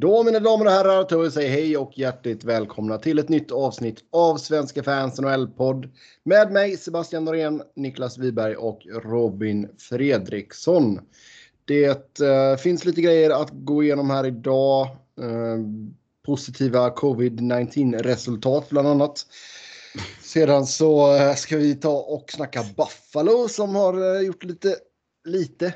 Då 0.00 0.22
mina 0.22 0.40
damer 0.40 0.64
och 0.64 0.72
herrar 0.72 1.04
tar 1.04 1.18
vi 1.18 1.30
säga 1.30 1.50
hej 1.50 1.76
och 1.76 1.98
hjärtligt 1.98 2.44
välkomna 2.44 2.98
till 2.98 3.18
ett 3.18 3.28
nytt 3.28 3.52
avsnitt 3.52 4.04
av 4.12 4.36
Svenska 4.36 4.82
fans 4.82 5.20
NHL-podd 5.20 5.88
med 6.24 6.52
mig 6.52 6.76
Sebastian 6.76 7.24
Norén, 7.24 7.62
Niklas 7.76 8.18
Wiberg 8.18 8.56
och 8.56 8.80
Robin 9.04 9.68
Fredriksson. 9.78 11.00
Det 11.64 12.20
eh, 12.20 12.56
finns 12.58 12.84
lite 12.84 13.00
grejer 13.00 13.30
att 13.30 13.50
gå 13.52 13.82
igenom 13.82 14.10
här 14.10 14.26
idag. 14.26 14.86
Eh, 15.20 15.58
positiva 16.26 16.90
covid-19 16.90 18.02
resultat 18.02 18.68
bland 18.68 18.88
annat. 18.88 19.26
Sedan 20.22 20.66
så 20.66 21.16
eh, 21.16 21.34
ska 21.34 21.56
vi 21.56 21.74
ta 21.74 21.96
och 22.00 22.32
snacka 22.32 22.64
Buffalo 22.76 23.48
som 23.48 23.74
har 23.74 24.16
eh, 24.16 24.20
gjort 24.20 24.44
lite, 24.44 24.76
lite 25.24 25.66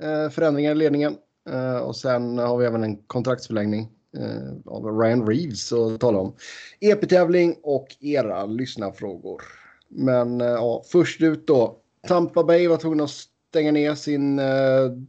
eh, 0.00 0.30
förändringar 0.30 0.72
i 0.72 0.74
ledningen. 0.74 1.16
Uh, 1.48 1.76
och 1.76 1.96
sen 1.96 2.38
har 2.38 2.58
vi 2.58 2.66
även 2.66 2.84
en 2.84 2.96
kontraktsförlängning 2.96 3.88
uh, 4.18 4.52
av 4.66 5.00
Ryan 5.00 5.26
Reeves 5.26 5.72
att 5.72 6.00
tala 6.00 6.18
om. 6.18 6.34
EP-tävling 6.80 7.56
och 7.62 7.96
era 8.00 8.46
lyssnarfrågor. 8.46 9.42
Men 9.88 10.40
uh, 10.40 10.46
ja, 10.46 10.82
först 10.92 11.20
ut 11.20 11.46
då. 11.46 11.76
Tampa 12.08 12.44
Bay 12.44 12.68
var 12.68 12.76
tvungna 12.76 13.04
att 13.04 13.10
stänga 13.50 13.72
ner 13.72 13.94
sin 13.94 14.40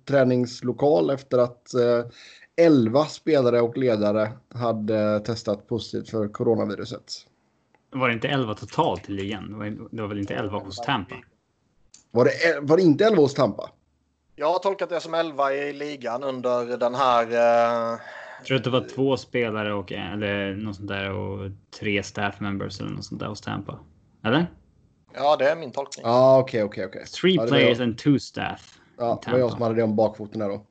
träningslokal 0.05 1.09
efter 1.09 1.37
att 1.37 1.67
11 2.55 3.05
spelare 3.05 3.61
och 3.61 3.77
ledare 3.77 4.31
hade 4.53 5.19
testat 5.19 5.67
positivt 5.67 6.09
för 6.09 6.27
coronaviruset. 6.27 7.13
Var 7.91 8.07
det 8.07 8.13
inte 8.13 8.27
11 8.27 8.53
totalt 8.53 9.09
i 9.09 9.11
ligan? 9.11 9.49
Det 9.91 10.01
var 10.01 10.09
väl 10.09 10.19
inte 10.19 10.35
11 10.35 10.59
hos 10.59 10.77
Tampa? 10.77 11.15
Var 12.11 12.25
det, 12.25 12.59
var 12.61 12.77
det 12.77 12.83
inte 12.83 13.05
11 13.05 13.21
hos 13.21 13.33
Tampa? 13.33 13.69
Jag 14.35 14.51
har 14.51 14.59
tolkat 14.59 14.89
det 14.89 14.99
som 14.99 15.13
11 15.13 15.53
i 15.53 15.73
ligan 15.73 16.23
under 16.23 16.77
den 16.77 16.95
här... 16.95 17.31
Eh... 17.31 17.99
Jag 18.37 18.45
tror 18.47 18.57
att 18.57 18.63
det 18.63 18.69
var 18.69 18.87
två 18.95 19.17
spelare 19.17 19.73
och 19.73 19.91
eller 19.91 20.55
något 20.55 20.75
sånt 20.75 20.87
där 20.87 21.11
och 21.11 21.51
tre 21.79 22.03
staff 22.03 22.39
members 22.39 22.79
eller 22.79 22.89
något 22.89 23.05
sånt 23.05 23.19
där 23.19 23.27
hos 23.27 23.41
Tampa. 23.41 23.79
Eller? 24.23 24.47
Ja, 25.13 25.35
det 25.35 25.49
är 25.49 25.55
min 25.55 25.71
tolkning. 25.71 26.05
Ja, 26.05 26.11
ah, 26.11 26.39
okej, 26.39 26.63
okay, 26.63 26.85
okej, 26.85 26.85
okay, 26.85 27.01
okej. 27.01 27.01
Okay. 27.01 27.21
Three 27.21 27.35
ja, 27.35 27.47
players 27.47 27.79
and 27.79 27.97
two 27.97 28.19
staff. 28.19 28.79
Ja, 28.97 29.21
det 29.25 29.31
var 29.31 29.39
jag 29.39 29.51
som 29.51 29.61
hade 29.61 29.75
det 29.75 29.83
om 29.83 29.95
bakfoten 29.95 30.39
där 30.39 30.49
då. 30.49 30.65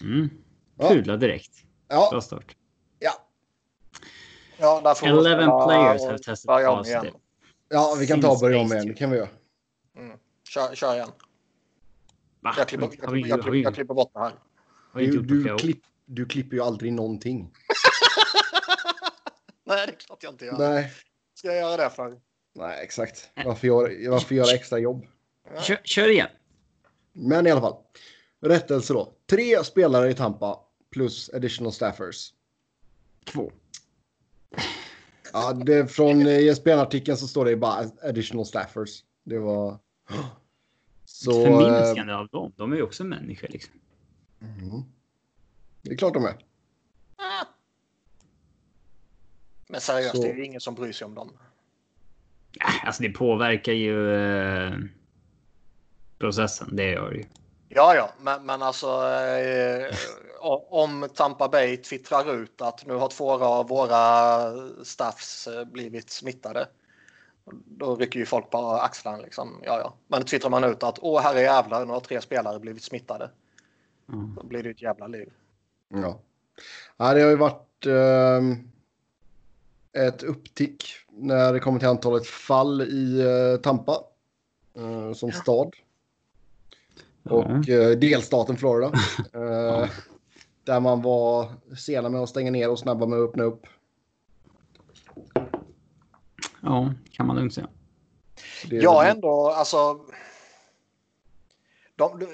Mm. 0.00 0.30
Pudla 0.78 1.16
direkt. 1.16 1.52
Ja. 1.88 2.08
Bra 2.10 2.20
start. 2.20 2.56
Ja. 2.98 3.12
Ja, 4.58 4.80
där 4.84 4.94
får 4.94 5.06
11 5.06 5.66
players 5.66 6.02
have 6.02 6.18
tested 6.18 6.66
positive. 6.66 7.12
Ja, 7.68 7.96
vi 7.98 8.06
kan 8.06 8.20
ta 8.20 8.30
och 8.30 8.38
börja 8.40 8.60
om 8.60 8.72
igen. 8.72 8.86
Det 8.86 8.94
kan 8.94 9.10
vi 9.10 9.16
göra. 9.16 9.28
Mm. 9.96 10.18
Kör, 10.48 10.74
kör 10.74 10.94
igen. 10.94 11.08
Va? 12.40 12.54
Jag 12.56 12.68
klipper, 12.68 12.90
jag, 13.02 13.18
jag, 13.18 13.46
jag, 13.46 13.56
jag 13.56 13.74
klipper 13.74 13.94
bort 13.94 14.10
det 14.14 14.20
här. 14.20 14.32
Du, 14.94 15.22
du, 15.22 15.56
klipp, 15.58 15.82
du 16.04 16.26
klipper 16.26 16.56
ju 16.56 16.62
aldrig 16.62 16.92
någonting. 16.92 17.40
Nej, 19.64 19.86
det 19.86 19.92
är 19.92 19.96
klart 19.96 20.22
jag 20.22 20.32
inte 20.32 20.44
gör. 20.44 20.58
Nej. 20.58 20.92
Ska 21.34 21.48
jag 21.48 21.56
göra 21.56 21.76
det 21.84 21.90
för? 21.90 22.20
Nej, 22.54 22.84
exakt. 22.84 23.30
Varför 23.44 23.66
göra, 23.66 24.10
varför 24.10 24.34
göra 24.34 24.54
extra 24.54 24.78
jobb? 24.78 25.06
Kör, 25.62 25.80
kör 25.84 26.08
igen. 26.08 26.28
Men 27.12 27.46
i 27.46 27.50
alla 27.50 27.60
fall. 27.60 27.76
Rättelse 28.40 28.92
då. 28.92 29.14
Tre 29.26 29.64
spelare 29.64 30.10
i 30.10 30.14
Tampa 30.14 30.60
plus 30.92 31.30
additional 31.34 31.72
staffers. 31.72 32.32
Två. 33.24 33.52
Ja, 35.32 35.52
det, 35.52 35.88
från 35.88 36.26
ESPN-artikeln 36.26 37.16
så 37.16 37.28
står 37.28 37.44
det 37.44 37.56
bara 37.56 37.90
additional 38.02 38.46
staffers. 38.46 39.04
Det 39.24 39.38
var... 39.38 39.78
Så, 41.24 41.44
Förminskande 41.44 42.12
av 42.12 42.28
dem. 42.28 42.52
De 42.56 42.72
är 42.72 42.76
ju 42.76 42.82
också 42.82 43.04
människor 43.04 43.48
liksom. 43.48 43.74
Mm. 44.40 44.82
Det 45.82 45.92
är 45.92 45.96
klart 45.96 46.14
de 46.14 46.24
är. 46.24 46.36
Ah. 47.16 47.44
Men 49.68 49.80
seriöst, 49.80 50.16
så. 50.16 50.22
det 50.22 50.30
är 50.30 50.34
ju 50.34 50.44
ingen 50.44 50.60
som 50.60 50.74
bryr 50.74 50.92
sig 50.92 51.04
om 51.04 51.14
dem. 51.14 51.30
Alltså 52.84 53.02
det 53.02 53.10
påverkar 53.10 53.72
ju 53.72 54.14
eh, 54.14 54.72
processen, 56.18 56.76
det 56.76 56.90
gör 56.90 57.10
det 57.10 57.16
ju. 57.16 57.24
Ja, 57.68 57.94
ja, 57.94 58.12
men, 58.20 58.46
men 58.46 58.62
alltså 58.62 58.86
eh, 59.08 59.96
om 60.70 61.08
Tampa 61.14 61.48
Bay 61.48 61.76
twittrar 61.76 62.34
ut 62.34 62.60
att 62.60 62.86
nu 62.86 62.94
har 62.94 63.08
två 63.08 63.44
av 63.44 63.68
våra 63.68 64.52
staffs 64.84 65.46
eh, 65.46 65.64
blivit 65.64 66.10
smittade. 66.10 66.68
Då 67.66 67.96
rycker 67.96 68.18
ju 68.18 68.26
folk 68.26 68.50
på 68.50 68.58
axlarna 68.58 69.18
liksom. 69.18 69.60
Ja, 69.62 69.78
ja. 69.78 69.94
Men 70.08 70.24
twittrar 70.24 70.50
man 70.50 70.64
ut 70.64 70.82
att 70.82 70.98
åh 71.02 71.20
herre 71.20 71.40
jävlar, 71.40 71.86
nu 71.86 71.92
har 71.92 72.00
tre 72.00 72.20
spelare 72.20 72.58
blivit 72.58 72.82
smittade. 72.82 73.30
Mm. 74.08 74.34
Då 74.34 74.46
blir 74.46 74.62
det 74.62 74.70
ett 74.70 74.82
jävla 74.82 75.06
liv. 75.06 75.32
Ja. 75.88 76.20
ja 76.96 77.14
det 77.14 77.22
har 77.22 77.30
ju 77.30 77.36
varit 77.36 77.86
eh, 77.86 78.42
ett 80.06 80.22
upptick 80.22 80.84
när 81.08 81.52
det 81.52 81.60
kommer 81.60 81.78
till 81.78 81.88
antalet 81.88 82.26
fall 82.26 82.82
i 82.82 83.20
eh, 83.20 83.60
Tampa 83.60 84.04
eh, 84.74 85.12
som 85.12 85.32
stad. 85.32 85.74
Och 87.24 87.68
eh, 87.68 87.98
delstaten 87.98 88.56
Florida. 88.56 88.92
ja. 89.32 89.82
Eh, 89.82 89.90
där 90.64 90.80
man 90.80 91.02
var 91.02 91.52
sena 91.76 92.08
med 92.08 92.20
att 92.20 92.28
stänga 92.28 92.50
ner 92.50 92.70
och 92.70 92.78
snabba 92.78 93.06
med 93.06 93.18
att 93.18 93.28
öppna 93.28 93.42
upp. 93.42 93.66
Ja, 96.60 96.94
kan 97.12 97.26
man 97.26 97.36
lugnt 97.36 97.54
säga. 97.54 97.68
Ja, 98.70 99.04
ändå 99.04 99.50
alltså. 99.50 100.00
De, 101.96 102.26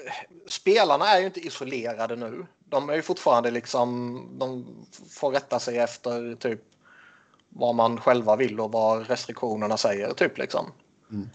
spelarna 0.47 1.05
är 1.07 1.19
ju 1.19 1.25
inte 1.25 1.39
isolerade 1.39 2.15
nu. 2.15 2.45
De 2.59 2.89
är 2.89 2.95
ju 2.95 3.01
fortfarande 3.01 3.51
liksom. 3.51 4.21
De 4.39 4.65
får 5.09 5.31
rätta 5.31 5.59
sig 5.59 5.77
efter 5.77 6.35
typ 6.35 6.61
vad 7.49 7.75
man 7.75 7.99
själva 7.99 8.35
vill 8.35 8.59
och 8.59 8.71
vad 8.71 9.07
restriktionerna 9.07 9.77
säger 9.77 10.13
typ 10.13 10.37
liksom. 10.37 10.71
Mm. 11.11 11.29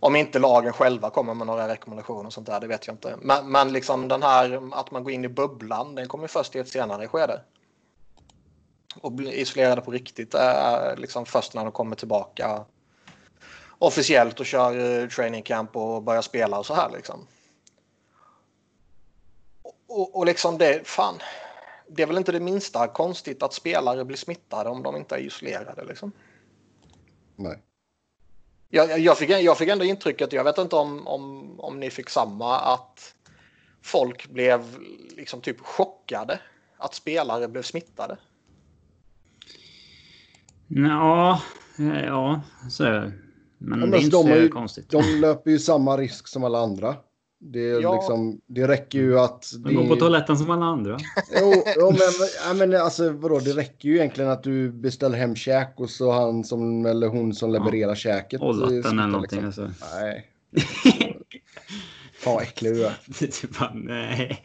Om 0.00 0.16
inte 0.16 0.38
lagen 0.38 0.72
själva 0.72 1.10
kommer 1.10 1.34
med 1.34 1.46
några 1.46 1.68
rekommendationer 1.68 2.26
och 2.26 2.32
sånt 2.32 2.46
där, 2.46 2.60
det 2.60 2.66
vet 2.66 2.86
jag 2.86 2.94
inte. 2.94 3.16
Men, 3.22 3.50
men 3.50 3.72
liksom 3.72 4.08
den 4.08 4.22
här 4.22 4.70
att 4.72 4.90
man 4.90 5.04
går 5.04 5.12
in 5.12 5.24
i 5.24 5.28
bubblan, 5.28 5.94
den 5.94 6.08
kommer 6.08 6.26
först 6.26 6.56
i 6.56 6.58
ett 6.58 6.68
senare 6.68 7.08
skede 7.08 7.40
och 9.00 9.12
bli 9.12 9.40
isolerade 9.40 9.80
på 9.80 9.90
riktigt 9.90 10.34
är 10.34 10.96
liksom 10.96 11.26
först 11.26 11.54
när 11.54 11.62
de 11.62 11.72
kommer 11.72 11.96
tillbaka 11.96 12.64
officiellt 13.78 14.40
och 14.40 14.46
kör 14.46 15.02
eh, 15.02 15.08
training 15.08 15.42
camp 15.42 15.76
och 15.76 16.02
börjar 16.02 16.22
spela 16.22 16.58
och 16.58 16.66
så 16.66 16.74
här 16.74 16.90
liksom. 16.90 17.26
Och, 19.86 20.16
och 20.16 20.26
liksom 20.26 20.58
det, 20.58 20.86
fan, 20.86 21.14
det 21.88 22.02
är 22.02 22.06
väl 22.06 22.18
inte 22.18 22.32
det 22.32 22.40
minsta 22.40 22.88
konstigt 22.88 23.42
att 23.42 23.52
spelare 23.52 24.04
blir 24.04 24.16
smittade 24.16 24.70
om 24.70 24.82
de 24.82 24.96
inte 24.96 25.14
är 25.14 25.18
isolerade 25.18 25.84
liksom. 25.84 26.12
Nej. 27.36 27.62
Jag, 28.68 28.98
jag, 28.98 29.18
fick, 29.18 29.30
jag 29.30 29.58
fick 29.58 29.68
ändå 29.68 29.84
intrycket, 29.84 30.32
jag 30.32 30.44
vet 30.44 30.58
inte 30.58 30.76
om, 30.76 31.06
om, 31.06 31.54
om 31.60 31.80
ni 31.80 31.90
fick 31.90 32.10
samma, 32.10 32.58
att 32.60 33.14
folk 33.82 34.26
blev 34.26 34.78
liksom 35.16 35.40
typ 35.40 35.60
chockade 35.60 36.40
att 36.76 36.94
spelare 36.94 37.48
blev 37.48 37.62
smittade. 37.62 38.16
Ja, 40.68 41.42
ja 42.06 42.40
så 42.70 42.84
är 42.84 42.92
det. 42.92 43.12
Men, 43.58 43.70
ja, 43.70 43.76
men 43.76 43.90
det 43.90 43.96
är 43.96 44.00
inte 44.00 44.16
de 44.16 44.22
så 44.22 44.34
ju, 44.34 44.48
konstigt. 44.48 44.90
De 44.90 45.02
löper 45.20 45.50
ju 45.50 45.58
samma 45.58 45.96
risk 45.96 46.28
som 46.28 46.44
alla 46.44 46.58
andra. 46.58 46.96
Det, 47.40 47.60
ja. 47.60 47.94
liksom, 47.94 48.40
det 48.46 48.68
räcker 48.68 48.98
ju 48.98 49.18
att... 49.18 49.52
De 49.64 49.74
går 49.74 49.86
på 49.86 49.96
toaletten 49.96 50.36
som 50.36 50.50
alla 50.50 50.66
andra. 50.66 50.98
Jo, 51.40 51.52
jo 51.76 51.90
men, 51.90 52.28
ja, 52.46 52.54
men 52.54 52.80
alltså 52.80 53.10
vadå, 53.10 53.38
det 53.38 53.52
räcker 53.52 53.88
ju 53.88 53.96
egentligen 53.96 54.30
att 54.30 54.42
du 54.42 54.72
beställer 54.72 55.18
hem 55.18 55.36
käk 55.36 55.74
och 55.76 55.90
så 55.90 56.12
han 56.12 56.44
som, 56.44 56.86
eller 56.86 57.08
hon 57.08 57.34
som 57.34 57.52
levererar 57.52 57.88
ja. 57.88 57.94
käket. 57.94 58.40
Ollatten 58.40 58.98
eller 58.98 59.06
någonting 59.06 59.44
liksom. 59.44 59.64
alltså. 59.64 59.96
Nej. 59.96 60.30
Fan 62.14 62.34
vad 62.34 62.42
äcklig 62.42 62.72
du 62.72 62.86
är. 62.86 62.98
Typ 63.18 63.56
nej. 63.74 64.42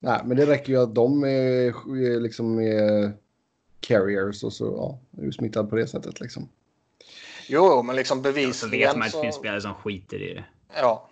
Nej, 0.00 0.20
men 0.24 0.36
det 0.36 0.46
räcker 0.46 0.72
ju 0.72 0.82
att 0.82 0.94
de 0.94 1.24
är, 1.24 2.20
liksom 2.20 2.60
är 2.60 3.12
carriers 3.80 4.44
och 4.44 4.52
så 4.52 4.64
ja, 4.64 4.98
är 5.22 5.26
du 5.26 5.32
smittad 5.32 5.70
på 5.70 5.76
det 5.76 5.86
sättet 5.86 6.20
liksom. 6.20 6.48
Jo, 7.48 7.82
men 7.82 7.96
liksom 7.96 8.22
bevisligen 8.22 8.52
så... 8.52 8.68
vet 8.68 8.96
man 8.96 9.06
att 9.06 9.12
det 9.12 9.20
finns 9.20 9.36
spelare 9.36 9.60
som 9.60 9.74
skiter 9.74 10.22
i 10.22 10.34
det. 10.34 10.44
Ja. 10.76 11.08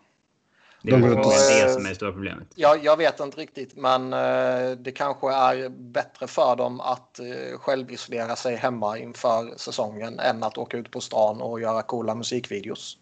Det 0.83 0.93
är 0.93 1.01
de 1.01 1.09
det 1.09 1.73
som 1.73 1.85
är 1.85 1.89
det 1.89 1.95
stora 1.95 2.13
problemet. 2.13 2.49
Ja, 2.55 2.77
jag 2.83 2.97
vet 2.97 3.21
inte 3.21 3.41
riktigt, 3.41 3.77
men 3.77 4.13
uh, 4.13 4.77
det 4.79 4.93
kanske 4.93 5.33
är 5.33 5.69
bättre 5.69 6.27
för 6.27 6.57
dem 6.57 6.81
att 6.81 7.21
uh, 7.23 7.59
självisolera 7.59 8.37
sig 8.37 8.57
hemma 8.57 8.99
inför 8.99 9.55
säsongen 9.57 10.19
än 10.19 10.43
att 10.43 10.59
åka 10.59 10.77
ut 10.77 10.91
på 10.91 11.01
stan 11.01 11.41
och 11.41 11.61
göra 11.61 11.83
coola 11.83 12.15
musikvideos. 12.15 12.99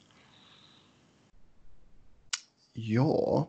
Ja. 2.73 3.49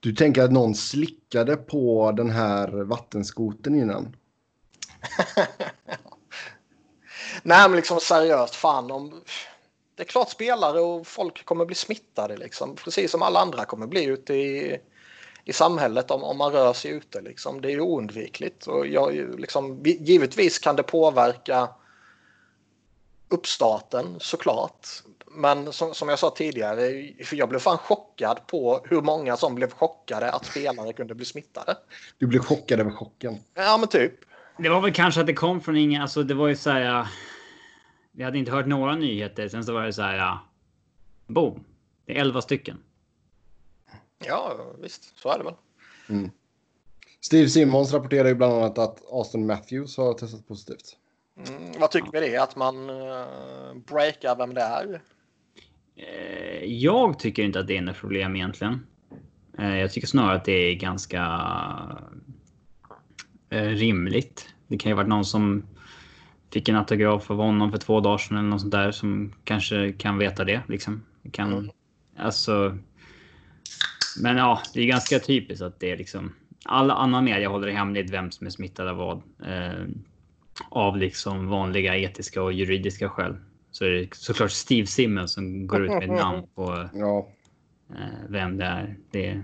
Du 0.00 0.12
tänker 0.12 0.42
att 0.42 0.52
någon 0.52 0.74
slickade 0.74 1.56
på 1.56 2.12
den 2.12 2.30
här 2.30 2.68
vattenskoten 2.68 3.74
innan? 3.74 4.16
Nej, 7.42 7.68
men 7.68 7.76
liksom 7.76 8.00
seriöst, 8.00 8.54
fan 8.54 8.90
om... 8.90 9.22
Det 9.94 10.02
är 10.02 10.06
klart 10.06 10.30
spelare 10.30 10.80
och 10.80 11.06
folk 11.06 11.44
kommer 11.44 11.64
bli 11.64 11.74
smittade 11.74 12.36
liksom. 12.36 12.76
Precis 12.76 13.10
som 13.10 13.22
alla 13.22 13.40
andra 13.40 13.64
kommer 13.64 13.86
bli 13.86 14.04
ute 14.04 14.34
i, 14.34 14.80
i 15.44 15.52
samhället 15.52 16.10
om, 16.10 16.24
om 16.24 16.38
man 16.38 16.52
rör 16.52 16.72
sig 16.72 16.90
ute. 16.90 17.20
Liksom. 17.20 17.60
Det 17.60 17.68
är 17.68 17.72
ju 17.72 17.80
oundvikligt. 17.80 18.66
Och 18.66 18.86
jag, 18.86 19.40
liksom, 19.40 19.82
givetvis 19.84 20.58
kan 20.58 20.76
det 20.76 20.82
påverka 20.82 21.68
uppstarten 23.28 24.16
såklart. 24.20 24.86
Men 25.26 25.72
som, 25.72 25.94
som 25.94 26.08
jag 26.08 26.18
sa 26.18 26.30
tidigare, 26.30 26.90
jag 27.32 27.48
blev 27.48 27.58
fan 27.58 27.78
chockad 27.78 28.46
på 28.46 28.80
hur 28.84 29.00
många 29.00 29.36
som 29.36 29.54
blev 29.54 29.70
chockade 29.70 30.32
att 30.32 30.46
spelare 30.46 30.92
kunde 30.92 31.14
bli 31.14 31.24
smittade. 31.24 31.76
Du 32.18 32.26
blev 32.26 32.40
chockad 32.40 32.80
över 32.80 32.90
chocken? 32.90 33.38
Ja, 33.54 33.76
men 33.76 33.88
typ. 33.88 34.12
Det 34.58 34.68
var 34.68 34.80
väl 34.80 34.92
kanske 34.92 35.20
att 35.20 35.26
det 35.26 35.34
kom 35.34 35.60
från 35.60 35.76
inga, 35.76 36.02
alltså 36.02 36.22
det 36.22 36.34
var 36.34 36.48
ju 36.48 36.56
så 36.56 36.70
här. 36.70 37.08
Vi 38.12 38.24
hade 38.24 38.38
inte 38.38 38.52
hört 38.52 38.66
några 38.66 38.96
nyheter. 38.96 39.48
Sen 39.48 39.64
så 39.64 39.72
var 39.72 39.82
det 39.82 39.92
så 39.92 40.02
här. 40.02 40.16
Ja, 40.16 40.40
boom. 41.26 41.64
Det 42.06 42.16
är 42.16 42.20
11 42.20 42.42
stycken. 42.42 42.78
Ja, 44.26 44.56
visst. 44.82 45.18
Så 45.18 45.28
är 45.28 45.38
det 45.38 45.44
väl. 45.44 45.54
Mm. 46.08 46.30
Steve 47.20 47.48
Simmons 47.48 47.92
rapporterar 47.92 48.28
ju 48.28 48.34
bland 48.34 48.54
annat 48.54 48.78
att 48.78 49.02
Austin 49.10 49.46
Matthews 49.46 49.96
har 49.96 50.14
testat 50.14 50.48
positivt. 50.48 50.96
Mm, 51.48 51.72
vad 51.78 51.90
tycker 51.90 52.12
vi 52.12 52.20
det? 52.20 52.36
Att 52.36 52.56
man 52.56 52.90
uh, 52.90 53.74
breakar 53.86 54.36
vem 54.36 54.54
det 54.54 54.60
är? 54.60 55.00
Eh, 55.96 56.64
jag 56.64 57.18
tycker 57.18 57.42
inte 57.42 57.60
att 57.60 57.66
det 57.66 57.76
är 57.76 57.82
något 57.82 57.96
problem 57.96 58.36
egentligen. 58.36 58.86
Eh, 59.58 59.76
jag 59.78 59.92
tycker 59.92 60.06
snarare 60.06 60.36
att 60.36 60.44
det 60.44 60.52
är 60.52 60.74
ganska 60.74 61.22
rimligt. 63.50 64.54
Det 64.68 64.78
kan 64.78 64.90
ju 64.90 64.96
varit 64.96 65.08
någon 65.08 65.24
som 65.24 65.62
fick 66.52 66.68
en 66.68 66.76
autograf 66.76 67.30
av 67.30 67.36
honom 67.36 67.70
för 67.70 67.78
två 67.78 68.00
dagar 68.00 68.18
sedan 68.18 68.36
eller 68.36 68.48
något 68.48 68.60
sånt 68.60 68.72
där 68.72 68.92
som 68.92 69.32
kanske 69.44 69.92
kan 69.92 70.18
veta 70.18 70.44
det. 70.44 70.62
Liksom. 70.68 71.02
Kan, 71.32 71.52
mm. 71.52 71.70
Alltså. 72.16 72.78
Men 74.22 74.36
ja, 74.36 74.60
det 74.74 74.80
är 74.80 74.86
ganska 74.86 75.18
typiskt 75.18 75.62
att 75.62 75.80
det 75.80 75.90
är 75.90 75.96
liksom. 75.96 76.32
Alla 76.64 76.94
annan 76.94 77.24
media 77.24 77.48
håller 77.48 77.68
hemligt 77.68 78.10
vem 78.10 78.30
som 78.30 78.46
är 78.46 78.50
smittad 78.50 78.88
av 78.88 78.96
vad. 78.96 79.22
Eh, 79.46 79.86
av 80.68 80.96
liksom 80.96 81.48
vanliga 81.48 81.96
etiska 81.96 82.42
och 82.42 82.52
juridiska 82.52 83.08
skäl. 83.08 83.36
Så 83.70 83.84
är 83.84 83.90
det 83.90 84.14
såklart 84.14 84.50
Steve 84.50 84.86
Simmons 84.86 85.32
som 85.32 85.66
går 85.66 85.84
ut 85.84 85.90
med 85.90 86.08
namn 86.08 86.46
på 86.54 86.88
ja. 86.94 87.28
eh, 87.90 88.28
vem 88.28 88.56
det 88.56 88.64
är. 88.64 88.96
Det, 89.10 89.42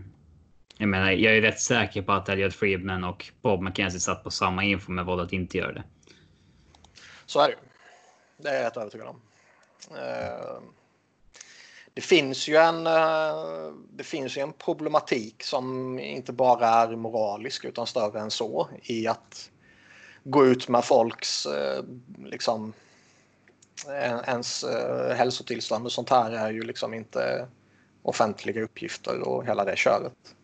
jag 0.83 0.89
menar, 0.89 1.11
jag 1.11 1.37
är 1.37 1.41
rätt 1.41 1.61
säker 1.61 2.03
på 2.03 2.13
att 2.13 2.29
Elliot 2.29 2.55
Friedman 2.55 3.05
och 3.05 3.33
Bob 3.43 3.63
McKenzie 3.63 4.01
satt 4.01 4.25
på 4.25 4.31
samma 4.31 4.65
info 4.65 4.93
med 4.93 5.05
vad 5.05 5.21
att 5.21 5.33
inte 5.33 5.59
göra 5.59 5.73
det. 5.73 5.83
Så 7.27 7.41
är 7.41 7.49
det 7.49 7.57
Det 8.37 8.49
är 8.49 8.55
jag 8.55 8.63
helt 8.63 8.77
övertygad 8.77 9.07
om. 9.07 9.21
Eh, 9.91 10.63
det 11.95 12.01
finns 12.01 12.49
ju 12.49 12.57
en, 12.57 12.87
eh, 12.87 13.73
det 13.91 14.05
finns 14.05 14.37
ju 14.37 14.43
en 14.43 14.53
problematik 14.53 15.43
som 15.43 15.99
inte 15.99 16.33
bara 16.33 16.69
är 16.69 16.97
moralisk 16.97 17.65
utan 17.65 17.87
större 17.87 18.21
än 18.21 18.31
så 18.31 18.69
i 18.83 19.07
att 19.07 19.51
gå 20.25 20.47
ut 20.47 20.69
med 20.69 20.85
folks 20.85 21.47
eh, 21.47 21.85
liksom 22.25 22.73
ens 24.27 24.65
hälsotillstånd 25.17 25.87
och 25.87 25.93
sånt 25.93 26.11
här 26.11 26.31
är 26.31 26.51
ju 26.51 26.63
liksom 26.63 26.95
inte 26.95 27.49
offentliga 28.03 28.63
uppgifter 28.63 29.21
och 29.21 29.47
hela 29.47 29.65
det 29.65 29.77
köret. 29.77 30.35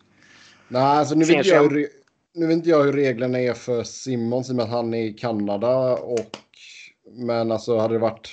Nej, 0.69 0.81
alltså 0.81 1.15
nu 1.15 1.25
vet, 1.25 1.45
jag, 1.45 1.69
hur, 1.69 1.87
nu 2.33 2.47
vet 2.47 2.53
inte 2.55 2.69
jag 2.69 2.83
hur 2.83 2.93
reglerna 2.93 3.39
är 3.39 3.53
för 3.53 3.83
Simmons 3.83 4.49
i 4.49 4.51
och 4.51 4.55
med 4.55 4.63
att 4.63 4.71
han 4.71 4.93
är 4.93 5.03
i 5.03 5.13
Kanada 5.13 5.95
och 5.95 6.37
men 7.11 7.51
alltså 7.51 7.77
hade 7.77 7.93
det 7.93 7.99
varit 7.99 8.29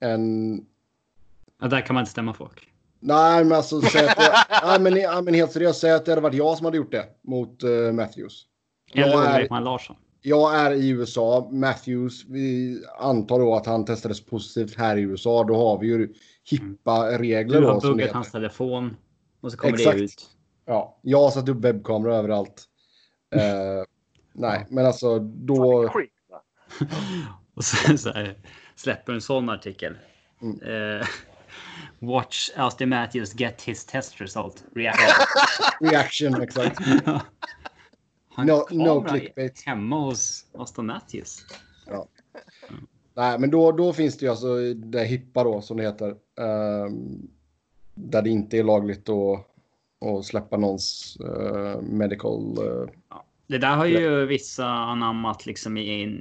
en... 0.00 0.56
Ja, 1.60 1.68
där 1.68 1.80
kan 1.80 1.94
man 1.94 2.02
inte 2.02 2.10
stämma 2.10 2.34
folk. 2.34 2.68
Nej, 3.00 3.44
men 3.44 3.56
alltså 3.56 3.80
säg 3.80 4.08
att 4.08 4.16
jag, 4.18 4.60
nej, 4.80 4.92
men, 4.92 5.24
men 5.24 5.34
helt 5.34 5.52
seriöst, 5.52 5.80
säg 5.80 5.92
att 5.92 6.04
det 6.04 6.12
hade 6.12 6.22
varit 6.22 6.36
jag 6.36 6.56
som 6.56 6.64
hade 6.64 6.76
gjort 6.76 6.92
det 6.92 7.04
mot 7.22 7.64
uh, 7.64 7.92
Matthews. 7.92 8.46
Eller 8.94 9.40
Ekman 9.40 9.64
Larsson. 9.64 9.96
Jag 10.22 10.60
är 10.60 10.72
i 10.72 10.88
USA. 10.88 11.48
Matthews, 11.52 12.24
vi 12.28 12.78
antar 12.98 13.38
då 13.38 13.54
att 13.54 13.66
han 13.66 13.84
testades 13.84 14.26
positivt 14.26 14.76
här 14.76 14.96
i 14.96 15.00
USA. 15.00 15.44
Då 15.44 15.56
har 15.56 15.78
vi 15.78 15.86
ju 15.86 16.14
hippa 16.50 17.18
regler. 17.18 17.60
Du 17.60 17.66
har 17.66 17.80
buggat 17.80 18.12
hans 18.12 18.32
telefon 18.32 18.96
och 19.40 19.52
så 19.52 19.58
kommer 19.58 19.74
Exakt. 19.74 19.96
det 19.96 20.04
ut. 20.04 20.35
Ja, 20.66 20.98
jag 21.02 21.18
har 21.22 21.30
satt 21.30 21.48
upp 21.48 21.64
webbkamera 21.64 22.16
överallt. 22.16 22.64
uh, 23.36 23.40
nej, 24.32 24.66
men 24.70 24.86
alltså 24.86 25.18
då... 25.18 25.90
Och 27.54 27.64
så, 27.64 27.98
så 27.98 28.12
här, 28.12 28.38
släpper 28.74 29.12
en 29.12 29.20
sån 29.20 29.48
artikel. 29.48 29.98
Mm. 30.42 30.60
Uh, 30.62 31.06
watch 31.98 32.50
Austin 32.56 32.88
Matthews 32.88 33.40
get 33.40 33.62
his 33.62 33.86
test 33.86 34.20
result. 34.20 34.64
Reaction. 34.74 35.26
Reaction, 35.90 36.42
exakt. 36.42 36.80
Han 38.28 38.46
no, 38.46 38.66
no 38.70 39.04
clickbait. 39.04 39.62
hemma 39.66 40.00
hos 40.00 40.46
Austin 40.54 40.86
Matthews. 40.86 41.44
Ja. 41.86 42.08
Mm. 42.68 42.86
Nej, 43.14 43.38
men 43.38 43.50
då, 43.50 43.72
då 43.72 43.92
finns 43.92 44.18
det 44.18 44.24
ju 44.26 44.30
alltså 44.30 44.74
det 44.74 45.04
hippa 45.04 45.44
då 45.44 45.60
som 45.60 45.76
det 45.76 45.82
heter. 45.82 46.16
Um, 46.36 47.30
där 47.94 48.22
det 48.22 48.30
inte 48.30 48.58
är 48.58 48.64
lagligt 48.64 49.08
att, 49.08 49.46
att 50.04 50.24
släppa 50.24 50.56
någons 50.56 51.18
uh, 51.20 51.80
medical. 51.82 52.58
Uh, 52.58 52.88
ja. 53.10 53.24
Det 53.46 53.58
där 53.58 53.76
har 53.76 53.86
ju 53.86 54.26
vissa 54.26 54.66
anammat 54.66 55.46
liksom 55.46 55.76
i 55.76 56.18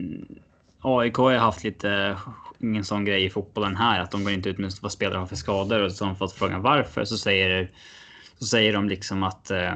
AIK 0.86 1.16
har 1.16 1.34
haft 1.36 1.64
lite, 1.64 2.18
ingen 2.60 2.84
sån 2.84 3.06
grej 3.06 3.26
i 3.26 3.30
fotbollen 3.30 3.76
här, 3.76 4.00
att 4.00 4.12
de 4.12 4.24
går 4.24 4.34
inte 4.34 4.50
ut 4.50 4.58
med 4.58 4.72
vad 4.82 4.92
spelare 4.92 5.20
har 5.20 5.26
för 5.26 5.36
skador. 5.36 5.84
Och 5.84 5.92
så 5.92 6.06
har 6.06 6.10
de 6.10 6.18
fått 6.18 6.34
frågan 6.34 6.62
varför 6.62 7.06
så 7.06 7.18
säger, 7.18 7.72
så 8.40 8.46
säger 8.46 8.74
de 8.74 8.90
liksom 8.90 9.24
att 9.24 9.52
eh, 9.52 9.76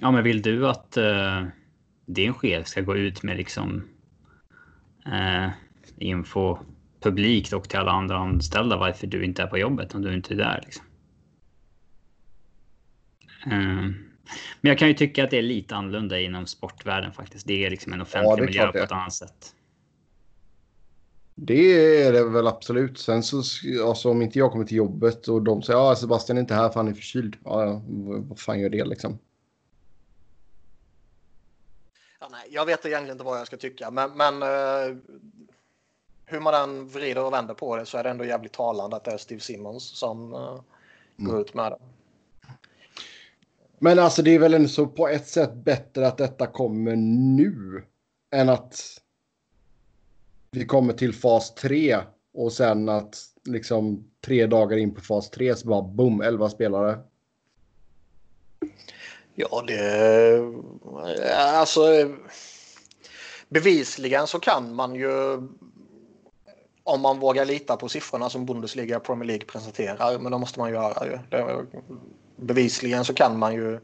ja, 0.00 0.10
men 0.10 0.24
vill 0.24 0.42
du 0.42 0.68
att 0.68 0.96
eh, 0.96 1.44
din 2.06 2.34
chef 2.34 2.66
ska 2.66 2.80
gå 2.80 2.96
ut 2.96 3.22
med 3.22 3.36
liksom 3.36 3.88
eh, 5.06 5.48
info 5.96 6.58
publikt 7.00 7.52
och 7.52 7.68
till 7.68 7.78
alla 7.78 7.92
andra 7.92 8.16
anställda 8.16 8.76
varför 8.76 9.06
du 9.06 9.24
inte 9.24 9.42
är 9.42 9.46
på 9.46 9.58
jobbet 9.58 9.94
om 9.94 10.02
du 10.02 10.14
inte 10.14 10.34
är 10.34 10.38
där. 10.38 10.60
Liksom. 10.64 10.84
Eh, 13.46 13.52
men 14.60 14.70
jag 14.70 14.78
kan 14.78 14.88
ju 14.88 14.94
tycka 14.94 15.24
att 15.24 15.30
det 15.30 15.38
är 15.38 15.42
lite 15.42 15.76
annorlunda 15.76 16.20
inom 16.20 16.46
sportvärlden 16.46 17.12
faktiskt. 17.12 17.46
Det 17.46 17.66
är 17.66 17.70
liksom 17.70 17.92
en 17.92 18.00
offentlig 18.00 18.42
ja, 18.42 18.44
miljö 18.46 18.72
på 18.72 18.78
ett 18.78 18.92
annat 18.92 19.12
sätt. 19.12 19.54
Det 21.34 22.02
är 22.02 22.12
det 22.12 22.24
väl 22.24 22.46
absolut. 22.46 22.98
Sen 22.98 23.22
så 23.22 23.42
alltså, 23.86 24.10
om 24.10 24.22
inte 24.22 24.38
jag 24.38 24.52
kommer 24.52 24.64
till 24.64 24.76
jobbet 24.76 25.28
och 25.28 25.42
de 25.42 25.62
säger 25.62 25.78
att 25.78 25.92
ah, 25.92 26.00
Sebastian 26.00 26.38
är 26.38 26.40
inte 26.40 26.54
här 26.54 26.68
för 26.68 26.80
han 26.80 26.88
är 26.88 26.94
förkyld. 26.94 27.36
Ja, 27.44 27.82
vad 28.28 28.38
fan 28.38 28.60
gör 28.60 28.70
det 28.70 28.84
liksom? 28.84 29.18
Ja, 32.20 32.28
nej, 32.30 32.46
jag 32.50 32.66
vet 32.66 32.86
egentligen 32.86 33.14
inte 33.14 33.24
vad 33.24 33.40
jag 33.40 33.46
ska 33.46 33.56
tycka, 33.56 33.90
men, 33.90 34.16
men 34.16 34.42
uh, 34.42 34.96
hur 36.24 36.40
man 36.40 36.54
än 36.54 36.88
vrider 36.88 37.24
och 37.24 37.32
vänder 37.32 37.54
på 37.54 37.76
det 37.76 37.86
så 37.86 37.98
är 37.98 38.04
det 38.04 38.10
ändå 38.10 38.24
jävligt 38.24 38.52
talande 38.52 38.96
att 38.96 39.04
det 39.04 39.10
är 39.10 39.18
Steve 39.18 39.40
Simmons 39.40 39.98
som 39.98 40.34
uh, 40.34 40.60
går 41.16 41.30
mm. 41.30 41.40
ut 41.40 41.54
med 41.54 41.72
det. 41.72 41.78
Men 43.78 43.98
alltså 43.98 44.22
det 44.22 44.34
är 44.34 44.38
väl 44.38 44.54
ändå 44.54 44.68
så 44.68 44.86
på 44.86 45.08
ett 45.08 45.28
sätt 45.28 45.54
bättre 45.54 46.06
att 46.06 46.18
detta 46.18 46.46
kommer 46.46 46.96
nu 47.36 47.82
än 48.34 48.48
att 48.48 48.80
vi 50.50 50.64
kommer 50.64 50.92
till 50.92 51.14
fas 51.14 51.54
3 51.54 51.98
och 52.34 52.52
sen 52.52 52.88
att 52.88 53.16
liksom 53.44 54.10
tre 54.24 54.46
dagar 54.46 54.76
in 54.76 54.94
på 54.94 55.00
fas 55.00 55.30
3 55.30 55.56
så 55.56 55.68
bara 55.68 55.82
boom, 55.82 56.20
11 56.20 56.50
spelare. 56.50 56.98
Ja, 59.34 59.64
det... 59.66 60.54
Alltså... 61.36 61.80
Bevisligen 63.48 64.26
så 64.26 64.40
kan 64.40 64.74
man 64.74 64.94
ju 64.94 65.42
om 66.84 67.00
man 67.00 67.18
vågar 67.18 67.44
lita 67.44 67.76
på 67.76 67.88
siffrorna 67.88 68.30
som 68.30 68.46
Bundesliga 68.46 68.96
och 68.96 69.04
Premier 69.04 69.26
League 69.26 69.46
presenterar, 69.46 70.18
men 70.18 70.32
då 70.32 70.38
måste 70.38 70.58
man 70.58 70.70
göra 70.70 71.06
ju. 71.06 71.18
Det, 71.30 71.66
bevisligen 72.38 73.04
så 73.04 73.14
kan 73.14 73.38
man 73.38 73.54
ju 73.54 73.80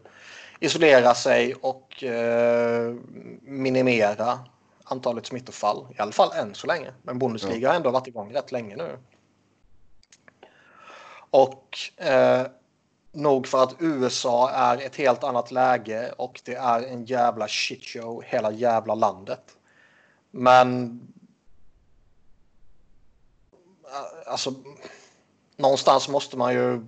isolera 0.61 1.14
sig 1.14 1.54
och 1.54 2.04
eh, 2.04 2.94
minimera 3.42 4.38
antalet 4.84 5.26
smittofall. 5.26 5.87
I 5.99 6.00
alla 6.00 6.12
fall 6.12 6.32
än 6.32 6.54
så 6.54 6.66
länge. 6.66 6.92
Men 7.02 7.18
Bundesliga 7.18 7.58
ja. 7.58 7.68
har 7.68 7.76
ändå 7.76 7.90
varit 7.90 8.06
igång 8.06 8.34
rätt 8.34 8.52
länge 8.52 8.76
nu. 8.76 8.99
Och 11.30 11.78
eh, 11.96 12.46
nog 13.12 13.46
för 13.46 13.62
att 13.62 13.76
USA 13.78 14.50
är 14.50 14.78
ett 14.87 14.96
helt 14.96 15.25
annat 15.25 15.50
läge 15.50 16.12
och 16.16 16.40
det 16.44 16.54
är 16.54 16.82
en 16.82 17.04
jävla 17.04 17.49
shitshow 17.49 18.23
hela 18.26 18.52
jävla 18.52 18.94
landet. 18.94 19.56
Men 20.30 21.00
eh, 23.84 24.32
alltså 24.32 24.54
någonstans 25.56 26.08
måste 26.08 26.37
man 26.37 26.54
ju 26.54 26.84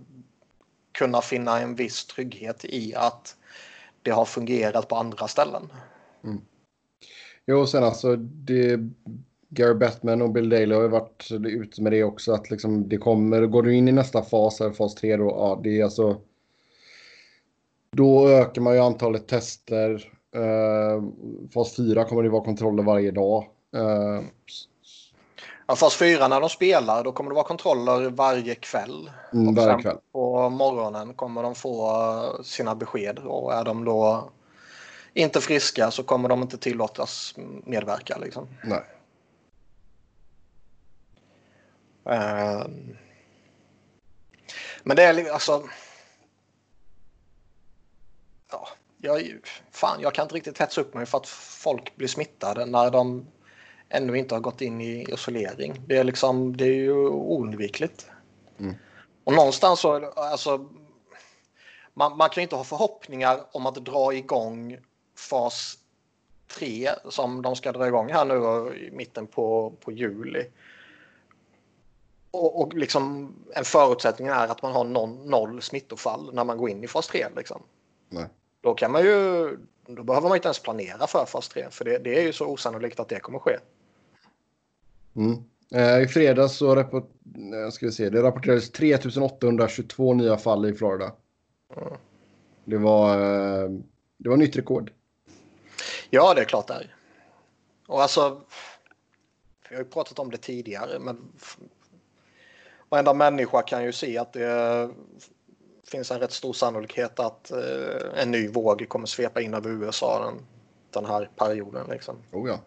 kunna 0.98 1.20
finna 1.20 1.60
en 1.60 1.74
viss 1.74 2.06
trygghet 2.06 2.64
i 2.64 2.94
att 2.94 3.36
det 4.02 4.10
har 4.10 4.24
fungerat 4.24 4.88
på 4.88 4.96
andra 4.96 5.28
ställen. 5.28 5.72
Mm. 6.24 6.40
Jo, 7.46 7.66
sen 7.66 7.84
alltså 7.84 8.16
det, 8.16 8.80
Gary 9.48 9.74
Bettman 9.74 10.22
och 10.22 10.30
Bill 10.30 10.48
Daley 10.48 10.74
har 10.74 10.82
ju 10.82 10.88
varit 10.88 11.28
ute 11.30 11.82
med 11.82 11.92
det 11.92 12.04
också 12.04 12.32
att 12.32 12.50
liksom 12.50 12.88
det 12.88 12.96
kommer, 12.96 13.46
går 13.46 13.62
du 13.62 13.74
in 13.74 13.88
i 13.88 13.92
nästa 13.92 14.22
fas, 14.22 14.60
här, 14.60 14.70
fas 14.70 14.94
3 14.94 15.16
då, 15.16 15.24
ja 15.24 15.60
det 15.64 15.80
är 15.80 15.84
alltså 15.84 16.20
Då 17.90 18.28
ökar 18.28 18.62
man 18.62 18.74
ju 18.74 18.80
antalet 18.80 19.28
tester. 19.28 20.12
Uh, 20.36 21.08
fas 21.54 21.76
4 21.76 22.04
kommer 22.04 22.22
det 22.22 22.28
vara 22.28 22.44
kontroller 22.44 22.82
varje 22.82 23.10
dag. 23.10 23.44
Uh, 23.76 24.20
ja, 25.66 25.76
fas 25.76 25.96
4 25.96 26.28
när 26.28 26.40
de 26.40 26.50
spelar 26.50 27.04
då 27.04 27.12
kommer 27.12 27.30
det 27.30 27.34
vara 27.34 27.46
kontroller 27.46 28.10
varje 28.10 28.54
kväll. 28.54 29.10
Mm, 29.32 29.54
varje 29.54 29.82
kväll. 29.82 29.98
På 30.12 30.50
morgonen 30.50 31.14
kommer 31.14 31.42
de 31.42 31.54
få 31.54 32.40
sina 32.44 32.74
besked 32.74 33.18
och 33.18 33.54
är 33.54 33.64
de 33.64 33.84
då 33.84 34.30
inte 35.14 35.40
friska 35.40 35.90
så 35.90 36.02
kommer 36.02 36.28
de 36.28 36.42
inte 36.42 36.58
tillåtas 36.58 37.34
medverka. 37.64 38.18
Liksom. 38.18 38.48
Nej. 38.64 38.82
Uh, 42.08 42.66
men 44.82 44.96
det 44.96 45.02
är 45.02 45.32
alltså 45.32 45.62
ja, 48.50 48.68
jag, 48.98 49.40
fan, 49.70 50.00
jag 50.00 50.14
kan 50.14 50.22
inte 50.22 50.34
riktigt 50.34 50.58
hetsa 50.58 50.80
upp 50.80 50.94
mig 50.94 51.06
för 51.06 51.18
att 51.18 51.28
folk 51.28 51.96
blir 51.96 52.08
smittade 52.08 52.66
när 52.66 52.90
de 52.90 53.26
ännu 53.88 54.18
inte 54.18 54.34
har 54.34 54.40
gått 54.40 54.60
in 54.60 54.80
i 54.80 55.06
isolering. 55.12 55.80
Det 55.86 55.96
är, 55.96 56.04
liksom, 56.04 56.56
det 56.56 56.64
är 56.64 56.74
ju 56.74 57.08
oundvikligt. 57.08 58.10
Mm. 58.58 58.74
Och 59.24 59.32
någonstans 59.32 59.80
så, 59.80 60.10
alltså, 60.10 60.68
man, 61.94 62.16
man 62.16 62.30
kan 62.30 62.42
inte 62.42 62.56
ha 62.56 62.64
förhoppningar 62.64 63.40
om 63.52 63.66
att 63.66 63.74
dra 63.74 64.14
igång 64.14 64.78
fas 65.30 65.78
3 66.58 66.90
som 67.08 67.42
de 67.42 67.56
ska 67.56 67.72
dra 67.72 67.86
igång 67.86 68.12
här 68.12 68.24
nu 68.24 68.74
i 68.76 68.90
mitten 68.90 69.26
på, 69.26 69.72
på 69.80 69.92
juli. 69.92 70.46
Och, 72.30 72.60
och 72.60 72.74
liksom 72.74 73.34
en 73.54 73.64
förutsättning 73.64 74.28
är 74.28 74.48
att 74.48 74.62
man 74.62 74.72
har 74.72 74.84
noll, 74.84 75.10
noll 75.24 75.62
smittofall 75.62 76.34
när 76.34 76.44
man 76.44 76.58
går 76.58 76.70
in 76.70 76.84
i 76.84 76.88
fas 76.88 77.06
3. 77.06 77.26
Liksom. 77.36 77.62
Nej. 78.08 78.26
Då 78.60 78.74
kan 78.74 78.92
man 78.92 79.02
ju, 79.02 79.50
då 79.86 80.02
behöver 80.02 80.28
man 80.28 80.36
inte 80.36 80.48
ens 80.48 80.58
planera 80.58 81.06
för 81.06 81.24
fas 81.24 81.48
3 81.48 81.70
för 81.70 81.84
det, 81.84 81.98
det 81.98 82.18
är 82.18 82.22
ju 82.22 82.32
så 82.32 82.46
osannolikt 82.46 83.00
att 83.00 83.08
det 83.08 83.20
kommer 83.20 83.38
ske. 83.38 83.58
Mm. 85.16 85.44
Eh, 85.74 86.02
I 86.02 86.06
fredags 86.06 86.56
så 86.56 86.74
rapport, 86.74 87.10
eh, 87.64 87.70
ska 87.70 87.86
vi 87.86 87.92
se, 87.92 88.10
det 88.10 88.22
rapporterades 88.22 88.72
3822 88.72 90.14
nya 90.14 90.36
fall 90.36 90.66
i 90.66 90.74
Florida. 90.74 91.12
Mm. 91.76 91.92
Det, 92.64 92.76
var, 92.76 93.14
eh, 93.14 93.70
det 94.16 94.28
var 94.28 94.36
nytt 94.36 94.56
rekord. 94.56 94.92
Ja, 96.10 96.34
det 96.34 96.40
är 96.40 96.44
klart 96.44 96.66
det 96.66 96.74
är. 96.74 96.94
Och 97.86 98.02
alltså, 98.02 98.40
vi 99.68 99.76
har 99.76 99.82
ju 99.82 99.90
pratat 99.90 100.18
om 100.18 100.30
det 100.30 100.36
tidigare, 100.36 100.98
men 100.98 101.32
varenda 102.88 103.14
människa 103.14 103.62
kan 103.62 103.84
ju 103.84 103.92
se 103.92 104.18
att 104.18 104.32
det 104.32 104.90
finns 105.90 106.10
en 106.10 106.20
rätt 106.20 106.32
stor 106.32 106.52
sannolikhet 106.52 107.20
att 107.20 107.50
eh, 107.50 108.22
en 108.22 108.30
ny 108.30 108.48
våg 108.48 108.88
kommer 108.88 109.06
svepa 109.06 109.40
in 109.40 109.54
över 109.54 109.70
USA 109.70 110.24
den, 110.24 110.46
den 110.90 111.10
här 111.10 111.30
perioden. 111.36 111.86
Liksom. 111.90 112.16
Oh 112.32 112.48
ja. 112.48 112.60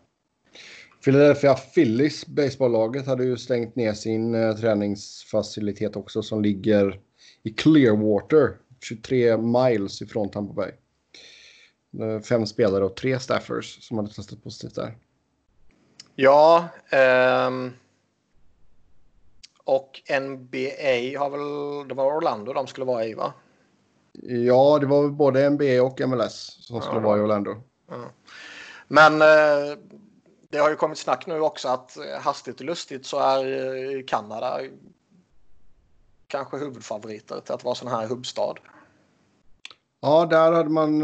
Philadelphia 1.04 1.56
Phillies, 1.56 2.28
baseballlaget, 2.28 3.08
hade 3.08 3.24
ju 3.24 3.38
stängt 3.38 3.76
ner 3.76 3.94
sin 3.94 4.36
eh, 4.36 4.56
träningsfacilitet 4.56 5.96
också 5.96 6.24
som 6.24 6.42
ligger 6.42 7.00
i 7.44 7.50
Clearwater, 7.50 8.58
23 8.84 9.38
miles 9.38 10.02
ifrån 10.02 10.30
Tampa 10.30 10.54
Bay. 10.54 10.72
Fem 12.22 12.46
spelare 12.46 12.86
och 12.86 12.96
tre 12.96 13.20
staffers 13.20 13.88
som 13.88 13.98
hade 13.98 14.14
testat 14.14 14.44
positivt 14.44 14.76
där. 14.76 14.98
Ja, 16.16 16.68
ehm, 16.90 17.72
och 19.64 20.02
NBA 20.22 21.20
har 21.20 21.30
väl, 21.30 21.88
det 21.88 21.94
var 21.94 22.18
Orlando 22.18 22.54
de 22.54 22.68
skulle 22.68 22.86
vara 22.86 23.06
i 23.06 23.14
va? 23.14 23.34
Ja, 24.22 24.78
det 24.80 24.86
var 24.86 25.08
både 25.08 25.50
NBA 25.50 25.84
och 25.84 26.10
MLS 26.10 26.58
som 26.62 26.82
skulle 26.82 27.00
ja. 27.02 27.06
vara 27.06 27.18
i 27.18 27.22
Orlando. 27.22 27.56
Ja. 27.90 28.12
Men 28.88 29.22
eh, 29.22 29.78
det 30.52 30.58
har 30.58 30.70
ju 30.70 30.76
kommit 30.76 30.98
snack 30.98 31.28
nu 31.28 31.40
också 31.40 31.68
att 31.68 31.98
eh, 31.98 32.22
hastigt 32.22 32.60
och 32.60 32.66
lustigt 32.66 33.06
så 33.06 33.20
är 33.20 33.46
eh, 33.98 34.04
Kanada 34.08 34.60
kanske 36.28 36.58
huvudfavoriter 36.58 37.40
till 37.40 37.54
att 37.54 37.64
vara 37.64 37.76
sån 37.76 37.88
här 37.88 38.08
hubbstad. 38.08 38.56
Ja, 40.02 40.26
där 40.26 40.52
hade 40.52 40.70
man 40.70 41.04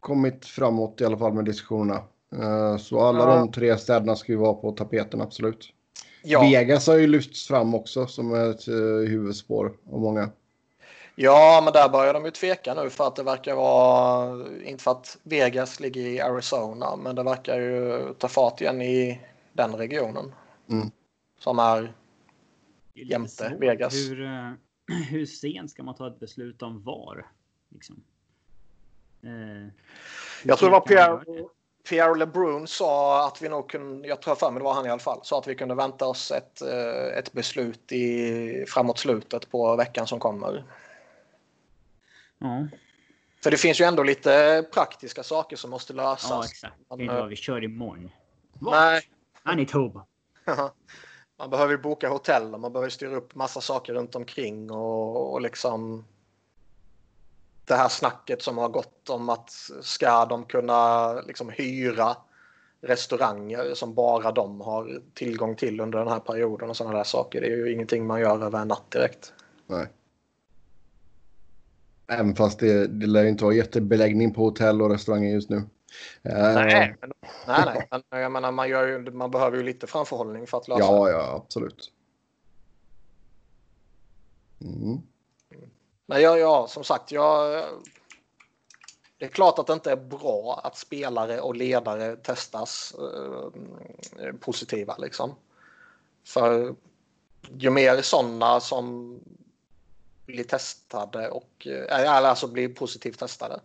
kommit 0.00 0.46
framåt 0.46 1.00
i 1.00 1.04
alla 1.04 1.18
fall 1.18 1.32
med 1.32 1.44
diskussionerna. 1.44 2.02
Så 2.78 3.00
alla 3.00 3.18
ja. 3.18 3.36
de 3.36 3.52
tre 3.52 3.78
städerna 3.78 4.16
ska 4.16 4.32
ju 4.32 4.38
vara 4.38 4.54
på 4.54 4.72
tapeten, 4.72 5.20
absolut. 5.20 5.72
Ja. 6.22 6.40
Vegas 6.40 6.86
har 6.86 6.96
ju 6.96 7.06
lyfts 7.06 7.46
fram 7.46 7.74
också 7.74 8.06
som 8.06 8.34
ett 8.34 8.68
huvudspår 9.08 9.76
av 9.92 10.00
många. 10.00 10.30
Ja, 11.14 11.60
men 11.64 11.72
där 11.72 11.88
börjar 11.88 12.14
de 12.14 12.24
ju 12.24 12.30
tveka 12.30 12.74
nu 12.74 12.90
för 12.90 13.06
att 13.06 13.16
det 13.16 13.22
verkar 13.22 13.54
vara, 13.54 14.46
inte 14.64 14.84
för 14.84 14.90
att 14.90 15.18
Vegas 15.22 15.80
ligger 15.80 16.00
i 16.00 16.20
Arizona, 16.20 16.96
men 16.96 17.16
det 17.16 17.22
verkar 17.22 17.60
ju 17.60 18.14
ta 18.18 18.28
fart 18.28 18.60
igen 18.60 18.82
i 18.82 19.20
den 19.52 19.76
regionen. 19.76 20.34
Mm. 20.70 20.90
Som 21.38 21.58
är 21.58 21.92
jämte 22.94 23.56
Vegas. 23.60 23.94
Hur, 23.94 24.20
uh, 24.20 24.52
hur 25.10 25.26
sent 25.26 25.70
ska 25.70 25.82
man 25.82 25.94
ta 25.94 26.06
ett 26.06 26.20
beslut 26.20 26.62
om 26.62 26.82
var? 26.82 27.26
Liksom? 27.68 28.04
Uh, 29.24 29.68
jag 30.42 30.58
tror 30.58 30.68
det 30.68 30.72
var 30.72 30.80
Pierre, 30.80 31.24
Pierre 31.88 32.14
LeBrun 32.14 32.66
sa 32.66 33.26
att 33.26 33.42
vi 33.42 33.48
nog 33.48 33.70
kunde, 33.70 34.08
jag 34.08 34.22
tror 34.22 34.34
för 34.34 34.50
mig 34.50 34.60
det 34.60 34.64
var 34.64 34.74
han 34.74 34.86
i 34.86 34.90
alla 34.90 34.98
fall, 34.98 35.20
sa 35.22 35.38
att 35.38 35.46
vi 35.46 35.54
kunde 35.54 35.74
vänta 35.74 36.06
oss 36.06 36.30
ett, 36.30 36.62
eh, 36.62 37.18
ett 37.18 37.32
beslut 37.32 37.92
i, 37.92 38.64
framåt 38.68 38.98
slutet 38.98 39.50
på 39.50 39.76
veckan 39.76 40.06
som 40.06 40.20
kommer. 40.20 40.64
Ja. 42.38 42.66
För 43.42 43.50
det 43.50 43.56
finns 43.56 43.80
ju 43.80 43.84
ändå 43.84 44.02
lite 44.02 44.64
praktiska 44.72 45.22
saker 45.22 45.56
som 45.56 45.70
måste 45.70 45.92
lösas. 45.92 46.30
Ja, 46.30 46.44
exakt. 46.44 46.74
Det 46.88 46.94
är 46.94 47.00
inte 47.02 47.14
vad 47.14 47.28
vi 47.28 47.36
kör 47.36 47.64
imorgon. 47.64 48.10
Nej. 48.58 49.02
Manitoba. 49.42 50.06
man 51.38 51.50
behöver 51.50 51.72
ju 51.72 51.78
boka 51.78 52.08
hotell 52.08 52.54
och 52.54 52.60
man 52.60 52.72
behöver 52.72 52.90
styra 52.90 53.16
upp 53.16 53.34
massa 53.34 53.60
saker 53.60 53.94
runt 53.94 54.14
omkring 54.14 54.70
och, 54.70 55.32
och 55.32 55.40
liksom 55.40 56.04
det 57.64 57.74
här 57.74 57.88
snacket 57.88 58.42
som 58.42 58.58
har 58.58 58.68
gått 58.68 59.10
om 59.10 59.28
att 59.28 59.50
ska 59.82 60.26
de 60.26 60.44
kunna 60.44 61.12
liksom 61.12 61.50
hyra 61.50 62.16
restauranger 62.80 63.74
som 63.74 63.94
bara 63.94 64.32
de 64.32 64.60
har 64.60 65.00
tillgång 65.14 65.56
till 65.56 65.80
under 65.80 65.98
den 65.98 66.08
här 66.08 66.20
perioden 66.20 66.70
och 66.70 66.76
sådana 66.76 66.96
där 66.96 67.04
saker. 67.04 67.40
Det 67.40 67.46
är 67.46 67.56
ju 67.56 67.72
ingenting 67.72 68.06
man 68.06 68.20
gör 68.20 68.44
över 68.44 68.58
en 68.58 68.68
natt 68.68 68.90
direkt. 68.90 69.32
Nej. 69.66 69.86
Även 72.06 72.36
fast 72.36 72.58
det, 72.58 72.86
det 72.86 73.06
lär 73.06 73.24
inte 73.24 73.44
vara 73.44 73.54
jättebeläggning 73.54 74.34
på 74.34 74.44
hotell 74.44 74.82
och 74.82 74.90
restauranger 74.90 75.32
just 75.32 75.50
nu. 75.50 75.62
Nej, 76.22 76.94
men, 77.00 77.12
nej, 77.46 77.88
nej. 77.90 78.02
Men 78.10 78.20
jag 78.20 78.32
menar, 78.32 78.52
man, 78.52 78.68
ju, 78.68 79.10
man 79.10 79.30
behöver 79.30 79.56
ju 79.56 79.62
lite 79.62 79.86
framförhållning 79.86 80.46
för 80.46 80.58
att 80.58 80.68
lösa 80.68 80.80
ja, 80.80 81.04
det. 81.04 81.12
Ja, 81.12 81.42
absolut. 81.44 81.92
Mm. 84.60 84.98
Men 86.06 86.22
ja, 86.22 86.38
ja, 86.38 86.66
som 86.68 86.84
sagt, 86.84 87.12
jag, 87.12 87.64
det 89.18 89.24
är 89.24 89.28
klart 89.28 89.58
att 89.58 89.66
det 89.66 89.72
inte 89.72 89.92
är 89.92 89.96
bra 89.96 90.60
att 90.64 90.76
spelare 90.76 91.40
och 91.40 91.56
ledare 91.56 92.16
testas 92.16 92.94
eh, 94.18 94.32
positiva. 94.32 94.96
Liksom. 94.98 95.34
För 96.24 96.74
ju 97.58 97.70
mer 97.70 98.02
sådana 98.02 98.60
som 98.60 99.18
blir 100.26 100.44
testade 100.44 101.28
och 101.28 101.66
eh, 101.66 102.10
alltså 102.10 102.48
blir 102.48 102.68
positivt 102.68 103.18
testade 103.18 103.60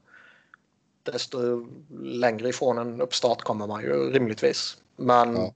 desto 1.11 1.67
längre 1.99 2.49
ifrån 2.49 2.77
en 2.77 3.01
uppstart 3.01 3.41
kommer 3.41 3.67
man 3.67 3.81
ju 3.81 4.11
rimligtvis. 4.11 4.77
Men 4.95 5.35
ja. 5.35 5.53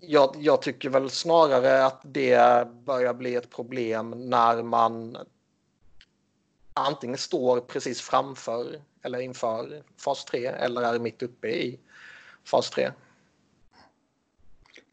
jag, 0.00 0.36
jag, 0.38 0.62
tycker 0.62 0.88
väl 0.88 1.10
snarare 1.10 1.84
att 1.86 2.00
det 2.02 2.68
börjar 2.84 3.14
bli 3.14 3.34
ett 3.34 3.50
problem 3.50 4.10
när 4.10 4.62
man 4.62 5.16
antingen 6.74 7.18
står 7.18 7.60
precis 7.60 8.00
framför 8.00 8.80
eller 9.02 9.20
inför 9.20 9.82
fas 9.96 10.24
3 10.24 10.46
eller 10.46 10.82
är 10.82 10.98
mitt 10.98 11.22
uppe 11.22 11.48
i 11.48 11.80
fas 12.44 12.70
3. 12.70 12.92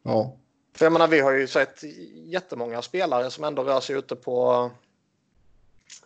Ja. 0.02 0.36
För 0.78 0.84
jag 0.84 0.92
menar, 0.92 1.08
vi 1.08 1.20
har 1.20 1.32
ju 1.32 1.46
sett 1.46 1.82
jättemånga 2.14 2.82
spelare 2.82 3.30
som 3.30 3.44
ändå 3.44 3.64
rör 3.64 3.80
sig 3.80 3.96
ute 3.96 4.16
på 4.16 4.70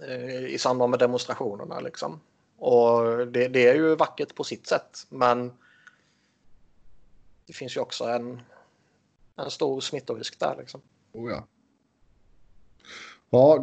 eh, 0.01 0.45
i 0.45 0.59
samband 0.59 0.91
med 0.91 0.99
demonstrationerna 0.99 1.81
liksom. 1.81 2.21
Och 2.59 3.27
det, 3.27 3.49
det, 3.49 3.69
är 3.69 3.75
ju 3.75 3.97
vackert 3.97 4.35
på 4.35 4.45
sitt 4.45 4.67
sätt, 4.67 5.07
men 5.09 5.53
det 7.47 7.53
finns 7.53 7.77
ju 7.77 7.81
också 7.81 8.05
en, 8.05 8.41
en 9.37 9.51
stor 9.51 9.81
smittorisk 9.81 10.41
där 10.41 10.57
liksom. 10.59 10.81
Oh 11.13 11.31
ja. 11.31 11.47
Ja, 13.31 13.57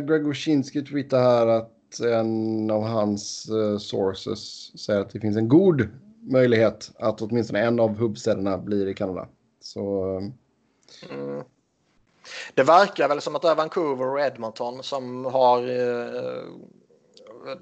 Greg 0.00 0.26
Wyszynski 0.26 0.82
tweetar 0.82 1.22
här 1.22 1.46
att 1.46 2.00
en 2.00 2.70
av 2.70 2.82
hans 2.82 3.50
uh, 3.50 3.78
sources 3.78 4.72
säger 4.80 5.00
att 5.00 5.10
det 5.10 5.20
finns 5.20 5.36
en 5.36 5.48
god 5.48 5.88
möjlighet 6.20 6.90
att 6.98 7.22
åtminstone 7.22 7.60
en 7.60 7.80
av 7.80 7.96
hubbstäderna 7.96 8.58
blir 8.58 8.88
i 8.88 8.94
Kanada. 8.94 9.28
Så... 9.60 10.16
Eh, 10.16 10.41
Mm. 11.10 11.44
Det 12.54 12.62
verkar 12.62 13.08
väl 13.08 13.20
som 13.20 13.36
att 13.36 13.42
det 13.42 13.48
är 13.48 13.54
Vancouver 13.54 14.06
och 14.06 14.20
Edmonton 14.20 14.82
som 14.82 15.24
har 15.24 15.70
uh, 15.70 16.52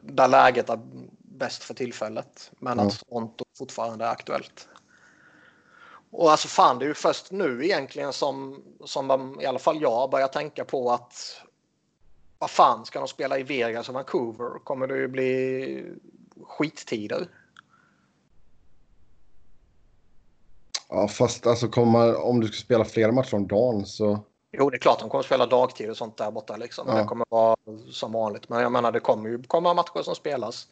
där 0.03 0.29
läget 0.29 0.71
är 0.71 0.81
bäst 1.19 1.63
för 1.65 1.75
tillfället. 1.75 2.51
Men 2.59 2.79
Ja. 2.79 2.87
att 2.87 2.99
Toronto 3.09 3.45
fortfarande 3.59 4.05
är 4.05 4.11
aktuellt. 4.11 4.69
Och 6.11 6.31
alltså 6.31 6.49
fan, 6.49 6.79
det 6.79 6.85
är 6.85 6.89
ju 6.89 6.95
först 6.95 7.31
nu 7.31 7.65
egentligen 7.65 8.13
som, 8.13 8.63
som 8.85 9.37
i 9.41 9.47
alla 9.47 9.59
fall 9.59 9.83
jag 9.83 10.11
börjar 10.11 10.29
tänka 10.29 10.65
på 10.65 10.93
att 10.93 11.43
vad 12.39 12.51
fan, 12.51 12.87
ska 12.87 12.99
de 12.99 13.09
spela 13.09 13.39
i 13.39 13.43
Vegas 13.43 13.89
och 13.89 13.95
Vancouver 13.95 14.59
kommer 14.65 14.87
det 14.87 14.97
ju 14.97 15.09
bli 15.09 15.85
skittider. 16.47 17.29
Ja, 20.91 21.09
fast 21.09 21.47
alltså 21.47 21.69
kommer, 21.69 22.25
om 22.25 22.41
du 22.41 22.47
ska 22.47 22.57
spela 22.57 22.85
flera 22.85 23.13
matcher 23.13 23.35
om 23.35 23.47
dagen 23.47 23.87
så... 23.87 24.25
Jo, 24.53 24.71
det 24.71 24.77
är 24.77 24.79
klart 24.79 25.01
de 25.01 25.09
kommer 25.09 25.25
spela 25.25 25.47
dagtid 25.47 25.91
och 25.91 25.97
sånt 25.97 26.17
där 26.17 26.31
borta. 26.31 26.57
Liksom. 26.57 26.85
Ja. 26.89 26.95
Det 26.95 27.05
kommer 27.05 27.27
vara 27.29 27.57
som 27.91 28.13
vanligt. 28.13 28.49
Men 28.49 28.63
jag 28.63 28.73
menar, 28.73 28.93
det 28.93 29.01
kommer 29.01 29.31
ju 29.31 29.43
komma 29.43 29.75
matcher 29.75 30.03
som 30.03 30.15
spelas 30.15 30.69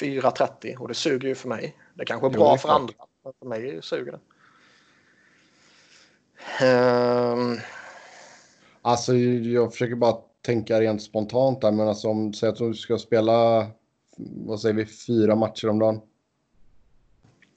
4.30 0.00 0.76
och 0.76 0.88
det 0.88 0.94
suger 0.94 1.28
ju 1.28 1.34
för 1.34 1.48
mig. 1.48 1.76
Det 1.94 2.04
kanske 2.04 2.26
är 2.26 2.30
Jo, 2.30 2.38
bra 2.38 2.48
det 2.48 2.54
är 2.54 2.58
för 2.58 2.68
andra, 2.68 2.94
men 3.24 3.32
för 3.38 3.46
mig 3.46 3.82
suger 3.82 4.12
det. 4.12 4.20
Ehm, 6.66 7.58
Alltså 8.86 9.14
jag 9.14 9.72
försöker 9.72 9.94
bara 9.94 10.16
tänka 10.42 10.80
rent 10.80 11.02
spontant 11.02 11.60
där, 11.60 11.72
men 11.72 11.88
alltså 11.88 12.08
om 12.08 12.32
säg 12.32 12.48
att 12.48 12.56
du 12.56 12.74
ska 12.74 12.98
spela, 12.98 13.66
vad 14.46 14.60
säger 14.60 14.74
vi, 14.74 14.86
fyra 14.86 15.36
matcher 15.36 15.68
om 15.68 15.78
dagen. 15.78 16.00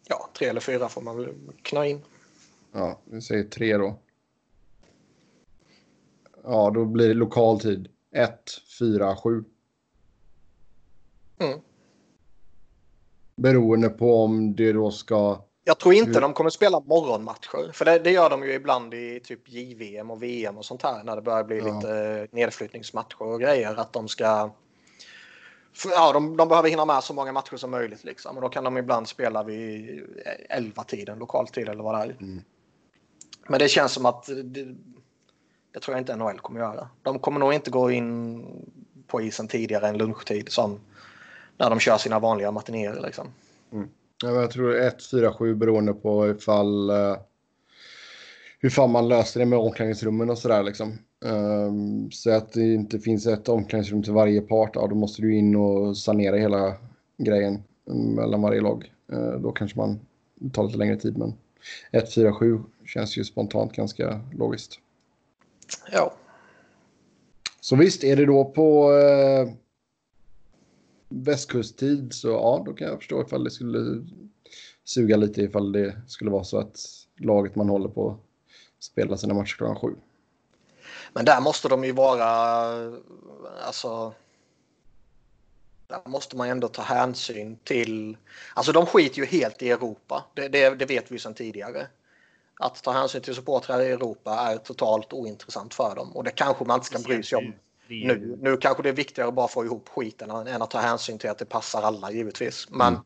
Ja, 0.09 0.29
tre 0.37 0.47
eller 0.47 0.61
fyra 0.61 0.89
får 0.89 1.01
man 1.01 1.17
väl 1.17 1.33
knö 1.61 1.85
in. 1.85 2.01
Ja, 2.71 2.99
vi 3.05 3.21
säger 3.21 3.43
tre 3.43 3.77
då. 3.77 3.99
Ja, 6.43 6.71
då 6.73 6.85
blir 6.85 7.07
det 7.07 7.13
lokal 7.13 7.59
tid. 7.59 7.87
1, 8.11 8.39
4, 8.79 9.15
7. 9.15 9.43
Mm. 11.39 11.59
Beroende 13.35 13.89
på 13.89 14.23
om 14.23 14.55
det 14.55 14.73
då 14.73 14.91
ska... 14.91 15.45
Jag 15.63 15.79
tror 15.79 15.93
inte 15.93 16.19
de 16.19 16.33
kommer 16.33 16.49
spela 16.49 16.79
morgonmatcher. 16.79 17.71
För 17.73 17.85
det, 17.85 17.99
det 17.99 18.11
gör 18.11 18.29
de 18.29 18.43
ju 18.43 18.53
ibland 18.53 18.93
i 18.93 19.19
typ 19.19 19.49
JVM 19.49 20.11
och 20.11 20.23
VM 20.23 20.57
och 20.57 20.65
sånt 20.65 20.83
här. 20.83 21.03
När 21.03 21.15
det 21.15 21.21
börjar 21.21 21.43
bli 21.43 21.57
Ja. 21.57 21.75
lite 21.75 22.27
nedflyttningsmatcher 22.31 23.21
och 23.21 23.41
grejer. 23.41 23.75
Att 23.75 23.93
de 23.93 24.07
ska... 24.07 24.51
Ja, 25.85 26.13
de, 26.13 26.37
de 26.37 26.47
behöver 26.47 26.69
hinna 26.69 26.85
med 26.85 27.03
så 27.03 27.13
många 27.13 27.31
matcher 27.31 27.57
som 27.57 27.71
möjligt. 27.71 28.03
Liksom. 28.03 28.35
Och 28.35 28.41
då 28.41 28.49
kan 28.49 28.63
de 28.63 28.77
ibland 28.77 29.07
spela 29.07 29.43
vid 29.43 30.03
11-tiden, 30.49 31.19
lokaltid 31.19 31.69
eller 31.69 31.83
vad 31.83 31.95
det 31.95 32.01
är. 32.01 32.17
Mm. 32.21 32.41
Men 33.47 33.59
det 33.59 33.67
känns 33.67 33.91
som 33.91 34.05
att 34.05 34.25
det, 34.25 34.75
det 35.73 35.79
tror 35.79 35.95
jag 35.95 36.01
inte 36.01 36.15
NHL 36.15 36.39
kommer 36.39 36.59
göra. 36.59 36.89
De 37.01 37.19
kommer 37.19 37.39
nog 37.39 37.53
inte 37.53 37.71
gå 37.71 37.91
in 37.91 38.45
på 39.07 39.21
isen 39.21 39.47
tidigare 39.47 39.87
än 39.87 39.97
lunchtid 39.97 40.51
som 40.51 40.79
när 41.57 41.69
de 41.69 41.79
kör 41.79 41.97
sina 41.97 42.19
vanliga 42.19 42.51
matinéer. 42.51 43.01
Liksom. 43.01 43.27
Ja, 44.21 44.31
men 44.31 44.41
jag 44.41 44.51
tror 44.51 44.75
1, 44.75 45.09
4, 45.11 45.33
7 45.33 45.55
beroende 45.55 45.93
på 45.93 46.29
ifall... 46.29 46.89
Uh, 46.89 47.17
hur 48.59 48.69
fan 48.69 48.91
man 48.91 49.07
löser 49.07 49.39
det 49.39 49.45
med 49.45 49.59
omklädningsrummen 49.59 50.29
och 50.29 50.37
sådär 50.37 50.63
liksom. 50.63 50.97
Um, 51.21 52.11
så 52.11 52.31
att 52.31 52.53
det 52.53 52.73
inte 52.73 52.99
finns 52.99 53.27
ett 53.27 53.49
omklädningsrum 53.49 54.03
till 54.03 54.13
varje 54.13 54.41
part, 54.41 54.71
ja, 54.73 54.87
då 54.87 54.95
måste 54.95 55.21
du 55.21 55.35
in 55.35 55.55
och 55.55 55.97
sanera 55.97 56.35
hela 56.35 56.75
grejen 57.17 57.63
mm, 57.89 58.15
mellan 58.15 58.41
varje 58.41 58.61
lag. 58.61 58.93
Eh, 59.11 59.31
då 59.31 59.51
kanske 59.51 59.77
man 59.77 59.99
tar 60.53 60.63
lite 60.63 60.77
längre 60.77 60.97
tid, 60.97 61.17
men 61.17 61.33
1, 61.91 62.13
4, 62.13 62.33
7 62.33 62.59
känns 62.85 63.17
ju 63.17 63.23
spontant 63.23 63.73
ganska 63.73 64.21
logiskt. 64.33 64.79
Ja. 65.91 66.13
Så 67.61 67.75
visst, 67.75 68.03
är 68.03 68.15
det 68.15 68.25
då 68.25 68.45
på 68.45 68.93
eh, 68.93 69.53
västkusttid 71.09 72.13
så 72.13 72.27
ja, 72.27 72.63
då 72.65 72.73
kan 72.73 72.87
jag 72.87 72.97
förstå 72.97 73.21
ifall 73.21 73.43
det 73.43 73.51
skulle 73.51 74.05
suga 74.83 75.17
lite 75.17 75.41
ifall 75.41 75.71
det 75.71 75.95
skulle 76.07 76.31
vara 76.31 76.43
så 76.43 76.57
att 76.57 76.79
laget 77.17 77.55
man 77.55 77.69
håller 77.69 77.89
på 77.89 78.17
spelar 78.79 79.15
sina 79.15 79.33
matcher 79.33 79.55
klockan 79.57 79.75
sju. 79.75 79.95
Men 81.13 81.25
där 81.25 81.41
måste 81.41 81.67
de 81.67 81.83
ju 81.83 81.91
vara, 81.91 82.25
alltså. 83.65 84.13
Där 85.87 86.01
måste 86.05 86.37
man 86.37 86.49
ändå 86.49 86.67
ta 86.67 86.81
hänsyn 86.81 87.57
till, 87.63 88.17
alltså 88.53 88.71
de 88.71 88.85
skiter 88.85 89.17
ju 89.17 89.25
helt 89.25 89.61
i 89.61 89.71
Europa. 89.71 90.25
Det, 90.33 90.47
det, 90.47 90.69
det 90.69 90.85
vet 90.85 91.11
vi 91.11 91.19
sedan 91.19 91.33
tidigare. 91.33 91.87
Att 92.59 92.83
ta 92.83 92.91
hänsyn 92.91 93.21
till 93.21 93.35
supportrar 93.35 93.81
i 93.81 93.91
Europa 93.91 94.31
är 94.31 94.57
totalt 94.57 95.13
ointressant 95.13 95.73
för 95.73 95.95
dem 95.95 96.15
och 96.15 96.23
det 96.23 96.31
kanske 96.31 96.65
man 96.65 96.77
inte 96.77 96.85
ska 96.85 96.99
bry 96.99 97.23
sig 97.23 97.37
om 97.37 97.53
nu. 97.87 98.37
Nu 98.41 98.57
kanske 98.57 98.83
det 98.83 98.89
är 98.89 98.93
viktigare 98.93 99.27
att 99.29 99.33
bara 99.33 99.47
få 99.47 99.65
ihop 99.65 99.89
skiten 99.89 100.29
än 100.29 100.61
att 100.61 100.71
ta 100.71 100.79
hänsyn 100.79 101.17
till 101.17 101.29
att 101.29 101.37
det 101.37 101.45
passar 101.45 101.81
alla 101.81 102.11
givetvis. 102.11 102.67
Men 102.69 102.93
Mm. 102.93 103.05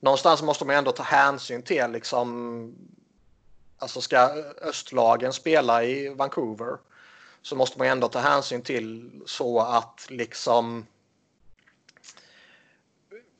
någonstans 0.00 0.42
måste 0.42 0.64
man 0.64 0.76
ändå 0.76 0.92
ta 0.92 1.02
hänsyn 1.02 1.62
till 1.62 1.90
liksom. 1.90 2.74
Alltså 3.78 4.00
ska 4.00 4.18
östlagen 4.62 5.32
spela 5.32 5.84
i 5.84 6.08
Vancouver 6.08 6.78
så 7.44 7.56
måste 7.56 7.78
man 7.78 7.88
ändå 7.88 8.08
ta 8.08 8.18
hänsyn 8.18 8.62
till 8.62 9.10
så 9.26 9.60
att 9.60 10.06
liksom 10.08 10.86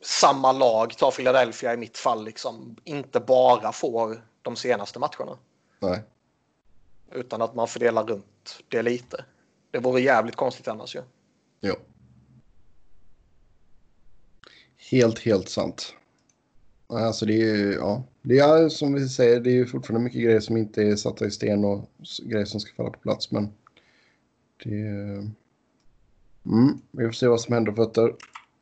samma 0.00 0.52
lag, 0.52 0.96
ta 0.96 1.10
Philadelphia 1.10 1.74
i 1.74 1.76
mitt 1.76 1.98
fall, 1.98 2.24
liksom 2.24 2.76
inte 2.84 3.20
bara 3.20 3.72
får 3.72 4.24
de 4.42 4.56
senaste 4.56 4.98
matcherna. 4.98 5.38
Nej. 5.80 6.02
Utan 7.12 7.42
att 7.42 7.54
man 7.54 7.68
fördelar 7.68 8.04
runt 8.04 8.62
det 8.68 8.82
lite. 8.82 9.24
Det 9.70 9.78
vore 9.78 10.00
jävligt 10.00 10.36
konstigt 10.36 10.68
annars 10.68 10.96
ju. 10.96 11.02
Jo. 11.60 11.74
Helt, 14.90 15.18
helt 15.18 15.48
sant. 15.48 15.94
Alltså 16.86 17.26
det 17.26 17.34
är 17.34 17.56
ju, 17.56 17.72
ja. 17.72 18.02
Det 18.22 18.38
är 18.38 18.68
som 18.68 18.94
vi 18.94 19.08
säger, 19.08 19.40
det 19.40 19.50
är 19.50 19.54
ju 19.54 19.66
fortfarande 19.66 20.04
mycket 20.04 20.22
grejer 20.22 20.40
som 20.40 20.56
inte 20.56 20.82
är 20.82 20.96
satta 20.96 21.26
i 21.26 21.30
sten 21.30 21.64
och 21.64 21.88
grejer 22.22 22.44
som 22.44 22.60
ska 22.60 22.74
falla 22.74 22.90
på 22.90 23.00
plats, 23.00 23.30
men 23.30 23.52
det... 24.64 24.86
Mm, 26.46 26.80
vi 26.90 27.04
får 27.04 27.12
se 27.12 27.26
vad 27.26 27.40
som 27.40 27.54
händer 27.54 27.72
på 27.72 27.84
fötter. 27.84 28.14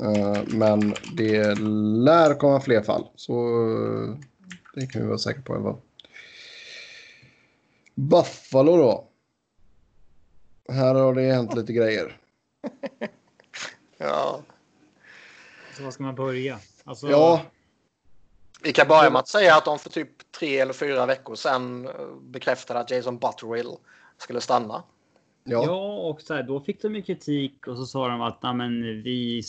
Eh, 0.03 0.43
men 0.47 0.95
det 1.17 1.55
lär 2.05 2.35
komma 2.35 2.61
fler 2.61 2.83
fall, 2.83 3.09
så 3.17 3.33
eh, 3.33 4.17
det 4.75 4.87
kan 4.87 5.03
vi 5.03 5.09
vara 5.09 5.19
säkra 5.19 5.43
på 5.43 5.53
i 5.53 5.57
alla 5.57 5.65
fall. 5.65 5.81
Buffalo 7.95 8.77
då. 8.77 9.09
Här 10.69 10.95
har 10.95 11.15
det 11.15 11.33
hänt 11.33 11.55
lite 11.55 11.73
grejer. 11.73 12.17
Ja. 13.99 14.43
Så 15.77 15.85
vad 15.85 15.95
ska 15.95 16.03
man 16.03 16.15
börja? 16.15 16.59
Alltså, 16.85 17.11
Ja, 17.11 17.43
Vi 18.63 18.73
kan 18.73 18.89
börja 18.89 19.11
med 19.11 19.19
att 19.19 19.29
säga 19.29 19.57
att 19.57 19.65
de 19.65 19.79
för 19.79 19.91
typ 19.91 20.33
tre 20.39 20.59
eller 20.59 20.73
fyra 20.73 21.07
veckor 21.07 21.35
sedan 21.35 21.87
eh, 21.87 22.07
bekräftade 22.23 22.81
att 22.81 22.91
Jason 22.91 23.19
Butterill 23.19 23.77
skulle 24.19 24.41
stanna. 24.41 24.83
Ja. 25.45 25.65
Ja, 25.65 25.93
och 26.09 26.21
så 26.23 26.35
här, 26.35 26.43
då 26.43 26.61
fick 26.61 26.83
de 26.83 26.95
ju 26.97 27.03
kritik 27.03 27.67
och 27.67 27.77
så 27.77 27.87
sa 27.87 28.09
de 28.09 28.21
att 28.23 28.43
"Nej, 28.43 28.55
men 28.55 29.03
vi 29.03 29.43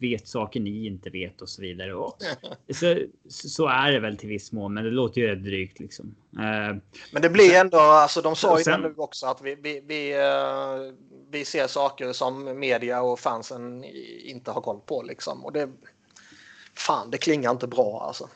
vet 0.00 0.28
saker 0.28 0.60
ni 0.60 0.86
inte 0.86 1.10
vet 1.10 1.42
och 1.42 1.48
så 1.48 1.62
vidare. 1.62 1.94
Och, 1.94 2.16
så, 2.74 2.98
så 3.28 3.66
är 3.66 3.92
det 3.92 4.00
väl 4.00 4.16
till 4.16 4.28
viss 4.28 4.52
mån, 4.52 4.74
men 4.74 4.84
det 4.84 4.90
låter 4.90 5.20
ju 5.20 5.26
rätt 5.26 5.44
drygt 5.44 5.80
liksom. 5.80 6.14
Eh, 6.32 6.76
Men 7.12 7.22
det 7.22 7.30
blir 7.30 7.54
ändå, 7.54 7.78
alltså 7.78 8.22
de 8.22 8.36
sa 8.36 8.58
ju 8.58 8.64
Sen- 8.64 8.82
det 8.82 8.88
nu 8.88 8.94
också 8.96 9.26
att 9.26 9.42
vi, 9.42 9.54
vi, 9.54 9.80
vi, 9.86 10.12
eh, 10.12 10.94
vi 11.30 11.44
ser 11.44 11.66
saker 11.66 12.12
som 12.12 12.58
media 12.58 13.02
och 13.02 13.20
fansen 13.20 13.84
inte 14.24 14.50
har 14.50 14.60
koll 14.60 14.80
på 14.86 15.02
liksom. 15.02 15.44
Och 15.44 15.52
det, 15.52 15.70
fan, 16.74 17.10
det 17.10 17.18
klingar 17.18 17.50
inte 17.50 17.66
bra 17.66 18.04
alltså. 18.06 18.28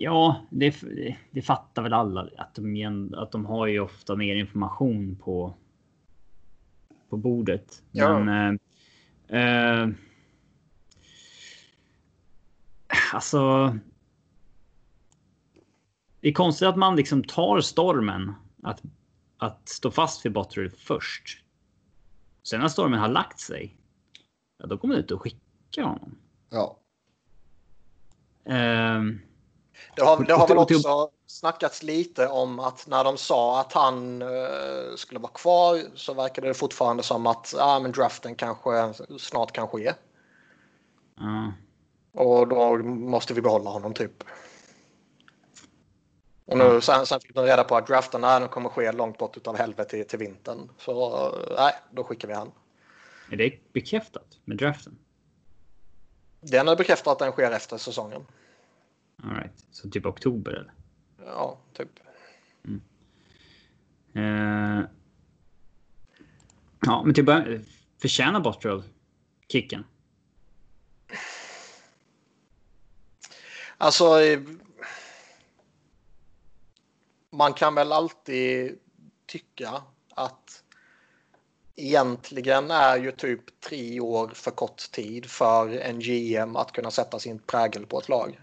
Ja, 0.00 0.46
det, 0.50 0.82
det 1.30 1.42
fattar 1.42 1.82
väl 1.82 1.92
alla 1.92 2.28
att 2.36 2.54
de, 2.54 3.14
att 3.16 3.32
de 3.32 3.46
har 3.46 3.66
ju 3.66 3.80
ofta 3.80 4.16
mer 4.16 4.36
information 4.36 5.16
på. 5.16 5.54
På 7.08 7.16
bordet. 7.16 7.82
Ja. 7.90 8.18
Men. 8.18 8.58
Eh, 9.28 9.82
eh, 9.82 9.88
alltså. 13.12 13.74
Det 16.20 16.28
är 16.28 16.32
konstigt 16.32 16.68
att 16.68 16.76
man 16.76 16.96
liksom 16.96 17.24
tar 17.24 17.60
stormen 17.60 18.34
att 18.62 18.82
att 19.38 19.68
stå 19.68 19.90
fast 19.90 20.26
vid 20.26 20.32
Botterill 20.32 20.70
först. 20.70 21.44
Sen 22.42 22.60
när 22.60 22.68
stormen 22.68 23.00
har 23.00 23.08
lagt 23.08 23.40
sig. 23.40 23.76
Ja, 24.58 24.66
då 24.66 24.78
kommer 24.78 24.94
det 24.94 25.00
ut 25.00 25.10
och 25.10 25.22
skicka 25.22 25.84
honom. 25.84 26.18
ja. 26.50 26.78
Ehm, 28.44 29.20
Det 29.96 30.02
har, 30.02 30.24
det 30.24 30.34
har 30.34 30.48
väl 30.48 30.58
också 30.58 31.10
snackats 31.26 31.82
lite 31.82 32.28
om 32.28 32.60
att 32.60 32.86
när 32.86 33.04
de 33.04 33.16
sa 33.16 33.60
att 33.60 33.72
han 33.72 34.22
eh, 34.22 34.94
skulle 34.96 35.20
vara 35.20 35.32
kvar 35.32 35.80
så 35.94 36.14
verkade 36.14 36.48
det 36.48 36.54
fortfarande 36.54 37.02
som 37.02 37.26
att 37.26 37.54
ah, 37.58 37.80
men 37.80 37.92
draften 37.92 38.34
kanske 38.34 38.92
snart 39.18 39.52
kan 39.52 39.68
ske. 39.68 39.92
ja. 41.16 41.52
Och 42.12 42.48
då 42.48 42.76
måste 42.82 43.34
vi 43.34 43.40
behålla 43.40 43.70
honom 43.70 43.94
typ. 43.94 44.24
Och 46.44 46.58
nu, 46.58 46.80
sen, 46.80 47.06
sen 47.06 47.20
fick 47.20 47.34
de 47.34 47.44
reda 47.44 47.64
på 47.64 47.76
att 47.76 47.86
draften 47.86 48.20
den 48.20 48.48
kommer 48.48 48.68
ske 48.68 48.92
långt 48.92 49.18
bort 49.18 49.36
utav 49.36 49.56
helvete 49.56 49.90
till, 49.90 50.06
till 50.06 50.18
vintern. 50.18 50.70
Så 50.78 51.26
eh, 51.26 51.54
nej, 51.56 51.72
då 51.90 52.04
skickar 52.04 52.28
vi 52.28 52.34
han. 52.34 52.52
Är 53.30 53.36
det 53.36 53.72
bekräftat 53.72 54.26
med 54.44 54.56
draften? 54.56 54.98
Den 56.40 56.68
är 56.68 56.76
bekräftat 56.76 57.12
att 57.12 57.18
den 57.18 57.32
sker 57.32 57.50
efter 57.50 57.78
säsongen. 57.78 58.26
All 59.22 59.30
right. 59.34 59.64
Så 59.70 59.90
typ 59.90 60.06
oktober 60.06 60.52
eller? 60.52 60.72
Ja, 61.26 61.58
typ. 61.72 61.88
Eh, 64.12 64.80
ja, 66.80 67.02
men 67.04 67.14
typ 67.14 67.26
förtjänar 68.02 68.40
Bottrell 68.40 68.82
kicken? 69.48 69.84
Alltså. 73.78 74.20
eh, 74.20 74.40
Man 77.30 77.52
kan 77.52 77.74
väl 77.74 77.92
alltid 77.92 78.78
tycka 79.26 79.82
att 80.10 80.62
egentligen 81.76 82.70
är 82.70 82.96
ju 82.96 83.12
typ 83.12 83.60
tre 83.60 84.00
år 84.00 84.28
för 84.28 84.50
kort 84.50 84.90
tid 84.92 85.26
för 85.26 85.68
en 85.78 86.00
GM 86.00 86.56
att 86.56 86.72
kunna 86.72 86.90
sätta 86.90 87.18
sin 87.18 87.38
prägel 87.38 87.86
på 87.86 87.98
ett 87.98 88.08
lag. 88.08 88.40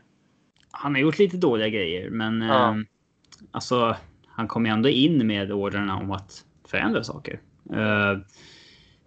Han 0.77 0.95
har 0.95 1.01
gjort 1.01 1.19
lite 1.19 1.37
dåliga 1.37 1.69
grejer, 1.69 2.09
men 2.09 2.41
Ja. 2.41 2.69
eh, 2.69 2.75
alltså, 3.51 3.95
han 4.27 4.47
kom 4.47 4.65
ju 4.65 4.71
ändå 4.71 4.89
in 4.89 5.27
med 5.27 5.51
orderna 5.51 5.97
om 5.97 6.11
att 6.11 6.45
förändra 6.67 7.03
saker. 7.03 7.41
Eh, 7.69 8.19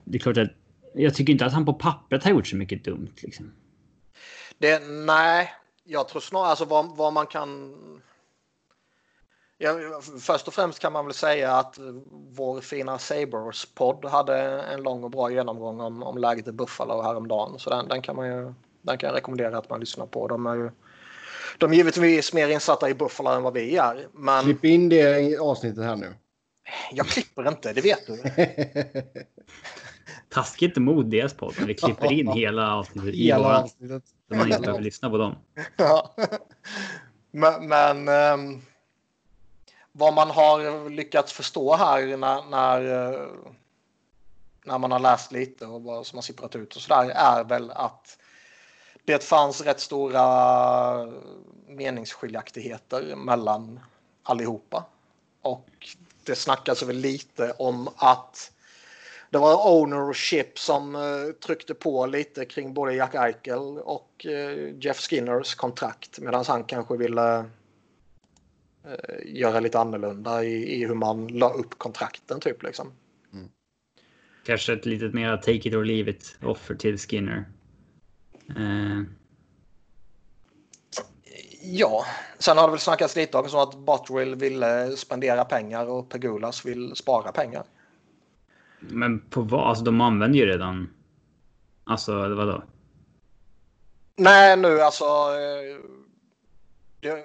det 0.04 0.18
är 0.18 0.20
klart 0.20 0.36
att 0.36 0.50
jag 0.94 1.14
tycker 1.14 1.32
inte 1.32 1.46
att 1.46 1.52
han 1.52 1.64
på 1.66 1.74
pappret 1.74 2.24
har 2.24 2.30
gjort 2.30 2.46
så 2.46 2.56
mycket 2.56 2.84
dumt. 2.84 3.12
Liksom. 3.22 3.52
Det, 4.58 4.82
nej, 4.88 5.52
jag 5.84 6.08
tror 6.08 6.20
snarare 6.20 6.48
alltså 6.48 6.64
vad, 6.64 6.96
vad 6.96 7.12
man 7.12 7.26
kan. 7.26 7.74
Ja, 9.58 9.74
först 10.20 10.48
och 10.48 10.54
främst 10.54 10.78
kan 10.78 10.92
man 10.92 11.04
väl 11.04 11.14
säga 11.14 11.54
att 11.54 11.78
vår 12.30 12.60
fina 12.60 12.98
Sabres-podd 12.98 14.04
hade 14.04 14.62
en 14.62 14.82
lång 14.82 15.04
och 15.04 15.10
bra 15.10 15.30
genomgång 15.30 15.80
om, 15.80 16.02
om 16.02 16.18
läget 16.18 16.48
i 16.48 16.52
Buffalo 16.52 17.02
häromdagen. 17.02 17.58
Så 17.58 17.70
den, 17.70 17.88
den, 17.88 18.02
kan 18.02 18.16
man 18.16 18.26
ju, 18.28 18.54
den 18.82 18.98
kan 18.98 19.06
jag 19.08 19.16
rekommendera 19.16 19.58
att 19.58 19.70
man 19.70 19.80
lyssnar 19.80 20.06
på. 20.06 20.28
De 20.28 20.46
är 20.46 20.54
ju 20.54 20.70
de 21.58 21.72
är 21.72 21.76
givetvis 21.76 22.32
mer 22.32 22.48
insatta 22.48 22.90
i 22.90 22.94
Buffalo 22.94 23.30
än 23.30 23.42
vad 23.42 23.52
vi 23.52 23.76
är. 23.76 24.08
Men 24.12 24.44
Klipp 24.44 24.64
in 24.64 24.88
det 24.88 25.20
i 25.20 25.36
avsnittet 25.36 25.84
här 25.84 25.96
nu. 25.96 26.14
jag 26.92 27.06
klipper 27.06 27.48
inte, 27.48 27.72
det 27.72 27.80
vet 27.80 28.06
du. 28.06 28.22
Taskigt 30.28 30.76
emot 30.76 31.10
deras 31.10 31.34
podd. 31.34 31.54
Vi 31.66 31.74
klipper 31.74 32.12
in 32.12 32.28
hela 32.28 32.74
avsnittet 32.74 33.14
i 33.14 33.26
Hela 33.26 33.62
avsnittet. 33.62 34.02
Så 34.28 34.34
man 34.34 34.46
inte 34.46 34.60
behöver 34.60 34.80
lyssna 34.80 35.10
på 35.10 35.18
dem. 35.18 35.34
Ja. 35.76 36.14
Men, 37.30 37.68
men 37.68 38.08
ehm, 38.08 38.62
vad 39.92 40.14
man 40.14 40.30
har 40.30 40.90
lyckats 40.90 41.32
förstå 41.32 41.76
här 41.76 42.16
när, 42.16 42.50
när, 42.50 43.12
eh, 43.12 43.26
när 44.64 44.78
man 44.78 44.92
har 44.92 44.98
läst 44.98 45.32
lite 45.32 45.66
och 45.66 45.82
vad 45.82 46.06
som 46.06 46.16
har 46.16 46.22
sipprat 46.22 46.56
ut 46.56 46.76
och 46.76 46.82
sådär 46.82 47.10
är 47.10 47.44
väl 47.44 47.70
att 47.70 48.18
det 49.08 49.24
fanns 49.24 49.60
rätt 49.60 49.80
stora 49.80 51.08
meningsskiljaktigheter 51.66 53.16
mellan 53.16 53.80
allihopa. 54.22 54.86
Och 55.42 55.68
det 56.24 56.34
snackas 56.34 56.82
väl 56.82 56.96
lite 56.96 57.52
om 57.58 57.88
att 57.96 58.52
det 59.30 59.38
var 59.38 59.80
ownership 59.80 60.58
som 60.58 60.94
eh, 60.94 61.32
tryckte 61.46 61.74
på 61.74 62.06
lite 62.06 62.44
kring 62.44 62.74
både 62.74 62.94
Jack 62.94 63.14
Eichel 63.14 63.78
och 63.78 64.26
eh, 64.26 64.74
Jeff 64.80 65.00
Skinners 65.00 65.54
kontrakt 65.54 66.18
medan 66.20 66.44
han 66.48 66.64
kanske 66.64 66.96
ville 66.96 67.38
eh, 67.38 67.44
göra 69.24 69.60
lite 69.60 69.78
annorlunda 69.78 70.44
i, 70.44 70.74
i 70.74 70.86
hur 70.86 70.94
man 70.94 71.28
la 71.28 71.50
upp 71.50 71.78
kontrakten 71.78 72.40
typ 72.40 72.62
liksom. 72.62 72.92
Mm. 73.32 73.48
Kanske 74.46 74.72
ett 74.72 74.86
litet 74.86 75.14
mer 75.14 75.36
take 75.36 75.68
it 75.68 75.74
or 75.74 75.84
leave 75.84 76.10
it 76.10 76.38
offer 76.42 76.74
till 76.74 76.98
Skinner. 76.98 77.44
Eh, 78.56 79.02
Ja, 81.70 82.04
sen 82.38 82.58
har 82.58 82.66
det 82.66 82.70
väl 82.70 82.80
snackats 82.80 83.16
lite 83.16 83.38
om 83.38 83.46
att 83.54 83.74
Botterill 83.74 84.34
ville 84.34 84.96
spendera 84.96 85.44
pengar 85.44 85.86
och 85.86 86.08
Pegulas 86.08 86.64
vill 86.64 86.96
spara 86.96 87.32
pengar. 87.32 87.64
men 88.78 89.20
på 89.20 89.40
vad? 89.40 89.68
Alltså 89.68 89.84
de 89.84 90.00
använder 90.00 90.38
ju 90.38 90.46
redan. 90.46 90.90
Alltså 91.84 92.12
vadå? 92.34 92.62
Nej, 94.16 94.56
nu 94.56 94.80
alltså. 94.80 95.04
eh, 95.04 95.78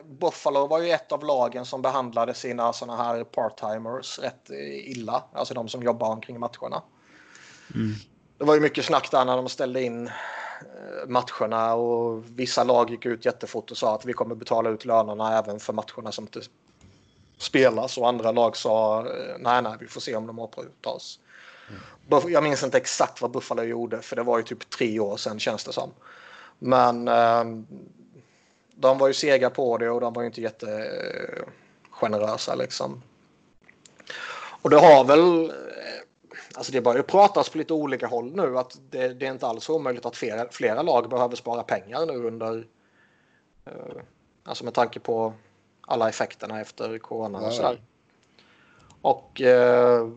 Buffalo 0.05 0.67
var 0.67 0.79
ju 0.81 0.89
ett 0.91 1.11
av 1.11 1.23
lagen 1.23 1.65
som 1.65 1.81
behandlade 1.81 2.33
sina 2.33 2.73
såna 2.73 2.95
här 2.95 3.23
part-timers 3.23 4.19
rätt 4.19 4.49
eh, 4.49 4.91
illa. 4.91 5.23
Alltså 5.33 5.53
de 5.53 5.67
som 5.69 5.83
jobbar 5.83 6.09
omkring 6.09 6.39
matcherna. 6.39 6.81
Mm. 7.75 7.93
Det 8.37 8.45
var 8.45 8.55
ju 8.55 8.61
mycket 8.61 8.85
snack 8.85 9.11
där 9.11 9.25
när 9.25 9.37
de 9.37 9.49
ställde 9.49 9.83
in 9.83 10.09
matcherna 11.07 11.73
och 11.73 12.23
vissa 12.25 12.63
lag 12.63 12.89
gick 12.89 13.05
ut 13.05 13.25
jättefort 13.25 13.71
och 13.71 13.77
sa 13.77 13.95
att 13.95 14.05
vi 14.05 14.13
kommer 14.13 14.35
betala 14.35 14.69
ut 14.69 14.85
lönerna 14.85 15.37
även 15.37 15.59
för 15.59 15.73
matcherna 15.73 16.11
som 16.11 16.23
inte 16.23 16.41
spelas 17.37 17.97
och 17.97 18.07
andra 18.07 18.31
lag 18.31 18.57
sa 18.57 18.99
eh, 18.99 19.05
nej, 19.39 19.61
nej, 19.61 19.73
vi 19.79 19.87
får 19.87 20.01
se 20.01 20.15
om 20.15 20.27
de 20.27 20.39
återupptas. 20.39 21.19
Buff- 22.09 22.29
Jag 22.29 22.43
minns 22.43 22.63
inte 22.63 22.77
exakt 22.77 23.21
vad 23.21 23.31
Buffalo 23.31 23.63
gjorde 23.63 24.01
för 24.01 24.15
det 24.15 24.23
var 24.23 24.37
ju 24.37 24.43
typ 24.43 24.69
tre 24.69 24.99
år 24.99 25.17
sedan 25.17 25.39
känns 25.39 25.63
det 25.63 25.73
som. 25.73 25.91
Men 26.59 27.07
eh, 27.07 27.43
de 28.75 28.97
var 28.97 29.07
ju 29.07 29.13
sega 29.13 29.49
på 29.49 29.77
det 29.77 29.89
och 29.89 30.01
de 30.01 30.13
var 30.13 30.21
ju 30.21 30.27
inte 30.27 30.41
jättegenerösa 30.41 32.55
liksom. 32.55 33.01
Och 34.61 34.69
det 34.69 34.79
har 34.79 35.03
väl 35.03 35.49
eh, 35.49 35.55
Alltså 36.55 36.71
det 36.71 36.81
börjar 36.81 37.03
pratas 37.03 37.49
på 37.49 37.57
lite 37.57 37.73
olika 37.73 38.07
håll 38.07 38.35
nu 38.35 38.57
att 38.57 38.77
det, 38.89 39.07
det 39.07 39.25
är 39.25 39.31
inte 39.31 39.47
alls 39.47 39.69
omöjligt 39.69 40.05
att 40.05 40.15
flera, 40.15 40.49
flera 40.51 40.81
lag 40.81 41.09
behöver 41.09 41.35
spara 41.35 41.63
pengar 41.63 42.05
nu 42.05 42.27
under 42.27 42.67
eh, 43.65 44.01
Alltså 44.45 44.63
med 44.63 44.73
tanke 44.73 44.99
på 44.99 45.33
alla 45.81 46.09
effekterna 46.09 46.61
efter 46.61 46.97
corona 46.97 47.39
och 47.39 47.45
ja. 47.45 47.51
sådär. 47.51 47.81
Och 49.01 49.41
eh, 49.41 50.09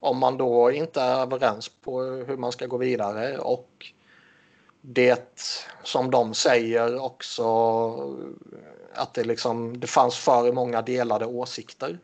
om 0.00 0.18
man 0.18 0.36
då 0.36 0.72
inte 0.72 1.00
är 1.00 1.20
överens 1.20 1.68
på 1.68 2.00
hur 2.02 2.36
man 2.36 2.52
ska 2.52 2.66
gå 2.66 2.76
vidare 2.76 3.38
och 3.38 3.92
det 4.80 5.60
som 5.82 6.10
de 6.10 6.34
säger 6.34 7.02
också 7.02 7.44
att 8.94 9.14
det 9.14 9.24
liksom 9.24 9.80
det 9.80 9.86
fanns 9.86 10.16
för 10.16 10.52
många 10.52 10.82
delade 10.82 11.26
åsikter. 11.26 11.98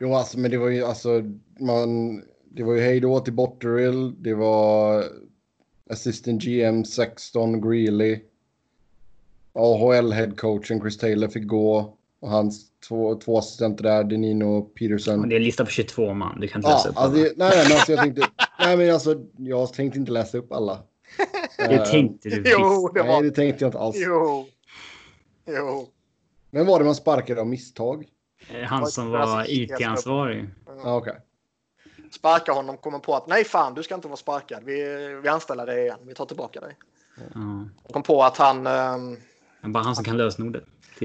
Jo, 0.00 0.14
alltså, 0.14 0.38
men 0.38 0.50
det 0.50 0.58
var 0.58 0.68
ju 0.68 0.84
alltså 0.84 1.22
man. 1.60 2.22
Det 2.50 2.62
var 2.62 2.74
ju 2.74 2.80
hej 2.80 3.00
då 3.00 3.20
till 3.20 3.32
Botterill. 3.32 4.22
Det 4.22 4.34
var 4.34 5.04
assistant 5.90 6.42
GM 6.42 6.84
16 6.84 7.60
Greeley. 7.70 8.20
AHL 9.52 10.12
headcoachen 10.12 10.80
Chris 10.80 10.98
Taylor 10.98 11.28
fick 11.28 11.46
gå 11.46 11.94
och 12.20 12.30
hans 12.30 12.66
två, 12.88 13.14
två 13.14 13.38
assistenter 13.38 13.84
där, 13.84 14.04
Denino 14.04 14.44
och 14.44 14.74
Peterson. 14.74 15.28
Det 15.28 15.34
är 15.34 15.36
en 15.36 15.44
lista 15.44 15.64
på 15.64 15.70
22 15.70 16.14
man. 16.14 16.40
Du 16.40 16.48
kan 16.48 16.58
inte 16.60 16.70
Ja, 16.70 16.74
läsa 16.76 16.88
upp 16.88 16.96
alltså, 16.98 17.18
alla. 17.18 17.28
det- 17.28 17.34
nej, 17.36 17.50
nej, 17.56 17.64
men 17.68 17.72
alltså 17.76 17.92
jag 17.92 18.00
tänkte, 18.00 18.22
nej, 18.60 18.76
men 18.76 18.94
alltså, 18.94 19.24
jag 19.36 19.72
tänkte 19.72 19.98
inte 19.98 20.12
läsa 20.12 20.38
upp 20.38 20.52
alla. 20.52 20.78
Det 21.58 21.64
Eh, 21.74 21.90
tänkte 21.90 22.28
du 22.28 22.36
Jo, 22.36 22.42
visst. 22.82 22.94
det 22.94 23.02
Nej, 23.02 23.08
var... 23.12 23.22
det 23.22 23.30
tänkte 23.30 23.64
jag 23.64 23.68
inte 23.68 23.78
alls. 23.78 23.96
Jo. 23.98 24.46
Jo. 25.46 25.88
Vem 26.50 26.66
var 26.66 26.78
det 26.78 26.84
man 26.84 26.94
sparkade 26.94 27.40
av 27.40 27.46
misstag? 27.46 28.06
Eh, 28.54 28.62
Han 28.64 28.86
som 28.86 29.10
var 29.10 29.46
IT-ansvarig. 29.48 30.48
Ja, 30.84 30.96
okej. 30.96 31.16
Sparka 32.12 32.52
honom, 32.52 32.76
kommer 32.76 32.98
på 32.98 33.14
att 33.16 33.26
nej 33.26 33.44
fan, 33.44 33.74
du 33.74 33.82
ska 33.82 33.94
inte 33.94 34.08
vara 34.08 34.16
sparkad. 34.16 34.64
Vi, 34.64 34.82
vi 35.22 35.28
anställer 35.28 35.66
dig 35.66 35.82
igen. 35.82 35.98
Vi 36.02 36.14
tar 36.14 36.26
tillbaka 36.26 36.60
dig. 36.60 36.76
Ja. 37.34 37.64
Kom 37.92 38.02
på 38.02 38.22
att 38.22 38.36
han, 38.36 38.62
Men 39.60 39.72
Bara 39.72 39.84
han 39.84 39.94
som 39.94 40.04
kan 40.04 40.16
lösenordet. 40.16 40.64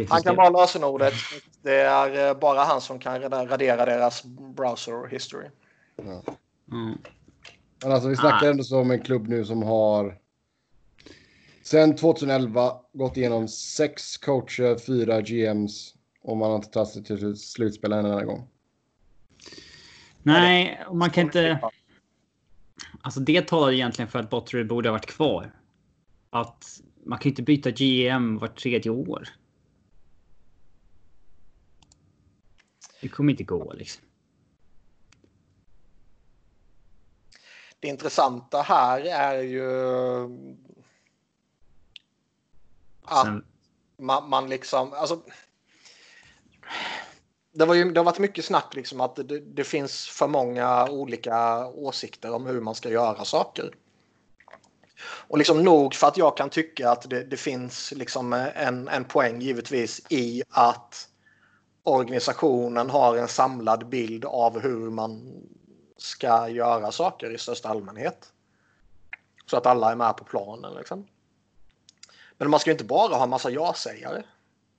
han 0.10 0.21
kan 0.21 0.36
bara 0.36 0.49
lösenordet. 0.49 1.13
Det 1.62 1.75
är 1.79 2.27
eh, 2.29 2.39
bara 2.39 2.60
han 2.63 2.82
som 2.82 2.99
kan 2.99 3.21
radera 3.21 3.86
deras 3.86 4.23
browser 4.25 5.08
history. 5.08 5.47
Ja. 5.95 6.21
Ja. 6.65 6.95
Men 7.84 7.91
alltså 7.91 8.10
vi 8.10 8.15
snackar 8.15 8.47
Ah. 8.47 8.49
ändå 8.49 8.63
så 8.63 8.79
om 8.79 8.91
en 8.91 9.01
klubb 9.01 9.27
nu 9.27 9.45
som 9.45 9.63
har 9.63 10.17
sen 11.63 11.95
2011 11.95 12.73
gått 12.93 13.17
igenom 13.17 13.47
sex 13.47 14.17
coacher, 14.17 14.77
fyra 14.86 15.21
GMs 15.21 15.93
och 16.23 16.38
man 16.38 16.49
har 16.49 16.55
inte 16.55 16.69
tagit 16.69 16.89
sig 16.89 17.03
till 17.03 17.36
slutspel 17.36 17.91
en 17.91 18.05
enda 18.05 18.25
gång. 18.25 18.47
Nej, 20.23 20.86
och 20.88 20.95
man 20.95 21.09
kan 21.09 21.23
inte... 21.23 21.69
Alltså 23.01 23.19
det 23.19 23.47
talar 23.47 23.71
egentligen 23.71 24.09
för 24.12 24.19
att 24.19 24.29
Bottery 24.29 24.63
borde 24.63 24.89
ha 24.89 24.93
varit 24.93 25.05
kvar. 25.05 25.59
Att 26.29 26.81
man 27.05 27.19
kan 27.19 27.29
inte 27.29 27.43
byta 27.43 27.71
GM 27.71 28.38
vart 28.38 28.59
tredje 28.59 28.91
år. 28.91 29.29
Det 33.01 33.09
kommer 33.09 33.31
inte 33.31 33.43
gå 33.43 33.73
liksom. 33.73 34.03
Det 37.79 37.88
intressanta 37.88 38.62
här 38.62 39.01
är 39.01 39.41
ju 39.41 39.69
att 43.03 43.43
man, 43.97 44.29
man 44.29 44.49
liksom, 44.49 44.93
alltså 44.93 45.23
det, 47.53 47.65
var 47.65 47.75
ju, 47.75 47.91
det 47.91 47.99
har 47.99 48.05
varit 48.05 48.19
mycket 48.19 48.45
snack 48.45 48.75
liksom 48.75 49.01
att 49.01 49.15
det, 49.15 49.39
det, 49.39 49.63
finns 49.63 50.07
för 50.07 50.27
många 50.27 50.89
olika 50.89 51.67
åsikter 51.67 52.33
om 52.33 52.45
hur 52.45 52.62
man 52.62 52.75
ska 52.75 52.89
göra 52.89 53.25
saker. 53.25 53.75
Och 55.05 55.38
liksom 55.38 55.63
nog 55.63 55.93
för 55.95 56.07
att 56.07 56.17
jag 56.17 56.38
kan 56.38 56.49
tycka 56.49 56.89
att 56.89 57.09
det, 57.09 57.23
det 57.23 57.38
finns 57.38 57.91
liksom 57.91 58.33
en, 58.33 58.88
en 58.88 59.05
poäng 59.05 59.41
givetvis 59.41 60.01
i 60.09 60.43
att 60.49 61.09
organisationen 61.83 62.89
har 62.89 63.17
en 63.17 63.27
samlad 63.27 63.89
bild 63.89 64.25
av 64.25 64.59
hur 64.59 64.89
man 64.89 65.43
ska 65.97 66.49
göra 66.49 66.91
saker 66.91 67.36
i 67.36 67.38
största 67.38 67.69
allmänhet. 67.69 68.31
Så 69.45 69.57
att 69.57 69.65
alla 69.65 69.91
är 69.91 69.95
med 69.95 70.17
på 70.17 70.23
planen. 70.23 70.73
Liksom. 70.73 71.07
Men 72.38 72.49
man 72.49 72.59
ska 72.59 72.71
inte 72.71 72.83
bara 72.83 73.15
ha 73.15 73.27
massa 73.27 73.49
ja-sägare. 73.49 74.23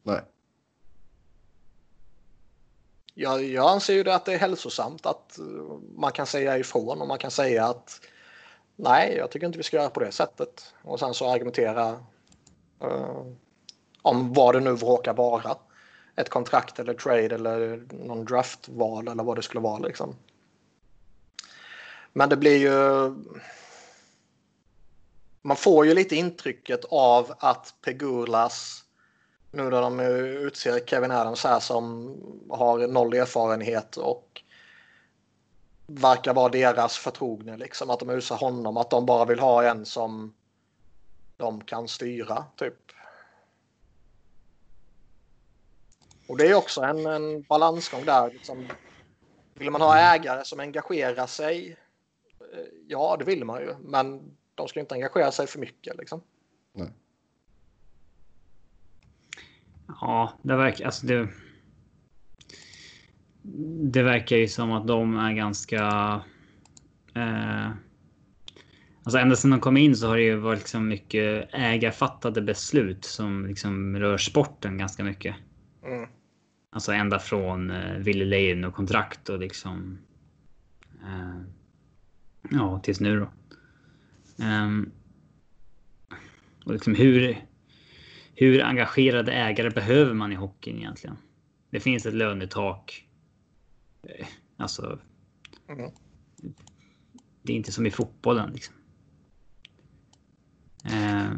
Nej. 0.03 0.21
Jag, 3.15 3.45
jag 3.45 3.71
anser 3.71 3.95
ju 3.95 4.03
det 4.03 4.15
att 4.15 4.25
det 4.25 4.35
är 4.35 4.39
hälsosamt 4.39 5.07
att 5.07 5.39
eh, 5.39 5.45
man 5.97 6.13
kan 6.13 6.27
säga 6.27 6.59
ifrån 6.59 7.01
och 7.01 7.09
man 7.09 7.19
kan 7.19 7.31
säga 7.31 7.67
att 7.67 8.01
nej, 8.77 9.15
jag 9.17 9.31
tycker 9.31 9.47
inte 9.47 9.59
vi 9.59 9.65
ska 9.65 9.77
göra 9.77 9.91
på 9.91 10.01
det 10.01 10.13
sättet. 10.13 10.75
Och 10.83 10.99
sen 10.99 11.15
så 11.15 11.31
argumentera 11.31 11.89
eh, 12.81 13.27
om 14.03 14.33
vad 14.33 14.55
det 14.55 14.61
nu 14.61 14.71
råkar 14.71 15.15
vara. 15.15 15.57
Ett 16.17 16.29
kontrakt 16.29 16.79
eller 16.79 16.95
trade 16.95 17.35
eller 17.35 17.87
någon 17.91 18.25
draftval 18.25 19.09
eller 19.09 19.25
vad 19.25 19.37
det 19.37 19.43
skulle 19.43 19.61
vara 19.61 19.79
liksom. 19.79 20.17
Men 22.13 22.29
det 22.29 22.37
blir 22.37 22.57
ju 22.57 23.15
man 25.47 25.57
får 25.57 25.87
ju 25.87 25.95
lite 25.95 26.17
intrycket 26.17 26.85
av 26.91 27.35
att 27.39 27.75
Pegulas, 27.85 28.84
nu 29.55 29.63
när 29.63 29.81
de 29.81 30.01
utser 30.01 30.81
Kevin 30.87 31.11
Adams 31.11 31.45
här 31.45 31.61
som 31.61 32.17
har 32.51 32.87
noll 32.87 33.15
erfarenhet 33.15 33.97
och 33.97 34.43
verkar 35.87 36.35
vara 36.35 36.49
deras 36.49 36.97
förtrogne, 36.97 37.57
liksom 37.57 37.91
att 37.91 38.01
de 38.01 38.11
utser 38.11 38.35
honom, 38.35 38.77
att 38.77 38.91
de 38.91 39.07
bara 39.07 39.25
vill 39.25 39.39
ha 39.39 39.65
en 39.65 39.87
som 39.87 40.35
de 41.37 41.61
kan 41.65 41.89
styra, 41.89 42.45
typ. 42.57 42.75
Och 46.27 46.37
det 46.37 46.47
är 46.47 46.55
också 46.55 46.81
en, 46.81 47.07
en 47.07 47.43
balansgång 47.43 48.05
där. 48.05 48.31
Liksom. 48.31 48.69
Vill 49.55 49.71
man 49.71 49.81
ha 49.81 49.99
ägare 49.99 50.45
som 50.45 50.61
engagerar 50.61 51.27
sig? 51.27 51.77
Eh, 52.53 52.65
ja, 52.89 53.17
det 53.19 53.25
vill 53.25 53.45
man 53.45 53.61
ju, 53.61 53.75
men 53.81 54.37
de 54.55 54.69
ska 54.69 54.81
inte 54.81 54.95
engagera 54.95 55.33
sig 55.33 55.47
för 55.47 55.59
mycket. 55.59 55.97
Liksom. 55.97 56.23
Nej. 56.73 56.89
Ja, 59.87 60.33
det 60.43 60.57
verkar... 60.57 60.85
Alltså 60.85 61.07
det, 61.07 61.29
det 63.93 64.03
verkar 64.03 64.37
ju 64.37 64.49
som 64.49 64.73
att 64.73 64.87
de 64.87 65.17
är 65.17 65.33
ganska... 65.33 65.83
Eh, 67.15 67.71
alltså 69.03 69.19
ända 69.19 69.37
sedan 69.37 69.51
de 69.51 69.61
kom 69.61 69.77
in 69.77 69.97
så 69.97 70.09
har 70.09 70.17
det 70.17 70.23
ju 70.23 70.37
varit 70.37 70.59
liksom 70.59 70.89
mycket 70.89 71.49
ägarfattade 71.53 72.43
beslut 72.43 73.05
som 73.05 73.47
liksom 73.47 73.97
rör 73.97 74.19
sporten 74.19 74.79
ganska 74.79 75.05
mycket. 75.05 75.37
Mm. 75.85 76.09
Alltså 76.71 76.93
ända 76.93 77.19
från 77.19 77.71
eh, 77.71 77.99
Ville 77.99 78.25
Lejon 78.25 78.65
och 78.65 78.75
kontrakt 78.75 79.29
och 79.29 79.39
liksom... 79.39 79.99
Eh, 81.03 81.41
ja, 82.51 82.81
tills 82.81 83.01
nu 83.01 83.21
då. 83.21 83.31
Um, 84.45 84.93
och 86.65 86.73
liksom 86.73 86.95
hur, 86.95 87.45
hur 88.35 88.63
engagerade 88.63 89.33
ägare 89.33 89.71
behöver 89.71 90.15
man 90.15 90.33
i 90.33 90.35
hockeyn 90.35 90.79
egentligen? 90.79 91.17
Det 91.71 91.81
finns 91.81 92.07
ett 92.07 92.15
lönetak. 92.15 93.07
Eh, 94.03 94.27
alltså. 94.57 94.99
Mm. 95.69 95.91
Det 97.43 97.53
är 97.53 97.57
inte 97.57 97.73
som 97.73 97.87
i 97.87 97.91
fotbollen. 97.91 98.53
Liksom. 98.53 98.75
Uh, 100.87 101.33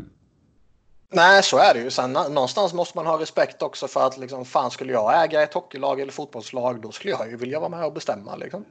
Nej, 1.08 1.42
så 1.42 1.58
är 1.58 1.74
det 1.74 1.80
ju. 1.80 1.90
Sen 1.90 2.12
någonstans 2.12 2.74
måste 2.74 2.98
man 2.98 3.06
ha 3.06 3.20
respekt 3.20 3.62
också 3.62 3.88
för 3.88 4.06
att 4.06 4.18
liksom, 4.18 4.44
fan 4.44 4.70
skulle 4.70 4.92
jag 4.92 5.24
äga 5.24 5.42
ett 5.42 5.54
hockeylag 5.54 6.00
eller 6.00 6.12
fotbollslag 6.12 6.80
då 6.80 6.92
skulle 6.92 7.10
jag 7.10 7.30
ju 7.30 7.36
vilja 7.36 7.60
vara 7.60 7.68
med 7.68 7.84
och 7.84 7.92
bestämma 7.92 8.36
liksom. 8.36 8.64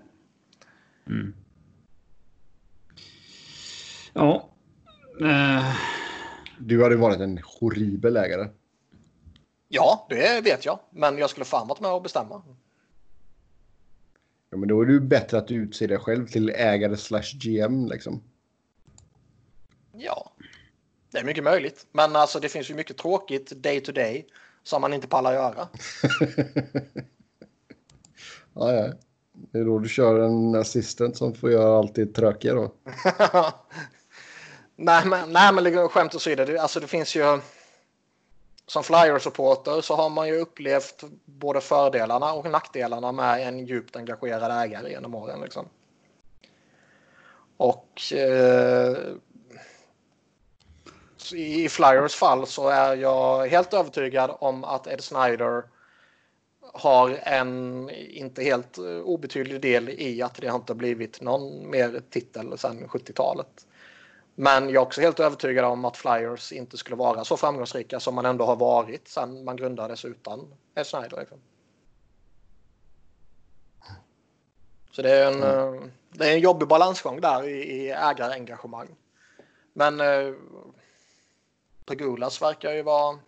Mm. 1.07 1.33
Ja. 4.13 4.49
Uh... 5.21 5.75
Du 6.59 6.83
hade 6.83 6.95
varit 6.95 7.19
en 7.19 7.39
horribel 7.59 8.17
ägare. 8.17 8.49
Ja, 9.67 10.07
det 10.09 10.41
vet 10.43 10.65
jag. 10.65 10.79
Men 10.89 11.17
jag 11.17 11.29
skulle 11.29 11.45
fan 11.45 11.67
varit 11.67 11.81
med 11.81 11.91
och 11.91 12.01
bestämma. 12.01 12.41
Ja, 14.49 14.57
men 14.57 14.69
då 14.69 14.81
är 14.81 14.85
det 14.85 14.93
ju 14.93 14.99
bättre 14.99 15.37
att 15.37 15.47
du 15.47 15.55
utser 15.55 15.87
dig 15.87 15.97
själv 15.97 16.27
till 16.27 16.49
ägare 16.49 16.97
slash 16.97 17.33
GM 17.33 17.85
liksom. 17.85 18.23
Ja, 19.91 20.31
det 21.11 21.17
är 21.17 21.23
mycket 21.23 21.43
möjligt. 21.43 21.87
Men 21.91 22.15
alltså 22.15 22.39
det 22.39 22.49
finns 22.49 22.69
ju 22.69 22.73
mycket 22.73 22.97
tråkigt 22.97 23.63
day 23.63 23.81
to 23.81 23.91
day 23.91 24.25
som 24.63 24.81
man 24.81 24.93
inte 24.93 25.07
pallar 25.07 25.33
göra. 25.33 25.55
ja, 28.53 28.73
ja. 28.73 28.93
Det 29.51 29.59
är 29.59 29.65
då 29.65 29.79
du 29.79 29.89
kör 29.89 30.19
en 30.19 30.55
assistent 30.55 31.17
som 31.17 31.33
får 31.33 31.51
göra 31.51 31.77
allt 31.77 31.95
det 31.95 32.05
tråkiga 32.05 32.53
då. 32.53 32.73
Nej, 34.75 35.05
men, 35.05 35.33
nej, 35.33 35.53
men 35.53 35.63
liksom, 35.63 35.89
skämt 35.89 36.15
åsido, 36.15 36.45
det, 36.45 36.57
alltså 36.57 36.79
det 36.79 36.87
finns 36.87 37.15
ju... 37.15 37.39
Som 38.67 38.83
flyer-supporter 38.83 39.81
så 39.81 39.95
har 39.95 40.09
man 40.09 40.27
ju 40.27 40.39
upplevt 40.39 41.03
både 41.25 41.61
fördelarna 41.61 42.33
och 42.33 42.51
nackdelarna 42.51 43.11
med 43.11 43.47
en 43.47 43.65
djupt 43.65 43.95
engagerad 43.95 44.63
ägare 44.63 44.89
genom 44.89 45.15
åren. 45.15 45.41
Liksom. 45.41 45.65
Och 47.57 48.13
eh, 48.13 48.97
i 51.33 51.69
Flyers 51.69 52.15
fall 52.15 52.47
så 52.47 52.69
är 52.69 52.95
jag 52.95 53.47
helt 53.47 53.73
övertygad 53.73 54.31
om 54.39 54.63
att 54.63 54.87
Ed 54.87 55.03
Snyder 55.03 55.63
har 56.73 57.19
en 57.23 57.89
inte 57.89 58.43
helt 58.43 58.77
eh, 58.77 58.83
obetydlig 58.83 59.61
del 59.61 59.89
i 59.89 60.21
att 60.21 60.35
det 60.35 60.47
inte 60.47 60.75
blivit 60.75 61.21
någon 61.21 61.69
mer 61.69 62.01
titel 62.09 62.57
sedan 62.57 62.87
70-talet. 62.87 63.65
Men 64.35 64.69
jag 64.69 64.75
är 64.75 64.85
också 64.85 65.01
helt 65.01 65.19
övertygad 65.19 65.65
om 65.65 65.85
att 65.85 65.97
Flyers 65.97 66.51
inte 66.51 66.77
skulle 66.77 66.95
vara 66.95 67.23
så 67.23 67.37
framgångsrika 67.37 67.99
som 67.99 68.15
man 68.15 68.25
ändå 68.25 68.45
har 68.45 68.55
varit 68.55 69.07
sedan 69.07 69.43
man 69.43 69.55
grundades 69.55 70.05
utan 70.05 70.53
Ed 70.75 70.87
Snyder. 70.87 71.19
Liksom. 71.19 71.39
Så 74.91 75.01
det 75.01 75.11
är 75.11 75.31
en, 75.31 75.43
mm. 75.43 75.91
det 76.09 76.29
är 76.29 76.33
en 76.33 76.39
jobbig 76.39 76.67
balansgång 76.67 77.21
där 77.21 77.47
i, 77.47 77.51
i 77.51 77.89
ägarengagemang. 77.89 78.95
Men 79.73 79.99
eh, 79.99 80.33
Pegulas 81.85 82.41
verkar 82.41 82.71
ju 82.71 82.81
vara 82.81 83.19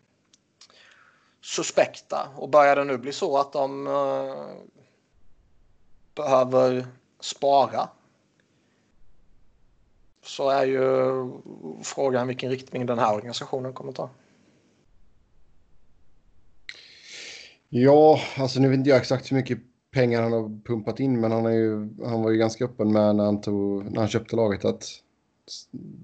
suspekta 1.41 2.30
och 2.36 2.50
börjar 2.50 2.76
det 2.76 2.84
nu 2.84 2.98
bli 2.98 3.13
så 3.13 3.38
att 3.38 3.54
de 3.54 3.88
eh, 3.88 4.48
behöver 6.15 6.88
spara 7.20 7.89
så 10.28 10.50
är 10.50 10.66
ju 10.66 10.82
frågan 11.84 12.28
vilken 12.28 12.50
riktning 12.50 12.86
den 12.86 13.00
här 13.00 13.16
organisationen 13.16 13.74
kommer 13.74 13.92
ta. 13.92 14.10
Ja, 17.70 18.20
alltså 18.38 18.60
nu 18.60 18.70
vet 18.70 18.78
inte 18.78 18.90
jag 18.90 19.00
exakt 19.00 19.32
hur 19.32 19.38
mycket 19.38 19.60
pengar 19.92 20.22
han 20.22 20.34
har 20.34 20.63
pumpat 20.63 21.00
in, 21.00 21.20
men 21.20 21.32
han, 21.32 21.46
är 21.46 21.52
ju, 21.52 21.90
han 22.06 22.22
var 22.22 22.32
ju 22.32 22.38
ganska 22.38 22.66
öppen 22.66 22.92
med 22.92 23.16
när 23.16 23.26
han, 23.26 23.42
tog, 23.42 23.92
när 23.92 24.00
han 24.00 24.08
köpte 24.08 24.36
laget 24.36 24.66
att 24.66 24.84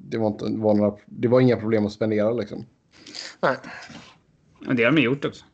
det 0.09 0.17
var, 0.17 0.27
inte, 0.27 0.45
var 0.45 0.73
några, 0.73 0.97
det 1.05 1.27
var 1.27 1.41
inga 1.41 1.57
problem 1.57 1.85
att 1.85 1.91
spendera 1.91 2.31
liksom. 2.31 2.65
Nej. 3.41 3.55
Men 4.59 4.75
det 4.75 4.83
har 4.83 4.91
de 4.91 5.01
gjort 5.01 5.25
också. 5.25 5.45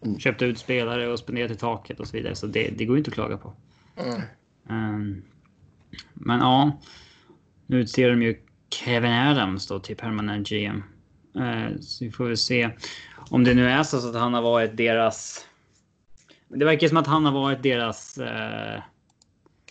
Mm. 0.00 0.18
Köpt 0.18 0.42
ut 0.42 0.58
spelare 0.58 1.08
och 1.08 1.18
spenderat 1.18 1.50
i 1.50 1.56
taket 1.56 2.00
och 2.00 2.06
så 2.06 2.16
vidare, 2.16 2.34
så 2.34 2.46
det, 2.46 2.70
det 2.78 2.84
går 2.84 2.98
inte 2.98 3.08
att 3.08 3.14
klaga 3.14 3.36
på. 3.36 3.52
Mm. 3.96 4.20
Um, 4.68 5.24
men 6.14 6.40
ja, 6.40 6.80
nu 7.66 7.80
utser 7.80 8.10
de 8.10 8.22
ju 8.22 8.36
Kevin 8.70 9.12
Adams 9.12 9.66
då 9.66 9.78
till 9.78 9.96
permanent 9.96 10.48
GM. 10.48 10.82
Eh, 11.36 11.78
så 11.80 12.04
vi 12.04 12.10
får 12.10 12.24
väl 12.24 12.36
se 12.36 12.70
om 13.30 13.44
det 13.44 13.54
nu 13.54 13.68
är 13.68 13.82
så 13.82 14.08
att 14.08 14.14
han 14.14 14.34
har 14.34 14.42
varit 14.42 14.76
deras. 14.76 15.46
Det 16.48 16.64
verkar 16.64 16.88
som 16.88 16.96
att 16.96 17.06
han 17.06 17.24
har 17.24 17.32
varit 17.32 17.62
deras. 17.62 18.18
Eh, 18.18 18.82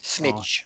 Snitch. 0.02 0.64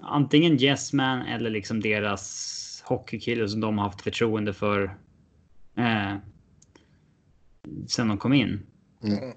Ja, 0.00 0.06
antingen 0.06 0.62
yes 0.62 0.92
man 0.92 1.22
eller 1.22 1.50
liksom 1.50 1.80
deras 1.80 2.82
hockeykille 2.86 3.48
som 3.48 3.60
de 3.60 3.78
har 3.78 3.84
haft 3.84 4.02
förtroende 4.02 4.54
för. 4.54 4.98
Eh, 5.76 6.14
sen 7.86 8.08
de 8.08 8.18
kom 8.18 8.32
in. 8.32 8.66
Mm. 9.02 9.34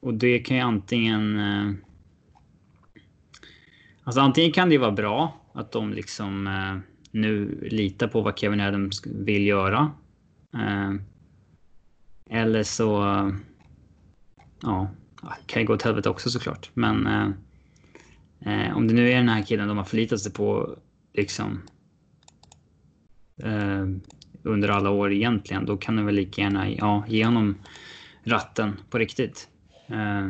Och 0.00 0.14
det 0.14 0.38
kan 0.38 0.56
ju 0.56 0.62
antingen. 0.62 1.38
Eh, 1.38 1.74
alltså 4.04 4.20
antingen 4.20 4.52
kan 4.52 4.68
det 4.68 4.72
ju 4.72 4.80
vara 4.80 4.92
bra 4.92 5.39
att 5.60 5.72
de 5.72 5.92
liksom 5.92 6.46
eh, 6.46 6.76
nu 7.10 7.60
litar 7.70 8.08
på 8.08 8.20
vad 8.20 8.38
Kevin 8.38 8.60
Adams 8.60 9.06
vill 9.06 9.46
göra. 9.46 9.92
Eh, 10.54 10.92
eller 12.30 12.62
så 12.62 13.02
ja, 14.62 14.90
kan 15.46 15.62
ju 15.62 15.66
gå 15.66 15.74
åt 15.74 15.82
helvete 15.82 16.10
också 16.10 16.30
såklart. 16.30 16.70
Men 16.74 17.06
eh, 17.06 17.28
eh, 18.40 18.76
om 18.76 18.88
det 18.88 18.94
nu 18.94 19.10
är 19.10 19.16
den 19.16 19.28
här 19.28 19.42
killen 19.42 19.68
de 19.68 19.76
har 19.76 19.84
förlitat 19.84 20.20
sig 20.20 20.32
på 20.32 20.76
liksom 21.12 21.62
eh, 23.42 23.86
under 24.42 24.68
alla 24.68 24.90
år 24.90 25.12
egentligen, 25.12 25.66
då 25.66 25.76
kan 25.76 25.96
de 25.96 26.06
väl 26.06 26.14
lika 26.14 26.42
gärna 26.42 26.70
ja, 26.70 27.04
ge 27.08 27.24
honom 27.24 27.58
ratten 28.24 28.80
på 28.90 28.98
riktigt. 28.98 29.48
Eh, 29.88 30.28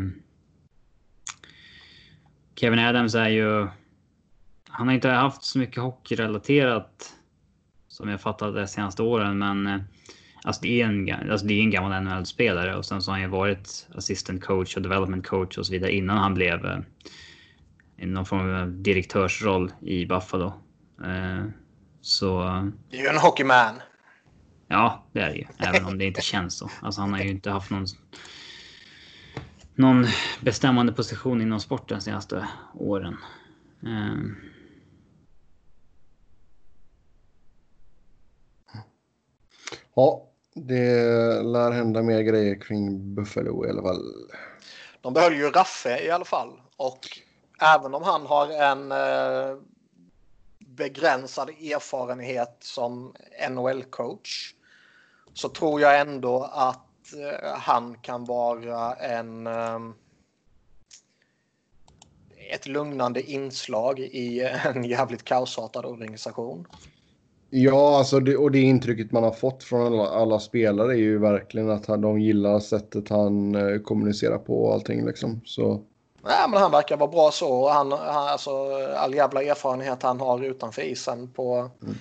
Kevin 2.56 2.78
Adams 2.78 3.14
är 3.14 3.28
ju... 3.28 3.68
Han 4.70 4.88
har 4.88 4.94
inte 4.94 5.08
haft 5.08 5.42
så 5.42 5.58
mycket 5.58 5.82
hockeyrelaterat 5.82 7.12
som 7.88 8.08
jag 8.08 8.20
fattat 8.20 8.54
de 8.54 8.66
senaste 8.66 9.02
åren, 9.02 9.38
men 9.38 9.66
eh, 9.66 9.80
alltså 10.44 10.62
det 10.62 10.80
är 10.82 10.86
en, 10.86 11.30
alltså 11.30 11.46
det 11.46 11.54
är 11.54 11.62
en 11.62 11.70
gammal 11.70 12.02
NHL-spelare 12.02 12.76
och 12.76 12.84
sen 12.84 13.02
så 13.02 13.10
har 13.10 13.14
han 13.14 13.22
ju 13.22 13.28
varit 13.28 13.88
assistant 13.94 14.44
coach 14.44 14.76
och 14.76 14.82
development 14.82 15.26
coach 15.26 15.58
och 15.58 15.66
så 15.66 15.72
vidare 15.72 15.92
innan 15.92 16.18
han 16.18 16.34
blev 16.34 16.66
eh, 16.66 16.78
i 17.96 18.06
någon 18.06 18.26
form 18.26 18.54
av 18.54 18.82
direktörsroll 18.82 19.72
i 19.80 20.06
Buffalo. 20.06 20.52
Eh, 21.04 21.44
så... 22.00 22.42
Det 22.90 22.96
är 22.96 23.02
ju 23.02 23.08
en 23.08 23.18
hockeyman. 23.18 23.74
Ja, 24.68 25.04
det 25.12 25.20
är 25.20 25.30
det 25.30 25.36
ju. 25.38 25.46
Även 25.58 25.84
om 25.84 25.98
det 25.98 26.04
inte 26.04 26.20
känns 26.20 26.58
så. 26.58 26.70
Alltså 26.82 27.00
han 27.00 27.12
har 27.12 27.20
ju 27.20 27.28
inte 27.30 27.50
haft 27.50 27.70
någon 27.70 27.86
någon 29.74 30.06
bestämmande 30.40 30.92
position 30.92 31.40
inom 31.40 31.60
sporten 31.60 31.98
de 31.98 32.04
senaste 32.04 32.48
åren. 32.74 33.16
Um. 33.80 34.36
Ja, 40.00 40.26
det 40.54 41.42
lär 41.42 41.70
hända 41.70 42.02
mer 42.02 42.20
grejer 42.20 42.60
kring 42.60 43.14
Buffalo 43.14 43.66
i 43.66 43.70
alla 43.70 43.82
fall. 43.82 44.02
De 45.00 45.14
behöll 45.14 45.36
ju 45.36 45.50
Raffe 45.50 46.04
i 46.04 46.10
alla 46.10 46.24
fall 46.24 46.60
och 46.76 46.98
även 47.62 47.94
om 47.94 48.02
han 48.02 48.26
har 48.26 48.48
en 48.48 48.92
eh, 48.92 49.56
begränsad 50.58 51.48
erfarenhet 51.48 52.56
som 52.60 53.14
NHL-coach 53.50 54.54
så 55.34 55.48
tror 55.48 55.80
jag 55.80 56.00
ändå 56.00 56.50
att 56.52 56.86
Eh, 57.14 57.58
han 57.58 57.96
kan 58.02 58.24
vara 58.24 58.94
en 58.94 59.46
eh, 59.46 59.78
ett 62.54 62.66
lugnande 62.66 63.22
inslag 63.22 63.98
i 64.00 64.40
en 64.64 64.84
jävligt 64.84 65.24
kaosartad 65.24 65.84
organisation. 65.84 66.66
Ja, 67.50 67.98
alltså 67.98 68.20
det, 68.20 68.36
och 68.36 68.50
det 68.50 68.60
intrycket 68.60 69.12
man 69.12 69.22
har 69.22 69.32
fått 69.32 69.64
från 69.64 69.86
alla, 69.86 70.08
alla, 70.08 70.38
spelare 70.38 70.92
är 70.92 70.96
ju 70.98 71.18
verkligen 71.18 71.70
att 71.70 71.86
han, 71.86 72.00
de 72.00 72.20
gillar 72.20 72.60
sättet 72.60 73.08
han 73.08 73.54
eh, 73.54 73.78
kommunicerar 73.78 74.38
på 74.38 74.64
och 74.64 74.74
allting 74.74 75.06
liksom. 75.06 75.40
Så. 75.44 75.82
Nej, 76.24 76.50
men 76.50 76.60
han 76.60 76.70
verkar 76.70 76.96
vara 76.96 77.10
bra 77.10 77.30
så. 77.30 77.68
Han, 77.68 77.92
han, 77.92 78.28
alltså, 78.28 78.50
all 78.96 79.14
jävla 79.14 79.42
erfarenhet 79.42 80.02
han 80.02 80.20
har 80.20 80.44
utanför 80.44 80.82
isen 80.82 81.30
på 81.30 81.70
mm 81.82 81.94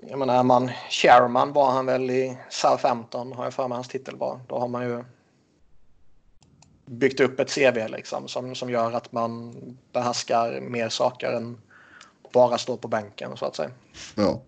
jag 0.00 0.18
menar, 0.18 0.42
man, 0.42 0.70
chairman 0.90 1.52
var 1.52 1.70
han 1.70 1.86
väl 1.86 2.10
i 2.10 2.38
Southampton, 2.50 3.32
har 3.32 3.44
jag 3.44 3.54
för 3.54 3.68
mig 3.68 3.76
hans 3.76 3.88
titel 3.88 4.16
var. 4.16 4.40
Då 4.48 4.58
har 4.58 4.68
man 4.68 4.84
ju 4.84 5.04
byggt 6.86 7.20
upp 7.20 7.40
ett 7.40 7.54
CV 7.54 7.88
liksom 7.88 8.28
som, 8.28 8.54
som 8.54 8.70
gör 8.70 8.92
att 8.92 9.12
man 9.12 9.54
behärskar 9.92 10.60
mer 10.60 10.88
saker 10.88 11.32
än 11.32 11.58
bara 12.34 12.58
stå 12.58 12.76
på 12.76 12.88
bänken 12.88 13.36
så 13.36 13.46
att 13.46 13.56
säga. 13.56 13.70
Ja. 14.14 14.42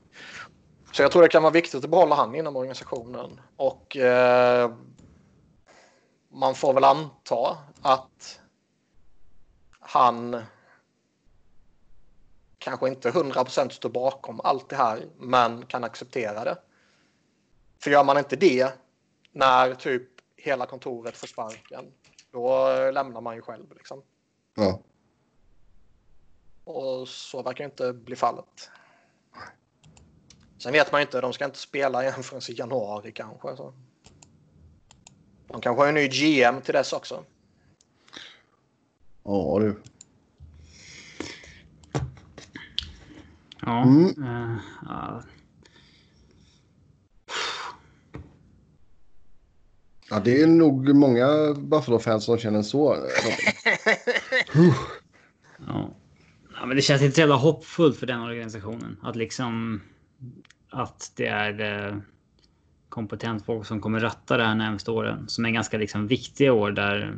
Så 0.93 1.03
jag 1.03 1.13
tror 1.13 1.23
det 1.23 1.29
kan 1.29 1.43
vara 1.43 1.53
viktigt 1.53 1.85
att 1.85 1.91
behålla 1.91 2.15
han 2.15 2.35
inom 2.35 2.57
organisationen. 2.57 3.41
Och 3.57 3.97
eh, 3.97 4.71
man 6.33 6.55
får 6.55 6.75
väl 6.75 6.85
anta 6.85 7.59
att 7.83 8.41
han 9.81 10.43
kanske 12.59 12.89
inte 12.89 13.11
100% 13.11 13.69
står 13.69 13.91
bakom 13.91 14.41
allt 14.45 14.69
det 14.69 14.77
här, 14.77 15.07
men 15.19 15.67
kan 15.67 15.85
acceptera 15.85 16.45
det. 16.45 16.59
För 17.83 17.91
gör 17.91 18.05
man 18.05 18.19
inte 18.19 18.37
det 18.37 18.73
när 19.33 19.75
typ 19.75 20.09
hela 20.37 20.67
kontoret 20.67 21.17
får 21.17 21.27
sparken, 21.27 21.85
då 22.33 22.69
lämnar 22.91 23.21
man 23.21 23.37
ju 23.37 23.43
själv. 23.43 23.75
Liksom. 23.75 24.03
Ja. 24.55 24.81
Och 26.67 27.09
så 27.09 27.43
verkar 27.43 27.65
inte 27.65 27.93
bli 27.93 28.17
fallet. 28.17 28.71
Sen 30.59 30.73
vet 30.73 30.93
man 30.93 31.01
ju 31.01 31.03
inte, 31.03 31.21
de 31.21 31.33
ska 31.33 31.45
inte 31.45 31.59
spela 31.59 32.03
igen 32.03 32.23
förrän 32.23 32.43
i 32.49 32.59
januari 32.59 33.13
kanske. 33.13 33.57
Så. 33.57 33.75
De 35.49 35.61
kanske 35.61 35.83
har 35.83 35.89
en 35.89 35.95
ny 35.95 36.09
GM 36.09 36.61
till 36.61 36.75
dess 36.75 36.93
också. 36.93 37.25
Ja 39.25 39.59
du. 39.61 39.83
Ja. 43.63 43.83
Mm. 43.83 44.05
Uh, 44.05 44.59
uh. 44.83 45.21
Ja, 50.11 50.21
det 50.21 50.43
är 50.43 50.47
nog 50.47 50.95
många 50.95 51.55
Buffalo-fans 51.55 52.25
som 52.25 52.39
känner 52.39 52.63
så. 52.63 52.97
ja. 55.67 55.91
Ja. 56.61 56.67
men 56.67 56.77
det 56.77 56.83
känns 56.83 57.03
inte 57.03 57.15
så 57.15 57.21
jävla 57.21 57.35
hoppfullt 57.37 57.99
för 57.99 58.07
den 58.07 58.21
organisationen. 58.21 58.97
Att 59.03 59.17
liksom... 59.17 59.81
Att 60.71 61.13
det 61.17 61.27
är 61.27 61.89
eh, 61.89 61.97
kompetent 62.89 63.45
folk 63.45 63.67
som 63.67 63.81
kommer 63.81 64.01
ratta 64.01 64.37
det 64.37 64.45
här 64.45 64.55
närmaste 64.55 64.91
åren. 64.91 65.29
Som 65.29 65.45
är 65.45 65.51
ganska 65.51 65.79
liksom 65.79 66.07
viktiga 66.07 66.53
år 66.53 66.71
där 66.71 67.17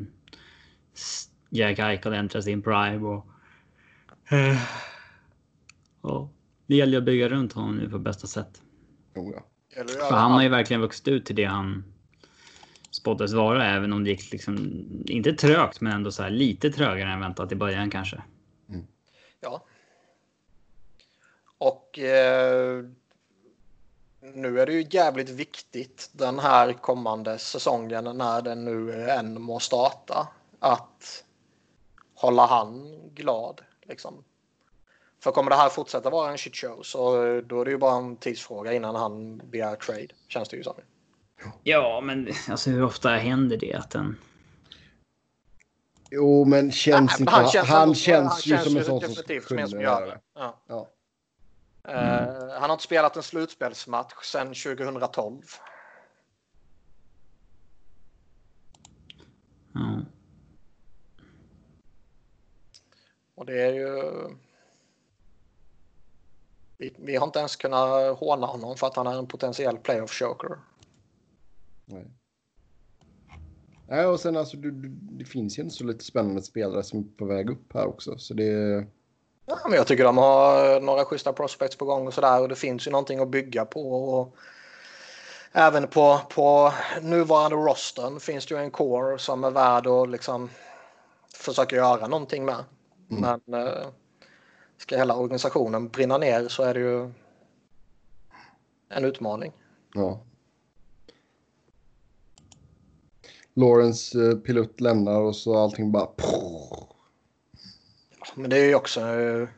Jack 1.50 1.78
Eichel 1.78 2.12
äntrar 2.12 2.40
sin 2.40 2.62
prime 2.62 3.06
och... 3.06 3.26
Uh, 4.32 4.60
och 6.00 6.34
det 6.66 6.76
gäller 6.76 6.98
att 6.98 7.04
bygga 7.04 7.28
runt 7.28 7.52
honom 7.52 7.76
nu 7.76 7.90
på 7.90 7.98
bästa 7.98 8.26
sätt. 8.26 8.62
Oh 9.14 9.32
ja. 9.34 9.44
För 10.08 10.16
han 10.16 10.32
har 10.32 10.42
ju 10.42 10.48
verkligen 10.48 10.80
vuxit 10.80 11.08
ut 11.08 11.26
till 11.26 11.36
det 11.36 11.44
han 11.44 11.84
spåddes 12.90 13.32
vara, 13.32 13.66
även 13.66 13.92
om 13.92 14.04
det 14.04 14.10
gick 14.10 14.32
liksom 14.32 14.84
inte 15.06 15.32
trögt, 15.32 15.80
men 15.80 15.92
ändå 15.92 16.10
så 16.10 16.22
här 16.22 16.30
lite 16.30 16.70
trögare 16.70 17.12
än 17.12 17.20
väntat 17.20 17.52
i 17.52 17.56
början 17.56 17.90
kanske. 17.90 18.22
Ja. 19.40 19.62
Och 21.58 21.98
eh, 21.98 22.84
nu 24.20 24.60
är 24.60 24.66
det 24.66 24.72
ju 24.72 24.86
jävligt 24.90 25.28
viktigt 25.28 26.10
den 26.12 26.38
här 26.38 26.72
kommande 26.72 27.38
säsongen 27.38 28.04
när 28.04 28.42
den 28.42 28.64
nu 28.64 29.02
än 29.10 29.42
må 29.42 29.60
starta 29.60 30.28
att 30.58 31.24
hålla 32.14 32.46
han 32.46 32.98
glad. 33.14 33.60
Liksom. 33.82 34.24
För 35.20 35.30
kommer 35.30 35.50
det 35.50 35.56
här 35.56 35.68
fortsätta 35.68 36.10
vara 36.10 36.30
en 36.30 36.38
shitshow 36.38 36.82
så 36.82 37.12
då 37.40 37.60
är 37.60 37.64
det 37.64 37.70
ju 37.70 37.78
bara 37.78 37.96
en 37.96 38.16
tidsfråga 38.16 38.72
innan 38.72 38.94
han 38.94 39.38
begär 39.38 39.76
trade. 39.76 40.08
Känns 40.28 40.48
det 40.48 40.56
ju 40.56 40.62
som. 40.62 40.74
Ja, 41.62 42.00
men 42.00 42.32
alltså 42.48 42.70
hur 42.70 42.82
ofta 42.82 43.10
händer 43.10 43.56
det 43.56 43.74
att 43.74 43.94
en... 43.94 44.16
Jo, 46.10 46.44
men 46.44 46.72
känns 46.72 47.10
Nej, 47.10 47.20
inte... 47.20 47.32
Han 47.32 47.48
känns, 47.48 47.68
han, 47.68 47.78
han 47.78 47.94
känns 47.94 48.30
han 48.30 48.40
ju 48.44 48.50
känns 48.50 48.64
som 48.64 48.76
en 48.76 48.84
sån 48.84 49.00
som 49.00 49.14
skulle 49.14 49.68
som 49.68 49.80
gör 49.80 50.06
det. 50.06 50.20
Ja. 50.34 50.62
Ja. 50.66 50.88
Mm. 51.84 52.28
Uh, 52.28 52.50
han 52.52 52.62
har 52.62 52.72
inte 52.72 52.84
spelat 52.84 53.16
en 53.16 53.22
slutspelsmatch 53.22 54.24
sedan 54.24 54.46
2012. 54.46 55.42
Mm. 59.74 60.04
Och 63.34 63.46
det 63.46 63.62
är 63.62 63.72
ju... 63.72 64.02
Vi, 66.76 66.94
vi, 66.98 67.16
har 67.16 67.26
inte 67.26 67.38
ens 67.38 67.56
kunnat 67.56 68.18
håna 68.18 68.46
honom 68.46 68.76
för 68.76 68.86
att 68.86 68.96
han 68.96 69.06
är 69.06 69.18
en 69.18 69.26
potentiell 69.26 69.78
playoff 69.78 70.12
choker. 70.12 70.58
Nej. 71.84 72.17
Nej, 73.90 74.06
och 74.06 74.20
sen 74.20 74.36
alltså 74.36 74.56
du, 74.56 74.70
du, 74.70 74.88
det 74.88 75.24
finns 75.24 75.58
ju 75.58 75.62
en 75.62 75.70
så 75.70 75.84
lite 75.84 76.04
spännande 76.04 76.42
spelare 76.42 76.82
som 76.82 76.98
är 76.98 77.04
på 77.18 77.24
väg 77.24 77.50
upp 77.50 77.74
här 77.74 77.86
också. 77.86 78.18
Så 78.18 78.34
det... 78.34 78.86
Ja, 79.46 79.58
men 79.64 79.76
jag 79.76 79.86
tycker 79.86 80.04
de 80.04 80.18
har 80.18 80.80
några 80.80 81.04
schyssta 81.04 81.32
prospects 81.32 81.76
på 81.76 81.84
gång 81.84 82.06
och 82.06 82.14
sådär 82.14 82.40
och 82.40 82.48
det 82.48 82.54
finns 82.54 82.86
ju 82.86 82.90
någonting 82.90 83.18
att 83.18 83.28
bygga 83.28 83.64
på. 83.64 83.92
Och 83.92 84.36
även 85.52 85.86
på, 85.86 86.20
på 86.34 86.72
nuvarande 87.02 87.56
rosten 87.56 88.20
finns 88.20 88.46
det 88.46 88.54
ju 88.54 88.60
en 88.60 88.70
core 88.70 89.18
som 89.18 89.44
är 89.44 89.50
värd 89.50 89.86
att 89.86 90.10
liksom 90.10 90.50
försöka 91.34 91.76
göra 91.76 92.06
någonting 92.06 92.44
med. 92.44 92.64
Mm. 93.10 93.40
Men 93.48 93.66
eh, 93.66 93.86
ska 94.76 94.96
hela 94.96 95.16
organisationen 95.16 95.88
brinna 95.88 96.18
ner 96.18 96.48
så 96.48 96.62
är 96.62 96.74
det 96.74 96.80
ju 96.80 97.12
en 98.88 99.04
utmaning. 99.04 99.52
Ja. 99.94 100.20
Lawrence 103.58 104.18
eh, 104.18 104.34
pilot 104.34 104.80
lämnar 104.80 105.20
och 105.20 105.36
så 105.36 105.58
allting 105.58 105.92
bara... 105.92 106.08
Men 108.34 108.50
det 108.50 108.58
är 108.58 108.64
ju 108.64 108.74
också 108.74 109.00
eh, 109.00 109.48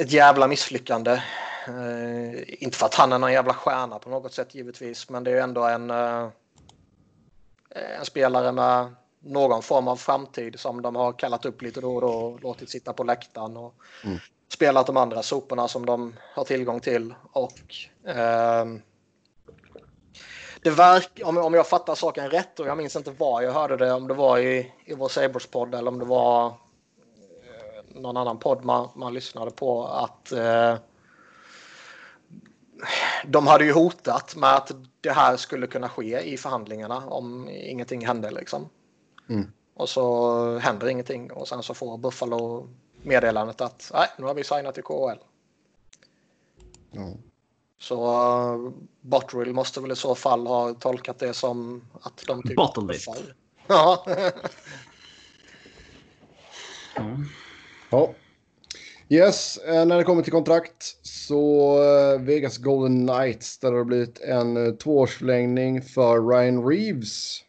ett 0.00 0.12
jävla 0.12 0.48
misslyckande. 0.48 1.12
Eh, 1.68 2.62
inte 2.62 2.76
för 2.76 2.86
att 2.86 2.94
han 2.94 3.12
är 3.12 3.18
någon 3.18 3.32
jävla 3.32 3.54
stjärna 3.54 3.98
på 3.98 4.10
något 4.10 4.32
sätt 4.32 4.54
givetvis, 4.54 5.10
men 5.10 5.24
det 5.24 5.30
är 5.30 5.34
ju 5.34 5.40
ändå 5.40 5.64
en 5.64 5.90
eh, 5.90 6.28
en 7.74 8.04
spelare 8.04 8.52
med 8.52 8.94
någon 9.20 9.62
form 9.62 9.88
av 9.88 9.96
framtid 9.96 10.60
som 10.60 10.82
de 10.82 10.96
har 10.96 11.12
kallat 11.12 11.44
upp 11.44 11.62
lite 11.62 11.80
då 11.80 11.94
och 11.94 12.00
då 12.00 12.08
och 12.08 12.42
låtit 12.42 12.70
sitta 12.70 12.92
på 12.92 13.04
läktaren 13.04 13.56
och 13.56 13.74
mm. 14.04 14.18
spelat 14.52 14.86
de 14.86 14.96
andra 14.96 15.22
soporna 15.22 15.68
som 15.68 15.86
de 15.86 16.14
har 16.34 16.44
tillgång 16.44 16.80
till. 16.80 17.14
Och 17.32 17.60
eh, 18.10 18.64
det 20.64 20.70
verk, 20.70 21.20
om, 21.24 21.38
om 21.38 21.54
jag 21.54 21.68
fattar 21.68 21.94
saken 21.94 22.30
rätt 22.30 22.60
och 22.60 22.66
jag 22.66 22.76
minns 22.76 22.96
inte 22.96 23.10
var 23.10 23.42
jag 23.42 23.52
hörde 23.52 23.76
det, 23.76 23.92
om 23.92 24.08
det 24.08 24.14
var 24.14 24.38
i, 24.38 24.72
i 24.84 24.94
vår 24.94 25.08
Sabres-podd 25.08 25.74
eller 25.74 25.90
om 25.90 25.98
det 25.98 26.04
var 26.04 26.46
eh, 26.46 28.00
någon 28.00 28.16
annan 28.16 28.38
podd 28.38 28.64
man, 28.64 28.88
man 28.94 29.14
lyssnade 29.14 29.50
på 29.50 29.86
att 29.86 30.32
eh, 30.32 30.76
de 33.26 33.46
hade 33.46 33.64
ju 33.64 33.72
hotat 33.72 34.36
med 34.36 34.54
att 34.54 34.72
det 35.00 35.10
här 35.10 35.36
skulle 35.36 35.66
kunna 35.66 35.88
ske 35.88 36.20
i 36.20 36.36
förhandlingarna 36.36 37.06
om 37.06 37.48
ingenting 37.48 38.06
hände. 38.06 38.30
Liksom. 38.30 38.68
Mm. 39.28 39.52
Och 39.74 39.88
så 39.88 40.58
händer 40.58 40.88
ingenting 40.88 41.32
och 41.32 41.48
sen 41.48 41.62
så 41.62 41.74
får 41.74 41.98
Buffalo 41.98 42.68
meddelandet 43.02 43.60
att 43.60 43.90
nej, 43.94 44.08
nu 44.18 44.24
har 44.26 44.34
vi 44.34 44.44
signat 44.44 44.78
i 44.78 44.82
KHL. 44.82 45.18
Mm. 46.92 47.18
Så 47.84 47.96
uh, 48.54 48.72
Botterill 49.00 49.52
måste 49.52 49.80
väl 49.80 49.92
i 49.92 49.96
så 49.96 50.14
fall 50.14 50.46
ha 50.46 50.74
tolkat 50.74 51.18
det 51.18 51.34
som 51.34 51.84
att 52.00 52.24
de 52.26 52.42
typ... 52.42 52.56
Bottlelit. 52.56 53.06
Ja. 53.66 54.06
mm. 56.96 57.24
ja. 57.90 58.14
Yes, 59.08 59.56
eh, 59.56 59.86
när 59.86 59.96
det 59.96 60.04
kommer 60.04 60.22
till 60.22 60.32
kontrakt 60.32 60.96
så 61.02 61.76
eh, 61.82 62.20
Vegas 62.20 62.58
Golden 62.58 63.06
Knights 63.06 63.58
där 63.58 63.70
det 63.70 63.76
har 63.76 63.84
blivit 63.84 64.20
en 64.20 64.76
tvåårsförlängning 64.76 65.82
för 65.82 66.28
Ryan 66.28 66.68
Reeves. 66.68 67.40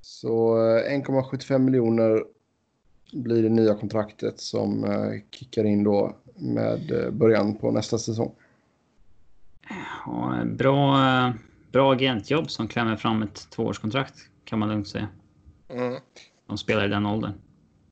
Så 0.00 0.56
1,75 0.56 1.58
miljoner 1.58 2.24
blir 3.12 3.42
det 3.42 3.48
nya 3.48 3.74
kontraktet 3.74 4.40
som 4.40 4.86
kickar 5.30 5.64
in 5.64 5.84
då 5.84 6.16
med 6.34 7.08
början 7.12 7.56
på 7.56 7.70
nästa 7.70 7.98
säsong. 7.98 8.34
Ja, 10.06 10.44
bra, 10.44 11.32
bra 11.72 11.92
agentjobb 11.92 12.50
som 12.50 12.68
klämmer 12.68 12.96
fram 12.96 13.22
ett 13.22 13.50
tvåårskontrakt 13.50 14.14
kan 14.44 14.58
man 14.58 14.68
lugnt 14.68 14.88
säga. 14.88 15.08
Mm. 15.68 16.00
De 16.46 16.58
spelar 16.58 16.84
i 16.84 16.88
den 16.88 17.06
åldern. 17.06 17.32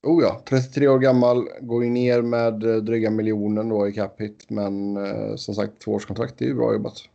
Oh 0.02 0.22
ja, 0.22 0.42
33 0.48 0.88
år 0.88 0.98
gammal, 0.98 1.48
går 1.60 1.84
ju 1.84 1.90
ner 1.90 2.22
med 2.22 2.64
eh, 2.64 2.76
dryga 2.76 3.10
miljonen 3.10 3.68
då 3.68 3.88
i 3.88 3.92
cap 3.92 4.20
hit. 4.20 4.46
Men 4.48 4.96
eh, 4.96 5.36
som 5.36 5.54
sagt, 5.54 5.80
tvåårskontrakt 5.80 6.42
är 6.42 6.46
ju 6.46 6.54
bra 6.54 6.72
jobbat. 6.72 7.08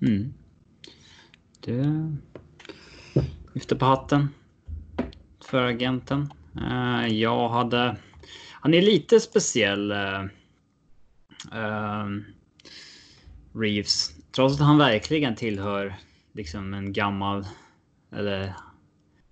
Mm. 0.00 0.34
Det 1.60 2.16
lyfter 3.52 3.76
på 3.76 3.84
hatten 3.84 4.28
för 5.44 5.62
agenten. 5.62 6.32
Uh, 6.56 7.08
jag 7.08 7.48
hade... 7.48 7.96
Han 8.50 8.74
är 8.74 8.82
lite 8.82 9.20
speciell. 9.20 9.92
Uh, 9.92 10.24
Reeves. 13.52 14.10
Trots 14.30 14.54
att 14.54 14.66
han 14.66 14.78
verkligen 14.78 15.36
tillhör 15.36 15.94
liksom 16.32 16.74
en 16.74 16.92
gammal... 16.92 17.46
Eller 18.10 18.54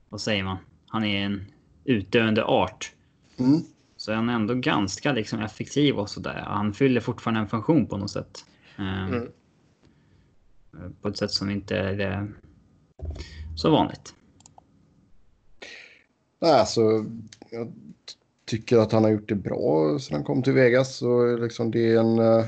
vad 0.08 0.20
säger 0.20 0.44
man? 0.44 0.56
han 0.90 1.04
är 1.04 1.24
en 1.24 1.44
utdöende 1.84 2.44
art. 2.44 2.92
Mm. 3.38 3.60
Så 3.96 4.12
han 4.12 4.28
är 4.28 4.34
ändå 4.34 4.54
ganska 4.54 5.12
liksom 5.12 5.40
effektiv 5.40 5.98
och 5.98 6.10
sådär. 6.10 6.44
Han 6.46 6.74
fyller 6.74 7.00
fortfarande 7.00 7.40
en 7.40 7.48
funktion 7.48 7.86
på 7.86 7.96
något 7.96 8.10
sätt. 8.10 8.44
Eh, 8.78 9.04
mm. 9.04 9.28
På 11.00 11.08
ett 11.08 11.18
sätt 11.18 11.30
som 11.30 11.50
inte 11.50 11.76
är 11.76 12.00
eh, 12.00 12.24
så 13.56 13.70
vanligt. 13.70 14.14
Nej, 16.40 16.60
alltså, 16.60 16.80
jag 17.50 17.72
tycker 18.50 18.78
att 18.78 18.92
han 18.92 19.04
har 19.04 19.10
gjort 19.10 19.28
det 19.28 19.34
bra 19.34 19.98
sedan 19.98 20.14
han 20.14 20.24
kom 20.24 20.42
till 20.42 20.52
Vegas. 20.52 20.96
Så 20.96 21.36
liksom 21.36 21.70
det 21.70 21.92
är 21.92 21.98
en... 21.98 22.18
Uh 22.18 22.44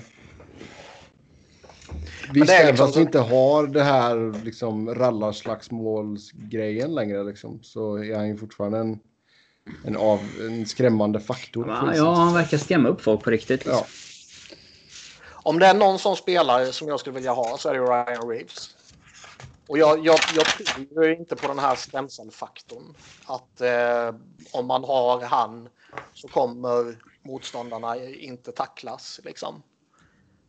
Visst, 2.32 2.50
även 2.50 2.66
liksom 2.66 2.86
fast 2.86 2.96
vi 2.96 3.00
inte 3.00 3.18
har 3.18 3.66
det 3.66 3.82
här 3.82 4.44
liksom 4.44 4.94
rallarslagsmålsgrejen 4.94 6.94
längre 6.94 7.24
liksom, 7.24 7.62
så 7.62 7.96
är 7.96 8.16
han 8.16 8.28
ju 8.28 8.36
fortfarande 8.36 8.78
en, 8.78 9.00
en, 9.84 9.96
av, 9.96 10.20
en 10.40 10.66
skrämmande 10.66 11.20
faktor. 11.20 11.68
Ja, 11.68 11.96
ja, 11.96 12.14
han 12.14 12.34
verkar 12.34 12.58
skrämma 12.58 12.88
upp 12.88 13.00
folk 13.00 13.22
på 13.22 13.30
riktigt. 13.30 13.64
Liksom. 13.64 13.72
Ja. 13.72 13.86
Om 15.32 15.58
det 15.58 15.66
är 15.66 15.74
någon 15.74 15.98
som 15.98 16.16
spelare 16.16 16.72
som 16.72 16.88
jag 16.88 17.00
skulle 17.00 17.14
vilja 17.14 17.32
ha 17.32 17.58
så 17.58 17.68
är 17.68 17.74
det 17.74 17.80
Ryan 17.80 18.28
Reeves. 18.28 18.76
Och 19.66 19.78
jag, 19.78 20.06
jag, 20.06 20.18
jag 20.34 20.46
tror 20.46 21.10
inte 21.10 21.36
på 21.36 21.48
den 21.48 21.58
här 21.58 21.74
skrämselfaktorn. 21.74 22.94
Att 23.26 23.60
eh, 23.60 24.14
om 24.52 24.66
man 24.66 24.84
har 24.84 25.20
han 25.20 25.68
så 26.14 26.28
kommer 26.28 26.96
motståndarna 27.22 27.96
inte 27.96 28.52
tacklas. 28.52 29.20
Liksom. 29.24 29.62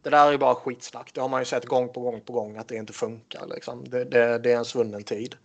Det 0.02 0.10
där 0.10 0.34
är 0.34 0.38
bara 0.38 0.56
skitsnack. 0.56 1.12
Det 1.14 1.22
har 1.22 1.30
man 1.30 1.42
ju 1.42 1.46
sett 1.46 1.66
gång 1.66 1.94
på 1.94 2.02
gång 2.02 2.22
på 2.22 2.34
gång 2.34 2.58
att 2.58 2.68
det 2.68 2.76
inte 2.76 2.94
funkar. 2.94 3.48
Liksom. 3.48 3.90
Det, 3.90 4.04
det, 4.04 4.40
det 4.40 4.52
är 4.52 4.58
en 4.58 4.66
svunnen 4.66 5.04
tid. 5.04 5.36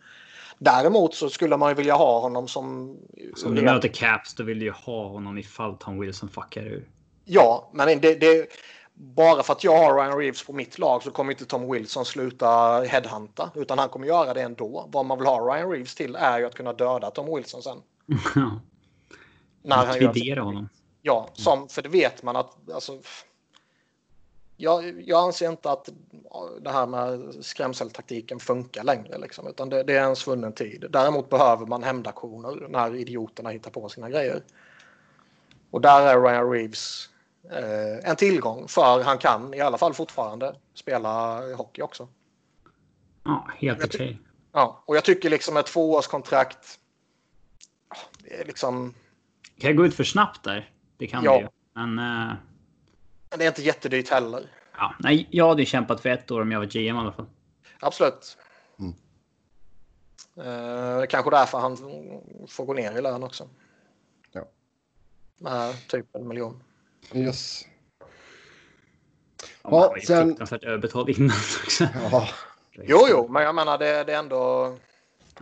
Däremot 0.58 1.14
så 1.14 1.30
skulle 1.30 1.56
man 1.56 1.68
ju 1.68 1.74
vilja 1.74 1.94
ha 1.94 2.20
honom 2.20 2.48
som... 2.48 2.96
Som 3.36 3.54
du 3.54 3.62
möter 3.62 3.88
Caps, 3.88 4.34
då 4.34 4.42
vill 4.42 4.58
du 4.58 4.64
ju 4.64 4.72
ha 4.72 5.08
honom 5.08 5.38
ifall 5.38 5.76
Tom 5.76 6.00
Wilson 6.00 6.28
fuckar 6.28 6.62
ur. 6.62 6.88
Ja, 7.24 7.70
men 7.72 8.00
det, 8.00 8.14
det, 8.14 8.48
bara 8.94 9.42
för 9.42 9.52
att 9.52 9.64
jag 9.64 9.78
har 9.78 9.94
Ryan 9.94 10.18
Reeves 10.18 10.46
på 10.46 10.52
mitt 10.52 10.78
lag 10.78 11.02
så 11.02 11.10
kommer 11.10 11.32
inte 11.32 11.44
Tom 11.44 11.72
Wilson 11.72 12.04
sluta 12.04 12.80
headhunta. 12.80 13.50
Utan 13.54 13.78
han 13.78 13.88
kommer 13.88 14.06
göra 14.06 14.34
det 14.34 14.42
ändå. 14.42 14.88
Vad 14.92 15.06
man 15.06 15.18
vill 15.18 15.26
ha 15.26 15.54
Ryan 15.54 15.70
Reeves 15.70 15.94
till 15.94 16.16
är 16.16 16.38
ju 16.38 16.46
att 16.46 16.54
kunna 16.54 16.72
döda 16.72 17.10
Tom 17.10 17.36
Wilson 17.36 17.62
sen. 17.62 17.78
När 19.68 19.86
han 19.86 20.12
gör 20.14 20.36
honom. 20.36 20.68
Ja, 21.02 21.28
som, 21.32 21.68
för 21.68 21.82
det 21.82 21.88
vet 21.88 22.22
man 22.22 22.36
att 22.36 22.70
alltså, 22.74 22.98
jag, 24.56 25.02
jag 25.02 25.24
anser 25.24 25.50
inte 25.50 25.70
att 25.70 25.88
det 26.60 26.70
här 26.70 26.86
med 26.86 27.34
skrämseltaktiken 27.44 28.40
funkar 28.40 28.84
längre. 28.84 29.18
Liksom, 29.18 29.46
utan 29.46 29.68
det, 29.68 29.82
det, 29.82 29.96
är 29.96 30.04
en 30.04 30.16
svunnen 30.16 30.52
tid. 30.52 30.84
Däremot 30.90 31.30
behöver 31.30 31.66
man 31.66 31.82
hämndaktioner 31.82 32.68
när 32.68 32.94
idioterna 32.94 33.50
hittar 33.50 33.70
på 33.70 33.88
sina 33.88 34.10
grejer. 34.10 34.42
Och 35.70 35.80
där 35.80 36.02
är 36.02 36.20
Ryan 36.20 36.50
Reeves 36.50 37.08
eh, 37.50 38.10
en 38.10 38.16
tillgång 38.16 38.68
för 38.68 39.02
han 39.02 39.18
kan 39.18 39.54
i 39.54 39.60
alla 39.60 39.78
fall 39.78 39.94
fortfarande 39.94 40.56
spela 40.74 41.40
hockey 41.54 41.82
också. 41.82 42.08
Ja, 43.24 43.48
helt 43.58 43.84
okej. 43.84 44.06
Okay. 44.06 44.16
Ja, 44.52 44.82
och 44.86 44.96
jag 44.96 45.04
tycker 45.04 45.30
liksom 45.30 45.56
ett 45.56 45.66
tvåårskontrakt. 45.66 46.78
Är 48.24 48.44
liksom. 48.44 48.94
Det 49.58 49.66
kan 49.66 49.76
gå 49.76 49.86
ut 49.86 49.94
för 49.94 50.04
snabbt 50.04 50.44
där. 50.44 50.70
Det 50.96 51.06
kan 51.06 51.24
ja. 51.24 51.32
det 51.32 51.40
ju. 51.40 51.48
Men 51.74 51.98
eh, 51.98 52.34
men 53.30 53.38
det 53.38 53.44
är 53.44 53.48
inte 53.48 53.62
jättedyrt 53.62 54.08
heller. 54.08 54.50
Ja, 54.76 54.94
nej, 54.98 55.28
jag 55.30 55.48
hade 55.48 55.64
kämpat 55.64 56.00
för 56.00 56.08
ett 56.08 56.30
år 56.30 56.40
om 56.40 56.52
jag 56.52 56.58
var 56.58 56.66
GM 56.66 56.96
i 56.96 56.98
alla 56.98 57.12
fall. 57.12 57.26
Absolut. 57.80 58.38
Mm. 58.78 58.94
Eh, 60.36 61.06
kanske 61.06 61.30
därför 61.30 61.58
han 61.58 61.76
får 62.48 62.64
gå 62.64 62.72
ner 62.72 62.98
i 62.98 63.02
lön 63.02 63.22
också. 63.22 63.48
Ja. 64.32 64.48
Med 65.38 65.88
typ 65.88 66.16
en 66.16 66.28
miljon. 66.28 66.62
Yes. 67.14 67.64
Ja, 69.62 69.94
ja 69.96 69.96
sen... 70.06 70.28
Fruktansvärt 70.28 70.64
överbetald 70.64 71.08
innan 71.08 71.36
också. 71.64 71.84
Ja. 72.10 72.28
Jo, 72.72 73.06
jo, 73.10 73.28
men 73.28 73.42
jag 73.42 73.54
menar 73.54 73.78
det, 73.78 74.04
det 74.04 74.14
är 74.14 74.18
ändå... 74.18 74.76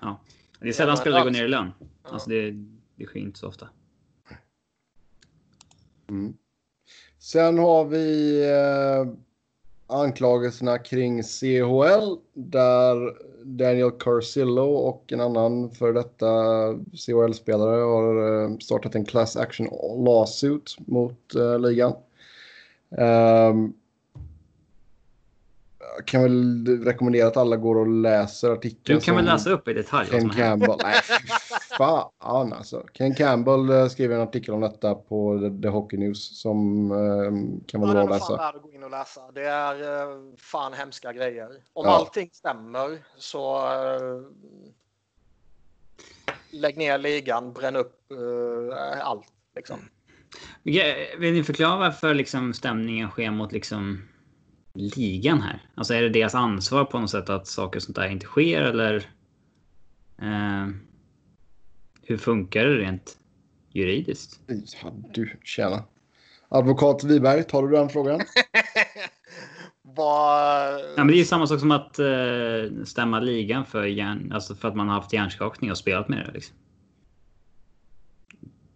Ja. 0.00 0.20
Det 0.60 0.68
är 0.68 0.72
sällan 0.72 0.96
spelare 0.96 1.22
går 1.24 1.30
ner 1.30 1.44
i 1.44 1.48
lön. 1.48 1.72
Ja. 1.78 2.10
Alltså 2.10 2.30
det, 2.30 2.50
det 2.94 3.06
sker 3.06 3.20
inte 3.20 3.38
så 3.38 3.48
ofta. 3.48 3.68
Mm. 6.09 6.34
Sen 7.18 7.59
har 7.59 7.84
vi 7.84 8.40
eh, 8.44 9.12
anklagelserna 9.86 10.78
kring 10.78 11.22
CHL 11.22 12.16
där 12.32 13.12
Daniel 13.44 13.90
Carcillo 13.90 14.74
och 14.74 15.12
en 15.12 15.20
annan 15.20 15.70
för 15.70 15.92
detta 15.92 16.26
CHL-spelare 16.92 17.80
har 17.82 18.42
eh, 18.44 18.59
startat 18.59 18.94
en 18.94 19.04
class 19.04 19.36
action 19.36 19.68
lawsuit 20.04 20.76
mot 20.78 21.34
eh, 21.34 21.59
ligan. 21.59 21.92
Um, 22.90 23.74
kan 26.04 26.22
väl 26.22 26.66
rekommendera 26.84 27.26
att 27.26 27.36
alla 27.36 27.57
går 27.57 27.76
och 27.76 27.88
läser 27.88 28.50
artikeln. 28.50 28.98
Du 28.98 29.04
kan 29.04 29.16
väl 29.16 29.24
läsa 29.24 29.50
upp 29.50 29.68
i 29.68 29.72
detalj 29.72 30.09
Ken 30.11 30.30
Campbell. 30.30 30.76
Nej, 30.82 30.94
fan 31.77 32.53
alltså. 32.53 32.87
Ken 32.93 33.14
Campbell 33.14 33.70
eh, 33.70 33.87
skriver 33.87 34.14
en 34.14 34.20
artikel 34.20 34.55
om 34.55 34.61
detta 34.61 34.95
på 34.95 35.39
The 35.62 35.68
Hockey 35.68 35.97
News 35.97 36.41
som 36.41 36.91
um, 36.91 37.61
kan 37.66 37.81
vara 37.81 37.93
bra 37.93 38.03
att 38.03 38.11
läsa. 38.11 38.37
Fan 38.37 38.57
att 38.57 38.62
gå 38.62 38.72
in 38.72 38.85
och 38.85 38.91
läsa. 38.91 39.20
Det 39.35 39.45
är 39.45 39.83
uh, 39.83 40.35
fan 40.37 40.72
hemska 40.72 41.12
grejer. 41.12 41.49
Om 41.72 41.87
ja. 41.87 41.91
allting 41.91 42.31
stämmer 42.33 43.05
så 43.16 43.62
lägg 46.51 46.77
ner 46.77 46.99
ligan, 46.99 47.53
bränn 47.53 47.77
upp 47.77 48.12
allt. 49.03 49.27
Liksom. 49.57 49.79
Vill 51.18 51.33
ni 51.33 51.45
förklara 51.45 51.77
varför 51.77 52.14
liksom, 52.14 52.55
stämningen 52.55 53.11
sker 53.11 53.31
mot 53.31 53.53
liksom 53.53 54.09
ligan 54.74 55.41
här? 55.41 55.62
Alltså 55.74 55.95
är 55.95 56.03
det 56.03 56.09
deras 56.09 56.35
ansvar 56.35 56.85
på 56.85 56.99
något 56.99 57.11
sätt 57.11 57.31
att 57.31 57.47
saker 57.47 57.79
och 57.79 57.83
sånt 57.83 57.97
där 57.97 58.09
inte 58.09 58.27
sker 58.27 58.62
eller? 58.62 59.11
Hur 62.09 62.16
funkar 62.16 62.64
det 62.64 62.76
rent 62.76 63.18
juridiskt? 63.72 64.40
Ja, 64.82 64.92
du, 65.12 65.30
tjena. 65.44 65.84
Advokat 66.48 67.04
Wiberg, 67.04 67.44
tar 67.44 67.62
du 67.62 67.76
den 67.76 67.88
frågan? 67.88 68.20
Vad... 69.82 70.80
Ja, 70.80 70.94
men 70.96 71.07
det 71.07 71.14
är 71.14 71.18
ju 71.18 71.24
samma 71.24 71.46
sak 71.46 71.61
som 71.61 71.70
att 71.70 71.98
eh, 71.98 72.84
stämma 72.84 73.20
ligan 73.20 73.66
för, 73.66 73.84
hjärn, 73.84 74.32
alltså 74.32 74.54
för 74.54 74.68
att 74.68 74.76
man 74.76 74.88
har 74.88 74.94
haft 74.94 75.12
hjärnskakning 75.12 75.70
och 75.70 75.78
spelat 75.78 76.09
med 76.09 76.26
det. 76.26 76.32
Liksom. 76.32 76.57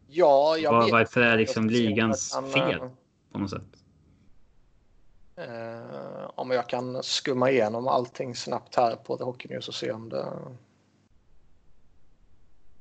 Ja, 0.08 0.56
jag 0.56 0.72
Var, 0.72 0.84
vet. 0.84 0.92
varför 0.92 1.20
är 1.20 1.36
liksom 1.36 1.70
ligans 1.70 2.32
kan, 2.32 2.50
fel 2.50 2.80
eh, 2.80 2.88
på 3.32 3.38
något 3.38 3.50
sätt? 3.50 3.62
Eh, 5.36 6.30
om 6.34 6.50
jag 6.50 6.68
kan 6.68 7.02
skumma 7.02 7.50
igenom 7.50 7.88
allting 7.88 8.34
snabbt 8.34 8.76
här 8.76 8.96
på 8.96 9.16
The 9.16 9.24
Hockey 9.24 9.48
News 9.48 9.68
och 9.68 9.74
se 9.74 9.92
om 9.92 10.08
det... 10.08 10.26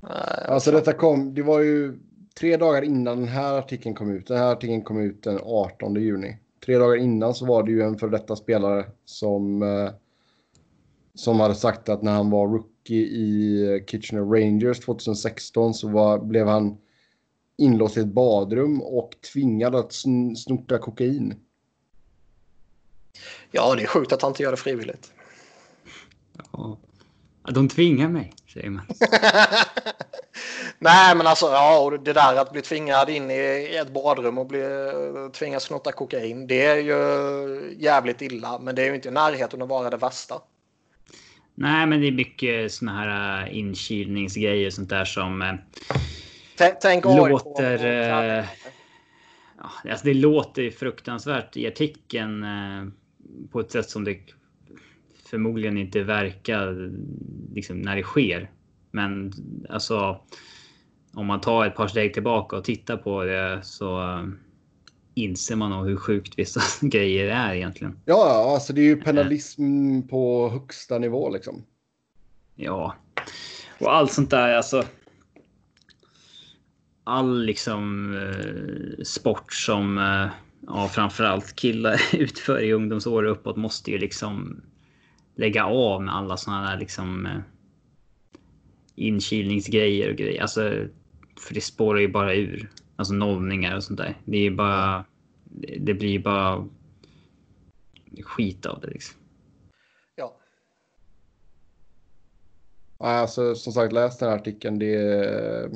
Nej, 0.02 0.45
Alltså 0.47 0.72
detta 0.72 0.93
kom, 0.93 1.34
det 1.34 1.41
var 1.43 1.60
ju 1.60 2.00
tre 2.39 2.58
dagar 2.58 2.82
innan 2.82 3.18
den 3.20 3.28
här 3.28 3.54
artikeln 3.54 3.95
kom 3.95 4.12
ut. 4.12 4.28
Den 4.28 4.38
här 4.38 4.52
artikeln 4.52 4.82
kom 4.82 5.00
ut 5.00 5.24
den 5.24 5.39
18 5.43 5.95
juni. 5.95 6.38
Tre 6.66 6.78
dagar 6.78 6.95
innan 6.95 7.34
så 7.34 7.45
var 7.45 7.64
det 7.64 7.72
ju 7.72 7.82
en 7.82 7.97
för 7.97 8.10
detta 8.10 8.36
spelare 8.36 8.86
som, 9.06 9.62
eh, 9.62 9.89
som 11.14 11.39
hade 11.39 11.56
sagt 11.56 11.89
att 11.89 12.02
när 12.02 12.12
han 12.12 12.30
var 12.30 12.47
rookie 12.47 13.02
i 13.06 13.84
Kitchener 13.88 14.22
Rangers 14.24 14.80
2016 14.80 15.74
så 15.74 15.88
var, 15.89 16.20
blev 16.20 16.47
han 16.47 16.78
inlåst 17.58 17.97
i 17.97 18.00
ett 18.00 18.08
badrum 18.08 18.82
och 18.82 19.12
tvingad 19.34 19.76
att 19.76 19.89
sn- 19.91 20.36
snorta 20.36 20.78
kokain. 20.78 21.34
Ja, 23.52 23.76
det 23.76 23.82
är 23.84 23.88
sjukt 23.88 24.12
att 24.12 24.22
han 24.22 24.32
inte 24.32 24.43
gör 24.43 24.52
det 24.52 24.58
frivilligt. 24.58 25.12
Ja, 26.52 26.78
De 27.54 27.68
tvingar 27.70 28.10
mig, 28.10 28.34
säger 28.54 28.70
man. 28.70 28.86
Nej, 30.80 31.16
men 31.16 31.28
alltså 31.28 31.45
ja, 31.45 31.80
och 31.80 32.00
det 32.04 32.14
där 32.14 32.36
att 32.36 32.52
bli 32.52 32.62
tvingad 32.62 33.10
in 33.10 33.32
i 33.32 33.76
ett 33.82 33.93
badrum 33.93 34.38
och 34.38 34.47
bli 34.47 34.62
tvingad 35.34 35.62
snotta 35.62 35.91
kokain. 35.91 36.47
Det 36.47 36.66
är 36.66 36.76
ju 36.76 37.76
jävligt 37.78 38.22
illa, 38.22 38.60
men 38.60 38.76
det 38.76 38.82
är 38.82 38.86
ju 38.86 38.95
inte 38.95 39.08
i 39.08 39.12
närheten 39.12 39.62
att 39.62 39.70
vara 39.70 39.89
det 39.89 39.97
värsta. 39.97 40.36
Nej, 41.56 41.86
men 41.88 42.02
det 42.02 42.08
är 42.08 42.12
mycket 42.12 42.72
såna 42.72 42.93
här 42.93 43.41
äh, 43.47 43.58
inkilningsgrejer 43.58 44.68
och 44.68 44.74
sånt 44.74 44.89
där 44.89 45.06
som 45.06 45.41
äh, 45.41 45.54
T- 46.58 46.74
Tänk 46.82 47.06
låter... 47.06 47.76
och- 47.76 47.84
Äh, 47.84 48.45
ja, 49.58 49.72
alltså 49.91 50.06
det 50.06 50.14
låter 50.14 50.70
fruktansvärt 50.72 51.58
i 51.58 51.68
artikeln 51.68 52.45
på 53.52 53.60
ett 53.60 53.72
sätt 53.72 53.89
som 53.89 54.04
det 54.04 54.18
förmodligen 55.30 55.78
inte 55.78 56.04
verkar 56.04 56.92
liksom, 57.54 57.82
när 57.82 57.96
det 57.96 58.04
sker. 58.04 58.52
Men 58.92 59.34
alltså, 59.70 60.22
om 61.14 61.26
man 61.26 61.42
tar 61.42 61.66
ett 61.66 61.76
par 61.76 61.88
steg 61.88 62.14
tillbaka 62.14 62.56
och 62.56 62.64
tittar 62.64 62.98
på 62.98 63.24
det 63.24 63.60
så 63.64 64.02
äh, 64.02 64.26
inser 65.14 65.56
man 65.56 65.70
nog 65.70 65.88
hur 65.88 65.98
sjukt 65.98 66.40
vissa 66.40 66.62
grejer 66.88 67.28
är 67.28 67.54
egentligen. 67.54 68.00
Ja, 68.06 68.54
alltså 68.54 68.74
det 68.74 68.82
är 68.82 68.86
ju 68.86 69.02
penalism 69.02 70.02
på 70.10 70.50
högsta 70.50 71.00
nivå 71.00 71.30
liksom. 71.30 71.66
Ja, 72.56 72.96
och 73.80 73.96
allt 73.96 74.12
sånt 74.12 74.30
där 74.30 74.54
alltså. 74.54 74.84
All 77.04 77.44
liksom 77.44 78.14
eh, 78.18 79.04
sport 79.04 79.54
som 79.54 79.98
eh, 79.98 80.28
ja, 80.68 80.88
framförallt 80.88 81.56
killar 81.56 82.02
utför 82.14 82.60
i 82.60 82.74
ungdomsår 82.74 83.24
och 83.24 83.32
uppåt 83.32 83.58
måste 83.58 83.92
ju 83.92 83.98
liksom 83.98 84.62
lägga 85.40 85.66
av 85.66 86.04
med 86.04 86.16
alla 86.16 86.38
såna 86.38 86.70
där 86.70 86.78
liksom 86.78 87.26
eh, 87.26 87.42
inkilningsgrejer 88.96 90.10
och 90.10 90.16
grejer. 90.16 90.42
Alltså, 90.42 90.62
för 91.40 91.54
det 91.54 91.62
spårar 91.62 92.00
ju 92.00 92.08
bara 92.08 92.36
ur. 92.36 92.72
Alltså 92.96 93.14
nollningar 93.14 93.76
och 93.76 93.84
sånt 93.84 94.00
där. 94.00 94.18
Det 94.26 94.38
är 94.38 94.42
ju 94.42 94.56
bara. 94.56 95.06
Det, 95.80 95.94
blir 95.94 96.10
ju 96.10 96.20
bara 96.20 96.68
skit 98.22 98.66
av 98.66 98.80
det 98.82 98.88
liksom. 98.88 99.20
Ja. 100.16 100.38
Nej, 103.00 103.18
Alltså, 103.18 103.56
som 103.56 103.74
sagt, 103.74 103.94
läs 103.94 104.18
den 104.18 104.30
här 104.30 104.36
artikeln. 104.36 104.80
Det 104.80 104.96
är... 104.96 105.70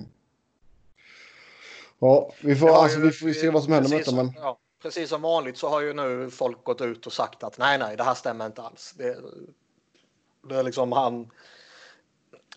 Ja, 2.00 2.34
vi 2.42 2.56
får, 2.56 2.70
alltså, 2.70 3.00
vi 3.00 3.12
får 3.12 3.30
se 3.30 3.50
vad 3.50 3.64
som 3.64 3.74
händer 3.74 3.90
med 3.90 4.00
detta. 4.00 4.16
Men... 4.16 4.32
Ja, 4.36 4.60
precis 4.84 5.10
som 5.10 5.22
vanligt 5.22 5.58
så 5.58 5.70
har 5.70 5.82
ju 5.82 5.94
nu 5.94 6.30
folk 6.32 6.64
gått 6.64 6.82
ut 6.82 7.06
och 7.08 7.14
sagt 7.14 7.44
att 7.44 7.58
nej, 7.58 7.78
nej, 7.78 7.98
det 7.98 8.04
här 8.04 8.14
stämmer 8.14 8.46
inte 8.46 8.62
alls. 8.62 8.94
Det, 8.98 9.18
det 10.50 10.56
är 10.56 10.64
liksom 10.64 10.92
han. 10.92 11.32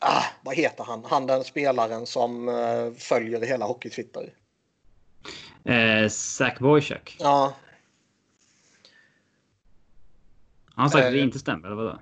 Ah, 0.00 0.22
vad 0.42 0.54
heter 0.56 0.84
han? 0.84 1.04
Han 1.04 1.26
den 1.26 1.44
spelaren 1.44 2.06
som 2.06 2.48
eh, 2.48 2.92
följer 2.92 3.40
hela 3.40 3.64
hockey-Twitter. 3.66 4.34
Eh, 5.64 6.08
Zach 6.08 6.58
Boychuk. 6.58 7.16
Ja, 7.20 7.54
Han 10.74 10.82
har 10.82 10.90
sagt 10.90 11.04
att 11.06 11.12
det 11.12 11.18
Eh. 11.18 11.24
inte 11.24 11.38
stämmer, 11.38 11.66
eller 11.66 11.76
vadå? 11.76 11.98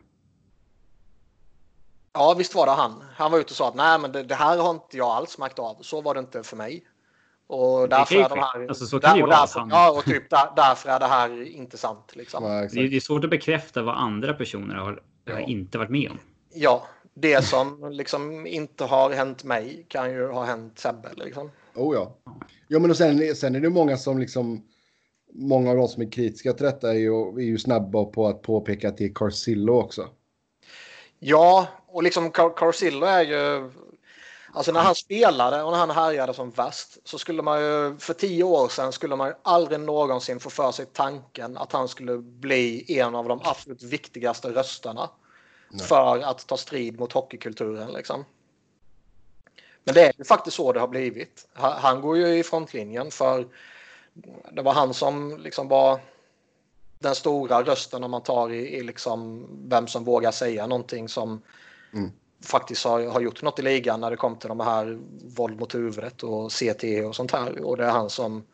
ja, 2.12 2.34
visst 2.34 2.54
var 2.54 2.66
det 2.66 2.72
han. 2.72 3.04
Han 3.16 3.32
var 3.32 3.38
ute 3.38 3.50
och 3.50 3.56
sa 3.56 3.68
att 3.68 3.74
nej, 3.74 3.98
men 3.98 4.12
det, 4.12 4.22
det 4.22 4.34
här 4.34 4.58
har 4.58 4.70
inte 4.70 4.96
jag 4.96 5.08
alls 5.08 5.38
märkt 5.38 5.58
av. 5.58 5.76
Så 5.80 6.00
var 6.00 6.14
det 6.14 6.20
inte 6.20 6.42
för 6.42 6.56
mig. 6.56 6.86
Och 7.46 7.88
därför 7.88 8.14
är 8.14 8.28
de 8.28 8.38
här. 8.38 8.68
Alltså, 8.68 8.86
så 8.86 9.00
kan 9.00 9.12
det 9.12 9.16
ju 9.16 9.22
och 9.22 9.28
därför. 9.30 9.66
Ja, 9.70 9.90
och 9.98 10.04
typ 10.04 10.30
där, 10.30 10.48
därför 10.56 10.88
är 10.88 11.00
det 11.00 11.06
här 11.06 11.42
inte 11.48 11.78
sant. 11.78 12.12
Liksom. 12.16 12.44
Ja, 12.44 12.50
Det 12.50 12.56
är, 12.56 12.62
exakt. 12.62 12.90
det 12.90 12.96
är 12.96 13.00
svårt 13.00 13.24
att 13.24 13.30
bekräfta 13.30 13.82
vad 13.82 13.96
andra 13.96 14.34
personer 14.34 14.74
har, 14.74 14.84
har 14.84 15.00
Ja. 15.24 15.40
inte 15.40 15.78
varit 15.78 15.90
med 15.90 16.10
om. 16.10 16.18
Ja, 16.54 16.86
det 17.14 17.44
som 17.44 17.88
liksom 17.92 18.46
inte 18.46 18.84
har 18.84 19.10
hänt 19.10 19.44
mig 19.44 19.86
kan 19.88 20.10
ju 20.12 20.26
ha 20.28 20.44
hänt 20.44 20.78
Sebbe. 20.78 21.08
Liksom. 21.14 21.50
Oh 21.74 21.94
ja. 21.96 22.16
Ja, 22.68 22.78
men 22.78 22.90
och 22.90 22.96
sen, 22.96 23.36
sen 23.36 23.54
är 23.54 23.60
det 23.60 23.70
många 23.70 23.96
som 23.96 24.18
liksom... 24.18 24.62
Många 25.36 25.70
av 25.70 25.76
de 25.76 25.88
som 25.88 26.02
är 26.02 26.10
kritiska 26.12 26.52
till 26.52 26.66
detta 26.66 26.90
är 26.90 26.94
ju, 26.98 27.28
är 27.28 27.44
ju 27.44 27.58
snabba 27.58 28.04
på 28.04 28.26
att 28.26 28.42
påpeka 28.42 28.88
att 28.88 28.98
det 28.98 29.04
är 29.04 29.12
Carcillo 29.14 29.72
också. 29.72 30.08
Ja, 31.18 31.68
och 31.86 32.02
liksom 32.02 32.30
Car- 32.30 32.56
Carcillo 32.56 33.06
är 33.06 33.22
ju... 33.24 33.70
Alltså 34.54 34.72
när 34.72 34.80
han 34.80 34.94
spelade 34.94 35.62
och 35.62 35.72
när 35.72 35.78
han 35.78 35.90
härjade 35.90 36.34
som 36.34 36.50
värst 36.50 36.96
så 37.04 37.18
skulle 37.18 37.42
man 37.42 37.60
ju 37.60 37.96
för 37.98 38.14
tio 38.14 38.44
år 38.44 38.68
sedan 38.68 38.92
skulle 38.92 39.16
man 39.16 39.28
ju 39.28 39.34
aldrig 39.42 39.80
någonsin 39.80 40.40
få 40.40 40.50
för 40.50 40.72
sig 40.72 40.86
tanken 40.86 41.56
att 41.56 41.72
han 41.72 41.88
skulle 41.88 42.18
bli 42.18 42.98
en 43.00 43.14
av 43.14 43.28
de 43.28 43.40
absolut 43.44 43.82
viktigaste 43.82 44.48
rösterna 44.48 45.10
Nej. 45.70 45.86
för 45.86 46.18
att 46.18 46.46
ta 46.46 46.56
strid 46.56 46.98
mot 46.98 47.12
hockeykulturen. 47.12 47.92
Liksom. 47.92 48.24
Men 49.84 49.94
det 49.94 50.02
är 50.06 50.12
ju 50.18 50.24
faktiskt 50.24 50.56
så 50.56 50.72
det 50.72 50.80
har 50.80 50.88
blivit. 50.88 51.48
Ha- 51.54 51.78
Han 51.78 52.00
går 52.00 52.16
ju 52.16 52.38
i 52.38 52.42
frontlinjen 52.42 53.10
för 53.10 53.46
det 54.52 54.62
var 54.62 54.72
han 54.72 54.94
som 54.94 55.38
liksom 55.38 55.68
var 55.68 56.00
den 56.98 57.14
stora 57.14 57.62
rösten 57.62 58.04
om 58.04 58.10
man 58.10 58.22
tar 58.22 58.50
i, 58.52 58.76
i 58.76 58.82
liksom 58.82 59.46
vem 59.68 59.86
som 59.86 60.04
vågar 60.04 60.30
säga 60.30 60.66
någonting 60.66 61.08
som 61.08 61.42
Mm. 61.92 62.12
Faktiskt 62.44 62.84
har, 62.84 63.06
har 63.06 63.20
gjort 63.20 63.42
något 63.42 63.58
i 63.58 63.62
ligan 63.62 64.00
när 64.00 64.10
det 64.10 64.16
kom 64.16 64.36
till 64.36 64.48
de 64.48 64.60
här 64.60 64.98
våld 65.36 65.60
mot 65.60 65.74
huvudet 65.74 66.22
och 66.22 66.52
CT 66.52 66.84
och 67.06 67.16
sånt 67.16 67.32
här. 67.32 67.64
Och 67.64 67.76
det 67.76 67.84
är 67.84 67.90
han 67.90 68.10
som 68.10 68.44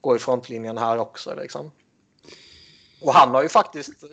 går 0.00 0.16
i 0.16 0.18
frontlinjen 0.18 0.78
här 0.78 0.98
också. 0.98 1.34
Liksom. 1.34 1.70
Och 3.00 3.14
han 3.14 3.34
har 3.34 3.42
ju 3.42 3.48
faktiskt 3.48 4.02
eh, 4.02 4.08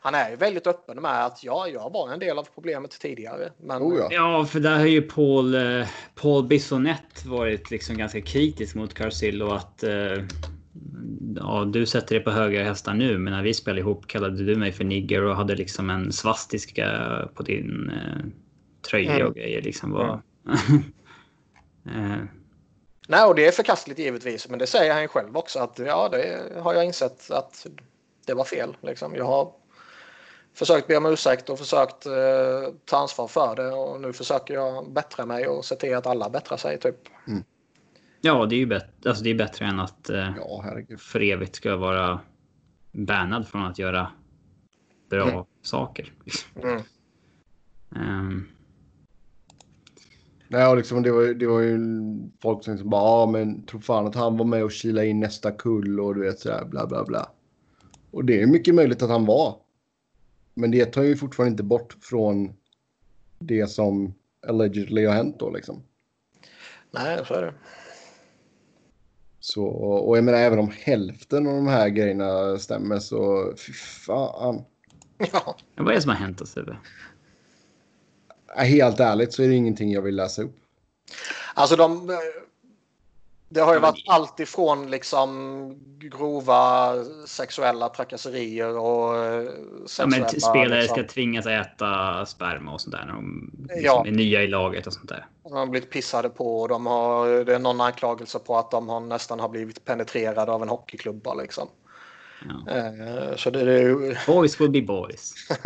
han 0.00 0.14
är 0.14 0.30
ju 0.30 0.36
väldigt 0.36 0.66
öppen 0.66 1.02
med 1.02 1.24
att 1.24 1.44
ja, 1.44 1.68
jag 1.68 1.92
var 1.92 2.12
en 2.12 2.18
del 2.18 2.38
av 2.38 2.48
problemet 2.54 2.90
tidigare. 2.90 3.52
Men 3.58 3.82
Oh 3.82 3.98
ja. 3.98 4.08
Ja, 4.10 4.44
för 4.44 4.60
där 4.60 4.78
har 4.78 4.86
ju 4.86 5.02
Paul, 5.02 5.54
eh, 5.54 5.86
Paul 6.14 6.46
Bissonette 6.46 7.28
varit 7.28 7.70
liksom 7.70 7.96
ganska 7.96 8.20
kritisk 8.20 8.74
mot 8.74 8.94
Carcillo 8.94 9.50
att 9.50 9.82
eh, 9.82 10.22
ja, 11.36 11.64
du 11.64 11.86
sätter 11.86 12.14
dig 12.14 12.24
på 12.24 12.30
höga 12.30 12.64
hästar 12.64 12.94
nu, 12.94 13.18
men 13.18 13.32
när 13.32 13.42
vi 13.42 13.54
spelade 13.54 13.80
ihop 13.80 14.06
kallade 14.06 14.44
du 14.44 14.56
mig 14.56 14.72
för 14.72 14.84
nigger 14.84 15.22
och 15.22 15.36
hade 15.36 15.54
liksom 15.54 15.90
en 15.90 16.12
svastika 16.12 17.28
på 17.34 17.42
din 17.42 17.90
eh, 17.90 18.24
tröja 18.90 19.14
Mm. 19.14 19.26
och 19.26 19.34
grejer. 19.34 19.62
Liksom 19.62 19.90
var, 19.90 20.22
eh, 21.86 22.16
Nej, 23.08 23.24
och 23.24 23.34
det 23.34 23.46
är 23.46 23.52
förkastligt 23.52 23.98
givetvis, 23.98 24.48
men 24.48 24.58
det 24.58 24.66
säger 24.66 24.92
han 24.92 25.02
ju 25.02 25.08
själv 25.08 25.36
också 25.36 25.58
att 25.58 25.78
ja, 25.78 26.08
det 26.08 26.42
har 26.60 26.74
jag 26.74 26.84
insett 26.84 27.30
att 27.30 27.66
det 28.26 28.34
var 28.34 28.44
fel. 28.44 28.76
Liksom. 28.80 29.14
Jag 29.14 29.24
har 29.24 29.52
försökt 30.54 30.86
be 30.86 30.96
om 30.96 31.06
ursäkt 31.06 31.50
och 31.50 31.58
försökt 31.58 32.06
eh, 32.06 32.72
ta 32.84 32.96
ansvar 32.96 33.28
för 33.28 33.56
det 33.56 33.72
och 33.72 34.00
nu 34.00 34.12
försöker 34.12 34.54
jag 34.54 34.92
bättra 34.92 35.26
mig 35.26 35.48
och 35.48 35.64
se 35.64 35.74
till 35.74 35.96
att 35.96 36.06
alla 36.06 36.30
bättrar 36.30 36.56
sig. 36.56 36.78
Typ. 36.78 36.96
Ja, 38.20 38.46
det 38.46 38.54
är 38.54 38.58
ju 38.58 38.66
bättre, 38.66 38.88
alltså 39.08 39.24
det 39.24 39.30
är 39.30 39.34
bättre 39.34 39.64
än 39.66 39.80
att 39.80 40.10
eh, 40.10 40.32
Ja, 40.36 40.60
herregud. 40.64 41.00
för 41.00 41.20
evigt 41.22 41.54
ska 41.56 41.76
vara 41.76 42.20
bannad 42.92 43.48
från 43.48 43.62
att 43.62 43.78
göra 43.78 44.10
bra 45.10 45.28
Mm. 45.30 45.44
saker. 45.62 46.12
Mm. 46.62 46.82
Ehm, 47.96 48.48
Nej, 50.50 50.66
och 50.68 50.76
liksom, 50.76 51.02
det, 51.02 51.12
var, 51.12 51.22
ju- 51.22 51.34
det 51.34 51.46
var 51.46 51.60
ju 51.60 51.78
folk 52.42 52.64
som 52.64 52.72
liksom 52.74 52.90
bara, 52.90 53.02
ja 53.02 53.26
men 53.26 53.62
tro 53.66 53.80
fan 53.80 54.06
att 54.06 54.14
han 54.14 54.36
var 54.36 54.44
med 54.44 54.64
och 54.64 54.72
kila 54.72 55.04
in 55.04 55.20
nästa 55.20 55.50
kull 55.52 56.00
och 56.00 56.14
du 56.14 56.20
vet 56.20 56.38
sådär 56.40 56.64
bla 56.64 56.86
bla 56.86 57.04
bla. 57.04 57.20
Och 58.10 58.14
Och 58.14 58.24
det 58.24 58.42
är 58.42 58.46
mycket 58.46 58.74
möjligt 58.74 59.02
att 59.02 59.10
han 59.10 59.26
var. 59.26 59.56
Men 60.54 60.70
det 60.70 60.84
tar 60.86 61.02
ju 61.02 61.16
fortfarande 61.16 61.50
inte 61.50 61.62
bort 61.62 61.96
från 62.00 62.52
det 63.38 63.66
som 63.66 64.14
allegedly 64.46 65.04
har 65.06 65.14
hänt 65.14 65.36
då 65.38 65.50
liksom. 65.50 65.82
Nej, 66.90 67.20
så 67.26 67.34
är 67.34 67.42
det. 67.42 67.54
Så, 69.52 69.64
och 69.66 70.16
jag 70.16 70.24
menar 70.24 70.38
även 70.38 70.58
om 70.58 70.72
hälften 70.82 71.46
av 71.46 71.54
de 71.54 71.66
här 71.66 71.88
grejerna 71.88 72.58
stämmer 72.58 72.98
så 72.98 73.52
fy 73.56 73.72
fan. 73.72 74.64
Ja. 75.32 75.56
Vad 75.76 75.88
är 75.88 75.94
det 75.94 76.00
som 76.00 76.08
har 76.08 76.16
hänt 76.16 76.40
oss? 76.40 76.50
Sebbe? 76.50 76.76
Helt 78.56 79.00
ärligt 79.00 79.32
så 79.32 79.42
är 79.42 79.48
det 79.48 79.54
ingenting 79.54 79.92
jag 79.92 80.02
vill 80.02 80.16
läsa 80.16 80.42
upp. 80.42 80.56
Alltså 81.54 81.76
de... 81.76 82.18
Det 83.50 83.60
har 83.60 83.72
ju 83.72 83.76
Ja, 83.76 83.80
men- 83.80 83.90
varit 83.90 84.04
allt 84.08 84.40
ifrån 84.40 84.90
liksom 84.90 85.74
grova 85.98 86.94
sexuella 87.26 87.88
trakasserier 87.88 88.78
och 88.78 89.16
eh, 89.16 89.42
Ja, 89.42 89.50
sexuella... 89.86 90.26
men 90.32 90.40
spelare 90.40 90.80
liksom, 90.80 90.96
ska 90.96 91.08
tvingas 91.08 91.46
äta 91.46 92.26
sperma 92.26 92.72
och 92.72 92.80
sånt 92.80 92.96
där 92.96 93.04
när 93.06 93.12
de 93.12 93.50
liksom 93.58 93.80
Ja. 93.84 94.06
är 94.06 94.10
nya 94.10 94.42
i 94.42 94.46
laget 94.46 94.86
och 94.86 94.92
sånt 94.92 95.08
där. 95.08 95.26
De 95.42 95.52
har 95.52 95.66
blivit 95.66 95.90
pissade 95.90 96.28
på 96.28 96.60
och 96.60 96.68
de 96.68 96.86
har, 96.86 97.44
det 97.44 97.54
är 97.54 97.58
någon 97.58 97.80
anklagelse 97.80 98.38
på 98.38 98.56
att 98.58 98.70
de 98.70 98.88
har 98.88 99.00
nästan 99.00 99.40
har 99.40 99.48
blivit 99.48 99.84
penetrerade 99.84 100.52
av 100.52 100.62
en 100.62 100.68
hockeyklubba 100.68 101.34
liksom. 101.34 101.68
Ja. 102.66 102.72
Eh, 102.72 103.36
Så 103.36 103.50
det, 103.50 103.64
det 103.64 103.72
är 103.74 103.82
ju... 103.82 104.16
Boys 104.26 104.60
will 104.60 104.70
be 104.70 104.82
boys. 104.82 105.34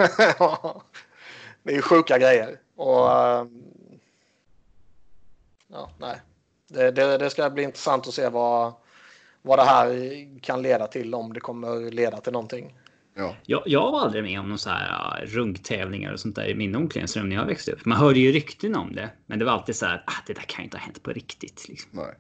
det 1.63 1.71
är 1.73 1.77
ju 1.77 1.83
sjuka 1.83 2.19
grejer. 2.19 2.59
Och... 2.77 3.11
ehm, 3.27 3.63
Ja, 5.69 5.91
nej. 5.99 6.21
Det, 6.73 6.91
det, 6.91 7.19
det 7.19 7.31
ska 7.31 7.51
bli 7.51 7.63
intressant 7.63 8.09
att 8.09 8.15
se 8.15 8.29
vad, 8.29 8.75
vad 9.43 9.59
det 9.59 9.65
här 9.65 10.41
kan 10.41 10.63
leda 10.63 10.87
till 10.87 11.15
om 11.15 11.33
det 11.33 11.41
kommer 11.41 11.91
leda 11.91 12.21
till 12.21 12.33
någonting. 12.33 12.79
Ja. 13.15 13.37
Jag, 13.47 13.63
jag 13.67 13.93
var 13.93 14.01
aldrig 14.01 14.25
med 14.25 14.41
om 14.41 14.49
någon 14.49 14.59
så 14.59 14.71
här 14.71 15.27
runktävlingar 15.27 16.13
och 16.13 16.21
sånt 16.21 16.37
där 16.37 16.49
i 16.49 16.55
min 16.55 16.77
omklädningsrum 16.77 17.29
när 17.29 17.37
jag 17.37 17.47
växte 17.47 17.73
upp. 17.73 17.85
Man 17.85 17.99
hörde 17.99 18.19
ju 18.19 18.33
rykten 18.33 18.77
om 18.77 18.95
det, 18.95 19.11
men 19.27 19.39
det 19.39 19.45
var 19.45 19.53
alltid 19.53 19.77
så 19.77 19.87
här. 19.87 20.05
Ah, 20.07 20.23
det 20.27 20.33
där 20.33 20.43
kan 20.43 20.63
ju 20.63 20.65
inte 20.65 20.77
ha 20.77 20.85
hänt 20.85 21.03
på 21.03 21.11
riktigt. 21.11 21.69
Liksom. 21.69 21.91
Nej. 21.93 22.15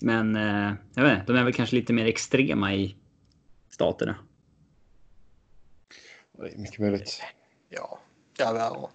Men 0.00 0.36
eh, 0.36 0.72
jag 0.94 1.02
vet 1.02 1.20
inte, 1.20 1.32
de 1.32 1.38
är 1.38 1.44
väl 1.44 1.52
kanske 1.52 1.76
lite 1.76 1.92
mer 1.92 2.06
extrema 2.06 2.74
i 2.74 2.96
staterna. 3.70 4.16
Det 6.32 6.48
är 6.54 6.58
mycket 6.58 6.78
möjligt. 6.78 7.22
Ja, 7.68 7.98
ja, 8.38 8.56
ja. 8.56 8.90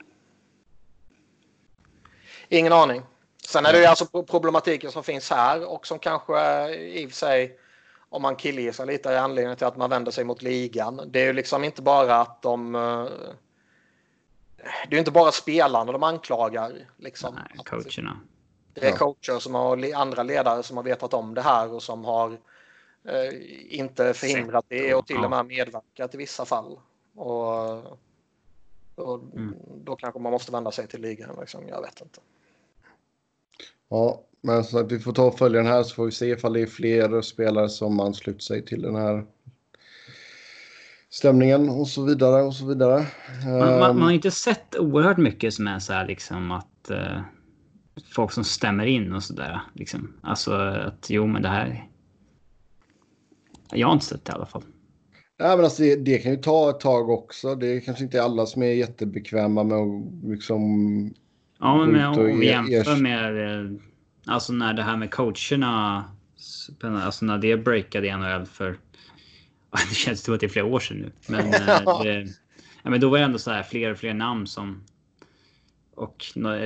Ingen 2.50 2.74
aning. 2.74 3.02
Sen 3.52 3.66
är 3.66 3.74
det 3.74 3.80
ju 3.80 3.86
alltså 3.86 4.06
pro- 4.06 4.24
problematiken 4.24 4.92
som 4.92 5.04
finns 5.04 5.30
här 5.30 5.66
och 5.72 5.88
som 5.88 6.00
kanske 6.00 6.40
eh, 6.40 6.72
i 6.72 7.06
och 7.06 7.10
för 7.10 7.18
sig 7.18 7.58
om 8.10 8.22
man 8.22 8.36
killgissar 8.36 8.86
lite 8.86 9.10
är 9.14 9.18
anledningen 9.18 9.58
till 9.58 9.68
att 9.68 9.78
man 9.78 9.90
vänder 9.90 10.12
sig 10.12 10.24
mot 10.24 10.42
ligan. 10.42 11.02
Det 11.08 11.22
är 11.22 11.26
ju 11.26 11.34
liksom 11.34 11.64
inte 11.64 11.82
bara 11.82 12.16
att 12.16 12.42
de... 12.42 12.76
eh, 12.76 13.04
Det 14.58 14.90
är 14.90 14.92
ju 14.92 15.00
inte 15.00 15.12
bara 15.12 15.32
spelarna 15.32 15.92
de 15.92 16.04
anklagar. 16.04 16.74
Liksom. 16.98 17.36
Nej, 17.36 17.64
coacherna. 17.66 18.20
Det 18.74 18.88
är 18.88 18.92
coacher 18.98 19.40
som 19.40 19.56
har 19.56 19.94
andra 19.96 20.24
ledare 20.24 20.64
som 20.64 20.78
har 20.78 20.84
vetat 20.84 21.14
om 21.14 21.34
det 21.34 21.42
här 21.42 21.74
och 21.74 21.84
som 21.84 22.06
har 22.06 22.32
eh, 23.08 23.76
inte 23.78 24.14
förhindrat 24.14 24.66
det 24.68 24.94
och- 24.96 25.08
till 25.08 25.24
och 25.24 25.30
med 25.30 25.46
medverkat 25.46 26.14
i 26.14 26.18
vissa 26.18 26.46
fall. 26.46 26.80
Och, 27.16 27.76
och 28.96 29.22
Mm. 29.36 29.56
Då 29.84 29.96
kanske 29.96 30.20
man 30.20 30.32
måste 30.32 30.52
vända 30.52 30.72
sig 30.72 30.88
till 30.88 31.02
ligan. 31.02 31.38
Liksom. 31.40 31.68
Jag 31.68 31.82
vet 31.82 32.02
inte. 32.02 32.20
Ja, 33.92 34.22
men 34.42 34.64
så 34.64 34.80
att 34.80 34.92
vi 34.92 35.00
får 35.00 35.14
ta 35.14 35.24
och 35.24 35.38
följa 35.38 35.62
den 35.62 35.72
här 35.72 35.84
så 35.84 35.96
får 35.96 36.06
vi 36.06 36.12
se 36.12 36.26
ifall 36.26 36.54
det 36.54 36.62
är 36.62 36.66
fler 36.66 37.22
spelare 37.22 37.70
som 37.70 38.00
ansluter 38.00 38.40
sig 38.40 38.66
till 38.66 38.82
den 38.82 38.96
här 38.96 39.26
stämningen 41.10 41.70
och 41.70 41.88
så 41.88 42.06
vidare 42.06 42.44
och 42.44 42.56
så 42.56 42.66
vidare. 42.66 43.06
Man, 43.46 43.60
man, 43.60 43.80
man 43.80 44.02
har 44.02 44.10
Ehm, 44.10 44.16
inte 44.16 44.32
sett 44.32 44.76
oerhört 44.76 45.18
mycket 45.18 45.54
som 45.54 45.68
är 45.68 45.80
så 45.80 45.94
här 45.94 46.08
liksom 46.08 46.52
att 46.52 46.90
eh, 46.90 47.22
folk 48.16 48.32
som 48.32 48.44
stämmer 48.44 48.86
in 48.86 49.14
och 49.14 49.24
sådär. 49.24 49.62
Liksom. 49.74 50.14
Alltså 50.22 50.52
att 50.54 51.08
jo, 51.10 51.28
men 51.28 51.42
det 51.42 51.50
här. 51.50 51.88
Jag 53.72 53.88
har 53.88 53.94
inte 53.94 54.06
sett 54.06 54.26
det 54.26 54.32
i 54.32 54.36
alla 54.36 54.46
fall. 54.46 54.64
Nej, 55.40 55.56
men 55.56 55.66
alltså 55.66 55.84
det, 55.84 55.96
det 55.96 56.18
kan 56.18 56.32
ju 56.32 56.38
ta 56.38 56.70
ett 56.70 56.80
tag 56.80 57.10
också. 57.10 57.56
Det 57.56 57.68
är 57.68 57.80
kanske 57.80 58.04
inte 58.04 58.24
alla 58.24 58.46
som 58.46 58.64
är 58.64 58.74
jättebekväma 58.74 59.64
med 59.64 59.78
att 59.78 60.24
liksom... 60.24 61.14
Ja, 61.62 61.78
men 61.78 61.92
med, 61.92 62.08
om 62.08 62.40
vi 62.40 62.46
jämför 62.46 63.02
med 63.02 63.60
eh, 63.60 63.72
alltså 64.26 64.54
när 64.54 64.74
det 64.74 64.84
här 64.84 64.98
med 64.98 65.12
coacherna. 65.12 66.06
Alltså 66.84 67.26
när 67.26 67.38
det 67.38 67.58
breakade 67.58 68.08
i 68.08 68.18
NHL 68.18 68.46
för. 68.46 68.78
Det 69.90 69.96
känns 69.96 70.24
som 70.24 70.34
att 70.34 70.40
det 70.40 70.46
är 70.46 70.50
flera 70.50 70.66
år 70.66 70.80
sedan 70.80 70.98
nu, 70.98 71.12
men, 71.28 71.40
eh, 71.54 72.02
det, 72.04 72.28
ja, 72.84 72.90
men 72.90 73.00
då 73.00 73.10
var 73.10 73.18
det 73.18 73.24
ändå 73.24 73.38
så 73.40 73.52
här 73.52 73.64
fler 73.64 73.92
och 73.92 73.98
fler 73.98 74.14
namn 74.14 74.48
som. 74.48 74.84
Och 75.96 76.26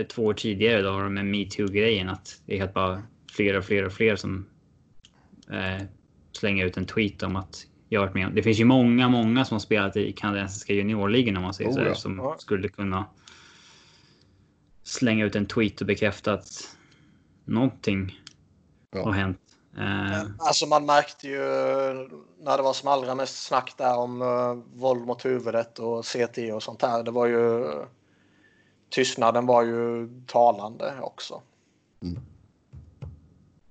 två 0.10 0.26
år 0.26 0.34
tidigare 0.34 0.82
då 0.82 0.92
var 0.92 1.04
det 1.04 1.10
med 1.10 1.26
metoo 1.26 1.68
grejen 1.68 2.10
att 2.10 2.42
det 2.46 2.54
är 2.56 2.60
helt 2.60 2.74
bara 2.74 3.04
fler 3.32 3.58
och 3.58 3.66
fler 3.66 3.86
och 3.86 3.94
fler 3.94 4.16
som. 4.16 4.46
Eh, 5.52 5.86
slänger 6.32 6.66
ut 6.66 6.78
en 6.78 6.86
tweet 6.86 7.24
om 7.24 7.36
att 7.36 7.68
jag 7.90 8.02
varit 8.02 8.14
med 8.14 8.28
om. 8.28 8.36
Det 8.36 8.44
finns 8.44 8.60
ju 8.60 8.66
många, 8.66 9.10
många 9.10 9.46
som 9.46 9.56
har 9.56 9.60
spelat 9.60 9.98
i 9.98 10.12
kanadensiska 10.12 10.74
juniorligan 10.74 11.38
om 11.38 11.44
man 11.44 11.54
säger 11.54 11.70
Oh, 11.70 11.74
så 11.74 11.82
ja. 11.82 11.96
som 11.96 12.18
Ja. 12.18 12.36
skulle 12.40 12.68
kunna 12.68 13.06
slänga 14.86 15.26
ut 15.26 15.36
en 15.36 15.46
tweet 15.46 15.82
och 15.82 15.88
bekräfta 15.88 16.34
att 16.34 16.76
någonting 17.46 18.20
Ja. 18.92 19.04
har 19.04 19.12
hänt. 19.12 19.40
Eh, 19.78 20.22
Alltså 20.40 20.66
man 20.66 20.86
märkte 20.86 21.28
ju 21.28 21.40
när 22.40 22.58
det 22.58 22.64
var 22.64 22.74
som 22.74 22.90
allra 22.90 23.16
mest 23.16 23.44
snack 23.48 23.74
där 23.78 23.98
om 23.98 24.22
uh, 24.22 24.54
våld 24.74 25.06
mot 25.06 25.26
huvudet 25.26 25.80
och 25.80 26.06
CT 26.06 26.38
och 26.54 26.64
sånt 26.64 26.82
här. 26.82 27.04
Det 27.04 27.12
var 27.12 27.26
ju 27.26 27.66
tystnaden 28.90 29.46
var 29.46 29.64
ju 29.64 30.10
talande 30.28 30.94
också. 31.02 31.42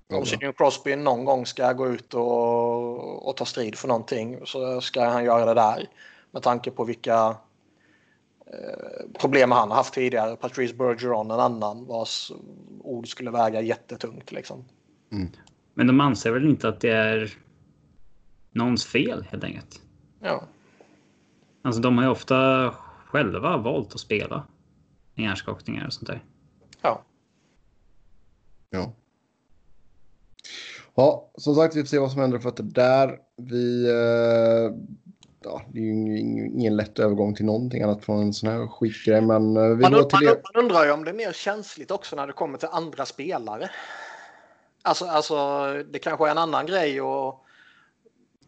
Ja, 0.09 0.19
Om 0.19 0.27
Sidney 0.27 0.53
Crosby 0.53 0.97
någon 0.97 1.25
gång 1.25 1.47
ska 1.47 1.73
gå 1.73 1.89
ut 1.89 2.15
och, 2.15 3.29
och 3.29 3.37
ta 3.37 3.45
strid 3.45 3.75
för 3.79 3.89
någonting 3.89 4.41
så 4.47 4.81
ska 4.81 5.05
han 5.05 5.25
göra 5.25 5.45
det 5.45 5.55
där. 5.55 5.87
Med 6.31 6.43
tanke 6.43 6.71
på 6.71 6.85
vilka 6.85 7.15
eh, 7.15 7.37
problem 9.19 9.51
han 9.51 9.71
har 9.71 9.77
haft 9.77 9.95
tidigare. 9.95 10.37
Patrice 10.37 10.75
Bergeron 10.75 11.31
en 11.31 11.41
annan 11.41 11.87
vars 11.87 12.33
ord 12.81 13.09
skulle 13.09 13.31
väga 13.31 13.61
jättetungt. 13.61 14.33
Liksom. 14.33 14.65
men 15.75 15.87
de 15.87 16.01
anser 16.01 16.33
väl 16.33 16.49
inte 16.49 16.69
att 16.69 16.81
det 16.81 16.91
är 16.91 17.33
någons 18.53 18.87
fel 18.87 19.27
helt 19.31 19.45
enkelt. 19.45 19.81
Ja. 20.21 20.45
Alltså 21.63 21.81
de 21.81 21.99
har 21.99 22.05
ju 22.05 22.11
ofta 22.11 22.71
själva 23.07 23.57
valt 23.57 23.95
att 23.95 24.01
spela 24.01 24.47
hjärnskakningar 25.15 25.87
och 25.87 25.93
sånt 25.93 26.07
där. 26.07 26.25
ja. 26.83 27.05
Ja. 28.71 28.93
Ja, 30.97 31.31
som 31.37 31.55
sagt, 31.55 31.77
vi 31.77 31.81
får 31.81 31.87
se 31.87 31.99
vad 31.99 32.13
som 32.13 32.21
händer 32.21 32.39
för 32.39 32.49
att 32.49 32.57
det 32.57 32.63
där. 32.63 33.19
Vi... 33.37 33.91
Eh, 33.91 34.73
ja, 35.45 35.63
det 35.73 35.79
är 35.79 35.83
ju 35.83 36.19
ingen, 36.19 36.77
lätt 36.77 36.99
övergång 36.99 37.35
till 37.35 37.45
någonting 37.45 37.83
annat 37.83 38.05
från 38.05 38.23
en 38.23 38.33
sån 38.33 38.49
här 38.49 38.67
skitgrej, 38.67 39.21
men 39.21 39.57
eh, 39.57 39.63
vi 39.63 39.83
Man, 39.83 39.93
går 39.93 40.03
till 40.03 40.27
man, 40.27 40.35
det. 40.35 40.43
man 40.55 40.65
undrar 40.65 40.85
ju 40.85 40.93
om 40.93 41.05
det 41.05 41.11
är 41.11 41.15
mer 41.15 41.33
känsligt 41.33 41.91
också 41.91 42.17
när 42.17 42.27
det 42.27 42.33
kommer 42.33 42.59
till 42.59 42.69
andra 42.73 43.07
spelare. 43.07 43.71
Alltså, 44.83 45.05
alltså 45.05 45.37
det 45.91 45.99
kanske 45.99 46.27
är 46.27 46.31
en 46.31 46.39
annan 46.39 46.67
grej 46.67 47.01
och 47.01 47.45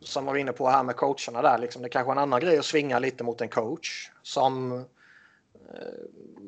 som 0.01 0.24
var 0.24 0.36
inne 0.36 0.53
på 0.53 0.68
här 0.68 0.82
med 0.82 0.97
coacherna 0.97 1.42
där. 1.42 1.59
Liksom, 1.59 1.82
det 1.82 1.88
kanske 1.88 2.11
är 2.11 2.12
en 2.12 2.22
annan 2.22 2.40
grej 2.40 2.59
att 2.59 2.64
svinga 2.64 2.99
lite 2.99 3.24
mot 3.24 3.40
en 3.40 3.49
coach 3.49 4.11
som 4.22 4.72
eh, 4.72 4.82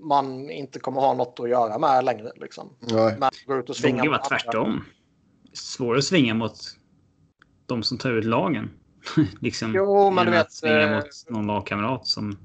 man 0.02 0.50
inte 0.50 0.78
kommer 0.78 1.00
ha 1.00 1.14
något 1.14 1.40
att 1.40 1.48
göra 1.50 1.78
med 1.78 2.04
längre. 2.04 2.32
Liksom. 2.36 2.70
Nej. 2.80 3.16
Men 3.18 3.30
gå 3.46 3.56
ut 3.56 3.68
och 3.68 3.74
Det 3.74 3.80
svinga 3.80 4.02
borde 4.02 4.10
vara 4.10 4.22
tvärtom. 4.22 4.84
Svårare 5.52 5.98
att 5.98 6.04
svinga 6.04 6.34
mot 6.34 6.58
de 7.66 7.82
som 7.82 7.98
tar 7.98 8.10
ut 8.10 8.24
lagen. 8.24 8.70
liksom, 9.40 9.72
Jo, 9.74 10.10
men 10.10 10.26
du 10.26 10.32
vet, 10.32 10.46
att 10.46 10.52
svinga 10.52 10.80
eh, 10.80 10.96
mot 10.96 11.24
någon 11.28 11.46
lagkamrat 11.46 12.06
som 12.06 12.38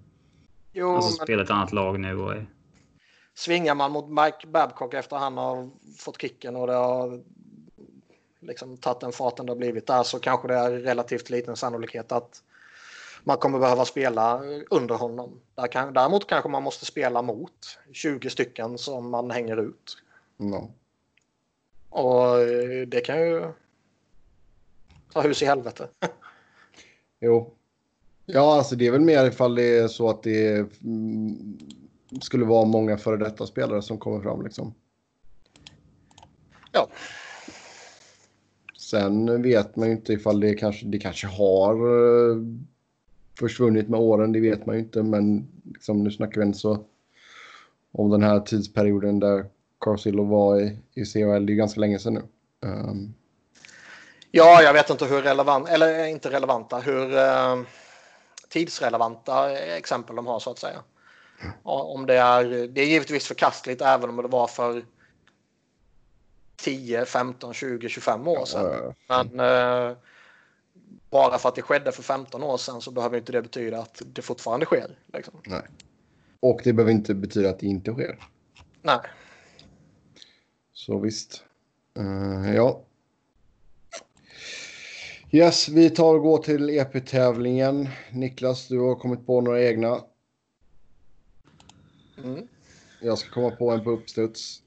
Jo, 0.73 0.95
alltså, 0.95 1.09
men 1.09 1.25
spelar 1.25 1.43
ett 1.43 1.49
annat 1.49 1.73
lag 1.73 1.99
nu. 1.99 2.19
Och 2.19 2.33
är, 2.33 2.45
svingar 3.33 3.75
man 3.75 3.91
mot 3.91 4.09
Mike 4.09 4.47
Babcock 4.47 4.93
efter 4.93 5.15
han 5.15 5.37
har 5.37 5.69
fått 5.97 6.21
kicken 6.21 6.55
och 6.55 6.67
det 6.67 6.73
har 6.73 7.21
liksom 8.39 8.77
tagit 8.77 8.99
den 8.99 9.11
farten 9.11 9.45
det 9.45 9.51
har 9.51 9.57
blivit 9.57 9.87
där 9.87 10.03
så 10.03 10.19
kanske 10.19 10.47
det 10.47 10.55
är 10.55 10.71
relativt 10.71 11.29
liten 11.29 11.55
sannolikhet 11.55 12.11
att 12.11 12.43
man 13.23 13.37
kommer 13.37 13.59
behöva 13.59 13.85
spela 13.85 14.41
under 14.69 14.95
honom. 14.95 15.39
Där 15.55 15.67
kan, 15.67 15.93
däremot 15.93 16.27
kanske 16.27 16.49
man 16.49 16.63
måste 16.63 16.85
spela 16.85 17.21
mot 17.21 17.79
20 17.91 18.29
stycken 18.29 18.77
som 18.77 19.09
man 19.09 19.31
hänger 19.31 19.57
ut. 19.57 19.97
Ja. 20.37 20.69
Och 21.89 22.39
eh, 22.39 22.87
det 22.87 23.01
kan 23.01 23.19
ju 23.19 23.53
ta 25.13 25.21
hus 25.21 25.41
i 25.41 25.45
helvete. 25.45 25.87
Jo. 27.25 27.53
Ja, 28.25 28.57
alltså 28.57 28.75
det 28.75 28.87
är 28.87 28.91
väl 28.91 29.01
mer 29.01 29.25
ifall 29.25 29.55
det 29.55 29.77
är 29.77 29.87
så 29.87 30.09
att 30.09 30.23
det 30.23 30.67
mm, 30.83 31.57
skulle 32.21 32.45
vara 32.45 32.65
många 32.65 32.97
före 32.97 33.17
detta 33.17 33.47
spelare 33.47 33.81
som 33.81 33.97
kommer 33.97 34.21
fram 34.21 34.43
liksom. 34.43 34.73
Ja. 36.71 36.87
Sen 38.77 39.41
vet 39.41 39.75
man 39.75 39.87
ju 39.87 39.93
inte 39.93 40.13
ifall 40.13 40.39
det 40.39 40.53
kanske, 40.53 40.85
det 40.85 40.97
kanske 40.97 41.27
har 41.27 41.73
eh, 41.75 42.37
försvunnit 43.39 43.89
med 43.89 43.99
åren. 43.99 44.31
Det 44.31 44.39
vet 44.39 44.65
man 44.65 44.75
ju 44.75 44.81
inte. 44.81 45.03
Men 45.03 45.47
liksom, 45.63 46.03
nu 46.03 46.11
snackar 46.11 46.41
vi 46.41 46.47
inte 46.47 46.59
så 46.59 46.85
om 47.91 48.09
den 48.09 48.23
här 48.23 48.39
tidsperioden 48.39 49.19
där 49.19 49.45
Carcillo 49.79 50.23
var 50.23 50.61
i, 50.61 50.77
i 50.93 51.05
CHL. 51.05 51.45
Det 51.45 51.53
är 51.53 51.55
ganska 51.55 51.79
länge 51.79 51.99
sedan 51.99 52.13
nu. 52.13 52.21
Um, 52.69 53.13
Ja, 54.35 54.61
jag 54.61 54.73
vet 54.73 54.89
inte 54.89 55.05
hur 55.05 55.21
relevant, 55.21 55.69
eller 55.69 56.05
inte 56.05 56.29
relevanta, 56.29 56.79
hur 56.79 57.17
eh, 57.17 57.61
tidsrelevanta 58.49 59.57
exempel 59.57 60.15
de 60.15 60.27
har 60.27 60.39
så 60.39 60.51
att 60.51 60.59
säga. 60.59 60.83
Om 61.63 62.05
det 62.05 62.17
är, 62.17 62.67
det 62.67 62.81
är 62.81 62.85
givetvis 62.85 63.27
förkastligt 63.27 63.81
även 63.81 64.09
om 64.09 64.15
det 64.15 64.27
var 64.27 64.47
för 64.47 64.85
10, 66.55 67.05
15, 67.05 67.53
20, 67.53 67.89
25 67.89 68.27
år 68.27 68.45
sedan. 68.45 68.93
Men 69.07 69.39
eh, 69.39 69.97
bara 71.09 71.37
för 71.37 71.49
att 71.49 71.55
det 71.55 71.61
skedde 71.61 71.91
för 71.91 72.03
15 72.03 72.43
år 72.43 72.57
sedan 72.57 72.81
så 72.81 72.91
behöver 72.91 73.17
inte 73.17 73.31
det 73.31 73.41
betyda 73.41 73.79
att 73.79 74.01
det 74.05 74.21
fortfarande 74.21 74.65
sker. 74.65 74.97
Liksom. 75.13 75.33
nej. 75.45 75.61
Och 76.39 76.61
det 76.63 76.73
behöver 76.73 76.91
inte 76.91 77.13
betyda 77.13 77.49
att 77.49 77.59
det 77.59 77.67
inte 77.67 77.93
sker. 77.93 78.19
Nej. 78.81 78.99
Så 80.73 80.99
visst. 80.99 81.43
Eh, 81.97 82.55
ja. 82.55 82.83
Yes, 85.35 85.69
vi 85.69 85.89
tar 85.89 86.15
och 86.15 86.21
går 86.21 86.37
till 86.37 86.69
EP-tävlingen. 86.69 87.89
Niklas, 88.11 88.67
du 88.67 88.79
har 88.79 88.95
kommit 88.95 89.25
på 89.25 89.41
några 89.41 89.63
egna. 89.63 90.01
Mm. 92.23 92.47
Jag 93.01 93.17
ska 93.17 93.29
komma 93.29 93.51
på 93.51 93.71
en 93.71 93.83
på 93.83 93.89
uppstuds. 93.89 94.61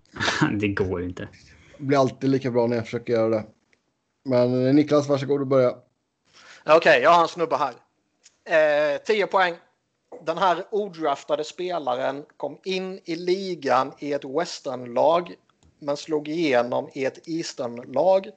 det 0.60 0.68
går 0.68 1.02
inte. 1.02 1.28
Det 1.78 1.84
blir 1.84 1.98
alltid 1.98 2.30
lika 2.30 2.50
bra 2.50 2.66
när 2.66 2.76
jag 2.76 2.84
försöker 2.84 3.12
göra 3.12 3.28
det. 3.28 3.44
Men 4.24 4.66
eh, 4.66 4.74
Niklas, 4.74 5.08
varsågod 5.08 5.40
och 5.40 5.46
börja. 5.46 5.76
Okej, 6.66 7.02
jag 7.02 7.10
har 7.10 7.22
en 7.22 7.28
snubbe 7.28 7.56
här. 7.56 7.74
Eh, 8.94 9.00
10 9.02 9.26
poäng. 9.26 9.54
Den 10.26 10.38
här 10.38 10.64
odraftade 10.70 11.44
spelaren 11.44 12.24
kom 12.36 12.58
in 12.64 13.00
i 13.04 13.16
ligan 13.16 13.92
i 13.98 14.12
ett 14.12 14.24
westernlag 14.24 15.34
men 15.78 15.96
slog 15.96 16.28
igenom 16.28 16.88
i 16.92 17.04
ett 17.04 17.28
easternlag 17.28 18.30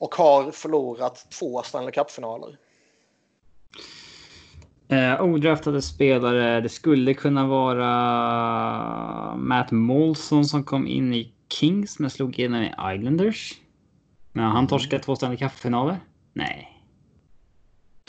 och 0.00 0.14
har 0.14 0.50
förlorat 0.50 1.26
två 1.38 1.62
Stanley 1.62 1.92
Cup-finaler. 1.92 2.58
Eh, 4.88 5.22
odraftade 5.22 5.82
spelare. 5.82 6.60
Det 6.60 6.68
skulle 6.68 7.14
kunna 7.14 7.46
vara 7.46 9.36
Matt 9.36 9.70
Molson 9.70 10.44
som 10.44 10.64
kom 10.64 10.86
in 10.86 11.14
i 11.14 11.34
Kings 11.48 11.98
men 11.98 12.10
slog 12.10 12.38
igenom 12.38 12.62
i 12.62 12.74
Islanders. 12.94 13.60
Men 14.32 14.44
han 14.44 14.66
torskade 14.66 15.02
två 15.02 15.16
Stanley 15.16 15.38
Cup-finaler. 15.38 16.00
Nej. 16.32 16.82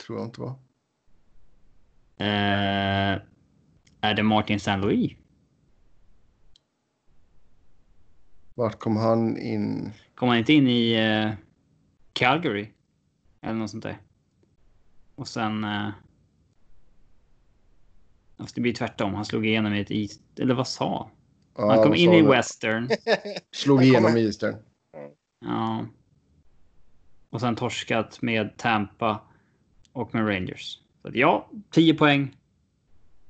Tror 0.06 0.18
jag 0.18 0.26
inte 0.26 0.40
va? 0.40 0.58
Eh, 2.16 3.20
är 4.00 4.14
det 4.14 4.22
Martin 4.22 4.56
St. 4.56 4.76
Louis? 4.76 5.12
Vart 8.54 8.78
kom 8.78 8.96
han 8.96 9.38
in? 9.38 9.92
Kom 10.14 10.28
han 10.28 10.38
inte 10.38 10.52
in 10.52 10.68
i 10.68 10.92
eh, 10.92 11.32
Calgary? 12.12 12.68
Eller 13.40 13.54
något 13.54 13.70
sånt 13.70 13.82
där. 13.82 13.98
Och 15.14 15.28
sen... 15.28 15.64
Eh, 15.64 15.88
fast 18.38 18.54
det 18.54 18.60
blir 18.60 18.74
tvärtom. 18.74 19.14
Han 19.14 19.24
slog 19.24 19.46
igenom 19.46 19.74
i 19.74 19.80
ett 19.80 19.90
East... 19.90 20.20
Eller 20.38 20.54
vad 20.54 20.68
sa? 20.68 21.10
Ja, 21.56 21.74
Han 21.74 21.82
kom 21.82 21.94
in 21.94 22.10
sa 22.10 22.16
i? 22.16 22.22
Western. 22.22 22.88
Slog 23.52 23.82
igenom 23.82 24.02
kommer- 24.02 24.20
Eastern. 24.20 24.56
Ja. 25.40 25.86
Och 27.30 27.40
sen 27.40 27.56
torskat 27.56 28.22
med 28.22 28.56
Tampa 28.56 29.20
och 29.92 30.14
med 30.14 30.28
Rangers. 30.28 30.78
Så 31.02 31.08
att 31.08 31.14
ja, 31.14 31.50
10 31.70 31.94
poäng. 31.94 32.36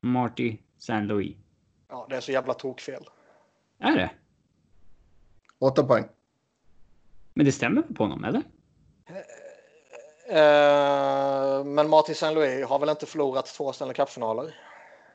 Marty 0.01 0.57
St. 0.78 1.01
Louis. 1.01 1.37
Ja, 1.89 2.07
det 2.11 2.16
är 2.16 2.20
så 2.20 2.33
jävla 2.33 2.55
tokfel. 2.55 3.05
Är 3.78 3.97
det? 3.97 4.11
Åtta 5.59 5.85
poäng. 5.85 6.05
Men 7.35 7.47
det 7.47 7.53
stämmer 7.53 7.83
på 7.83 8.05
honom, 8.05 8.24
eller? 8.24 8.43
Eh, 10.28 11.64
men 11.64 11.88
Martin 11.88 12.12
St. 12.12 12.30
Louis 12.30 12.68
har 12.68 12.78
väl 12.78 12.88
inte 12.88 13.06
förlorat 13.06 13.46
två 13.46 13.72
Stanley 13.72 13.94
Cup-finaler? 13.94 14.54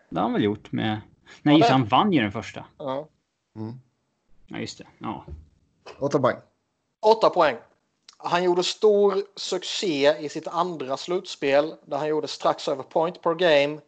Det 0.09 0.19
har 0.19 0.23
han 0.23 0.33
väl 0.33 0.43
gjort 0.43 0.71
med... 0.71 1.01
Nej, 1.41 1.53
Ja, 1.55 1.57
just 1.57 1.69
han 1.69 1.85
vann 1.85 2.13
ju 2.13 2.21
den 2.21 2.31
första. 2.31 2.65
Ja. 2.77 3.07
Mm. 3.55 3.79
Ja, 4.47 4.57
just 4.57 4.77
det. 4.77 4.87
Ja. 4.97 5.25
Åtta 5.99 6.19
poäng. 6.19 6.37
8 7.01 7.29
poäng. 7.29 7.57
Han 8.17 8.43
gjorde 8.43 8.63
stor 8.63 9.23
succé 9.35 10.17
i 10.19 10.29
sitt 10.29 10.47
andra 10.47 10.97
slutspel 10.97 11.75
där 11.85 11.97
han 11.97 12.07
gjorde 12.07 12.27
strax 12.27 12.67
över 12.67 12.83
point 12.83 13.21
per 13.21 13.33
game. 13.35 13.79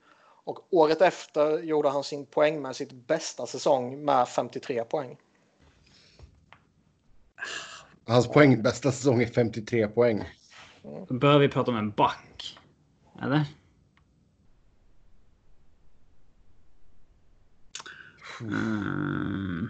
Och 0.43 0.60
året 0.72 1.01
efter 1.01 1.60
gjorde 1.60 1.89
han 1.89 2.03
sin 2.03 2.26
poängmässigt 2.26 2.91
bästa 2.91 3.45
säsong 3.45 4.05
med 4.05 4.28
53 4.28 4.84
poäng. 4.84 5.18
Hans 8.10 8.28
poäng, 8.28 8.62
bästa 8.62 8.91
säsong 8.91 9.22
är 9.22 9.28
53 9.28 9.88
poäng. 9.88 10.24
Då 11.07 11.14
bör 11.14 11.39
vi 11.39 11.49
prata 11.49 11.72
om 11.72 11.78
en 11.78 11.91
back. 11.91 12.57
Eller? 13.22 13.45
Mm. 18.41 19.70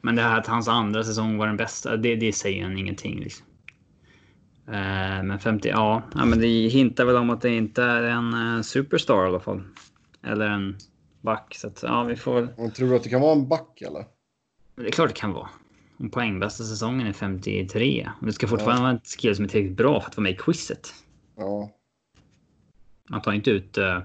Men 0.00 0.16
det 0.16 0.22
här 0.22 0.38
att 0.38 0.46
hans 0.46 0.68
andra 0.68 1.04
säsong 1.04 1.36
var 1.36 1.46
den 1.46 1.56
bästa, 1.56 1.96
det, 1.96 2.16
det 2.16 2.32
säger 2.32 2.62
han 2.62 2.78
ingenting. 2.78 3.20
Liksom. 3.20 3.46
Eh, 4.66 5.22
men 5.22 5.38
50, 5.38 5.68
ja, 5.68 6.02
ja, 6.14 6.24
men 6.24 6.40
det 6.40 6.68
hintar 6.68 7.04
väl 7.04 7.16
om 7.16 7.30
att 7.30 7.40
det 7.40 7.54
inte 7.54 7.82
är 7.82 8.02
en 8.02 8.56
eh, 8.56 8.62
superstar 8.62 9.24
i 9.24 9.26
alla 9.26 9.40
fall. 9.40 9.62
Eller 10.22 10.46
en 10.46 10.76
back. 11.20 11.54
Så 11.54 11.66
att, 11.66 11.82
ja, 11.82 12.04
vi 12.04 12.16
får 12.16 12.34
väl. 12.34 12.48
Men 12.56 12.70
tror 12.70 12.88
du 12.88 12.96
att 12.96 13.02
det 13.02 13.10
kan 13.10 13.20
vara 13.20 13.32
en 13.32 13.48
back 13.48 13.82
eller? 13.82 14.04
Det 14.74 14.86
är 14.86 14.90
klart 14.90 15.08
det 15.08 15.20
kan 15.20 15.32
vara. 15.32 15.48
Poängbästa 16.10 16.64
säsongen 16.64 17.06
är 17.06 17.12
53. 17.12 18.10
Och 18.20 18.26
det 18.26 18.32
ska 18.32 18.46
fortfarande 18.48 18.82
vara 18.82 18.92
en 18.92 19.00
skill 19.00 19.36
som 19.36 19.44
är 19.44 19.48
tillräckligt 19.48 19.76
bra 19.76 20.00
för 20.00 20.08
att 20.08 20.16
vara 20.16 20.22
med 20.22 20.32
i 20.32 20.36
quizet. 20.36 20.94
Ja. 21.36 21.70
Man 23.10 23.22
tar 23.22 23.32
inte 23.32 23.50
ut 23.50 23.78
uh, 23.78 23.98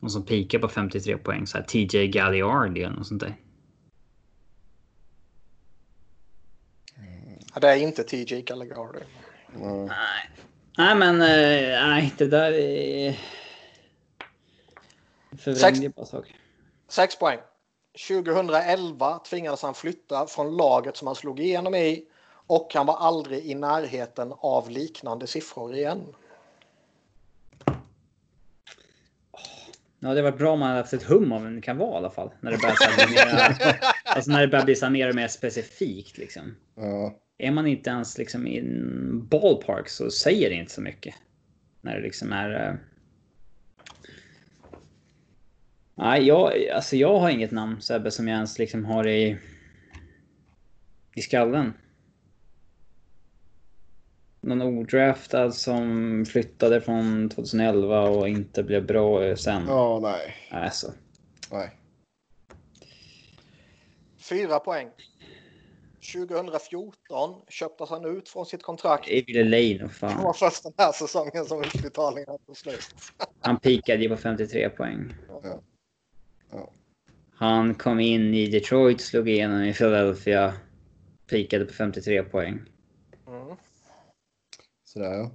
någon 0.00 0.10
som 0.10 0.24
pikar 0.24 0.58
på 0.58 0.68
53 0.68 1.16
poäng. 1.16 1.46
Så 1.46 1.58
här 1.58 1.64
TJ 1.64 2.08
Galliardi 2.08 2.82
eller 2.82 2.96
något 2.96 3.06
sånt 3.06 3.20
där. 3.20 3.36
Ja, 7.54 7.60
Det 7.60 7.68
är 7.68 7.76
inte 7.76 8.02
TJ 8.02 8.42
Gallagher. 8.42 9.06
ja. 9.60 9.86
Nej. 9.86 10.30
Nej 10.78 10.94
men 10.96 11.14
eh, 11.14 11.88
nej, 11.88 12.14
det 12.18 12.26
där 12.26 12.52
är... 12.52 13.18
Förvrängde 15.38 15.88
bara 15.88 16.06
saker. 16.06 16.36
6 16.88 17.18
poäng. 17.18 17.38
2011 17.96 19.18
tvingades 19.18 19.62
han 19.62 19.74
flytta 19.74 20.26
från 20.26 20.56
laget 20.56 20.96
som 20.96 21.06
han 21.06 21.16
slog 21.16 21.40
igenom 21.40 21.74
i 21.74 22.04
och 22.46 22.74
han 22.74 22.86
var 22.86 22.96
aldrig 22.96 23.46
i 23.46 23.54
närheten 23.54 24.32
av 24.38 24.70
liknande 24.70 25.26
siffror 25.26 25.74
igen. 25.74 26.04
Ja, 29.98 30.14
det 30.14 30.22
var 30.22 30.32
bra 30.32 30.52
om 30.52 30.58
man 30.58 30.68
hade 30.68 30.80
haft 30.80 30.92
ett 30.92 31.02
hum 31.02 31.32
om 31.32 31.44
vem 31.44 31.54
det 31.54 31.62
kan 31.62 31.78
vara 31.78 31.94
i 31.94 31.96
alla 31.96 32.10
fall. 32.10 32.30
När 32.40 32.50
det 32.50 32.58
börjar, 32.58 33.10
mer, 33.10 33.76
alltså 34.04 34.30
när 34.30 34.40
det 34.40 34.48
börjar 34.48 34.64
bli 34.64 34.90
mer 34.90 35.08
och 35.08 35.14
mer 35.14 35.28
specifikt 35.28 36.18
liksom. 36.18 36.56
ja. 36.74 37.18
Är 37.38 37.50
man 37.50 37.66
inte 37.66 37.90
ens 37.90 38.18
liksom 38.18 38.46
i 38.46 38.58
en 38.58 39.26
ballpark 39.28 39.88
så 39.88 40.10
säger 40.10 40.50
det 40.50 40.56
inte 40.56 40.72
så 40.72 40.80
mycket. 40.80 41.14
När 41.80 41.96
det 41.96 42.02
liksom 42.02 42.32
är... 42.32 42.68
eh, 42.68 42.74
Nej, 45.98 46.22
jag, 46.26 46.68
alltså 46.68 46.96
jag 46.96 47.18
har 47.18 47.30
inget 47.30 47.50
namn 47.50 47.80
Sebbe 47.80 48.10
som 48.10 48.28
jag 48.28 48.34
ens 48.36 48.58
liksom 48.58 48.84
har 48.84 49.08
i... 49.08 49.38
I 51.14 51.22
skallen. 51.22 51.72
Någon 54.40 54.62
odraftad 54.62 55.50
som 55.52 56.24
flyttade 56.28 56.80
från 56.80 57.28
2011 57.28 58.02
och 58.08 58.28
inte 58.28 58.62
blev 58.62 58.86
bra 58.86 59.36
sen. 59.36 59.62
Ja, 59.68 59.98
nej. 60.02 60.34
Alltså. 60.50 60.92
Nej. 61.50 61.70
4 64.18 64.58
poäng. 64.58 64.88
2014 66.14 67.42
köptes 67.48 67.90
han 67.90 68.04
ut 68.16 68.28
från 68.28 68.46
sitt 68.46 68.62
kontrakt. 68.62 69.08
Evil 69.08 69.50
Lane 69.50 69.74
och 69.84 69.88
Det 69.88 69.94
fan. 69.94 70.22
var 70.22 70.32
först 70.32 70.62
den 70.62 70.72
här 70.78 70.92
säsongen 70.92 71.44
som 71.44 71.62
utbetalningen 71.64 72.38
tog 72.46 72.56
slut. 72.56 72.94
Han 73.40 73.58
pikade 73.60 74.02
ju 74.02 74.08
på 74.08 74.16
53 74.16 74.68
poäng. 74.68 75.14
Ja. 75.42 75.60
Ja. 76.50 76.70
Han 77.34 77.74
kom 77.74 78.00
in 78.00 78.34
i 78.34 78.46
Detroit, 78.46 79.00
slog 79.00 79.28
igenom 79.28 79.62
i 79.62 79.72
Philadelphia. 79.74 80.54
Pikade 81.26 81.64
på 81.64 81.72
53 81.72 82.22
poäng. 82.22 82.60
Mm. 83.26 83.56
Sådär 84.84 85.12
ja. 85.12 85.30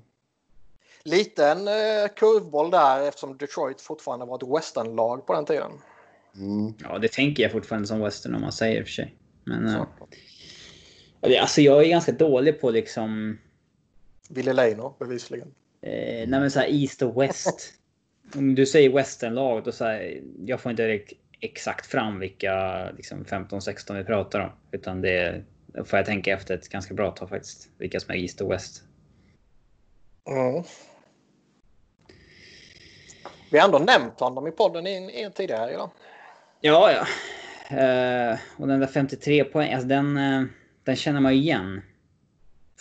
Liten 1.03 1.68
eh, 1.68 2.07
kurvboll 2.16 2.72
där 2.72 3.07
eftersom 3.07 3.38
Detroit 3.38 3.82
fortfarande 3.82 4.26
var 4.26 4.36
ett 4.36 4.57
westernlag 4.57 5.28
på 5.28 5.34
den 5.34 5.45
tiden. 5.45 5.72
Mm. 6.36 6.74
Ja, 6.80 6.97
det 6.97 7.12
tänker 7.12 7.43
jag 7.43 7.51
fortfarande 7.51 7.88
som 7.88 7.99
western 7.99 8.36
om 8.36 8.41
man 8.41 8.51
säger 8.51 8.80
i 8.80 8.84
och 8.84 8.88
för 8.88 8.93
sig. 8.93 9.16
Men... 9.43 9.68
eh, 9.68 9.74
Så. 9.74 9.88
Alltså 11.41 11.62
jag 11.62 11.84
är 11.84 11.89
ganska 11.89 12.12
dålig 12.12 12.62
på 12.62 12.72
liksom... 12.72 13.38
Ville 14.30 14.53
Leino 14.53 14.95
bevisligen. 14.99 15.53
Eh, 15.82 16.28
nej 16.28 16.39
men 16.39 16.51
så 16.51 16.59
här 16.59 16.68
East 16.70 17.01
och 17.01 17.22
West. 17.22 17.74
Om 18.36 18.56
du 18.56 18.66
säger 18.66 18.90
westernlag 18.90 19.64
då 19.64 19.72
så 19.72 19.86
här, 19.86 20.22
jag 20.46 20.62
får 20.62 20.70
inte 20.70 20.84
direkt 20.84 21.14
exakt 21.40 21.86
fram 21.86 22.20
vilka 22.20 22.86
liksom 22.92 23.26
15-16 23.26 23.98
vi 23.98 24.04
pratar 24.04 24.40
om. 24.40 24.52
Utan 24.72 25.02
det 25.02 25.44
får 25.86 26.00
jag 26.00 26.06
tänka 26.06 26.34
efter 26.34 26.56
ett 26.56 26.70
ganska 26.70 26.94
bra 26.94 27.12
tag 27.12 27.30
faktiskt. 27.30 27.70
Vilka 27.78 28.00
som 28.00 28.14
är 28.14 28.18
East 28.18 28.42
och 28.42 28.52
West. 28.52 28.84
Mm. 30.28 30.64
Vi 33.52 33.58
har 33.60 33.66
ändå 33.66 33.80
nämnt 33.80 34.20
honom 34.20 34.48
i 34.48 34.52
podden 34.52 34.88
i, 34.88 35.24
i 35.26 35.32
tidigare 35.36 35.74
idag. 35.74 35.90
Ja, 36.62 36.92
ja. 36.92 37.06
Uh, 37.72 38.40
och 38.58 38.68
den 38.68 38.80
där 38.80 38.88
53 38.88 39.44
poäng, 39.44 39.74
alltså 39.74 39.88
den, 39.88 40.18
uh, 40.18 40.46
den 40.84 40.96
känner 40.96 41.20
man 41.20 41.36
ju 41.36 41.42
igen. 41.42 41.82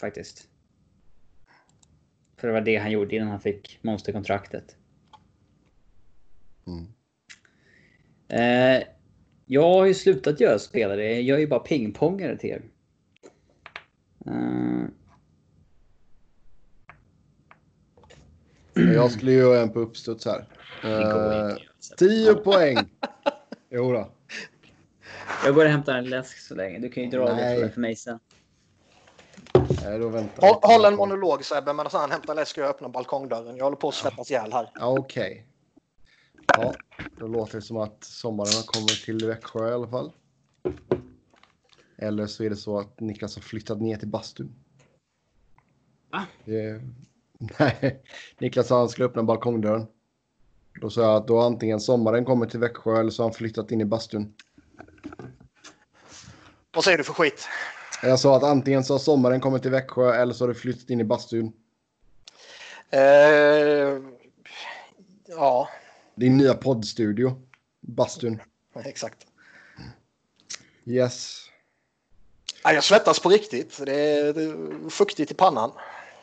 Faktiskt. 0.00 0.44
För 2.36 2.48
det 2.48 2.52
var 2.54 2.60
det 2.60 2.76
han 2.76 2.90
gjorde 2.90 3.16
innan 3.16 3.28
han 3.28 3.40
fick 3.40 3.78
monsterkontraktet. 3.82 4.76
Mm. 6.66 6.86
Uh, 8.32 8.82
jag 9.46 9.62
har 9.62 9.86
ju 9.86 9.94
slutat 9.94 10.40
göra 10.40 10.58
spelare. 10.58 11.12
Jag 11.12 11.22
gör 11.22 11.38
ju 11.38 11.46
bara 11.46 11.60
pingpongare 11.60 12.36
till 12.36 12.50
er. 12.50 12.62
Jag 18.74 19.12
skulle 19.12 19.32
göra 19.32 19.60
en 19.60 19.72
på 19.72 19.80
uppstuds 19.80 20.26
här. 20.26 20.46
Uh, 20.84 21.56
10 21.98 22.34
poäng. 22.34 22.76
Jo 23.70 23.92
då. 23.92 24.10
Jag 25.44 25.54
går 25.54 25.64
och 25.64 25.70
hämtar 25.70 25.94
en 25.94 26.04
läsk 26.04 26.38
så 26.38 26.54
länge. 26.54 26.78
Du 26.78 26.88
kan 26.88 27.02
ju 27.02 27.10
dra 27.10 27.34
Nej. 27.34 27.60
det 27.60 27.70
för 27.70 27.80
mig 27.80 27.96
sen. 27.96 28.18
Nej, 29.84 29.98
då 29.98 30.08
väntar 30.08 30.46
håll, 30.46 30.58
håll 30.62 30.84
en 30.84 30.96
monolog 30.96 31.44
Sebbe 31.44 31.72
medan 31.72 31.90
han 31.92 32.10
hämtar 32.10 32.34
läsk 32.34 32.58
och 32.58 32.64
jag 32.64 32.70
öppnar 32.70 32.88
balkongdörren. 32.88 33.56
Jag 33.56 33.64
håller 33.64 33.76
på 33.76 33.88
att 33.88 33.94
svettas 33.94 34.30
ihjäl 34.30 34.52
här. 34.52 34.70
Okej. 34.80 35.46
Ja, 36.56 36.74
då 37.18 37.26
låter 37.26 37.54
det 37.54 37.62
som 37.62 37.76
att 37.76 38.04
sommaren 38.04 38.54
har 38.54 38.62
kommit 38.62 39.04
till 39.04 39.26
Växjö 39.26 39.68
i 39.70 39.72
alla 39.72 39.88
fall. 39.88 40.12
Eller 41.96 42.26
så 42.26 42.44
är 42.44 42.50
det 42.50 42.56
så 42.56 42.78
att 42.78 43.00
Niklas 43.00 43.36
har 43.36 43.42
flyttat 43.42 43.80
ner 43.80 43.96
till 43.96 44.08
bastun. 44.08 44.54
Va? 46.10 46.26
Nej, 47.58 48.02
Niklas 48.38 48.66
sa 48.66 48.78
han 48.78 48.88
skulle 48.88 49.06
öppna 49.06 49.22
balkongdörren. 49.22 49.86
Då 50.80 50.90
sa 50.90 51.00
jag 51.00 51.16
att 51.16 51.28
då 51.28 51.40
antingen 51.40 51.80
sommaren 51.80 52.24
kommer 52.24 52.46
till 52.46 52.60
Växjö 52.60 53.00
eller 53.00 53.10
så 53.10 53.22
har 53.22 53.28
han 53.28 53.34
flyttat 53.34 53.70
in 53.70 53.80
i 53.80 53.84
bastun. 53.84 54.34
Vad 56.74 56.84
säger 56.84 56.98
du 56.98 57.04
för 57.04 57.12
skit? 57.12 57.48
Jag 58.02 58.20
sa 58.20 58.36
att 58.36 58.42
antingen 58.42 58.84
så 58.84 58.94
har 58.94 58.98
sommaren 58.98 59.40
kommit 59.40 59.62
till 59.62 59.70
Växjö 59.70 60.14
eller 60.14 60.34
så 60.34 60.44
har 60.44 60.48
du 60.48 60.54
flyttat 60.54 60.90
in 60.90 61.00
i 61.00 61.04
bastun. 61.04 61.52
Uh, 62.94 64.02
ja. 65.26 65.68
Din 66.20 66.36
nya 66.36 66.54
poddstudio. 66.54 67.42
Bastun. 67.80 68.42
Exakt. 68.84 69.26
Yes. 70.84 71.46
jag 72.64 72.84
svettas 72.84 73.20
på 73.20 73.28
riktigt. 73.28 73.82
Det 73.86 74.00
är, 74.00 74.32
det 74.32 74.42
är 74.42 74.90
fuktigt 74.90 75.30
i 75.30 75.34
pannan. 75.34 75.72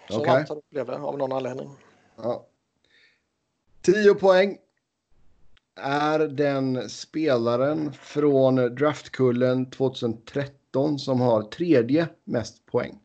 Så 0.10 0.20
okay. 0.20 0.44
varmt 0.50 0.70
blev 0.70 0.86
det 0.86 0.96
av 0.96 1.18
någon 1.18 1.32
anledning. 1.32 1.70
Ja. 2.16 2.48
10 3.82 4.14
poäng 4.14 4.58
är 5.76 6.20
den 6.20 6.90
spelaren 6.90 7.94
från 7.94 8.56
draftkullen 8.56 9.70
2013 9.70 11.00
som 11.00 11.22
har 11.22 11.44
tredje 11.44 12.08
mest 12.24 12.66
poäng. 12.66 13.00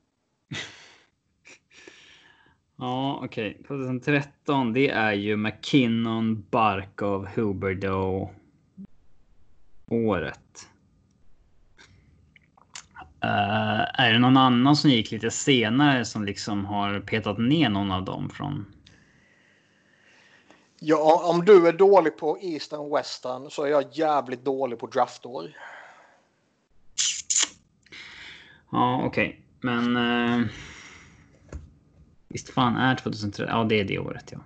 Ja, 2.76 3.20
okej. 3.24 3.50
Okay. 3.50 3.62
2013, 3.62 4.72
det 4.72 4.88
är 4.88 5.12
ju 5.12 5.36
McKinnon, 5.36 6.46
Barkov, 6.50 7.28
Huberdo 7.34 8.30
året. 9.90 10.68
Uh, 13.24 14.00
är 14.00 14.12
det 14.12 14.18
någon 14.18 14.36
annan 14.36 14.76
som 14.76 14.90
gick 14.90 15.10
lite 15.10 15.30
senare 15.30 16.04
som 16.04 16.24
liksom 16.24 16.64
har 16.64 17.00
petat 17.00 17.38
ner 17.38 17.68
någon 17.68 17.92
av 17.92 18.04
dem 18.04 18.30
från 18.30 18.66
Ja, 20.84 21.30
om 21.30 21.44
du 21.44 21.68
är 21.68 21.72
dålig 21.72 22.16
på 22.18 22.38
Eastern 22.40 22.94
Western 22.94 23.50
så 23.50 23.64
är 23.64 23.70
jag 23.70 23.84
jävligt 23.92 24.44
dålig 24.44 24.78
på 24.78 24.86
draftår. 24.86 25.50
Ja, 28.70 29.02
okej. 29.04 29.28
Okay. 29.28 29.40
Men... 29.60 29.96
Eh, 29.96 30.46
visst 32.32 32.50
fan 32.50 32.76
är 32.76 32.96
2003? 32.96 33.46
Ja, 33.48 33.64
det 33.64 33.80
är 33.80 33.84
det 33.84 33.98
året, 33.98 34.32
ja. 34.32 34.38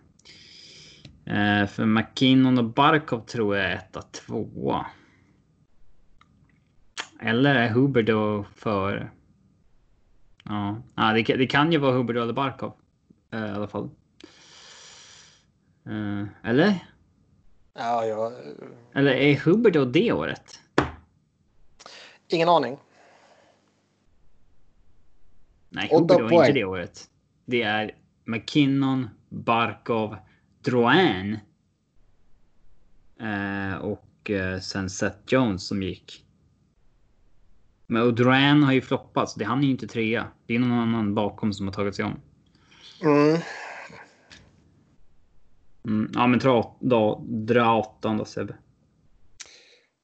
Eh, 1.32 1.66
för 1.66 1.86
McKinnon 1.86 2.58
och 2.58 2.64
Barkov 2.64 3.20
tror 3.20 3.56
jag 3.56 3.66
är 3.66 3.74
etta, 3.74 4.02
tvåa. 4.02 4.86
Eller 7.20 7.54
är 7.54 7.68
Huber 7.68 8.02
då 8.02 8.44
för... 8.54 9.12
Ja, 10.44 10.82
ja 10.94 11.12
det, 11.12 11.22
det 11.22 11.46
kan 11.46 11.72
ju 11.72 11.78
vara 11.78 11.92
Huber 11.92 12.14
eller 12.14 12.32
Barkov. 12.32 12.72
Eh, 13.32 13.46
I 13.46 13.50
alla 13.50 13.68
fall. 13.68 13.90
Uh, 15.86 16.24
eller? 16.44 16.86
Ja, 17.74 18.04
ja. 18.04 18.32
Eller 18.94 19.12
är 19.12 19.36
Hubbard 19.36 19.72
då 19.72 19.84
det 19.84 20.12
året? 20.12 20.60
Ingen 22.28 22.48
aning. 22.48 22.78
Nej, 25.68 25.88
Hubbard 25.92 26.20
var 26.20 26.32
inte 26.32 26.52
det 26.52 26.64
året. 26.64 27.10
Det 27.46 27.62
är 27.62 27.94
McKinnon, 28.24 29.08
Barkov, 29.28 30.16
Drouin. 30.64 31.38
Uh, 33.22 33.74
och 33.74 34.30
uh, 34.30 34.60
sen 34.60 34.90
Seth 34.90 35.18
Jones 35.26 35.66
som 35.66 35.82
gick. 35.82 36.24
Men 37.86 38.02
och 38.02 38.14
Drouin 38.14 38.62
har 38.62 38.72
ju 38.72 38.80
floppat, 38.80 39.30
så 39.30 39.38
det 39.38 39.44
han 39.44 39.58
är 39.58 39.64
ju 39.64 39.70
inte 39.70 39.86
trea. 39.86 40.26
Det 40.46 40.54
är 40.54 40.58
någon 40.58 40.72
annan 40.72 41.14
bakom 41.14 41.52
som 41.52 41.66
har 41.66 41.74
tagit 41.74 41.94
sig 41.94 42.04
om. 42.04 42.20
Mm. 43.02 43.40
Mm, 45.84 46.10
ja, 46.14 46.26
men 46.26 46.38
dra, 46.38 46.76
då, 46.80 47.24
dra 47.28 47.78
åttan 47.78 48.16
då 48.16 48.24
Sebbe. 48.24 48.56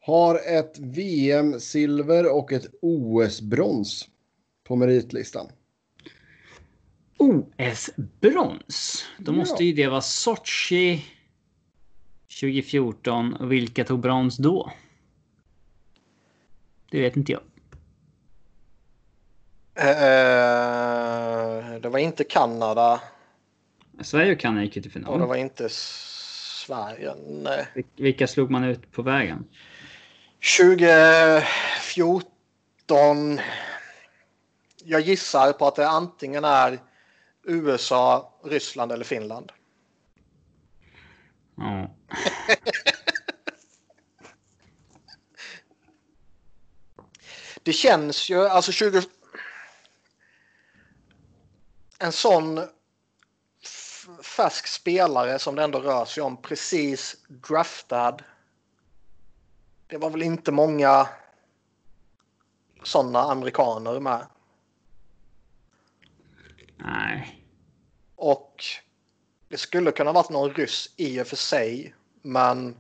Har 0.00 0.34
ett 0.34 0.78
VM-silver 0.78 2.36
och 2.36 2.52
ett 2.52 2.66
OS-brons 2.82 4.08
på 4.64 4.76
meritlistan. 4.76 5.46
OS-brons? 7.16 9.04
Då 9.18 9.32
måste 9.32 9.64
ju 9.64 9.72
det 9.72 9.88
vara 9.88 10.00
Sochi 10.00 11.04
2014. 12.40 13.34
Och 13.34 13.52
vilka 13.52 13.84
tog 13.84 14.00
brons 14.00 14.36
då? 14.36 14.72
Det 16.90 17.00
vet 17.00 17.16
inte 17.16 17.32
jag. 17.32 17.42
Uh, 19.78 19.84
det 21.80 21.88
var 21.88 21.98
inte 21.98 22.24
Kanada. 22.24 23.00
Sverige 24.00 24.32
och 24.32 24.40
Kanada 24.40 24.64
gick 24.64 24.76
ju 24.76 24.82
till 24.82 24.92
final. 24.92 25.12
Och 25.12 25.18
det 25.18 25.26
var 25.26 25.36
inte 25.36 25.68
Sverige, 25.70 27.14
nej. 27.28 27.66
Vilka 27.96 28.26
slog 28.26 28.50
man 28.50 28.64
ut 28.64 28.92
på 28.92 29.02
vägen? 29.02 29.44
2014. 30.58 33.40
Jag 34.84 35.00
gissar 35.00 35.52
på 35.52 35.66
att 35.66 35.76
det 35.76 35.88
antingen 35.88 36.44
är 36.44 36.78
USA, 37.44 38.32
Ryssland 38.44 38.92
eller 38.92 39.04
Finland. 39.04 39.52
Ja. 41.56 41.90
det 47.62 47.72
känns 47.72 48.30
ju, 48.30 48.48
alltså 48.48 48.72
20... 48.72 49.02
En 51.98 52.12
sån 52.12 52.60
färsk 54.22 54.66
spelare 54.66 55.38
som 55.38 55.54
det 55.54 55.62
ändå 55.62 55.80
rör 55.80 56.04
sig 56.04 56.22
om. 56.22 56.42
Precis 56.42 57.16
draftad. 57.28 58.16
Det 59.86 59.98
var 59.98 60.10
väl 60.10 60.22
inte 60.22 60.52
många 60.52 61.08
sådana 62.82 63.20
amerikaner 63.22 64.00
med. 64.00 64.26
Nej. 66.84 67.44
Och 68.16 68.64
det 69.48 69.56
skulle 69.56 69.90
kunna 69.90 70.12
varit 70.12 70.30
någon 70.30 70.50
ryss 70.50 70.94
i 70.96 71.22
och 71.22 71.26
för 71.26 71.36
sig. 71.36 71.94
Men 72.22 72.76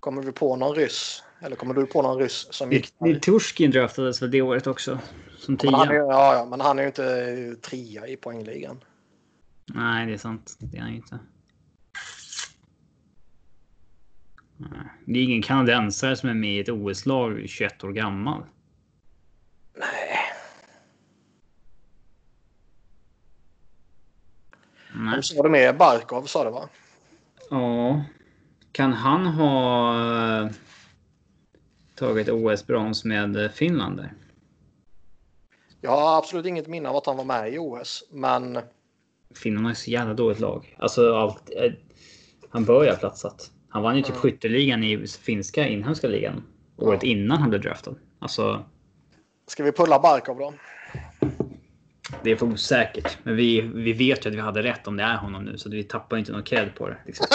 kommer 0.00 0.22
vi 0.22 0.32
på 0.32 0.56
någon 0.56 0.74
ryss? 0.74 1.24
Eller 1.40 1.56
kommer 1.56 1.74
du 1.74 1.86
på 1.86 2.02
någon 2.02 2.18
ryss 2.18 2.48
som 2.50 2.72
gick? 2.72 2.94
Turskin 3.22 3.70
draftades 3.70 4.22
väl 4.22 4.30
det 4.30 4.42
året 4.42 4.66
också? 4.66 4.98
Som 5.38 5.56
tia? 5.56 5.70
Ja, 5.70 6.34
ja, 6.34 6.46
men 6.50 6.60
han 6.60 6.78
är 6.78 6.82
ju 6.82 6.86
inte 6.88 7.56
trea 7.60 8.06
i 8.06 8.16
poängligan. 8.16 8.84
Nej, 9.66 10.06
det 10.06 10.12
är 10.12 10.18
sant. 10.18 10.56
Det 10.58 10.76
är 10.76 10.80
han 10.80 10.94
inte. 10.94 11.18
Det 15.04 15.18
är 15.18 15.24
ingen 15.24 15.42
kanadensare 15.42 16.16
som 16.16 16.28
är 16.28 16.34
med 16.34 16.50
i 16.50 16.60
ett 16.60 16.68
OS-lag 16.68 17.44
21 17.48 17.84
år 17.84 17.92
gammal. 17.92 18.44
Nej. 19.78 20.18
Nej. 25.04 25.22
Så 25.22 25.36
var 25.36 25.42
det 25.42 25.50
med 25.50 25.76
Barkov 25.76 26.22
sa 26.22 26.44
det 26.44 26.50
va? 26.50 26.68
Ja. 27.50 28.04
Kan 28.72 28.92
han 28.92 29.26
ha 29.26 29.94
eh, 30.44 30.50
tagit 31.94 32.28
OS-brons 32.28 33.04
med 33.04 33.50
Finland 33.54 33.96
där? 33.96 34.12
Jag 35.80 35.90
har 35.90 36.18
absolut 36.18 36.46
inget 36.46 36.66
minne 36.66 36.88
av 36.88 36.96
att 36.96 37.06
han 37.06 37.16
var 37.16 37.24
med 37.24 37.52
i 37.54 37.58
OS, 37.58 38.04
men 38.10 38.58
Finland 39.34 39.66
har 39.66 39.70
ju 39.70 39.74
så 39.76 39.90
jävla 39.90 40.14
dåligt 40.14 40.40
lag. 40.40 40.76
Alltså 40.78 41.14
allt. 41.14 41.50
Eh, 41.56 41.72
han 42.50 42.64
bör 42.64 42.84
ju 42.84 42.90
ha 42.90 42.96
platsat. 42.96 43.50
Han 43.68 43.82
vann 43.82 43.96
ju 43.96 44.02
typ 44.02 44.10
Mm. 44.10 44.20
skytteligan 44.22 44.84
i 44.84 45.06
finska 45.06 45.68
inhemska 45.68 46.08
ligan. 46.08 46.42
Året 46.76 47.02
Ja. 47.02 47.08
innan 47.08 47.38
han 47.38 47.48
blev 47.50 47.60
draftad. 47.62 47.94
Alltså, 48.18 48.64
ska 49.46 49.64
vi 49.64 49.72
pulla 49.72 49.98
Barkov 49.98 50.38
då? 50.38 50.52
Det 52.22 52.30
är 52.30 52.36
för 52.36 52.46
osäkert. 52.46 53.18
Men 53.22 53.36
vi, 53.36 53.60
vi 53.60 53.92
vet 53.92 54.26
ju 54.26 54.30
att 54.30 54.36
vi 54.36 54.40
hade 54.40 54.62
rätt 54.62 54.86
om 54.86 54.96
det 54.96 55.02
är 55.02 55.16
honom 55.16 55.44
nu. 55.44 55.58
Så 55.58 55.70
vi 55.70 55.84
tappar 55.84 56.16
inte 56.16 56.32
någon 56.32 56.42
cred 56.42 56.74
på 56.74 56.88
det. 56.88 56.98
Liksom. 57.06 57.26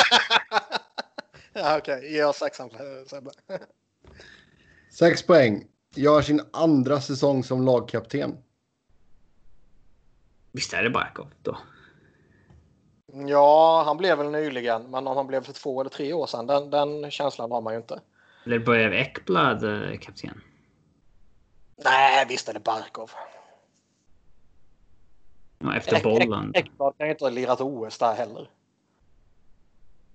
ja, 1.54 1.78
Okej, 1.78 2.14
ge 2.14 2.24
oss 2.24 2.38
sexan 2.38 2.70
Sebbe. 3.08 3.32
Sex 4.92 5.26
poäng. 5.26 5.68
Gör 5.96 6.22
sin 6.22 6.42
andra 6.54 7.02
säsong 7.02 7.44
som 7.44 7.66
lagkapten. 7.66 8.38
Visst 10.52 10.74
är 10.74 10.84
det 10.84 10.90
Barkov 10.90 11.28
då? 11.44 11.58
Ja, 13.28 13.84
han 13.86 13.98
blev 13.98 14.18
väl 14.18 14.32
nyligen, 14.32 14.84
men 14.92 15.08
om 15.08 15.18
han 15.18 15.28
blev 15.28 15.44
för 15.44 15.54
två 15.54 15.82
eller 15.82 15.90
tre 15.90 16.14
år 16.14 16.28
sedan, 16.28 16.48
den, 16.48 16.70
den 16.70 17.12
känslan 17.12 17.52
har 17.52 17.62
man 17.62 17.74
ju 17.74 17.80
inte. 17.80 18.00
Eller 18.46 18.60
börjar 18.60 18.92
Ekblad 18.92 19.64
eh, 19.64 20.00
kapten? 20.00 20.42
Nej, 21.84 22.26
visst 22.30 22.50
är 22.50 22.54
det 22.54 22.60
Barkov. 22.60 23.12
Ja, 25.60 25.76
efter 25.76 26.04
bollen. 26.04 26.52
Ekblad 26.56 26.98
kan 26.98 27.08
ju 27.08 27.12
inte 27.12 27.26
ha 27.26 27.30
lirat 27.30 27.62
OS 27.62 27.98
där 27.98 28.14
heller. 28.14 28.50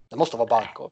Det 0.09 0.16
måste 0.16 0.36
vara 0.36 0.49
Barkov. 0.49 0.90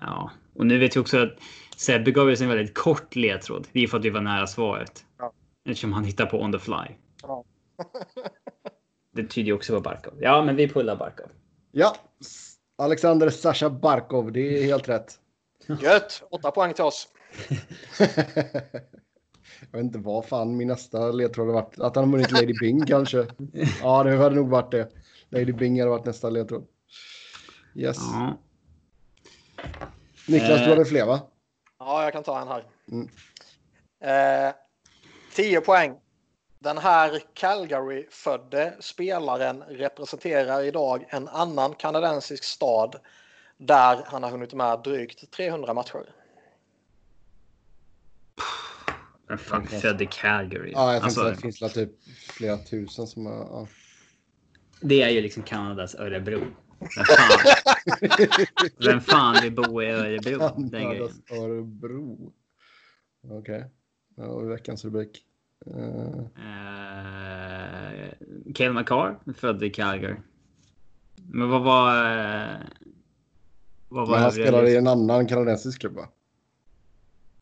Ja, 0.00 0.30
och 0.54 0.66
nu 0.66 0.78
vet 0.78 0.96
vi 0.96 1.00
också 1.00 1.22
att 1.22 1.38
Sebbe 1.76 2.10
gav 2.10 2.28
oss 2.28 2.40
en 2.40 2.48
väldigt 2.48 2.74
kort 2.74 3.16
ledtråd. 3.16 3.68
Det 3.72 3.80
är 3.80 3.86
för 3.86 3.98
att 3.98 4.04
vi 4.04 4.10
var 4.10 4.20
nära 4.20 4.46
svaret. 4.46 5.04
Ja. 5.18 5.32
Eftersom 5.64 5.92
han 5.92 6.04
hittar 6.04 6.26
på 6.26 6.40
on 6.40 6.52
the 6.52 6.58
fly. 6.58 6.94
Ja. 7.22 7.44
Det 9.12 9.24
tyder 9.24 9.46
ju 9.46 9.52
också 9.52 9.74
på 9.74 9.80
Barkov. 9.80 10.14
Ja, 10.20 10.42
men 10.42 10.56
vi 10.56 10.68
pullar 10.68 10.96
Barkov. 10.96 11.26
Ja, 11.72 11.96
Alexander 12.78 13.30
Sasha 13.30 13.70
Barkov. 13.70 14.32
Det 14.32 14.40
är 14.40 14.64
helt 14.64 14.88
rätt. 14.88 15.20
Gött! 15.80 16.22
Åtta 16.30 16.50
poäng 16.50 16.74
till 16.74 16.84
oss. 16.84 17.08
Jag 19.60 19.78
vet 19.78 19.84
inte 19.84 19.98
vad 19.98 20.24
fan 20.24 20.56
min 20.56 20.68
nästa 20.68 21.10
ledtråd 21.10 21.46
har 21.46 21.54
varit. 21.54 21.80
Att 21.80 21.96
han 21.96 22.04
har 22.04 22.12
vunnit 22.12 22.32
Lady 22.32 22.54
Bing 22.60 22.86
kanske. 22.86 23.26
Ja, 23.82 24.02
det 24.02 24.16
hade 24.16 24.34
nog 24.36 24.48
varit 24.48 24.70
det. 24.70 24.88
Lady 25.28 25.52
Bing 25.52 25.80
hade 25.80 25.90
varit 25.90 26.04
nästa 26.04 26.30
ledtråd. 26.30 26.66
Yes. 27.74 27.96
Ja. 27.96 28.36
Niklas, 30.28 30.58
du 30.58 30.64
Eh. 30.64 30.68
hade 30.68 30.84
fler 30.84 31.06
va? 31.06 31.20
Ja, 31.78 32.02
jag 32.02 32.12
kan 32.12 32.22
ta 32.22 32.40
en 32.40 32.48
här. 32.48 32.64
Mm. 32.90 33.08
Eh, 34.48 34.54
10 35.34 35.60
poäng. 35.60 35.96
Den 36.58 36.78
här 36.78 37.20
Calgary-födde 37.34 38.74
spelaren 38.80 39.62
representerar 39.62 40.62
idag 40.62 41.06
en 41.08 41.28
annan 41.28 41.74
kanadensisk 41.74 42.44
stad 42.44 42.96
där 43.58 44.00
han 44.06 44.22
har 44.22 44.30
hunnit 44.30 44.54
med 44.54 44.82
drygt 44.82 45.30
300 45.30 45.74
matcher. 45.74 46.08
Men 49.28 49.38
fan, 49.38 49.66
född 49.66 50.02
i 50.02 50.06
Calgary. 50.06 50.72
Ja, 50.72 50.92
jag 50.92 51.02
tänkte 51.02 51.20
alltså, 51.20 51.20
att 51.20 51.34
det 51.34 51.40
finns 51.40 51.72
typ 51.74 51.90
flera 52.30 52.58
tusen 52.58 53.06
som 53.06 53.26
har... 53.26 53.34
Ja. 53.34 53.68
det 54.80 55.02
är 55.02 55.10
ju 55.10 55.20
liksom 55.20 55.42
Kanadas 55.42 55.94
Örebro. 55.94 56.40
Vem 56.78 57.04
fan, 57.06 57.38
vem 58.86 59.00
fan 59.00 59.42
vill 59.42 59.54
bo 59.54 59.82
i 59.82 59.86
Örebro? 59.86 60.38
Kanadas 60.70 61.12
Örebro. 61.30 62.32
Okej. 63.30 63.64
Ja, 64.16 64.24
och 64.24 64.50
veckans 64.50 64.84
rubrik. 64.84 65.22
Uh, 65.66 66.20
Uh, 68.46 68.52
Cale 68.54 68.72
Makar, 68.72 69.18
född 69.36 69.62
i 69.62 69.70
Calgary. 69.70 70.16
Men 71.30 71.48
vad 71.48 71.62
var... 71.62 71.96
eh, 71.96 72.56
vad 73.88 74.08
var 74.08 74.14
men 74.14 74.22
han 74.22 74.32
spelar 74.32 74.64
i 74.64 74.76
en 74.76 74.86
annan 74.86 75.26
kanadensisk 75.26 75.80
klubb 75.80 75.94
va? 75.94 76.08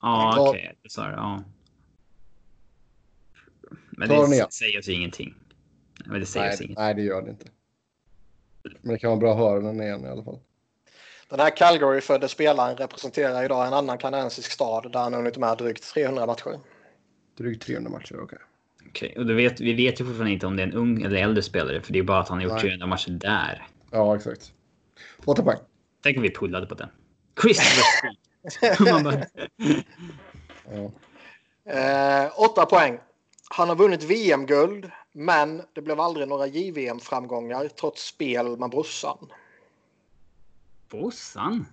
Ja, 0.03 0.49
okej. 0.49 0.79
det 0.83 0.91
sa 0.91 1.07
du, 1.07 1.13
Ja. 1.13 1.45
Men 3.97 4.09
det 4.09 4.35
igen. 4.35 4.51
säger 4.51 4.79
oss 4.79 4.89
ingenting. 4.89 5.35
Men 6.05 6.21
det 6.21 6.27
säger 6.27 6.47
Nej, 6.47 6.55
oss 6.55 6.61
ingenting. 6.61 6.85
nej, 6.85 6.95
det 6.95 7.03
gör 7.03 7.23
det 7.23 7.31
inte. 7.31 7.47
Men 8.81 8.93
det 8.93 8.99
kan 8.99 9.11
vara 9.11 9.21
bra 9.21 9.33
att 9.33 9.39
höra 9.39 9.61
den 9.61 9.81
igen 9.83 10.05
i 10.05 10.09
alla 10.09 10.25
fall. 10.25 10.39
Den 11.29 11.41
här 11.41 11.57
Calgary-födde 11.57 12.29
spelaren 12.29 12.77
representerar 12.77 13.45
idag 13.45 13.67
en 13.67 13.73
annan 13.73 13.99
kanadensisk 13.99 14.51
stad 14.51 14.93
där 14.93 14.99
han 15.01 15.13
har 15.13 15.21
hunnit 15.21 15.37
med 15.39 15.59
drygt 15.59 15.93
300 15.95 16.27
matcher. 16.27 16.61
Drygt 17.39 17.63
300 17.63 17.91
matcher, 17.91 18.17
okej. 18.23 18.39
Okej, 18.89 19.15
och 19.19 19.27
du 19.27 19.35
vet, 19.35 19.61
vi 19.61 19.73
vet 19.73 20.01
ju 20.01 20.05
fortfarande 20.05 20.33
inte 20.33 20.47
om 20.47 20.57
det 20.57 20.63
är 20.63 20.67
en 20.67 20.73
ung 20.73 21.03
eller 21.03 21.17
äldre 21.23 21.43
spelare. 21.43 21.81
För 21.81 21.93
det 21.93 21.99
är 21.99 22.03
bara 22.03 22.21
att 22.21 22.29
han 22.29 22.39
har 22.39 22.43
gjort 22.45 22.53
Nej. 22.53 22.63
300 22.63 22.87
matcher 22.87 23.11
där. 23.11 23.67
Ja, 23.91 24.17
exakt. 24.17 24.53
Åtta 25.25 25.43
poäng. 25.43 25.59
Tänk 26.03 26.17
om 26.17 26.23
vi 26.23 26.31
pullade 26.35 26.67
på 26.67 26.75
den. 26.75 26.89
Christopher 27.43 27.83
Street. 28.51 28.81
Man 28.93 29.03
bara, 29.05 29.25
Ja. 30.71 30.91
Eh, 31.73 32.41
8 32.41 32.67
poäng. 32.67 32.99
Han 33.57 33.69
har 33.69 33.77
vunnit 33.77 34.03
VM-guld, 34.03 34.91
men 35.13 35.63
det 35.73 35.83
blev 35.83 36.01
aldrig 36.01 36.29
några 36.29 36.47
JVM-framgångar 36.47 37.69
trots 37.69 38.07
spel 38.07 38.59
med 38.59 38.71
brorsan. 38.71 39.19
Bossan? 40.91 41.67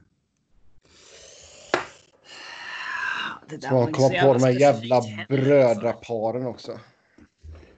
Det 3.47 3.57
där 3.57 3.69
Så 3.69 3.75
var 3.75 3.83
han 3.83 3.93
kom 3.93 4.09
på 4.09 4.33
de 4.33 4.43
här 4.43 4.51
jävla 4.59 5.01
specifikt. 5.01 5.27
brödraparen 5.29 6.45
också. 6.45 6.79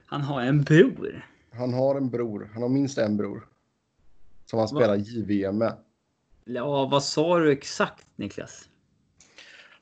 Han 0.06 0.20
har 0.20 0.40
en 0.42 0.62
bror. 0.64 1.28
Han 1.52 1.74
har 1.74 1.94
en 1.94 2.10
bror. 2.10 2.50
Han 2.52 2.62
har 2.62 2.68
minst 2.68 2.98
en 2.98 3.16
bror. 3.16 3.48
Som 4.46 4.58
han 4.58 4.68
spelar 4.68 4.96
JVM 4.96 5.58
med. 5.58 5.76
Ja, 6.44 6.86
vad 6.86 7.04
sa 7.04 7.38
du 7.38 7.52
exakt 7.52 8.06
Niklas? 8.16 8.68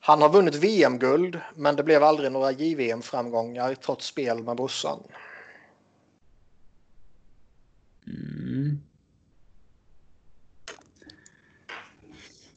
Han 0.05 0.23
har 0.23 0.29
vunnit 0.29 0.55
VM-guld, 0.55 1.41
men 1.55 1.77
det 1.77 1.83
blev 1.83 2.03
aldrig 2.03 2.33
några 2.33 2.53
JVM-framgångar 2.53 3.75
trots 3.75 4.07
spel 4.07 4.43
med 4.43 4.57
brorsan. 4.57 4.99
Mm. 8.07 8.81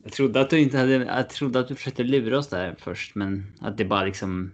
Jag 0.03 0.11
trodde 0.13 0.41
att 0.41 0.49
du 0.49 0.59
inte 0.59 0.77
hade. 0.77 0.91
Jag 0.93 1.29
trodde 1.29 1.59
att 1.59 1.67
du 1.67 1.75
försökte 1.75 2.03
lura 2.03 2.37
oss 2.37 2.47
där 2.47 2.75
först, 2.79 3.15
men 3.15 3.53
att 3.61 3.77
det 3.77 3.85
bara 3.85 4.03
liksom. 4.03 4.51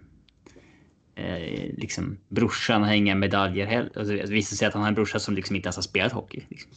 Eh, 1.14 1.74
liksom 1.76 2.18
brorsan 2.28 2.82
har 2.82 2.92
inga 2.92 3.14
medaljer 3.14 3.66
heller. 3.66 3.98
Alltså, 3.98 4.14
det 4.14 4.26
visade 4.26 4.56
sig 4.56 4.68
att 4.68 4.74
han 4.74 4.82
har 4.82 4.88
en 4.88 4.94
brorsa 4.94 5.18
som 5.18 5.34
liksom 5.34 5.56
inte 5.56 5.66
ens 5.66 5.76
har 5.76 5.82
spelat 5.82 6.12
hockey. 6.12 6.46
Liksom. 6.48 6.70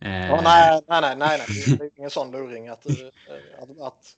Eh, 0.00 0.26
Ja, 0.26 0.40
nej, 0.44 0.82
nej, 0.88 1.00
nej, 1.00 1.16
nej, 1.16 1.38
nej. 1.48 1.76
Det 1.78 1.84
är 1.84 1.90
ingen 1.96 2.10
sån 2.10 2.30
luring 2.30 2.68
att, 2.68 2.86
eh, 2.86 2.94
att, 3.62 3.80
att 3.80 4.16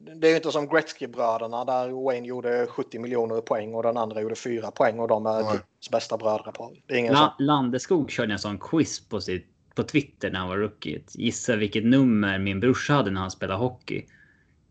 det 0.00 0.26
är 0.26 0.30
ju 0.30 0.36
inte 0.36 0.52
som 0.52 0.68
Gretzky-bröderna 0.68 1.64
där 1.64 2.04
Wayne 2.04 2.26
gjorde 2.26 2.66
70 2.66 2.98
miljoner 2.98 3.40
poäng 3.40 3.74
och 3.74 3.82
den 3.82 3.96
andra 3.96 4.20
gjorde 4.20 4.34
4 4.34 4.70
poäng 4.70 4.98
och 4.98 5.08
de 5.08 5.26
är 5.26 5.32
Nej. 5.32 5.42
tidens 5.42 5.90
bästa 5.90 6.16
brödrapar. 6.16 6.70
Det 6.86 6.94
är 6.94 6.98
ingen 6.98 7.12
La-. 7.12 7.36
Landeskog 7.38 8.10
körde 8.10 8.32
en 8.32 8.38
sån 8.38 8.58
quiz 8.58 9.08
på, 9.08 9.20
sitt, 9.20 9.46
på 9.74 9.82
Twitter 9.82 10.30
när 10.30 10.38
han 10.38 10.48
var 10.48 10.56
rookie. 10.56 11.02
Gissa 11.12 11.56
vilket 11.56 11.84
nummer 11.84 12.38
min 12.38 12.60
brorsa 12.60 12.92
hade 12.92 13.10
när 13.10 13.20
han 13.20 13.30
spelade 13.30 13.58
hockey. 13.58 14.06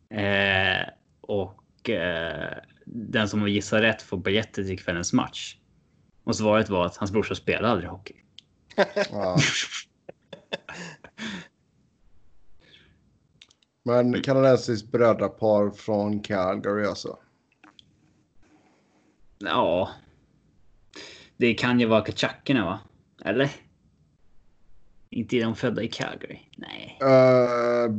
Eh, 0.10 0.89
och 1.22 1.89
eh, 1.89 2.57
den 2.86 3.30
som 3.30 3.47
gissar 3.47 3.82
rätt 3.82 4.01
får 4.01 4.18
biljetter 4.18 4.64
till 4.64 4.80
kvällens 4.80 5.14
match. 5.14 5.55
Och 6.24 6.36
svaret 6.36 6.70
var 6.70 6.86
att 6.86 6.97
hans 6.97 7.12
brorsa 7.12 7.36
spelade 7.36 7.68
aldrig 7.68 7.89
hockey. 7.89 8.16
Men 13.89 14.21
kanadensiskt 14.21 14.91
brödrapar 14.91 15.69
från 15.69 16.19
Calgary 16.19 16.85
alltså. 16.85 17.17
Ja. 19.37 19.89
Det 21.37 21.53
kan 21.53 21.79
ju 21.79 21.85
vara 21.85 22.01
Kachakerna 22.01 22.65
va? 22.65 22.79
Eller? 23.25 23.49
Inte 25.09 25.37
är 25.37 25.43
de 25.43 25.55
födda 25.55 25.83
i 25.83 25.87
Calgary? 25.87 26.39
Nej. 26.57 26.99
Uh, 27.03 27.91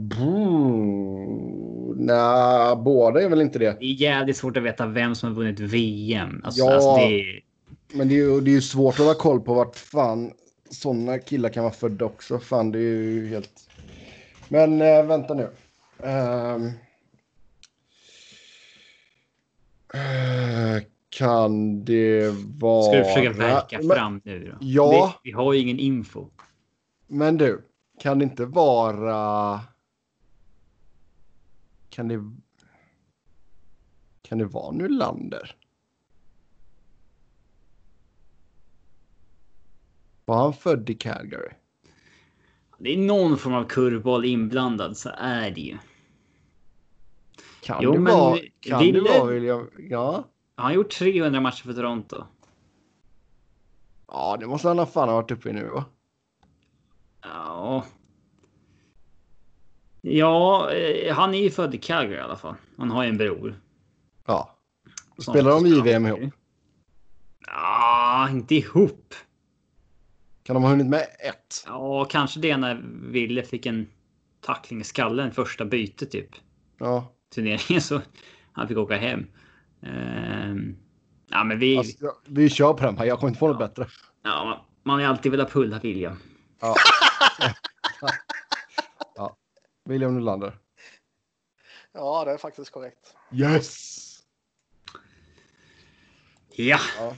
Nej, 1.96 2.76
båda 2.76 3.22
är 3.22 3.28
väl 3.28 3.40
inte 3.40 3.58
det. 3.58 3.76
Det 3.80 3.86
är 3.86 4.02
jävligt 4.02 4.36
svårt 4.36 4.56
att 4.56 4.62
veta 4.62 4.86
vem 4.86 5.14
som 5.14 5.28
har 5.28 5.36
vunnit 5.36 5.60
VM. 5.60 6.42
Alltså, 6.44 6.64
Ja. 6.64 6.74
alltså 6.74 6.96
det 6.96 7.20
är... 7.20 7.40
Men 7.94 8.08
det 8.08 8.14
är 8.14 8.16
ju 8.16 8.40
det 8.40 8.50
är 8.50 8.52
ju 8.52 8.60
svårt 8.60 8.94
att 8.94 8.98
hålla 8.98 9.14
koll 9.14 9.40
på 9.40 9.54
vart 9.54 9.76
fan 9.76 10.32
sådana 10.70 11.18
killar 11.18 11.48
kan 11.48 11.62
vara 11.62 11.72
födda 11.72 12.04
också. 12.04 12.38
Fan, 12.38 12.72
det 12.72 12.78
är 12.78 12.82
ju 12.82 13.28
helt... 13.28 13.50
Men 14.48 14.82
eh, 14.82 15.06
vänta 15.06 15.34
nu. 15.34 15.48
Eh, 16.04 16.58
Kan 21.08 21.84
det 21.84 22.30
vara... 22.58 22.82
Ska 22.82 22.96
du 22.96 23.04
försöka 23.04 23.32
verka 23.32 23.78
Men- 23.78 23.88
fram 23.96 24.20
nu 24.24 24.44
då? 24.44 24.56
Ja. 24.60 25.14
Vi, 25.24 25.30
vi 25.30 25.36
har 25.36 25.52
ju 25.52 25.60
ingen 25.60 25.78
info. 25.78 26.28
Men 27.06 27.36
du, 27.36 27.62
kan 27.98 28.18
det 28.18 28.22
inte 28.24 28.44
vara... 28.46 29.60
Kan 31.90 32.08
det... 32.08 32.30
Kan 34.22 34.38
det 34.38 34.44
vara 34.44 34.72
Nylander? 34.72 35.56
Var 40.24 40.36
han 40.36 40.52
född 40.52 40.90
i 40.90 40.94
Calgary? 40.94 41.50
Det 42.78 42.92
är 42.94 42.98
någon 42.98 43.38
form 43.38 43.54
av 43.54 43.64
kurvboll 43.64 44.24
inblandad, 44.24 44.96
så 44.96 45.10
är 45.18 45.50
det 45.50 45.60
ju. 45.60 45.78
Kan 47.62 47.82
Jo, 47.82 47.92
det 47.92 48.00
men 48.00 48.12
vara... 48.14 48.38
Kan 48.60 48.80
Ville- 48.80 49.00
det 49.00 49.18
vara 49.18 49.30
William... 49.30 49.70
Ja. 49.78 50.24
Har 50.56 50.64
han 50.64 50.74
gjort 50.74 50.90
300 50.90 51.40
matcher 51.40 51.62
för 51.64 51.72
Toronto? 51.72 52.24
Ja, 54.08 54.36
det 54.40 54.46
måste 54.46 54.68
han 54.68 54.78
ha 54.78 54.86
fan 54.86 55.08
ha 55.08 55.14
varit 55.16 55.30
uppe 55.30 55.48
i 55.48 55.52
nu 55.52 55.68
va? 55.68 55.84
Ja. 57.22 57.84
Ja, 60.00 60.70
eh, 60.72 61.14
han 61.14 61.34
är 61.34 61.38
ju 61.38 61.50
född 61.50 61.74
i 61.74 61.78
Calgary 61.78 62.16
i 62.16 62.20
alla 62.20 62.36
fall. 62.36 62.54
Han 62.76 62.90
har 62.90 63.02
ju 63.02 63.08
en 63.08 63.16
bror. 63.16 63.60
Ja. 64.26 64.58
Spelar 65.18 65.50
de 65.50 65.66
JVM 65.66 66.06
ihop? 66.06 66.34
Ja, 67.46 68.28
inte 68.30 68.54
ihop. 68.54 69.14
Kan 70.42 70.54
de 70.54 70.62
ha 70.62 70.70
hunnit 70.70 70.86
med 70.86 71.00
ett? 71.00 71.64
Ja, 71.66 72.04
kanske 72.04 72.40
det 72.40 72.56
när 72.56 72.82
Ville 73.10 73.42
fick 73.42 73.66
en 73.66 73.88
tackling 74.40 74.80
i 74.80 74.84
skallen 74.84 75.32
första 75.32 75.64
bytet 75.64 76.10
typ. 76.10 76.30
Ja. 76.78 77.12
Turneringen 77.34 77.80
så 77.80 78.00
han 78.52 78.68
fick 78.68 78.78
åka 78.78 78.96
hem. 78.96 79.26
Ehm, 79.82 80.76
ja, 81.30 81.44
men 81.44 81.58
vi. 81.58 81.78
Alltså, 81.78 82.04
ja, 82.04 82.20
vi 82.26 82.50
kör 82.50 82.72
på 82.72 82.84
den 82.84 82.98
här. 82.98 83.04
Jag 83.04 83.18
kommer 83.18 83.28
inte 83.28 83.38
få 83.38 83.48
något 83.48 83.58
bättre. 83.58 83.86
Ja, 84.22 84.66
man 84.82 84.94
har 84.94 85.00
ju 85.00 85.06
alltid 85.06 85.32
velat 85.32 85.52
pulla 85.52 85.78
William. 85.78 86.16
Ja. 86.60 86.74
ja. 89.14 89.36
William 89.84 90.14
Nylander. 90.14 90.58
Ja, 91.92 92.24
det 92.24 92.30
är 92.30 92.38
faktiskt 92.38 92.70
korrekt. 92.70 93.16
Yes! 93.32 94.06
Ja, 96.50 96.78
Ja. 96.98 97.14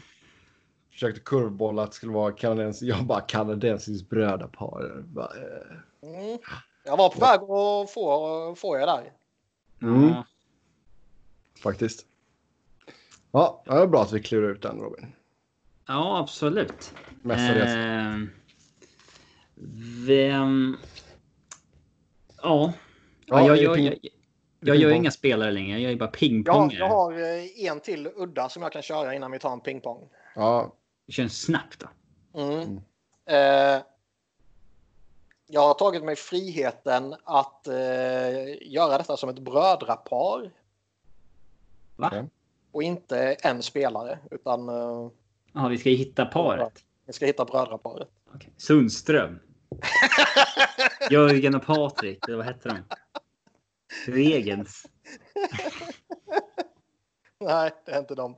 Försökte 0.90 1.20
kurvbolla 1.20 1.82
att 1.82 1.90
det 1.90 1.96
skulle 1.96 2.12
vara 2.12 2.32
kanadensiskt. 2.32 2.96
Jag 2.96 3.06
bara 3.06 3.20
kanadensiskt 3.20 4.08
brödrapar. 4.08 5.02
Bara, 5.02 5.26
eh. 5.26 5.76
Mm. 6.02 6.38
Jag 6.84 6.96
var 6.96 7.08
på 7.08 7.20
väg 7.20 7.40
att 7.40 7.92
få, 7.92 8.54
få 8.56 8.76
er 8.76 8.86
där. 8.86 9.12
Mm. 9.82 10.08
ja. 10.08 10.24
Faktiskt. 11.62 12.06
Ja, 13.32 13.62
det 13.66 13.72
är 13.72 13.86
bra 13.86 14.02
att 14.02 14.12
vi 14.12 14.22
klurar 14.22 14.50
ut 14.52 14.62
den 14.62 14.78
Robin. 14.80 15.06
ja 15.88 16.18
absolut. 16.18 16.94
Mestadels. 17.22 17.70
Ehm, 17.70 18.30
vem? 20.06 20.76
Ja, 22.42 22.72
ja, 23.26 23.40
Ja, 23.40 23.46
jag, 23.46 23.56
jag, 23.56 23.78
jag, 23.80 23.94
jag 24.60 24.76
gör 24.76 24.80
pingpong. 24.88 24.96
inga 24.96 25.10
spelare 25.10 25.50
längre. 25.50 25.78
Jag 25.80 25.92
är 25.92 25.96
bara 25.96 26.04
Jag, 26.04 26.12
pingpongare. 26.12 26.78
jag 26.78 26.88
har 26.88 27.12
eh, 27.12 27.70
en 27.70 27.80
till 27.80 28.08
udda 28.16 28.48
som 28.48 28.62
jag 28.62 28.72
kan 28.72 28.82
köra 28.82 29.14
innan 29.14 29.30
vi 29.32 29.38
tar 29.38 29.52
en 29.52 29.60
pingpong. 29.60 30.08
Ja, 30.34 30.74
kör 31.08 31.22
en 31.22 31.30
snabbt 31.30 31.80
då. 32.32 32.40
Mm. 32.40 32.60
Mm. 32.60 32.76
Eh, 33.76 33.82
jag 35.53 35.61
har 35.61 35.74
tagit 35.74 36.05
mig 36.05 36.16
friheten 36.16 37.14
att 37.24 37.66
eh, 37.68 38.72
göra 38.72 38.98
detta 38.98 39.16
som 39.16 39.28
ett 39.28 39.38
brödrapar. 39.38 40.50
Va? 41.96 42.28
Och 42.72 42.82
inte 42.82 43.36
en 43.42 43.62
spelare, 43.62 44.18
utan 44.30 44.68
eh, 44.68 45.11
Ja, 45.53 45.68
vi 45.68 45.78
ska 45.78 45.90
ju 45.90 45.96
hitta 45.96 46.24
paret. 46.26 46.84
vi 47.07 47.12
ska 47.12 47.26
hitta 47.26 47.44
brödraparet. 47.44 48.09
Okej. 48.34 48.53
Sundström. 48.57 49.38
Jörgen 51.11 51.55
och 51.55 51.66
Patrik. 51.66 52.28
Eller 52.28 52.36
vad 52.36 52.46
hette 52.46 52.68
de? 52.68 52.78
Regens. 54.12 54.86
Nej, 57.40 57.70
det 57.84 57.92
är 57.92 57.98
inte 57.98 58.14
dem. 58.14 58.36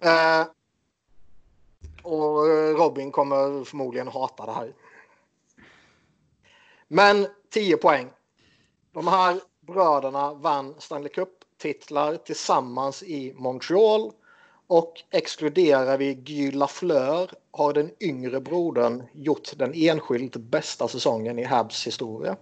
Eh, 0.00 0.46
och 2.02 2.46
eh, 2.48 2.76
Robin 2.76 3.12
kommer 3.12 3.64
förmodligen 3.64 4.08
hata 4.08 4.46
det 4.46 4.52
här. 4.52 4.72
Men 6.88 7.26
10 7.50 7.76
poäng. 7.76 8.10
De 8.92 9.06
här 9.06 9.40
bröderna 9.60 10.34
vann 10.34 10.74
Stanley 10.78 11.08
Cup-titlar 11.08 12.16
tillsammans 12.16 13.02
i 13.02 13.34
Montreal. 13.36 14.12
Och 14.66 14.92
exkluderar 15.10 15.98
vi 15.98 16.14
Guy 16.14 16.50
Lafleur 16.50 17.30
har 17.50 17.72
den 17.72 17.90
yngre 18.00 18.40
brodern 18.40 19.02
gjort 19.12 19.52
den 19.56 19.72
enskilt 19.74 20.36
bästa 20.36 20.88
säsongen 20.88 21.38
i 21.38 21.44
Habs 21.44 21.86
historia. 21.86 22.36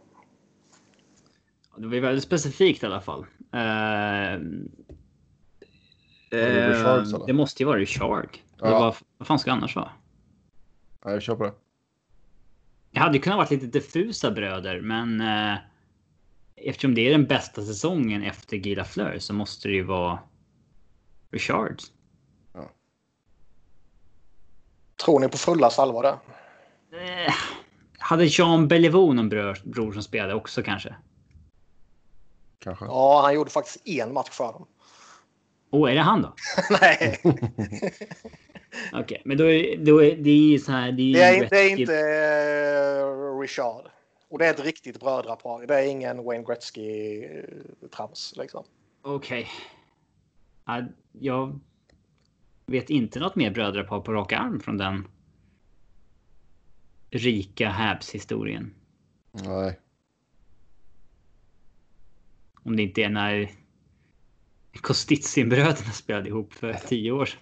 Det 1.77 1.87
var 1.87 1.95
ju 1.95 2.01
väldigt 2.01 2.25
specifikt 2.25 2.83
i 2.83 2.87
alla 2.87 3.01
fall. 3.01 3.27
Ehm, 3.53 4.69
det 6.31 6.71
Richard, 6.71 6.99
ehm, 6.99 7.15
eller? 7.15 7.27
det 7.27 7.33
måste 7.33 7.63
ju 7.63 7.67
vara 7.67 7.79
Richard. 7.79 8.39
Ja. 8.59 8.71
Vad, 8.71 8.97
vad 9.19 9.29
fan 9.29 9.39
ska 9.39 9.51
det 9.51 9.57
annars 9.57 9.77
vara? 9.77 9.91
ja, 11.05 11.11
jag 11.11 11.23
kör 11.23 11.37
på 11.37 11.45
det. 11.45 11.53
Det 12.97 13.01
hade 13.01 13.17
ju 13.17 13.23
kunnat 13.23 13.37
vara 13.37 13.49
lite 13.51 13.67
diffusa 13.67 14.31
bröder, 14.31 14.81
men 14.81 15.21
eh, 15.21 15.59
eftersom 16.57 16.95
det 16.95 17.01
är 17.01 17.11
den 17.11 17.27
bästa 17.27 17.63
säsongen 17.63 18.23
efter 18.23 18.57
Gila 18.57 18.85
Fleur 18.85 19.19
så 19.19 19.35
måste 19.35 19.69
det 19.69 19.75
ju 19.75 19.83
vara 19.83 20.19
Richard. 21.31 21.81
Tror 25.05 25.21
ni 25.21 25.29
på 25.29 25.37
fulla 25.37 25.71
allvar 25.79 26.03
där? 26.03 26.19
Eh, 27.27 27.35
hade 27.99 28.25
Jean 28.25 28.69
Beliveau 28.69 29.13
någon 29.13 29.29
bror, 29.29 29.59
bror 29.65 29.93
som 29.93 30.03
spelade 30.03 30.35
också 30.35 30.63
kanske? 30.63 30.97
Kanske. 32.59 32.85
Ja, 32.85 33.23
han 33.25 33.35
gjorde 33.35 33.51
faktiskt 33.51 33.87
en 33.87 34.13
match 34.13 34.31
för 34.31 34.53
dem. 34.53 34.67
Åh, 35.71 35.91
är 35.91 35.95
det 35.95 36.01
han 36.01 36.23
då? 36.23 36.35
Nej, 36.81 37.21
Okej, 38.93 39.23
men 39.25 39.37
då 39.37 39.51
är, 39.51 39.77
då 39.77 40.03
är 40.03 40.17
det 40.17 40.31
är 40.31 40.51
ju 40.51 40.59
så 40.59 40.73
här. 40.73 40.93
Det 40.93 41.03
är, 41.03 41.13
det 41.13 41.47
är, 41.47 41.51
det 41.51 41.61
är 41.61 41.81
inte 41.81 41.95
eh, 41.95 43.41
Richard. 43.41 43.91
Och 44.29 44.39
det 44.39 44.47
är 44.47 44.51
ett 44.51 44.65
riktigt 44.65 45.01
brödrapar. 45.01 45.67
Det 45.67 45.75
är 45.75 45.87
ingen 45.87 46.25
Wayne 46.25 46.45
Gretzky-trams. 46.45 48.39
Liksom. 48.39 48.65
Okej. 49.03 49.49
Ja, 50.65 50.83
Jag 51.13 51.61
vet 52.67 52.91
inte 52.91 53.21
något 53.21 53.37
mer 53.37 53.51
brödrapar 53.51 54.01
på 54.01 54.13
rak 54.13 54.33
arm 54.33 54.61
från 54.61 54.77
den 54.77 55.09
rika 57.11 57.69
Habs-historien. 57.69 58.75
Nej. 59.33 59.81
Om 62.63 62.77
det 62.77 62.83
inte 62.83 63.03
är 63.03 63.09
när 63.09 63.51
Kostitsin-bröderna 64.81 65.93
spelade 65.93 66.29
ihop 66.29 66.53
för 66.53 66.73
tio 66.73 67.13
år 67.13 67.25
sedan. 67.25 67.41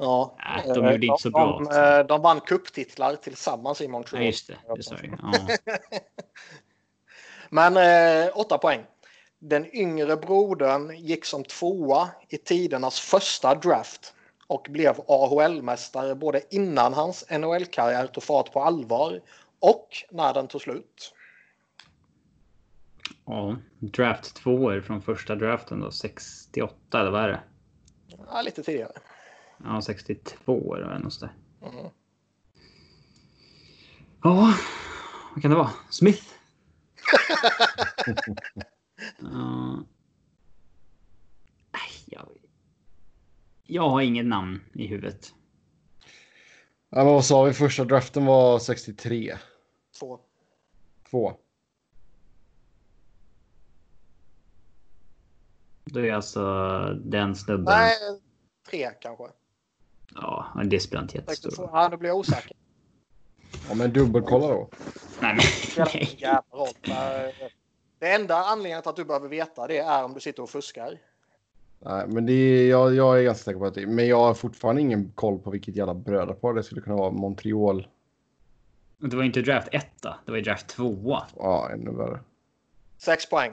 Ja. 0.00 0.36
Nej, 0.38 0.74
de 0.74 0.92
gjorde 0.92 1.06
inte 1.06 1.22
så 1.22 1.30
bra. 1.30 1.58
De, 1.58 1.64
de, 1.64 2.06
de 2.08 2.22
vann 2.22 2.40
cuptitlar 2.40 3.16
tillsammans 3.16 3.80
i 3.80 3.88
Montreal. 3.88 4.22
Ja, 4.22 4.26
just 4.26 4.46
det. 4.46 4.56
det 4.76 4.82
sa 4.82 4.96
jag. 5.02 5.18
Ja. 5.22 5.56
Men 7.50 7.76
eh, 7.76 8.30
åtta 8.34 8.58
poäng. 8.58 8.84
Den 9.38 9.76
yngre 9.76 10.16
brodern 10.16 10.96
gick 10.96 11.24
som 11.24 11.44
tvåa 11.44 12.08
i 12.28 12.36
tidernas 12.38 13.00
första 13.00 13.54
draft 13.54 14.14
och 14.46 14.66
blev 14.70 14.94
AHL-mästare 15.08 16.14
både 16.14 16.42
innan 16.50 16.94
hans 16.94 17.24
NHL-karriär 17.30 18.06
tog 18.06 18.22
fart 18.22 18.52
på 18.52 18.62
allvar 18.62 19.20
och 19.60 19.88
när 20.10 20.34
den 20.34 20.48
tog 20.48 20.60
slut. 20.60 21.14
ja. 23.26 23.56
Draft 23.78 24.36
två 24.36 24.50
år 24.50 24.80
från 24.80 25.02
första 25.02 25.34
draften 25.34 25.80
då. 25.80 25.90
68 25.90 27.00
eller 27.00 27.10
vad 27.10 27.24
är 27.24 27.28
det? 27.28 27.40
Ja, 28.26 28.42
lite 28.42 28.62
tidigare. 28.62 28.92
Ja, 29.64 29.82
62 29.82 30.74
eller 30.74 30.98
något 30.98 31.12
sådär. 31.12 31.34
Mm. 31.62 31.90
Ja, 34.22 34.54
vad 35.34 35.42
kan 35.42 35.50
det 35.50 35.56
vara? 35.56 35.70
Smith? 35.90 36.24
Nej, 41.72 41.90
jag... 42.06 42.28
jag 43.62 43.88
har 43.88 44.00
inget 44.00 44.26
namn 44.26 44.60
i 44.72 44.86
huvudet. 44.86 45.34
Ja, 46.90 47.04
men 47.04 47.06
vad 47.06 47.24
sa 47.24 47.44
vi? 47.44 47.52
Första 47.52 47.84
draften 47.84 48.26
var 48.26 48.58
63. 48.58 49.38
Två. 49.98 50.20
Två. 51.10 51.36
Då 55.84 56.00
är 56.00 56.12
alltså 56.12 56.42
den 57.04 57.36
snubben. 57.36 57.64
Nej, 57.64 57.96
tre 58.70 58.90
kanske. 59.00 59.24
Ja, 60.14 60.62
det 60.64 60.80
spelar 60.80 61.02
inte 61.02 61.16
jättestor 61.16 61.50
roll. 61.50 61.68
Ja, 61.72 61.96
blir 61.96 62.10
jag 62.10 62.18
osäker. 62.18 62.56
Ja, 63.68 63.74
men 63.74 63.92
dubbelkolla 63.92 64.48
då. 64.48 64.68
Nej, 65.20 65.34
men 65.34 65.44
nej. 66.82 67.50
Det 67.98 68.12
enda 68.12 68.36
anledningen 68.36 68.82
till 68.82 68.88
att 68.88 68.96
du 68.96 69.04
behöver 69.04 69.28
veta 69.28 69.66
det 69.66 69.78
är 69.78 70.04
om 70.04 70.14
du 70.14 70.20
sitter 70.20 70.42
och 70.42 70.50
fuskar. 70.50 70.98
Nej, 71.80 72.06
men 72.08 72.26
det 72.26 72.32
är, 72.32 72.70
jag, 72.70 72.94
jag 72.94 73.18
är 73.18 73.22
ganska 73.22 73.44
säker 73.44 73.58
på 73.58 73.66
att 73.66 73.74
det 73.74 73.86
Men 73.86 74.06
jag 74.06 74.18
har 74.18 74.34
fortfarande 74.34 74.80
ingen 74.80 75.12
koll 75.12 75.38
på 75.38 75.50
vilket 75.50 75.76
jävla 75.76 75.94
brödrapar 75.94 76.54
det 76.54 76.62
skulle 76.62 76.80
kunna 76.80 76.96
vara. 76.96 77.10
Montreal. 77.10 77.88
Det 78.98 79.16
var 79.16 79.24
inte 79.24 79.42
draft 79.42 79.68
1 79.72 79.86
det 80.02 80.30
var 80.30 80.36
ju 80.36 80.42
draft 80.44 80.68
2. 80.68 81.18
Ja, 81.36 81.70
ännu 81.72 81.90
värre. 81.90 82.20
Sex 82.98 83.30
poäng. 83.30 83.52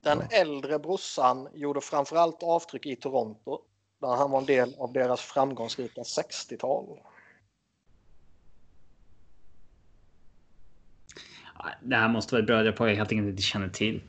Den 0.00 0.22
äldre 0.30 0.78
brorsan 0.78 1.48
gjorde 1.54 1.80
framförallt 1.80 2.42
avtryck 2.42 2.86
i 2.86 2.96
Toronto 2.96 3.60
där 3.98 4.16
han 4.16 4.30
var 4.30 4.38
en 4.38 4.46
del 4.46 4.74
av 4.78 4.92
deras 4.92 5.20
framgångsrika 5.20 6.02
60-tal. 6.02 6.98
Det 11.82 11.96
här 11.96 12.08
måste 12.08 12.34
vara 12.34 12.40
ett 12.40 12.46
brödrapar 12.46 12.86
jag 12.86 12.96
helt 12.96 13.12
enkelt 13.12 13.28
inte 13.28 13.42
känner 13.42 13.68
till. 13.68 14.02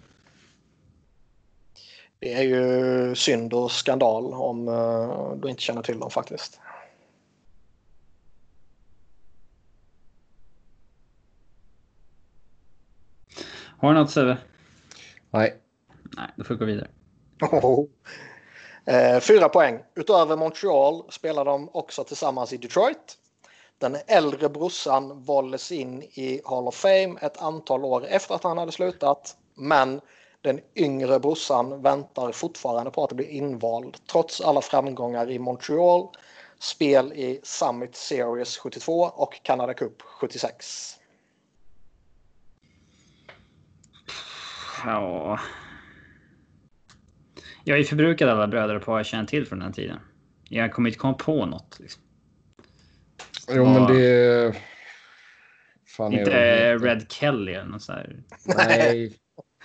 Det 2.20 2.34
är 2.34 2.44
ju 2.44 3.16
synd 3.16 3.54
och 3.54 3.72
skandal 3.72 4.34
om 4.34 4.68
uh, 4.68 5.36
du 5.36 5.50
inte 5.50 5.62
känner 5.62 5.82
till 5.82 6.00
dem 6.00 6.12
faktiskt. 6.12 6.60
Har 13.78 13.94
du 13.94 14.00
något 14.00 14.12
Sebbe? 14.12 14.38
Nej. 15.32 15.62
Nej, 16.18 16.28
då 16.36 16.44
får 16.44 16.54
vi 16.54 16.60
gå 16.60 16.66
vidare. 16.66 16.88
Oh. 17.42 17.86
Eh, 18.88 19.20
fyra 19.20 19.50
poäng. 19.50 19.84
Utöver 19.96 20.36
Montreal 20.36 21.04
spelar 21.10 21.46
de 21.46 21.70
också 21.74 22.04
tillsammans 22.04 22.54
i 22.54 22.58
Detroit. 22.58 23.18
Den 23.78 23.98
äldre 24.08 24.50
brorsan 24.50 25.24
valdes 25.24 25.72
in 25.72 26.04
i 26.04 26.42
Hall 26.46 26.68
of 26.68 26.76
Fame 26.76 27.16
ett 27.22 27.42
antal 27.42 27.86
år 27.86 28.06
efter 28.06 28.36
att 28.36 28.44
han 28.44 28.58
hade 28.58 28.72
slutat. 28.72 29.38
Men 29.56 30.02
den 30.42 30.60
yngre 30.76 31.20
brorsan 31.20 31.82
väntar 31.82 32.32
fortfarande 32.32 32.92
på 32.92 33.04
att 33.04 33.12
bli 33.12 33.26
invald 33.38 33.98
trots 34.12 34.42
alla 34.42 34.62
framgångar 34.62 35.32
i 35.32 35.40
Montreal, 35.40 36.08
spel 36.60 37.14
i 37.14 37.40
Summit 37.44 37.96
Series 37.96 38.58
72 38.58 39.12
och 39.16 39.44
Canada 39.44 39.74
Cup 39.74 40.02
76. 40.02 40.98
Ja. 44.86 45.40
Jag 47.68 47.74
har 47.74 47.78
ju 47.80 47.86
förbrukat 47.86 48.30
alla 48.30 48.48
bröder 48.48 48.80
på 48.80 48.98
jag 48.98 49.06
känner 49.06 49.26
till 49.26 49.46
från 49.46 49.60
den 49.60 49.74
tiden. 49.74 50.00
Jag 50.44 50.74
kommer 50.74 50.90
inte 50.90 51.00
komma 51.00 51.14
på 51.14 51.46
något. 51.46 51.80
Liksom. 51.80 52.02
Jo, 53.50 53.66
men 53.66 53.88
det... 53.88 54.56
Fan 55.98 56.14
inte 56.14 56.32
är 56.32 56.80
Red 56.80 57.12
Kelly 57.12 57.54
eller 57.54 57.70
något 57.70 57.82
så 57.82 57.92
här. 57.92 58.24
Nej. 58.46 59.14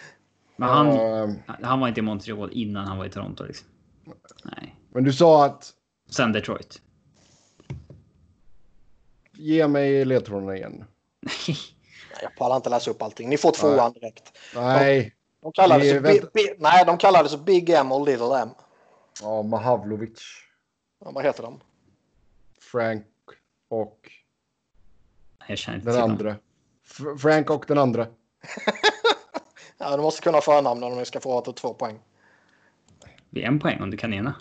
Men 0.57 0.69
han, 0.69 0.89
uh, 0.89 1.37
han 1.63 1.81
var 1.81 1.89
inte 1.89 2.01
i 2.01 2.03
Montreal 2.03 2.53
innan 2.53 2.87
han 2.87 2.99
var 2.99 3.07
i 3.07 3.11
Toronto. 3.11 3.45
Liksom. 3.45 3.69
Nej. 4.45 4.77
Men 4.93 5.05
du 5.05 5.13
sa 5.13 5.47
att... 5.47 5.73
Sen 6.11 6.33
Detroit. 6.33 6.83
Ge 9.33 9.69
mig 9.69 10.05
ledtrådarna 10.05 10.57
igen. 10.57 10.85
Nej. 11.21 11.57
Jag 12.23 12.37
pallar 12.37 12.57
inte 12.57 12.71
läsa 12.71 12.91
upp 12.91 13.03
allting. 13.03 13.29
Ni 13.29 13.37
får 13.37 13.53
tvåan 13.53 13.93
direkt. 13.93 14.39
Nej. 14.55 15.15
De, 15.43 15.47
de 15.47 15.53
kallades, 15.53 16.03
Bi, 16.03 16.21
Bi, 16.35 16.55
nej, 16.59 16.85
de 16.87 16.99
kallades 16.99 17.37
Big 17.37 17.71
M 17.71 17.93
och 17.93 18.07
Little 18.07 18.41
M. 18.41 18.49
Ja, 19.23 19.43
Mahavlovic. 19.43 20.23
Ja, 21.05 21.11
vad 21.11 21.25
heter 21.25 21.43
de? 21.43 21.61
Frank 22.61 23.07
och... 23.69 24.11
Jag 25.47 25.59
känner 25.59 25.79
inte 25.79 25.91
den 25.91 26.03
andra. 26.03 26.37
Frank 27.19 27.51
och 27.51 27.65
den 27.69 27.79
andra. 27.79 28.07
ja, 29.79 29.97
du 29.97 30.03
måste 30.03 30.23
kunna 30.23 30.41
förnamnen 30.41 30.93
om 30.93 30.99
ni 30.99 31.05
ska 31.05 31.21
få 31.21 31.39
åt 31.39 31.57
två 31.57 31.75
poäng. 31.75 32.01
Det 33.31 33.43
är 33.43 33.49
en 33.49 33.61
poäng 33.61 33.83
om 33.83 33.91
du 33.91 33.97
kan 33.97 34.15
ena. 34.15 34.35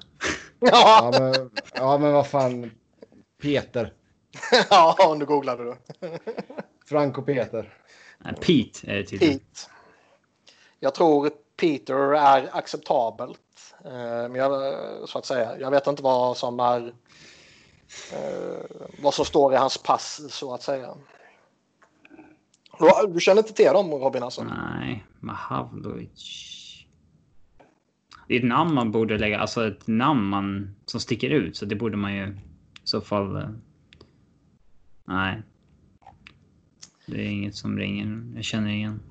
ja, 0.59 1.11
men, 1.19 1.51
ja, 1.73 1.97
men 1.97 2.13
vad 2.13 2.27
fan. 2.27 2.71
Peter. 3.41 3.93
ja, 4.69 4.95
om 5.07 5.19
du 5.19 5.25
googlade 5.25 5.63
du. 5.63 5.75
Frank 6.85 7.17
och 7.17 7.25
Peter. 7.25 7.77
Nej, 8.17 8.33
Pete 8.33 8.91
är 8.91 8.95
det 8.95 9.03
tydligen. 9.03 9.39
Pete. 9.39 9.71
Jag 10.83 10.95
tror 10.95 11.29
Peter 11.57 12.13
är 12.15 12.57
acceptabelt. 12.57 13.75
Eh, 13.85 14.29
men 14.29 14.35
jag, 14.35 15.09
så 15.09 15.17
att 15.17 15.25
säga. 15.25 15.59
Jag 15.59 15.71
vet 15.71 15.87
inte 15.87 16.03
vad 16.03 16.37
som 16.37 16.59
är 16.59 16.93
eh, 18.13 18.87
vad 19.03 19.13
som 19.13 19.25
står 19.25 19.53
i 19.53 19.57
hans 19.57 19.77
pass 19.77 20.21
så 20.29 20.53
att 20.53 20.63
säga. 20.63 20.95
Du 23.07 23.19
känner 23.19 23.41
inte 23.41 23.53
till 23.53 23.65
dem 23.65 23.91
Robin 23.91 24.23
alltså? 24.23 24.43
Nej, 24.43 25.05
Mahavlovic. 25.19 26.51
Det 28.27 28.35
är 28.35 28.39
ett 28.39 28.45
namn 28.45 28.73
man 28.73 28.91
borde 28.91 29.17
lägga, 29.17 29.39
alltså 29.39 29.67
ett 29.67 29.87
namn 29.87 30.23
man, 30.23 30.75
som 30.85 30.99
sticker 30.99 31.29
ut. 31.29 31.57
Så 31.57 31.65
det 31.65 31.75
borde 31.75 31.97
man 31.97 32.13
ju 32.13 32.27
i 32.27 32.37
så 32.83 33.01
fall... 33.01 33.35
Eh, 33.35 33.49
nej. 35.05 35.41
Det 37.05 37.21
är 37.21 37.29
inget 37.29 37.55
som 37.55 37.77
ringer. 37.77 38.35
Jag 38.35 38.43
känner 38.43 38.69
ingen. 38.69 39.10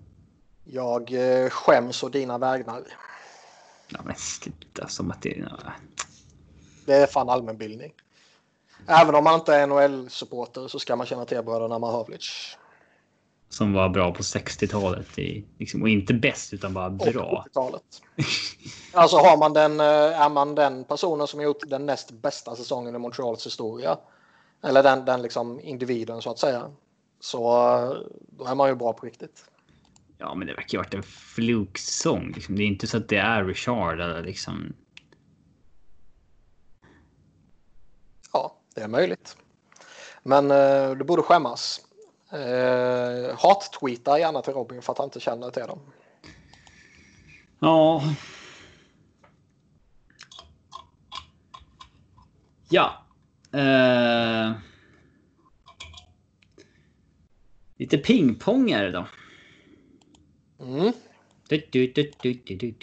Jag 0.72 1.12
eh, 1.12 1.50
skäms 1.50 2.02
å 2.02 2.08
dina 2.08 2.38
vägnar. 2.38 2.82
Ja, 3.88 4.00
men 4.04 4.14
sluta 4.16 4.88
som 4.88 5.10
att 5.10 5.22
det... 5.22 5.48
Det 6.86 6.94
är 6.94 7.06
fan 7.06 7.28
allmänbildning. 7.28 7.92
Även 8.86 9.14
om 9.14 9.24
man 9.24 9.34
inte 9.34 9.54
är 9.54 9.66
NHL-supporter 9.66 10.68
så 10.68 10.78
ska 10.78 10.96
man 10.96 11.06
känna 11.06 11.24
till 11.24 11.42
bröderna 11.42 11.78
Mahavlic. 11.78 12.56
Som 13.48 13.72
var 13.72 13.88
bra 13.88 14.14
på 14.14 14.22
60-talet. 14.22 15.06
Liksom, 15.58 15.82
och 15.82 15.88
inte 15.88 16.14
bäst 16.14 16.52
utan 16.52 16.74
bara 16.74 16.90
bra. 16.90 17.24
Och 17.24 17.46
70-talet. 17.46 18.02
alltså 18.92 19.16
har 19.16 19.36
man 19.36 19.52
den, 19.52 19.80
eh, 19.80 20.20
är 20.22 20.28
man 20.28 20.54
den 20.54 20.84
personen 20.84 21.26
som 21.26 21.38
har 21.40 21.44
gjort 21.44 21.62
den 21.70 21.86
näst 21.86 22.10
bästa 22.10 22.56
säsongen 22.56 22.94
i 22.94 22.98
Montreals 22.98 23.46
historia. 23.46 23.98
Eller 24.62 24.82
den, 24.82 25.04
den 25.04 25.22
liksom 25.22 25.60
individen 25.60 26.22
så 26.22 26.30
att 26.30 26.38
säga. 26.38 26.70
Så 27.20 27.40
då 28.10 28.44
är 28.44 28.54
man 28.54 28.68
ju 28.68 28.74
bra 28.74 28.92
på 28.92 29.06
riktigt. 29.06 29.49
Ja, 30.20 30.34
men 30.34 30.46
det 30.46 30.54
verkar 30.54 30.68
ju 30.72 30.78
ha 30.78 30.82
varit 30.82 30.94
en 30.94 31.02
fluksång. 31.02 32.32
Liksom. 32.32 32.56
Det 32.56 32.62
är 32.62 32.66
inte 32.66 32.86
så 32.86 32.96
att 32.96 33.08
det 33.08 33.16
är 33.16 33.44
Richard 33.44 34.00
eller 34.00 34.22
liksom. 34.22 34.72
Ja, 38.32 38.56
det 38.74 38.80
är 38.80 38.88
möjligt. 38.88 39.36
Men 40.22 40.50
eh, 40.50 40.90
du 40.90 41.04
borde 41.04 41.22
skämmas. 41.22 41.80
Eh, 42.32 43.36
Hat-tweeta 43.38 44.18
gärna 44.18 44.42
till 44.42 44.52
Robin 44.52 44.82
för 44.82 44.92
att 44.92 44.98
han 44.98 45.04
inte 45.04 45.20
känner 45.20 45.50
till 45.50 45.66
dem. 45.66 45.80
Ja. 47.58 48.02
Ja. 52.68 53.06
Eh. 53.52 54.52
Lite 57.76 57.98
pingpongare 57.98 58.90
då. 58.90 59.06
Mm. 60.60 60.92
Du, 61.48 61.62
du, 61.72 61.92
du, 62.22 62.74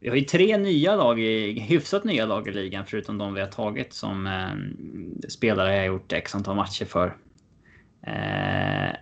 vi 0.00 0.08
har 0.08 0.16
ju 0.16 0.24
tre 0.24 0.58
nya 0.58 0.96
lag, 0.96 1.20
i, 1.20 1.60
hyfsat 1.60 2.04
nya 2.04 2.26
lag 2.26 2.48
i 2.48 2.52
ligan 2.52 2.86
förutom 2.86 3.18
de 3.18 3.34
vi 3.34 3.40
har 3.40 3.48
tagit 3.48 3.92
som 3.92 4.26
eh, 4.26 5.28
spelare 5.28 5.76
jag 5.76 5.86
gjort 5.86 6.12
x 6.12 6.34
antal 6.34 6.56
matcher 6.56 6.84
för. 6.84 7.16
Eh, 8.02 8.96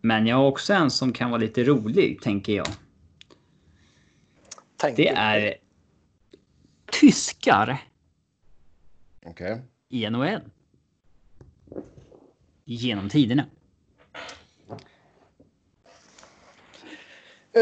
men 0.00 0.26
jag 0.26 0.36
har 0.36 0.46
också 0.46 0.72
en 0.72 0.90
som 0.90 1.12
kan 1.12 1.30
vara 1.30 1.40
lite 1.40 1.64
rolig, 1.64 2.20
tänker 2.22 2.52
jag. 2.52 2.66
Tänk 4.76 4.96
det 4.96 5.08
är 5.08 5.54
tyskar. 6.92 7.82
Okej. 9.26 9.52
Okay. 9.52 9.64
I 9.88 10.10
NHL 10.10 10.40
genom 12.64 13.08
tiderna. 13.08 13.46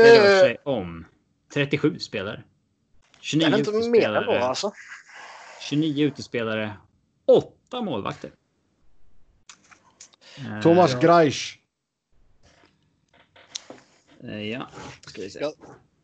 Det 0.02 0.18
rör 0.18 0.40
sig 0.40 0.56
om 0.64 1.06
37 1.55 1.98
spelare. 1.98 2.43
29 3.20 3.55
är 3.55 3.59
inte 3.59 3.73
mer 3.73 4.14
än 4.14 4.27
då, 4.27 4.32
alltså. 4.32 4.73
29 5.60 6.06
utespelare. 6.06 6.77
8 7.27 7.82
målvakter. 7.82 8.31
Thomas 10.62 10.93
ja. 10.93 10.98
Greisch. 10.98 11.60
Eh, 14.24 14.43
ja, 14.43 14.68
ska 15.06 15.23
vi 15.23 15.31
se. 15.31 15.40
Jag, 15.40 15.52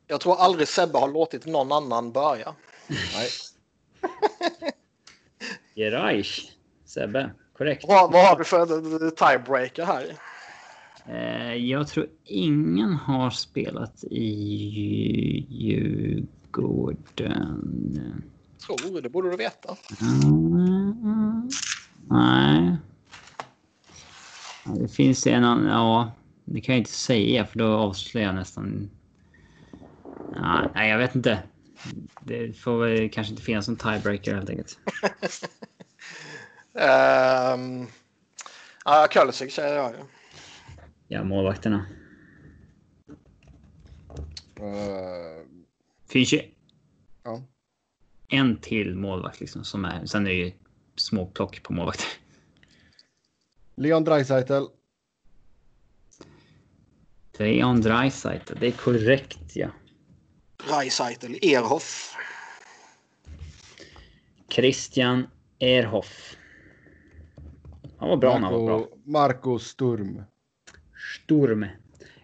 jag, 0.06 0.20
tror 0.20 0.36
aldrig 0.40 0.68
Sebbe 0.68 0.98
har 0.98 1.08
låtit 1.08 1.46
någon 1.46 1.72
annan 1.72 2.12
börja. 2.12 2.54
Nej. 2.88 3.28
Greisch. 5.90 6.52
Sebbe. 6.84 7.30
Korrekt. 7.52 7.84
Vad, 7.88 8.12
vad 8.12 8.26
har 8.26 8.38
vi 8.38 8.44
för 8.44 8.66
tiebreaker 9.10 9.84
här? 9.84 10.16
Eh, 11.08 11.54
jag 11.54 11.88
tror 11.88 12.06
ingen 12.24 12.92
har 12.92 13.30
spelat 13.30 14.04
i 14.04 14.26
Djurgården. 15.48 17.02
Tror 18.66 19.00
det 19.00 19.08
borde 19.08 19.30
du 19.30 19.36
veta. 19.36 19.76
Mm, 20.00 21.50
nej. 22.08 22.76
Det 24.64 24.88
finns 24.88 25.26
en 25.26 25.44
annan, 25.44 25.66
ja. 25.66 26.12
Det 26.44 26.60
kan 26.60 26.74
jag 26.74 26.80
inte 26.80 26.90
säga 26.90 27.46
för 27.46 27.58
då 27.58 27.66
avslöjar 27.66 28.26
jag 28.26 28.34
nästan. 28.34 28.90
Ja, 30.34 30.70
nej, 30.74 30.90
jag 30.90 30.98
vet 30.98 31.14
inte. 31.14 31.42
Det 32.20 32.52
får 32.52 32.78
väl 32.78 33.10
kanske 33.10 33.30
inte 33.30 33.42
finnas 33.42 33.68
någon 33.68 33.76
tiebreaker 33.76 34.34
helt 34.34 34.50
enkelt. 34.50 34.78
Um, 36.72 37.86
ja, 38.84 39.06
Kulisic 39.10 39.54
säger 39.54 39.76
jag 39.76 39.92
ju. 39.92 39.98
Ja, 41.12 41.24
målvakterna. 41.24 41.86
Uh, 44.60 45.46
Finns 46.08 46.32
ju 46.32 46.42
ja. 47.22 47.42
en 48.28 48.56
till 48.56 48.94
målvakt 48.94 49.40
liksom 49.40 49.64
som 49.64 49.84
är. 49.84 50.06
Sen 50.06 50.26
är 50.26 50.30
det 50.30 50.36
ju 50.36 50.52
små 50.96 51.26
plock 51.26 51.62
på 51.62 51.72
målvakter. 51.72 52.06
Leon 53.74 54.04
Draisaitl. 54.04 54.64
Leon 57.38 57.80
Draisaitl, 57.80 58.54
det 58.60 58.66
är 58.66 58.72
korrekt 58.72 59.56
ja. 59.56 59.70
Dreisaitl, 60.68 61.34
Erhoff. 61.42 62.16
Christian 64.48 65.26
Erhoff. 65.58 66.36
Han 67.98 68.08
var 68.08 68.16
bra 68.16 68.38
när 68.38 68.40
han 68.40 68.52
var 68.52 68.66
bra. 68.66 68.78
Marco, 68.78 68.98
Marco 69.04 69.58
Sturm. 69.58 70.22
Sturm. 71.14 71.66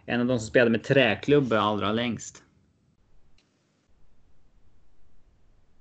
En 0.06 0.20
av 0.20 0.26
de 0.26 0.38
som 0.38 0.48
spelade 0.48 0.70
med 0.70 0.84
träklubbor 0.84 1.56
allra 1.56 1.92
längst. 1.92 2.42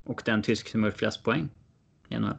Och 0.04 0.22
den 0.26 0.42
tysk 0.44 0.68
som 0.70 0.84
har 0.84 0.90
gjort 0.90 0.98
flest 1.00 1.24
poäng. 1.24 1.50
Men 2.08 2.38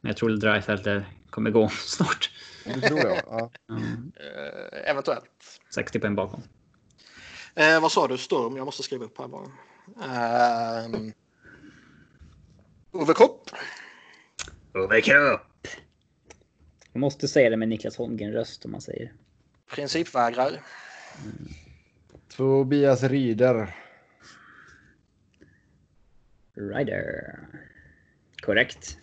jag 0.00 0.16
tror 0.16 0.30
Dreisaitl 0.30 0.98
kommer 1.30 1.50
gå 1.50 1.68
snart. 1.72 2.30
Det 2.64 2.80
tror 2.80 2.98
jag. 3.00 3.22
Ja. 3.26 3.50
Mm, 3.70 4.12
Eh, 4.16 4.90
eventuellt. 4.90 5.60
60 5.74 6.00
poäng 6.00 6.14
bakom. 6.14 6.42
Eh, 7.54 7.80
vad 7.80 7.92
sa 7.92 8.08
du? 8.08 8.18
Storm? 8.18 8.56
Jag 8.56 8.64
måste 8.64 8.82
skriva 8.82 9.04
upp 9.04 9.18
här 9.18 9.28
bara. 9.28 9.44
Um, 10.84 11.12
Ove. 12.92 13.14
Overcup! 14.84 15.66
Jag 16.92 17.00
måste 17.00 17.28
säga 17.28 17.50
det 17.50 17.56
med 17.56 17.68
Niklas 17.68 17.96
Holmgren-röst 17.96 18.64
om 18.64 18.70
man 18.72 18.80
säger. 18.80 19.12
Principvägrar. 19.70 20.60
Tobias 22.36 23.02
Rieder. 23.02 23.74
Rider. 26.54 27.38
Korrekt. 28.42 28.98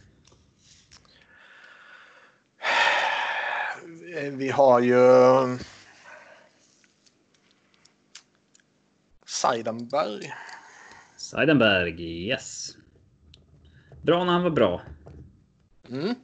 Vi 4.32 4.50
har 4.50 4.80
ju 4.80 4.98
Seidenberg. 9.26 10.34
Seidenberg, 11.18 12.28
yes. 12.28 12.78
Bra 14.02 14.24
när 14.24 14.34
han 14.34 14.44
var 14.44 14.50
bra. 14.50 14.82
Mm. 15.90 16.16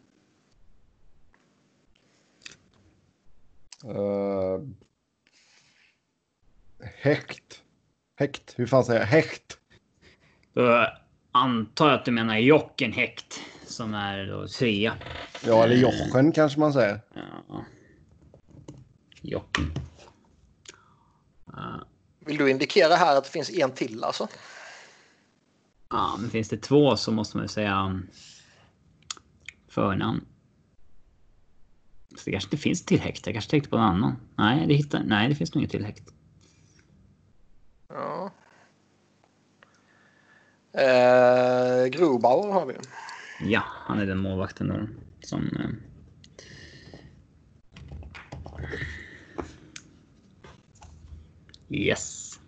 Uh, 3.87 4.61
häkt. 7.01 7.63
Häkt. 8.15 8.53
Hur 8.57 8.65
fan 8.65 8.85
säger 8.85 8.99
jag? 8.99 9.07
Häkt. 9.07 9.57
Då 10.53 10.87
antar 11.31 11.89
jag 11.89 11.99
att 11.99 12.05
du 12.05 12.11
menar 12.11 12.37
Jocken 12.37 12.91
Häkt 12.91 13.41
som 13.65 13.93
är 13.93 14.27
då 14.27 14.47
trea. 14.47 14.93
Ja, 15.45 15.63
eller 15.63 15.75
Jochen 15.75 16.31
kanske 16.31 16.59
man 16.59 16.73
säger. 16.73 17.01
Ja. 17.49 17.65
Jocken. 19.21 19.71
Ja, 21.45 21.87
Vill 22.19 22.37
du 22.37 22.49
indikera 22.49 22.95
här 22.95 23.17
att 23.17 23.23
det 23.23 23.29
finns 23.29 23.49
en 23.49 23.71
till 23.71 24.03
alltså? 24.03 24.27
Ja, 25.89 26.15
men 26.19 26.29
finns 26.29 26.49
det 26.49 26.57
två 26.57 26.97
så 26.97 27.11
måste 27.11 27.37
man 27.37 27.43
ju 27.43 27.47
säga 27.47 27.85
um, 27.85 28.07
förnamn. 29.67 30.25
Så 32.17 32.21
det 32.25 32.31
kanske 32.31 32.47
inte 32.47 32.57
finns 32.57 32.85
till 32.85 32.99
häkt. 32.99 33.25
Jag 33.25 33.35
kanske 33.35 33.51
tänkte 33.51 33.69
på 33.69 33.75
en 33.75 33.83
annan. 33.83 34.15
Nej, 34.37 34.67
det 34.67 34.73
hittar. 34.73 35.03
Nej, 35.03 35.29
det 35.29 35.35
finns 35.35 35.53
nog 35.53 35.61
inget 35.61 35.71
till 35.71 35.85
häkt. 35.85 36.13
Ja. 37.89 38.31
Eh, 40.73 41.87
Grobauer 41.87 42.51
har 42.53 42.65
vi. 42.65 42.73
Ja, 43.41 43.63
han 43.65 43.99
är 43.99 44.05
den 44.05 44.17
målvakten 44.17 44.67
då. 44.67 44.87
Som... 45.27 45.47
Eh... 45.47 45.69
Yes. 51.69 52.39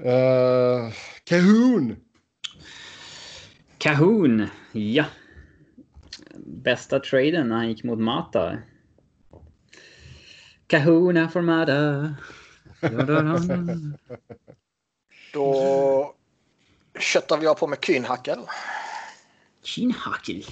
Uh, 0.00 0.92
Cahoon. 1.24 1.96
Cahoon. 3.78 4.46
Ja. 4.72 5.04
Bästa 6.66 7.00
traden 7.00 7.48
när 7.48 7.56
han 7.56 7.68
gick 7.68 7.84
mot 7.84 7.98
Mata. 7.98 8.58
Kahuna 10.66 11.28
for 11.28 11.40
Mata. 11.40 12.14
Då 15.32 16.14
köttar 16.98 17.38
vi 17.38 17.46
av 17.46 17.54
på 17.54 17.66
med 17.66 17.78
Kühnhackel. 17.78 18.48
Kinhakel. 19.62 20.44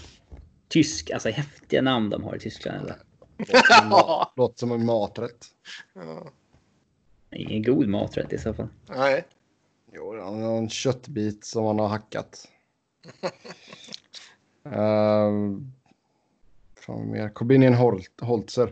Tysk, 0.69 1.11
alltså 1.11 1.29
häftiga 1.29 1.83
namn 1.83 2.11
de 2.11 2.25
har 2.25 2.37
i 2.37 2.39
Tyskland. 2.39 2.79
Eller? 2.79 2.97
Låter 4.37 4.59
som 4.59 4.73
en 4.73 4.87
maträtt. 4.87 5.47
Ja. 5.95 6.31
Ingen 7.31 7.63
god 7.63 7.89
maträtt 7.89 8.33
i 8.33 8.39
så 8.39 8.55
fall. 8.55 8.69
Nej. 8.89 9.25
Jo, 9.93 10.23
han 10.23 10.43
har 10.43 10.59
en 10.59 10.71
köttbit 10.71 11.45
som 11.45 11.65
han 11.65 11.79
har 11.79 11.89
hackat. 11.89 12.49
uh, 14.67 15.61
fan 16.87 17.11
mer. 17.11 17.29
Corbinian 17.29 17.75
Holt, 17.75 18.21
Holzer. 18.21 18.71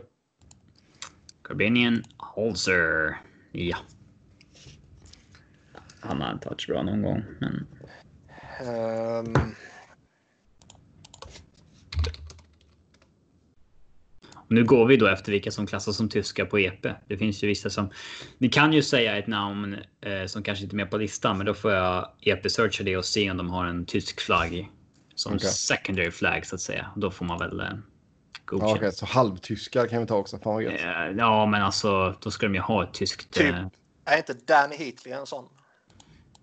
Corbinian 1.41 2.03
Holzer. 2.17 3.17
Ja. 3.51 3.77
Han 5.99 6.21
har 6.21 6.29
en 6.29 6.39
touch 6.39 6.67
bra 6.67 6.83
någon 6.83 7.01
gång, 7.01 7.23
men 7.39 7.67
Ehm, 8.59 9.33
Nu 14.47 14.63
går 14.63 14.85
vi 14.85 14.97
då 14.97 15.07
efter 15.07 15.31
vilka 15.31 15.51
som 15.51 15.67
klassas 15.67 15.97
som 15.97 16.09
tyska 16.09 16.45
på 16.45 16.59
EP. 16.59 16.87
Det 17.07 17.17
finns 17.17 17.43
ju 17.43 17.47
vissa 17.47 17.69
som... 17.69 17.89
Ni 18.37 18.49
kan 18.49 18.73
ju 18.73 18.81
säga 18.81 19.17
ett 19.17 19.27
namn 19.27 19.77
eh, 20.01 20.25
som 20.25 20.43
kanske 20.43 20.63
inte 20.63 20.75
är 20.75 20.77
med 20.77 20.91
på 20.91 20.97
listan, 20.97 21.37
men 21.37 21.45
då 21.45 21.53
får 21.53 21.71
jag 21.71 22.09
EP-searcha 22.21 22.83
det 22.83 22.97
och 22.97 23.05
se 23.05 23.31
om 23.31 23.37
de 23.37 23.49
har 23.49 23.65
en 23.65 23.85
tysk 23.85 24.21
flagg 24.21 24.69
som 25.15 25.33
Okej. 25.33 25.49
secondary 25.49 26.11
flag 26.11 26.45
så 26.45 26.55
att 26.55 26.61
säga. 26.61 26.91
Då 26.95 27.11
får 27.11 27.25
man 27.25 27.39
väl 27.39 27.61
eh, 28.55 28.59
Ja, 28.59 28.65
godkänt. 28.65 28.77
Okej, 28.77 28.91
så 28.91 29.05
halvtyskar 29.05 29.87
kan 29.87 30.01
vi 30.01 30.07
ta 30.07 30.15
också. 30.15 30.37
Fan 30.39 30.53
vad 30.53 30.63
gött. 30.63 30.81
Eh, 30.81 31.09
Ja, 31.17 31.45
men 31.45 31.61
alltså 31.61 32.15
då 32.21 32.31
ska 32.31 32.45
de 32.45 32.55
ju 32.55 32.61
ha 32.61 32.83
ett 32.83 32.93
tyskt. 32.93 33.33
Typ. 33.33 33.53
Eh, 33.55 33.65
är 34.05 34.17
inte 34.17 34.33
Danny 34.33 34.75
Heatley 34.75 35.13
en 35.13 35.25
sån? 35.25 35.45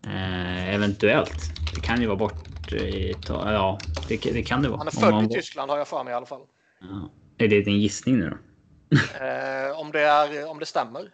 eh, 0.06 0.74
eventuellt. 0.74 1.52
Det 1.74 1.80
kan 1.80 2.00
ju 2.00 2.06
vara 2.06 2.16
bort 2.16 2.72
i 2.72 3.10
ett 3.10 3.22
tag. 3.22 3.52
Ja, 3.54 3.80
det, 4.08 4.16
det 4.16 4.42
kan 4.42 4.62
det 4.62 4.68
vara. 4.68 4.78
Han 4.78 4.86
är 4.86 4.90
född 4.90 5.10
man- 5.10 5.24
i 5.24 5.34
Tyskland 5.34 5.70
har 5.70 5.78
jag 5.78 5.88
för 5.88 6.04
mig 6.04 6.10
i 6.12 6.14
alla 6.14 6.26
fall. 6.26 6.42
Ja. 6.80 7.10
Är 7.38 7.48
det 7.48 7.66
en 7.66 7.80
gissning 7.80 8.18
nu 8.18 8.30
då? 8.30 8.36
Eh, 9.24 9.78
om, 9.80 9.92
det 9.92 10.00
är, 10.00 10.46
om 10.48 10.58
det 10.58 10.66
stämmer. 10.66 11.10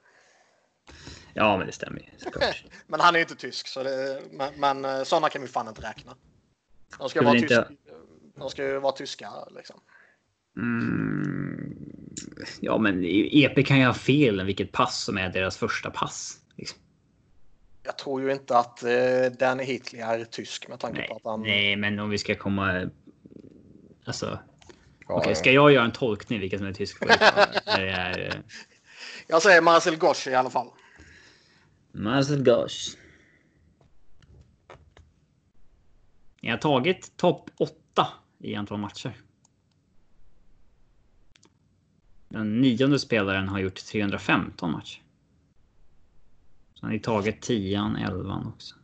Ja, 1.35 1.57
men 1.57 1.67
det 1.67 1.73
stämmer 1.73 2.01
ju. 2.01 2.07
Men 2.87 3.01
han 3.01 3.15
är 3.15 3.19
ju 3.19 3.23
inte 3.23 3.35
tysk, 3.37 3.69
så 3.69 3.83
det, 3.83 4.23
men, 4.31 4.61
men 4.61 4.85
eh, 4.85 5.03
sådana 5.03 5.29
kan 5.29 5.43
vi 5.43 5.49
fan 5.49 5.69
inte 5.69 5.83
räkna. 5.83 6.17
De 6.99 7.09
ska, 7.09 7.23
vara, 7.23 7.37
inte- 7.37 7.49
tysk, 7.69 7.81
de 8.37 8.51
ska 8.51 8.65
ju 8.65 8.79
vara 8.79 8.93
tyska 8.93 9.31
liksom. 9.51 9.81
Mm. 10.57 11.77
Ja, 12.61 12.79
men 12.79 13.05
EP 13.07 13.67
kan 13.67 13.79
ju 13.79 13.85
ha 13.85 13.95
fel 13.95 14.45
vilket 14.45 14.73
pass 14.73 15.05
som 15.05 15.19
är 15.19 15.29
deras 15.29 15.57
första 15.57 15.91
pass. 15.91 16.39
Liksom. 16.57 16.79
Jag 17.83 17.99
tror 17.99 18.23
ju 18.23 18.33
inte 18.33 18.59
att 18.59 18.83
eh, 18.83 19.33
Danny 19.39 19.65
Heatley 19.65 20.03
är 20.03 20.25
tysk 20.25 20.69
med 20.69 20.81
tanke 20.81 20.97
på 20.97 21.09
Nej, 21.09 21.17
att 21.17 21.25
han... 21.25 21.43
nej, 21.43 21.77
men 21.77 21.99
om 21.99 22.11
vi 22.11 22.19
ska 22.19 22.35
komma... 22.35 22.91
Alltså, 24.05 24.39
Ja, 25.09 25.15
okej, 25.15 25.31
ja. 25.31 25.35
ska 25.35 25.53
jag 25.53 25.73
göra 25.73 25.85
en 25.85 25.93
tolkning 25.93 26.41
vilka 26.41 26.59
som 26.59 26.67
är 26.67 26.73
tysk 26.73 27.01
på? 27.01 27.07
När 27.67 27.81
det 27.81 27.91
är 27.91 28.19
eh, 28.27 28.41
Jag 29.27 29.43
säger 29.43 29.63
Marcel 29.63 29.97
Gosch 29.97 30.27
i 30.27 30.35
alla 30.35 30.51
fall. 30.51 30.69
Marcel 31.93 32.45
Gosh. 32.45 32.97
Jag 36.41 36.53
har 36.53 36.59
tagit 36.59 37.17
topp 37.17 37.51
8 37.59 38.09
i 38.39 38.55
antal 38.55 38.79
matcher. 38.79 39.13
Den 42.29 42.61
nionde 42.61 42.99
spelaren 42.99 43.49
har 43.49 43.59
gjort 43.59 43.85
315 43.85 44.71
matcher. 44.73 45.03
Så 46.75 46.87
han 46.87 46.95
är 46.95 46.99
taget 46.99 47.43
tian, 47.43 47.97
elvan 47.97 48.47
också. 48.47 48.77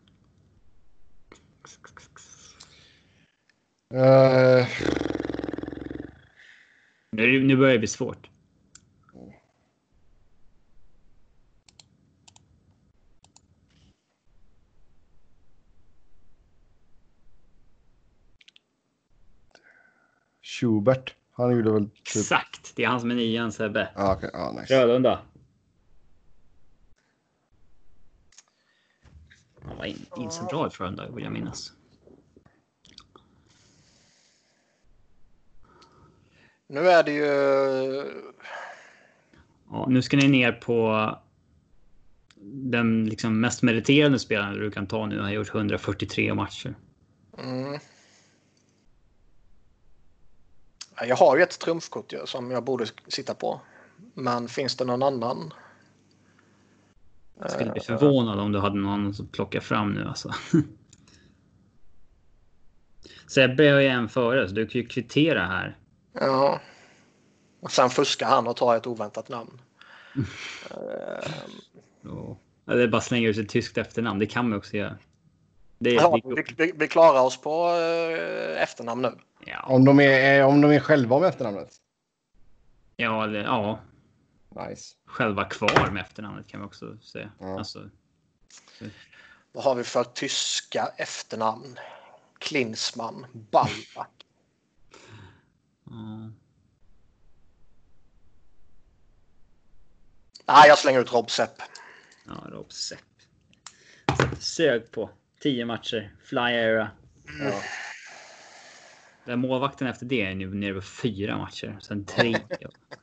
Uh... 3.95 4.67
Nu, 7.11 7.45
nu 7.45 7.57
börjar 7.57 7.73
det 7.73 7.79
bli 7.79 7.89
svårt. 7.89 8.29
Schubert. 20.43 21.22
Han 21.33 21.57
gjorde 21.57 21.73
väl 21.73 21.85
typ... 21.85 22.17
Exakt, 22.17 22.77
det 22.77 22.85
är 22.85 22.89
han 22.89 23.01
som 23.01 23.11
är 23.11 23.15
nian 23.15 23.53
Sebbe. 23.53 23.89
Ja, 23.95 24.15
okej. 24.17 24.31
Ja, 24.33 24.53
nice. 24.53 24.67
Frölunda. 24.67 25.21
Han 29.63 29.77
var 29.77 29.85
in, 29.85 30.07
incentral 30.17 30.69
i 30.69 30.71
Frölunda 30.71 31.11
vill 31.11 31.25
jag 31.25 31.33
minnas. 31.33 31.73
Nu 36.67 36.89
är 36.89 37.03
det 37.03 37.13
ju... 37.13 37.27
Ja, 39.71 39.87
nu 39.89 40.03
ska 40.03 40.17
ni 40.17 40.29
ner 40.29 40.53
på 40.53 41.11
den 42.45 43.05
liksom 43.05 43.41
mest 43.41 43.63
meriterande 43.63 44.19
spelaren 44.19 44.59
du 44.59 44.71
kan 44.71 44.87
ta 44.87 45.07
nu. 45.07 45.17
Han 45.17 45.25
har 45.25 45.33
gjort 45.33 45.55
143 45.55 46.35
matcher. 46.35 46.75
Mm. 47.39 47.79
Ja, 50.92 50.92
Jag 51.07 51.17
har 51.17 51.37
ju 51.37 51.43
ett 51.43 51.59
trumfkort 51.59 52.13
ju, 52.13 52.27
som 52.27 52.51
jag 52.51 52.65
borde 52.65 52.87
sitta 53.09 53.35
på. 53.35 53.61
Men 54.15 54.49
finns 54.49 54.77
det 54.77 54.85
någon 54.85 55.03
annan? 55.03 55.53
Jag 57.39 57.51
skulle 57.51 57.73
bli 57.73 57.81
förvånad 57.81 58.41
om 58.41 58.53
du 58.53 58.59
hade 58.59 58.77
någon 58.77 59.15
som 59.15 59.27
plockar 59.27 59.61
fram 59.61 59.93
nu 59.93 60.09
alltså. 60.09 60.31
Sebbe 63.27 63.71
har 63.71 63.81
ju 63.81 63.87
en 63.87 64.09
före 64.09 64.49
så 64.49 64.55
du 64.55 64.67
kan 64.67 64.81
ju 64.81 64.87
kvittera 64.87 65.47
här. 65.47 65.77
Ja. 66.13 66.61
Och 67.61 67.71
sen 67.71 67.91
fuskar 67.91 68.27
han 68.27 68.47
och 68.47 68.57
tar 68.57 68.77
ett 68.77 68.87
oväntat 68.87 69.29
namn. 69.29 69.61
Ja. 72.05 72.37
Eller 72.67 72.89
bara 72.89 73.01
slänga 73.01 73.29
ut 73.29 73.39
ett 73.39 73.49
tyskt 73.49 73.79
efternamn. 73.79 74.19
Det 74.19 74.27
kan 74.27 74.49
man 74.49 74.59
också 74.59 74.77
göra. 74.77 74.97
Det, 75.79 75.91
ja, 75.91 76.21
det, 76.25 76.35
vi, 76.35 76.45
vi, 76.57 76.73
vi 76.77 76.89
klarar 76.89 77.21
oss 77.21 77.41
på 77.41 77.69
eh, 77.69 78.63
efternamn 78.63 79.03
nu. 79.03 79.13
Ja, 79.47 79.63
Om 79.63 79.85
de, 79.85 80.01
är, 80.01 80.45
om 80.45 80.61
de 80.61 80.71
är 80.71 80.81
själva 80.81 81.19
med 81.19 81.29
efternamnet. 81.29 81.77
ja, 82.97 83.25
eller, 83.25 83.41
ja, 83.45 83.81
Nice. 84.69 84.95
själva 85.07 85.45
kvar 85.45 85.91
med 85.91 86.03
efternamnet 86.03 86.49
kan 86.49 86.61
vi 86.61 86.67
också 86.67 86.99
säga. 86.99 87.33
Ja. 87.41 87.59
Alltså, 87.59 87.91
Vad 89.53 89.65
har 89.65 89.75
vi 89.75 89.85
för 89.85 90.05
tyska 90.05 90.87
efternamn? 90.97 91.79
Klinsmann, 92.39 93.27
Ballback. 93.33 94.27
ja. 95.85 96.31
Nej, 100.47 100.69
jag 100.69 100.79
slänger 100.79 101.01
ut 101.01 101.13
Rob 101.13 101.31
Sepp. 101.31 101.63
Ja, 102.27 102.33
Rob 102.51 102.73
Sepp. 102.73 102.99
Sög 104.39 104.91
på. 104.91 105.11
10 105.41 105.65
matcher. 105.65 106.15
Fly 106.25 106.41
era. 106.41 106.91
Ja. 107.41 107.63
Den 109.25 109.39
målvakten 109.41 109.87
efter 109.87 110.07
det 110.07 110.23
är 110.23 110.35
nu 110.35 110.55
nere 110.55 110.75
på 110.75 110.81
fyra 110.81 111.39
matcher. 111.39 111.79
Sen 111.81 112.05
tre. 112.07 112.37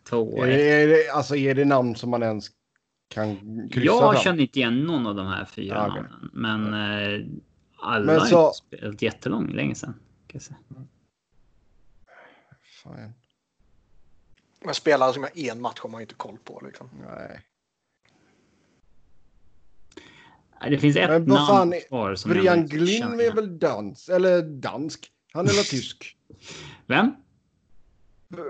två. 0.10 0.44
Är, 0.44 0.48
det, 0.48 0.72
är, 0.72 0.88
det, 0.88 1.10
alltså, 1.10 1.36
är 1.36 1.56
det 1.56 1.66
namn 1.66 1.96
som 1.96 2.10
man 2.10 2.24
ens 2.24 2.48
kan 3.08 3.36
kryssa 3.70 3.86
Jag 3.86 4.14
fram? 4.14 4.24
känner 4.24 4.42
inte 4.42 4.60
igen 4.60 4.80
någon 4.80 5.08
av 5.08 5.16
de 5.16 5.28
här 5.28 5.46
fyra 5.46 5.76
Ja, 5.76 5.88
okej. 5.90 6.02
namnen. 6.04 6.30
Men 6.34 6.74
eh, 7.22 7.28
alla 7.82 8.06
Men 8.06 8.20
har 8.20 8.26
så- 8.26 8.48
inte 8.48 8.58
spelat 8.78 9.02
jättelång 9.02 9.48
länge 9.52 9.76
sedan. 9.76 9.94
Kan 9.94 10.02
jag 10.34 10.42
säga. 10.42 10.58
Fan, 12.84 13.14
Men 14.66 14.74
spelare 14.74 15.14
som 15.14 15.24
har 15.24 15.32
en 15.52 15.62
match 15.62 15.80
har 15.80 15.90
man 15.90 16.02
inte 16.02 16.14
koll 16.16 16.38
på. 16.44 16.62
Liksom. 16.66 16.90
nej. 17.08 17.42
Det 20.70 20.78
finns 20.78 20.96
ett 20.96 21.28
namn 21.28 21.74
kvar 21.88 22.28
Brian 22.30 22.68
Glynn 22.68 23.20
är 23.20 23.36
väl 23.36 23.60
dans? 23.60 24.10
Eller 24.10 24.42
dansk? 24.42 25.12
Han 25.34 25.48
är 25.48 25.54
väl 25.54 25.66
tysk? 25.66 26.18
Vem? 26.88 27.16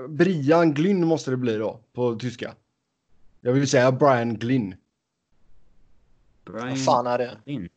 Brian 0.10 0.73
Glynn 0.73 1.07
måste 1.07 1.31
det 1.31 1.38
bli 1.38 1.57
då, 1.57 1.80
på 1.93 2.15
tyska. 2.15 2.56
Jag 3.41 3.53
vill 3.53 3.68
säga 3.68 3.91
Brian 3.91 4.38
Glynn. 4.38 4.76
Brian 6.45 6.69
Vad 6.69 6.85
fan 6.85 7.07
är 7.07 7.18
det? 7.18 7.38
Glynn. 7.45 7.69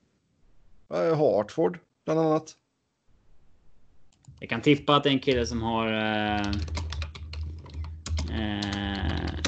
Hartford, 0.89 1.79
bland 2.05 2.21
annat. 2.21 2.57
Jag 4.41 4.51
kan 4.51 4.61
tippa 4.61 4.97
att 4.97 5.03
det 5.03 5.09
är 5.09 5.13
en 5.13 5.21
kille 5.21 5.47
som 5.47 5.63
har 5.63 5.87
eh, 5.93 6.51
eh, 8.31 9.39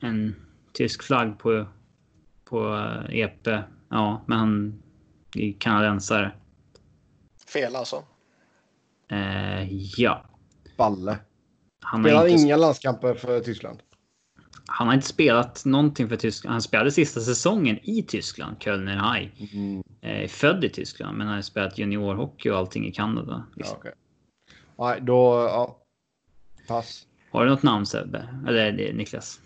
en 0.00 0.34
tysk 0.72 1.02
flagg 1.02 1.38
på, 1.38 1.66
på 2.44 2.76
eh, 2.76 3.18
EP. 3.18 3.46
Ja, 3.88 4.24
men 4.26 4.38
han 4.38 4.82
är 5.34 5.52
kanadensare. 5.58 6.32
Fel 7.52 7.76
alltså. 7.76 8.04
Eh, 9.08 9.72
ja. 10.00 10.24
Balle. 10.76 11.18
Han 11.84 12.02
Spelar 12.04 12.26
inte, 12.26 12.42
inga 12.42 12.56
landskamper 12.56 13.14
för 13.14 13.40
Tyskland. 13.40 13.82
han 14.66 14.86
har 14.86 14.94
inte 14.94 15.06
spelat 15.06 15.64
någonting 15.64 16.08
för 16.08 16.16
Tyskland. 16.16 16.52
Han 16.52 16.62
spelade 16.62 16.90
sista 16.90 17.20
säsongen 17.20 17.78
i 17.82 18.02
Tyskland, 18.02 18.56
Kölner 18.62 19.14
High. 19.14 19.54
Mm. 19.54 19.82
Eh, 20.00 20.28
född 20.28 20.64
i 20.64 20.68
Tyskland, 20.68 21.18
men 21.18 21.26
han 21.26 21.36
har 21.36 21.42
spelat 21.42 21.78
juniorhockey 21.78 22.50
och 22.50 22.56
allting 22.58 22.86
i 22.86 22.92
Kanada. 22.92 23.46
Ja, 23.50 23.56
Liksom. 23.56 23.76
okej. 23.78 23.92
Nej, 24.78 25.00
då... 25.00 25.32
Ja. 25.50 25.78
Pass. 26.68 27.06
Har 27.30 27.44
du 27.44 27.50
något 27.50 27.62
namn 27.62 27.86
Sebbe? 27.86 28.28
Eller 28.48 28.66
är 28.66 28.72
det 28.72 28.92
Niklas? 28.92 29.40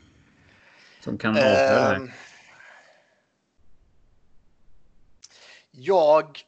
Som 1.00 1.18
kan 1.18 1.30
avgöra 1.30 1.50
det 1.52 1.80
här? 1.80 1.94
Ehm, 1.96 2.10
jag 5.70 6.38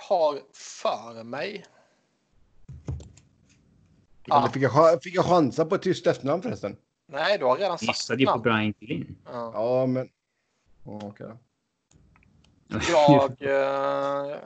har 0.00 0.40
för 0.52 1.24
mig. 1.24 1.64
Eller 4.30 4.48
fick, 4.48 4.62
jag, 4.62 5.02
fick 5.02 5.14
jag 5.14 5.24
chansa 5.24 5.64
på 5.64 5.74
ett 5.74 5.82
tyskt 5.82 6.06
efternamn 6.06 6.42
förresten? 6.42 6.76
Nej, 7.06 7.38
du 7.38 7.44
har 7.44 7.56
redan 7.56 7.78
sagt 7.78 7.88
Gissade 7.88 8.20
ju 8.20 8.26
på 8.26 8.30
namn. 8.30 8.42
Brian 8.42 8.74
Glynn. 8.80 9.16
Ja. 9.24 9.50
Ja, 9.54 9.86
men... 9.86 10.08
Ja, 10.84 11.00
Okej. 11.02 11.26
Jag... 12.88 13.42
Eh, 13.42 14.36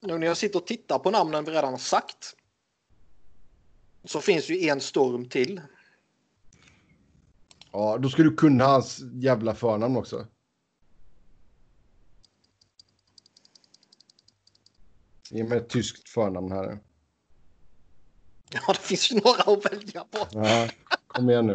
nu 0.00 0.18
när 0.18 0.26
jag 0.26 0.36
sitter 0.36 0.58
och 0.58 0.66
tittar 0.66 0.98
på 0.98 1.10
namnen 1.10 1.44
vi 1.44 1.50
redan 1.50 1.72
har 1.72 1.78
sagt. 1.78 2.36
Så 4.04 4.20
finns 4.20 4.50
ju 4.50 4.68
en 4.68 4.80
storm 4.80 5.28
till. 5.28 5.60
Ja, 7.72 7.98
då 7.98 8.08
skulle 8.08 8.30
du 8.30 8.36
kunna 8.36 8.64
hans 8.64 9.00
jävla 9.12 9.54
förnamn 9.54 9.96
också. 9.96 10.26
Ge 15.34 15.44
mig 15.44 15.58
ett 15.58 15.68
tyskt 15.68 16.08
förnamn 16.08 16.52
här. 16.52 16.78
Ja, 18.50 18.60
det 18.66 18.78
finns 18.78 19.12
ju 19.12 19.20
några 19.24 19.52
att 19.52 19.72
välja 19.72 20.04
på. 20.04 20.26
Ja, 20.30 20.68
kom 21.06 21.30
igen 21.30 21.46
nu. 21.46 21.52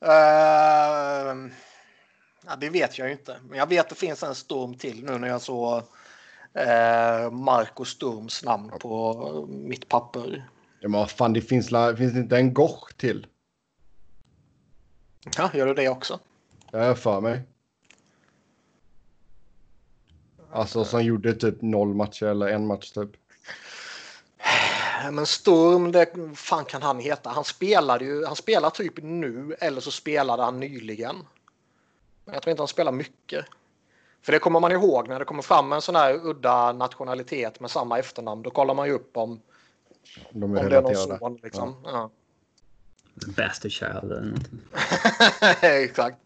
Ehm, 0.00 1.52
ja, 2.46 2.56
det 2.60 2.70
vet 2.70 2.98
jag 2.98 3.08
ju 3.08 3.12
inte. 3.12 3.36
Men 3.48 3.58
jag 3.58 3.66
vet 3.66 3.80
att 3.80 3.88
det 3.88 3.94
finns 3.94 4.22
en 4.22 4.34
storm 4.34 4.74
till 4.74 5.04
nu 5.04 5.18
när 5.18 5.28
jag 5.28 5.42
såg 5.42 5.76
uh, 5.78 7.30
Marco 7.30 7.84
Sturms 7.84 8.44
namn 8.44 8.70
på 8.80 9.46
mitt 9.48 9.88
papper. 9.88 10.48
Ja, 10.80 10.88
men 10.88 11.06
fan, 11.06 11.32
det 11.32 11.40
finns, 11.40 11.68
finns 11.96 12.12
det 12.12 12.20
inte 12.20 12.36
en 12.36 12.54
Goch 12.54 12.96
till? 12.96 13.26
Ja, 15.36 15.50
gör 15.54 15.66
du 15.66 15.74
det 15.74 15.88
också? 15.88 16.20
Jag 16.70 16.84
har 16.84 16.94
för 16.94 17.20
mig. 17.20 17.42
Alltså 20.52 20.84
som 20.84 21.04
gjorde 21.04 21.34
typ 21.34 21.62
noll 21.62 21.94
matcher 21.94 22.26
eller 22.26 22.48
en 22.48 22.66
match 22.66 22.90
typ. 22.90 23.10
Men 25.10 25.26
Sturm, 25.26 25.92
det 25.92 26.12
fan 26.34 26.64
kan 26.64 26.82
han 26.82 26.98
heta? 26.98 27.30
Han 27.30 27.44
spelade 27.44 28.04
ju, 28.04 28.24
han 28.24 28.36
spelar 28.36 28.70
typ 28.70 28.94
nu 28.96 29.56
eller 29.60 29.80
så 29.80 29.90
spelade 29.90 30.42
han 30.42 30.60
nyligen. 30.60 31.16
Men 32.24 32.34
jag 32.34 32.42
tror 32.42 32.50
inte 32.50 32.62
han 32.62 32.68
spelar 32.68 32.92
mycket. 32.92 33.44
För 34.22 34.32
det 34.32 34.38
kommer 34.38 34.60
man 34.60 34.72
ihåg 34.72 35.08
när 35.08 35.18
det 35.18 35.24
kommer 35.24 35.42
fram 35.42 35.72
en 35.72 35.82
sån 35.82 35.96
här 35.96 36.26
udda 36.26 36.72
nationalitet 36.72 37.60
med 37.60 37.70
samma 37.70 37.98
efternamn. 37.98 38.42
Då 38.42 38.50
kollar 38.50 38.74
man 38.74 38.86
ju 38.86 38.92
upp 38.92 39.16
om, 39.16 39.40
De 40.30 40.56
är 40.56 40.62
om 40.62 40.68
det 40.70 40.76
är 40.76 40.82
någon 40.82 41.18
son. 41.18 41.38
Liksom. 41.42 41.76
Ja. 41.84 42.10
Bastard 43.36 43.70
child 43.70 44.12
eller. 44.12 44.34
Exakt. 45.82 46.16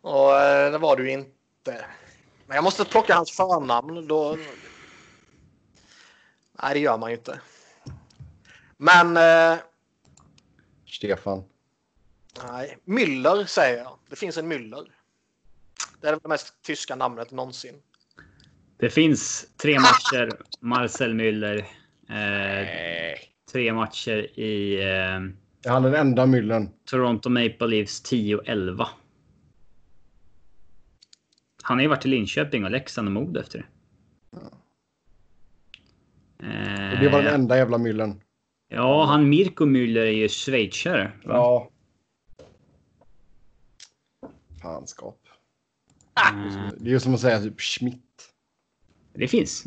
Och 0.00 0.40
eh, 0.40 0.72
det 0.72 0.78
var 0.78 0.98
ju 0.98 1.10
inte. 1.10 1.84
Men 2.46 2.54
jag 2.54 2.64
måste 2.64 2.84
plocka 2.84 3.14
hans 3.14 3.30
förnamn. 3.30 4.08
Då... 4.08 4.36
Nej, 6.62 6.74
det 6.74 6.80
gör 6.80 6.98
man 6.98 7.10
ju 7.10 7.16
inte. 7.16 7.40
Men 8.76 9.16
eh, 9.16 9.58
Stefan. 10.86 11.44
nej, 12.48 12.78
Müller 12.84 13.44
säger 13.46 13.78
jag. 13.78 13.98
Det 14.08 14.16
finns 14.16 14.36
en 14.36 14.52
Müller. 14.52 14.84
Det 16.00 16.08
är 16.08 16.12
det 16.22 16.28
mest 16.28 16.62
tyska 16.62 16.96
namnet 16.96 17.30
någonsin. 17.30 17.74
Det 18.76 18.90
finns 18.90 19.46
tre 19.56 19.78
matcher. 19.78 20.30
Marcel 20.60 21.14
Müller. 21.14 21.58
Eh, 22.08 23.18
tre 23.52 23.72
matcher 23.72 24.38
i 24.40 24.80
eh, 24.82 25.66
Är 25.66 25.70
han 25.70 25.82
den 25.82 25.94
enda 25.94 26.26
myllen? 26.26 26.70
Toronto 26.84 27.28
Maple 27.28 27.66
Leafs 27.66 28.02
10-11. 28.12 28.86
Han 31.66 31.76
har 31.76 31.82
ju 31.82 31.88
varit 31.88 32.06
i 32.06 32.08
Linköping 32.08 32.64
och 32.64 32.70
Leksand 32.70 33.08
och 33.08 33.12
Modo 33.12 33.40
efter 33.40 33.58
det. 33.58 33.66
Och 36.92 37.00
det 37.00 37.08
var 37.08 37.18
den 37.22 37.26
Eh, 37.26 37.34
enda 37.34 37.56
jävla 37.56 37.78
myllen. 37.78 38.20
Ja, 38.68 39.04
han 39.04 39.28
Mirko 39.28 39.64
Müller 39.64 40.00
är 40.00 40.10
ju 40.10 40.28
schweizare. 40.28 41.12
va? 41.24 41.34
Ja. 41.34 41.70
Fanskap. 44.62 45.20
Eh, 46.16 46.68
Det 46.78 46.88
är 46.90 46.92
ju 46.92 47.00
som 47.00 47.14
att 47.14 47.20
säga 47.20 47.40
typ 47.40 47.60
Schmidt. 47.60 48.34
Det 49.14 49.28
finns. 49.28 49.64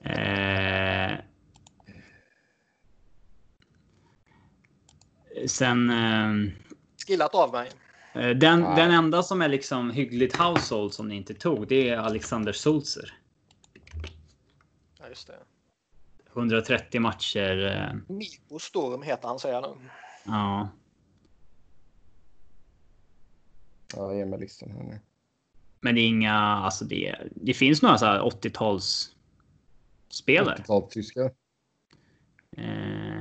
eh, 0.00 1.12
sen... 5.46 5.90
Eh, 5.90 6.52
Skillat 7.06 7.34
av 7.34 7.52
mig. 7.52 7.70
Eh, 8.14 8.30
Den, 8.30 8.60
Nej. 8.60 8.76
den 8.76 8.90
enda 8.90 9.22
som 9.22 9.42
är 9.42 9.48
liksom 9.48 9.90
hyggligt 9.90 10.36
household 10.36 10.94
som 10.94 11.08
ni 11.08 11.14
inte 11.16 11.34
tog, 11.34 11.68
det 11.68 11.88
är 11.88 11.96
Alexander 11.98 12.52
Sulzer. 12.52 13.14
Ja, 15.00 15.08
just 15.08 15.26
det. 15.26 15.38
130 16.32 17.00
matcher. 17.00 17.66
eh, 17.66 18.14
Mikko 18.16 18.58
Storm 18.58 19.02
heter 19.02 19.28
han 19.28 19.38
säger 19.38 19.54
jag 19.54 19.76
nu. 19.80 19.88
Ja. 20.24 20.68
Ja, 23.96 24.14
ge 24.14 24.24
mig 24.26 24.40
listan 24.40 24.70
här 24.70 24.82
nu. 24.82 25.00
Men 25.80 25.94
det 25.94 26.00
är 26.00 26.06
inga, 26.06 26.34
alltså 26.34 26.84
det, 26.84 27.16
det 27.34 27.54
finns 27.54 27.82
några 27.82 27.98
så 27.98 28.06
här 28.06 28.20
80-tals 28.20 29.16
spelare. 30.08 30.56
80-tal 30.58 30.82
tyskar. 30.90 31.30
Eh, 32.56 33.11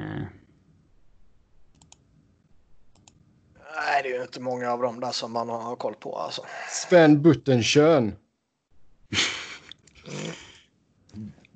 Nej, 3.85 4.03
det 4.03 4.09
är 4.09 4.13
ju 4.17 4.21
inte 4.21 4.39
många 4.39 4.71
av 4.71 4.81
dem 4.81 4.99
där 4.99 5.11
som 5.11 5.31
man 5.31 5.49
har 5.49 5.75
koll 5.75 5.95
på 5.95 6.17
alltså. 6.17 6.45
Sven 6.69 7.21
Buttenschön. 7.21 8.15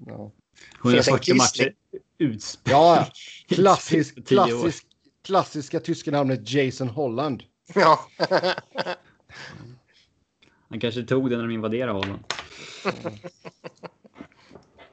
Ja. 0.07 0.31
140 0.83 1.19
gissning. 1.19 1.37
matcher 1.37 1.73
ut. 2.17 2.59
ja, 2.63 3.07
klassisk, 3.47 4.27
klassisk, 4.27 4.85
klassiska 5.21 5.79
tyska 5.79 6.11
namnet 6.11 6.51
Jason 6.53 6.89
Holland. 6.89 7.43
Ja. 7.75 7.99
Han 10.69 10.79
kanske 10.79 11.03
tog 11.03 11.29
det 11.29 11.35
när 11.37 11.43
de 11.43 11.53
invaderade 11.53 11.91
Holland. 11.93 12.23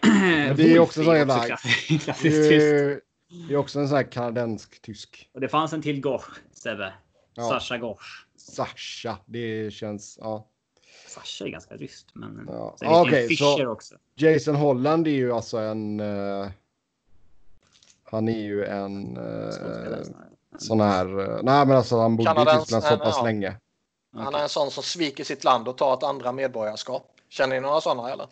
Men 0.01 0.57
det 0.57 0.73
är 0.75 0.79
också 0.79 1.05
så 1.05 1.15
jävla- 1.15 1.45
klassisk 1.47 1.89
Det 1.89 1.99
klassisk 1.99 2.37
är, 2.37 2.49
tyst. 2.49 2.63
ju- 2.65 3.01
det 3.49 3.55
är 3.55 3.57
också 3.59 3.81
en 3.81 3.89
sån 3.89 3.97
här 3.97 4.13
kanadensk 4.13 4.83
tysk. 4.83 5.29
Och 5.35 5.41
det 5.41 5.49
fanns 5.49 5.73
en 5.73 5.83
till 5.83 6.01
Gosh, 6.01 6.29
Sebbe. 6.53 6.93
Ja. 7.35 7.49
Sasha 7.49 7.79
Gosh. 7.79 8.27
Sasha, 8.37 9.19
det 9.27 9.73
känns, 9.73 10.19
ja. 10.21 10.47
Sasha 11.09 11.45
är 11.45 11.49
ganska 11.49 11.75
ryskt, 11.75 12.11
men... 12.13 12.49
Ja. 12.49 12.77
Sen 12.79 13.29
Fischer 13.29 13.37
så- 13.37 13.67
också. 13.67 13.95
Jason 14.15 14.55
Holland 14.55 15.07
är 15.07 15.13
ju 15.13 15.33
alltså 15.33 15.59
en... 15.59 16.01
eh, 16.01 16.49
han 18.05 18.29
är 18.29 18.41
ju 18.41 18.65
en 18.65 19.17
uh, 19.17 20.03
sån 20.59 20.81
här... 20.81 21.21
eh, 21.21 21.41
nej 21.43 21.67
men 21.67 21.77
alltså 21.77 22.01
han 22.01 22.17
bodde 22.17 22.31
i 22.31 22.59
Tyskland 22.59 22.85
så 22.85 22.97
pass 22.97 23.17
ja. 23.19 23.25
länge. 23.25 23.57
Han 24.17 24.35
är 24.35 24.43
en 24.43 24.49
sån 24.49 24.71
som 24.71 24.83
sviker 24.83 25.25
sitt 25.25 25.45
land 25.45 25.69
och 25.69 25.79
tar 25.79 25.95
ett 25.95 26.03
andra 26.03 26.33
medborgarskap. 26.33 27.09
Känner 27.29 27.55
ni 27.55 27.61
några 27.61 27.81
sådana 27.81 28.13
eller? 28.13 28.27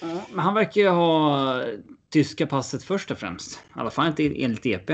Men 0.30 0.38
han 0.38 0.54
verkar 0.54 0.80
ju 0.80 0.88
ha 0.88 1.62
tyska 2.08 2.46
passet 2.46 2.84
först 2.84 3.10
och 3.10 3.18
främst. 3.18 3.54
I 3.54 3.58
alla 3.80 3.90
fall 3.90 4.06
inte 4.06 4.42
enligt 4.42 4.66
EP. 4.66 4.90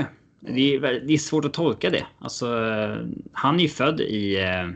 Det 0.47 0.75
är, 0.75 0.81
det 0.81 1.13
är 1.13 1.17
svårt 1.17 1.45
att 1.45 1.53
tolka 1.53 1.89
det. 1.89 2.05
Alltså, 2.19 2.45
eh, 2.65 2.97
han 3.31 3.55
är 3.55 3.59
ju 3.59 3.69
född 3.69 4.01
i... 4.01 4.39
eh, 4.41 4.69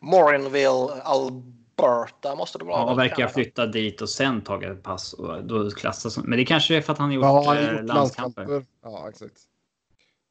Morinville, 0.00 1.02
Alberta 1.04 2.34
måste 2.36 2.58
det 2.58 2.64
vara. 2.64 2.80
Ja, 2.90 2.94
verkar 2.94 3.22
ha 3.22 3.30
flyttat 3.30 3.72
dit 3.72 4.00
och 4.02 4.08
sen 4.08 4.40
tagit 4.40 4.70
ett 4.70 4.82
pass. 4.82 5.12
Och 5.12 5.44
då 5.44 5.70
klassas. 5.70 6.18
Men 6.18 6.38
det 6.38 6.44
kanske 6.44 6.76
är 6.76 6.80
för 6.80 6.92
att 6.92 6.98
han 6.98 7.08
har 7.08 7.14
gjort, 7.14 7.24
Ja, 7.24 7.44
han 7.46 7.56
eh, 7.58 7.64
har 7.64 7.72
gjort 7.72 7.84
landskamper. 7.86 8.46
landskamper. 8.46 8.66
Ja, 8.82 9.08
exakt. 9.08 9.40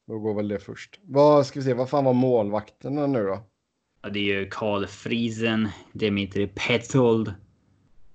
Då 0.06 0.18
går 0.18 0.34
väl 0.34 0.48
det 0.48 0.58
först. 0.58 1.00
Vad 1.02 1.46
ska 1.46 1.60
vi 1.60 1.64
se, 1.64 1.74
vad 1.74 1.90
fan 1.90 2.04
var 2.04 2.12
målvakterna 2.12 3.06
nu 3.06 3.22
då? 3.26 3.40
Ja, 4.02 4.08
det 4.08 4.18
är 4.18 4.22
ju 4.40 4.48
Karl 4.50 4.86
Friesen, 4.86 5.68
Dimitri 5.92 6.46
Petzold, 6.46 7.34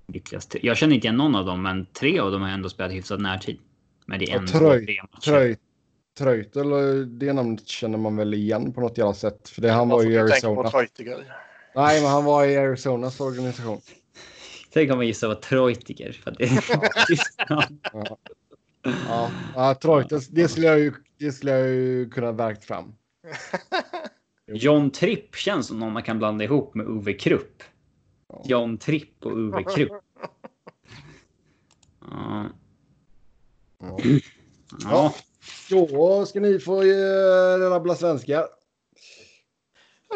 Niklas 0.07 0.47
Jag 0.61 0.77
känner 0.77 0.95
inte 0.95 1.07
igen 1.07 1.17
någon 1.17 1.35
av 1.35 1.45
dem, 1.45 1.61
men 1.61 1.85
tre 1.85 2.19
av 2.19 2.31
dem 2.31 2.41
har 2.41 2.49
ändå 2.49 2.69
spelat 2.69 2.91
hyfsat 2.91 3.19
närtid. 3.21 3.57
Men 4.05 4.19
det 4.19 4.31
är 4.31 4.37
en, 4.37 4.45
Tröj- 4.45 4.85
tre 4.85 5.01
matcher. 5.11 5.21
Tröj, 5.31 5.57
Tröjtel, 6.17 6.69
det 7.19 7.33
namnet 7.33 7.67
känner 7.67 7.97
man 7.97 8.15
väl 8.15 8.33
igen 8.33 8.73
på 8.73 8.81
något 8.81 8.97
jävla 8.97 9.13
sätt. 9.13 9.49
För 9.49 9.61
det, 9.61 9.71
han 9.71 9.89
var 9.89 10.03
ju 10.03 10.11
i 10.11 10.17
Arizona. 10.17 10.71
Nej, 11.75 12.01
men 12.01 12.11
han 12.11 12.25
var 12.25 12.45
i 12.45 12.57
Arizonas 12.57 13.19
organisation. 13.19 13.81
Tänk 14.73 14.91
om 14.91 14.97
man 14.97 15.07
gissar 15.07 15.27
vad 15.27 15.41
Treutiger. 15.41 16.11
För 16.11 16.31
att 16.31 16.37
det 16.37 16.43
är 16.43 17.05
Tyskland. 17.07 17.79
Ja, 19.07 19.31
ja 19.55 19.75
Treutel, 19.75 20.19
det 20.29 20.47
skulle 20.47 20.67
jag 20.67 20.79
ju, 20.79 20.93
det 21.17 21.31
skulle 21.31 21.51
jag 21.51 21.67
ju 21.67 22.09
kunna 22.09 22.31
verkt 22.31 22.65
fram. 22.65 22.95
John 24.47 24.91
Tripp 24.91 25.35
känns 25.35 25.67
som 25.67 25.79
någon 25.79 25.93
man 25.93 26.03
kan 26.03 26.17
blanda 26.17 26.43
ihop 26.43 26.75
med 26.75 26.85
Uwe 26.87 27.13
Krupp. 27.13 27.63
Ja. 28.27 28.41
John 28.45 28.77
Tripp 28.77 29.25
och 29.25 29.37
Uwe 29.37 29.63
Krupp. 29.63 29.91
Ja. 32.01 32.45
Ja. 33.79 33.97
Ja. 34.83 35.13
Då 35.69 36.25
ska 36.25 36.39
ni 36.39 36.59
få 36.59 36.81
eh, 36.81 37.69
rabbla 37.69 37.95
svenska. 37.95 38.47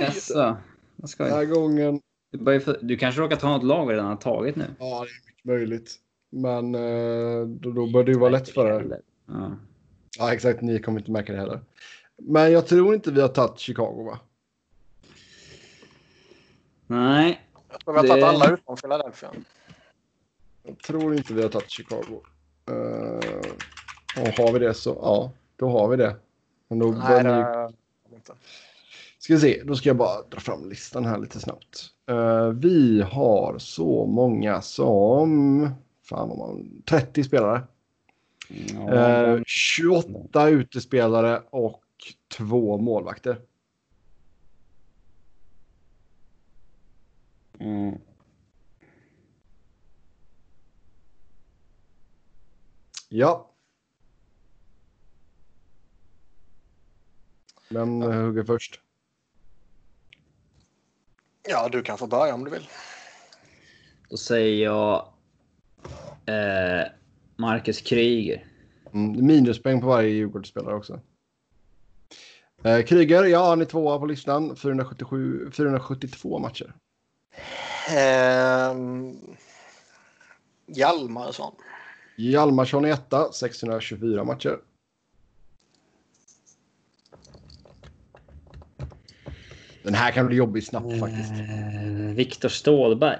Jaså. 0.01 0.57
Vad 0.95 1.09
ska 1.09 1.23
Den 1.23 1.33
här 1.33 1.45
gången. 1.45 2.01
Du, 2.31 2.59
få- 2.59 2.75
du 2.81 2.97
kanske 2.97 3.21
råkar 3.21 3.35
ta 3.35 3.49
något 3.49 3.63
lag 3.63 3.87
vi 3.87 3.93
redan 3.93 4.05
har 4.05 4.15
tagit 4.15 4.55
nu? 4.55 4.65
Ja, 4.79 5.05
det 5.05 5.09
är 5.09 5.25
mycket 5.27 5.45
möjligt. 5.45 5.95
Men 6.29 6.75
eh, 6.75 7.45
då, 7.47 7.71
då 7.71 7.87
bör 7.91 8.03
det 8.03 8.11
ju 8.11 8.17
vara 8.19 8.29
lätt 8.29 8.49
för 8.49 8.65
er. 8.81 9.01
Ja. 9.27 9.57
Ja, 10.17 10.33
exakt. 10.33 10.61
Ni 10.61 10.79
kommer 10.79 10.99
inte 10.99 11.11
märka 11.11 11.33
det 11.33 11.39
heller. 11.39 11.59
Men 12.17 12.51
jag 12.51 12.67
tror 12.67 12.95
inte 12.95 13.11
vi 13.11 13.21
har 13.21 13.27
tagit 13.27 13.59
Chicago, 13.59 14.03
va? 14.05 14.19
Nej. 16.87 17.41
Jag 17.71 17.79
tror 17.79 17.93
vi 17.93 17.99
har 17.99 18.07
tagit 18.07 18.23
Det- 18.23 18.27
alla 18.29 18.53
utom 18.53 18.75
Philadelphia. 18.77 19.31
Jag 20.63 20.77
tror 20.79 21.15
inte 21.15 21.33
vi 21.33 21.41
har 21.41 21.49
tagit 21.49 21.69
Chicago. 21.69 22.21
Uh, 22.71 23.19
och 24.21 24.27
har 24.27 24.53
vi 24.53 24.59
det 24.59 24.73
så, 24.73 24.99
ja, 25.01 25.31
då 25.55 25.69
har 25.69 25.87
vi 25.87 25.97
det. 25.97 26.15
Men 26.67 26.79
då 26.79 26.91
Nej, 26.91 27.23
det 27.23 28.15
inte. 28.15 28.33
Ska 29.19 29.33
vi 29.33 29.39
se, 29.39 29.63
då 29.65 29.75
ska 29.75 29.89
jag 29.89 29.97
bara 29.97 30.21
dra 30.21 30.39
fram 30.39 30.69
listan 30.69 31.05
här 31.05 31.17
lite 31.17 31.39
snabbt. 31.39 31.89
Eh, 32.09 32.47
vi 32.47 33.01
har 33.01 33.55
så 33.59 34.05
många 34.05 34.61
som 34.61 35.69
fan 36.03 36.37
man, 36.37 36.81
30 36.85 37.23
spelare. 37.23 37.61
Ja. 38.49 38.93
Eh, 38.93 39.41
28 39.45 40.49
utespelare 40.49 41.41
och 41.49 41.83
två 42.37 42.77
målvakter. 42.77 43.41
Mm. 47.59 47.97
Ja. 53.09 53.48
Vem 57.69 58.01
eh, 58.01 58.11
hugger 58.11 58.43
först? 58.43 58.79
Ja, 61.49 61.69
du 61.71 61.81
kan 61.81 61.97
få 61.97 62.07
börja 62.07 62.33
om 62.33 62.43
du 62.43 62.51
vill. 62.51 62.67
Då 64.09 64.17
säger 64.17 64.63
jag 64.63 65.07
eh, 66.25 66.87
Marcus 67.35 67.81
Kryger. 67.81 68.45
Mm, 68.93 69.25
minuspoäng 69.25 69.81
på 69.81 69.87
varje 69.87 70.09
Djurgårdsspelare 70.09 70.75
också. 70.75 70.99
Eh, 72.63 72.81
Kryger, 72.85 73.23
ja 73.23 73.49
han 73.49 73.61
är 73.61 73.65
tvåa 73.65 73.99
på 73.99 74.05
listan. 74.05 74.55
477, 74.55 75.51
472 75.51 76.39
matcher. 76.39 76.73
Ehm... 77.97 79.17
Hjalmarsson. 80.65 81.55
Hjalmarsson 82.15 82.85
är 82.85 82.89
etta, 82.89 83.31
624 83.31 84.23
matcher. 84.23 84.59
Den 89.83 89.93
här 89.93 90.11
kan 90.11 90.27
bli 90.27 90.35
jobbig 90.37 90.63
snabbt 90.63 90.99
faktiskt. 90.99 91.31
Eh, 91.31 92.15
Viktor 92.15 92.49
Stålberg. 92.49 93.17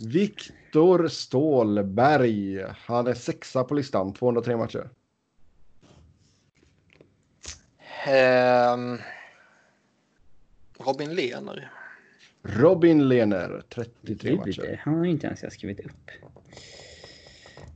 Viktor 0.00 1.08
Stålberg. 1.08 2.64
Han 2.86 3.06
är 3.06 3.14
sexa 3.14 3.64
på 3.64 3.74
listan, 3.74 4.12
203 4.12 4.56
matcher. 4.56 4.88
Ehm... 8.06 8.98
Robin 10.78 11.14
Lehner. 11.14 11.70
Robin 12.42 13.08
Lehner, 13.08 13.62
33 13.68 13.94
Det 14.02 14.14
blir 14.14 14.36
matcher. 14.36 14.62
det. 14.62 14.80
Han 14.82 14.94
har 14.94 15.04
inte 15.04 15.26
ens 15.26 15.42
jag 15.42 15.52
skrivit 15.52 15.80
upp. 15.80 16.10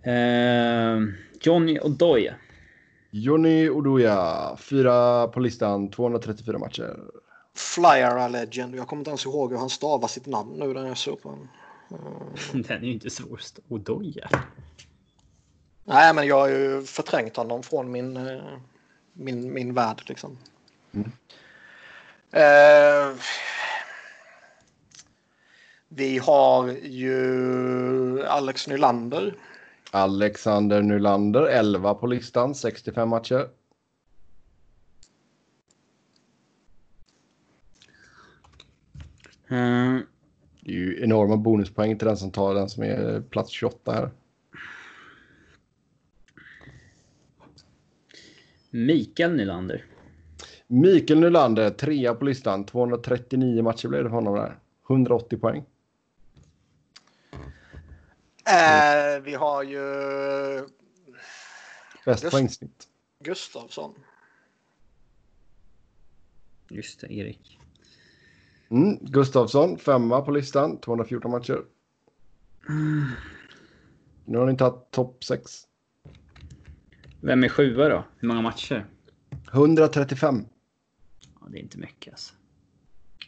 Eh, 0.03 0.99
Johnny 1.41 1.79
Odoja. 1.81 2.35
Johnny 3.11 3.69
Oduya, 3.69 4.57
fyra 4.59 5.29
på 5.29 5.41
listan, 5.41 5.91
234 5.91 6.59
matcher. 6.59 6.97
Flyer 7.57 8.29
Legend. 8.29 8.75
Jag 8.75 8.89
kommer 8.89 9.01
inte 9.01 9.11
ens 9.11 9.27
ihåg 9.27 9.51
hur 9.51 9.59
han 9.59 9.71
stavar 9.71 10.09
sitt 10.09 10.27
namn 10.27 10.53
nu 10.53 10.73
när 10.73 10.87
jag 10.87 10.99
såg 10.99 11.23
på 11.23 11.29
honom. 11.29 11.49
Den 12.53 12.83
är 12.83 12.87
ju 12.87 12.93
inte 12.93 13.11
svår. 13.11 13.41
Odoja. 13.69 14.29
Nej, 15.85 16.15
men 16.15 16.27
jag 16.27 16.41
har 16.41 16.49
ju 16.49 16.83
förträngt 16.83 17.37
honom 17.37 17.63
från 17.63 17.91
min, 17.91 18.17
eh, 18.17 18.43
min, 19.13 19.53
min 19.53 19.75
värld 19.75 20.03
liksom. 20.07 20.39
Mm. 20.93 21.13
Eh, 22.31 23.17
vi 25.89 26.19
har 26.19 26.69
ju 26.83 28.25
Alex 28.27 28.69
Nylander. 28.69 29.35
Alexander 29.91 30.83
Nylander, 30.83 31.43
11 31.43 31.95
på 31.95 32.07
listan, 32.07 32.55
65 32.55 33.09
matcher. 33.09 33.49
Eh, 39.49 39.99
Det 40.61 40.73
är 40.73 40.77
ju 40.77 41.03
enorma 41.03 41.37
bonuspoäng 41.37 41.99
till 41.99 42.09
den 42.09 42.17
som 42.17 42.31
tar 42.31 42.55
den 42.55 42.69
som 42.69 42.83
är 42.83 43.21
plats 43.21 43.51
28 43.51 43.93
här. 43.93 44.11
Mikael 48.71 49.33
Nylander. 49.37 49.85
Mikael 50.67 51.21
Nylander, 51.21 51.71
trea 51.71 52.15
på 52.15 52.25
listan, 52.25 52.65
239 52.67 53.63
matcher 53.63 53.89
blev 53.89 54.05
det 54.05 54.11
för 54.11 54.15
honom 54.15 54.35
där. 54.35 54.59
180 54.89 55.39
poäng. 55.39 55.65
Eh, 58.47 59.21
vi 59.23 59.35
har 59.35 59.63
ju 59.63 59.81
Bäst 62.05 62.23
Just- 62.23 62.31
poängsnitt. 62.35 62.89
Gustavsson. 63.21 63.95
Just 66.69 67.01
det, 67.01 67.13
Erik. 67.13 67.59
Mm. 68.71 68.99
Gustavsson, 69.01 69.79
femma 69.79 70.21
på 70.21 70.31
listan, 70.31 70.81
214 70.81 71.31
matcher. 71.31 71.59
Nu 74.25 74.39
har 74.39 74.47
ni 74.47 74.57
tagit 74.57 74.91
topp 74.91 75.25
6. 75.25 75.51
Vem 77.21 77.45
är 77.45 77.49
sjua 77.49 77.89
då? 77.89 78.05
Hur 78.19 78.29
många 78.29 78.43
matcher? 78.43 78.87
135. 79.53 80.45
Ja, 81.41 81.47
det 81.51 81.59
är 81.59 81.63
inte 81.63 81.79
mycket 81.79 82.13
alltså. 82.13 82.35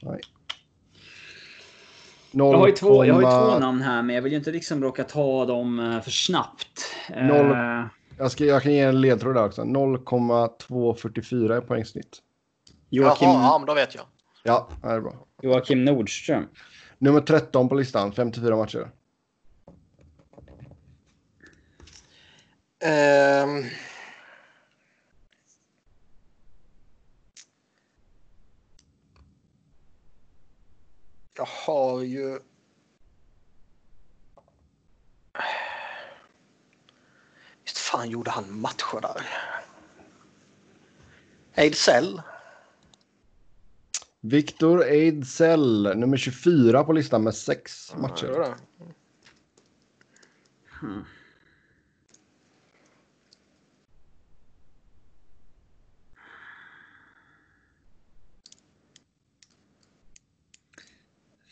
Nej. 0.02 0.20
Jag 2.30 2.52
har, 2.58 2.66
ju 2.66 2.72
två, 2.72 3.04
jag 3.04 3.14
har 3.14 3.20
ju 3.20 3.26
0,- 3.26 3.52
två 3.52 3.58
namn 3.58 3.82
här, 3.82 4.02
men 4.02 4.14
jag 4.14 4.22
vill 4.22 4.32
ju 4.32 4.38
inte 4.38 4.50
liksom 4.52 4.82
råka 4.82 5.04
ta 5.04 5.44
dem 5.46 5.78
eh, 5.78 6.00
för 6.00 6.10
snabbt. 6.10 6.84
Noll. 7.10 7.50
Eh, 7.50 7.86
Jag, 8.18 8.30
ska, 8.30 8.44
jag 8.44 8.62
kan 8.62 8.72
ge 8.72 8.80
en 8.80 9.00
ledtråd 9.00 9.34
där 9.34 9.44
också. 9.44 9.64
0,244 9.64 11.56
är 11.56 11.60
poängsnitt. 11.60 12.18
Joakim, 12.90 13.28
Jaha, 13.28 13.42
ja, 13.42 13.58
men 13.58 13.66
då 13.66 13.74
vet 13.74 13.94
jag. 13.94 14.04
Ja, 14.44 14.68
det 14.82 14.88
är 14.88 15.00
bra. 15.00 15.26
Joakim 15.42 15.84
Nordström. 15.84 16.48
Nummer 16.98 17.20
13 17.20 17.68
på 17.68 17.74
listan, 17.74 18.12
54 18.12 18.56
matcher. 18.56 18.90
Ehm. 22.80 23.64
Jag 31.36 31.48
har 31.66 32.02
ju... 32.02 32.38
Visst 37.64 37.78
fan 37.78 38.10
gjorde 38.10 38.30
han 38.30 38.60
matcher 38.60 39.00
där. 39.00 39.26
Ejdsell. 41.54 42.22
Victor 44.20 44.84
Ejdsell, 44.84 45.82
nummer 45.96 46.16
24 46.16 46.84
på 46.84 46.92
listan 46.92 47.22
med 47.22 47.34
6 47.34 47.88
Ja, 47.90 47.96
det 47.96 48.02
matcher. 48.02 48.26
var 48.26 48.40
det. 48.40 48.54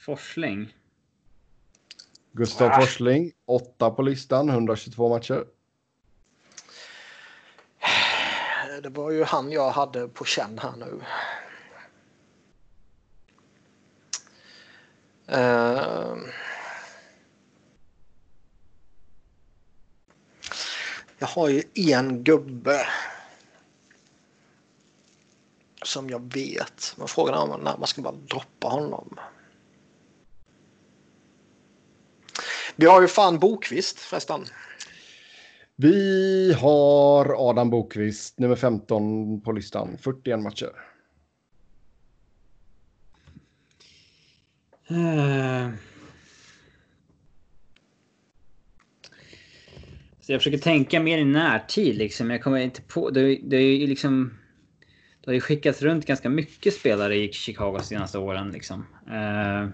Forsling. 0.04 0.74
Gustav 2.32 2.70
Ah. 2.70 2.80
Forsling, 2.80 3.32
8 3.46 3.90
på 3.90 4.02
listan, 4.02 4.48
122 4.48 5.08
matcher. 5.08 5.44
Det 8.82 8.88
var 8.88 9.10
ju 9.10 9.24
han 9.24 9.52
jag 9.52 9.70
hade 9.70 10.08
på 10.08 10.24
känn 10.24 10.58
här 10.58 10.76
nu. 10.76 11.00
Eh, 15.28 16.16
jag 21.18 21.26
har 21.26 21.48
ju 21.48 21.62
en 21.74 22.24
gubbe. 22.24 22.86
Som 25.82 26.10
jag 26.10 26.34
vet. 26.34 26.94
Men 26.96 27.08
frågan 27.08 27.34
är 27.34 27.54
om 27.54 27.60
när 27.60 27.78
man 27.78 27.86
ska 27.86 28.02
bara 28.02 28.14
droppa 28.14 28.68
honom. 28.68 29.18
Vi 32.76 32.86
har 32.86 33.00
ju 33.00 33.08
fan 33.08 33.38
Bokvist 33.38 34.00
förresten. 34.00 34.44
Vi 35.76 36.52
har 36.52 37.48
Adam 37.50 37.70
Bokvist, 37.70 38.38
nummer 38.38 38.56
15 38.56 39.40
på 39.40 39.52
listan, 39.52 39.98
41 40.00 40.38
matcher. 40.38 40.95
Eh. 44.88 45.70
Så 50.20 50.32
jag 50.32 50.40
försöker 50.40 50.58
tänka 50.58 51.00
mer 51.00 51.18
i 51.18 51.24
närtid 51.24 51.96
liksom. 51.96 52.30
Jag 52.30 52.42
kommer 52.42 52.58
inte 52.58 52.82
på. 52.82 53.10
Det, 53.10 53.38
det 53.42 53.56
är 53.56 53.76
ju 53.76 53.86
liksom. 53.86 54.38
Det 55.20 55.30
har 55.30 55.34
ju 55.34 55.40
skickats 55.40 55.82
runt 55.82 56.06
ganska 56.06 56.28
mycket 56.28 56.74
spelare 56.74 57.16
i 57.16 57.32
Chicago 57.32 57.76
de 57.78 57.84
senaste 57.84 58.18
åren 58.18 58.50
liksom. 58.50 58.86
Eh, 59.08 59.68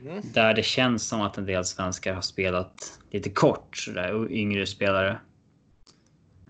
Mm. 0.00 0.20
där 0.34 0.54
det 0.54 0.62
känns 0.62 1.08
som 1.08 1.20
att 1.20 1.38
en 1.38 1.46
del 1.46 1.64
svenskar 1.64 2.14
har 2.14 2.22
spelat 2.22 3.00
lite 3.10 3.30
kort 3.30 3.76
sådär, 3.76 4.32
yngre 4.32 4.66
spelare. 4.66 5.20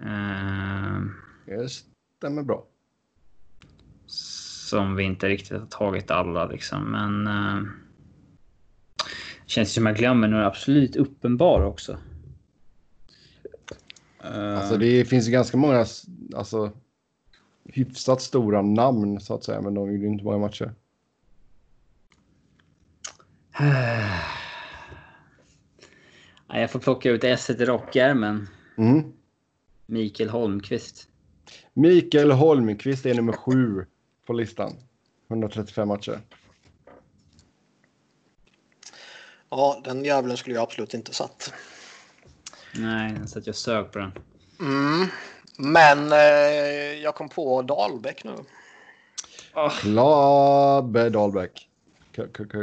Eh, 0.02 1.00
Det 1.46 1.68
stämmer 2.18 2.42
bra. 2.42 2.66
Som 4.66 4.96
vi 4.96 5.04
inte 5.04 5.28
riktigt 5.28 5.58
har 5.58 5.66
tagit 5.66 6.10
alla 6.10 6.46
liksom, 6.46 6.90
men. 6.90 7.26
Eh, 7.26 7.62
känns 9.46 9.72
som 9.72 9.86
jag 9.86 9.96
glömmer 9.96 10.28
några 10.28 10.46
absolut 10.46 10.96
uppenbara 10.96 11.66
också. 11.66 11.98
Eh, 14.24 14.58
Alltså 14.58 14.76
det 14.76 15.04
finns 15.04 15.28
ju 15.28 15.32
ganska 15.32 15.56
många 15.56 15.86
alltså, 16.36 16.72
hyfsat 17.64 18.22
stora 18.22 18.62
namn 18.62 19.20
så 19.20 19.34
att 19.34 19.44
säga, 19.44 19.60
men 19.60 19.74
de 19.74 19.92
gjorde 19.92 20.06
inte 20.06 20.24
många 20.24 20.38
matcher. 20.38 20.74
Jag 26.48 26.70
får 26.70 26.80
plocka 26.80 27.10
ut 27.10 27.24
S 27.24 27.50
i 27.50 27.64
rockärmen. 27.64 28.48
Mm. 28.76 29.12
Mikael 29.86 30.28
Holmqvist. 30.28 31.08
Mikael 31.74 32.30
Holmqvist 32.30 33.06
är 33.06 33.14
nummer 33.14 33.32
7 33.32 33.86
på 34.26 34.32
listan. 34.32 34.76
135 35.28 35.88
matcher. 35.88 36.20
Ja, 39.50 39.80
den 39.84 40.04
jäveln 40.04 40.36
skulle 40.36 40.56
jag 40.56 40.62
absolut 40.62 40.94
inte 40.94 41.14
satt. 41.14 41.52
Nej, 42.74 43.14
så 43.26 43.38
att 43.38 43.46
jag 43.46 43.56
sög 43.56 43.92
på 43.92 43.98
den. 43.98 44.12
Mm. 44.60 45.06
Men 45.58 46.12
eh, 46.12 47.02
jag 47.02 47.14
kom 47.14 47.28
på 47.28 47.62
Dahlbäck 47.62 48.24
nu. 48.24 48.36
Klabbe 49.80 51.08
Dahlbäck. 51.10 51.68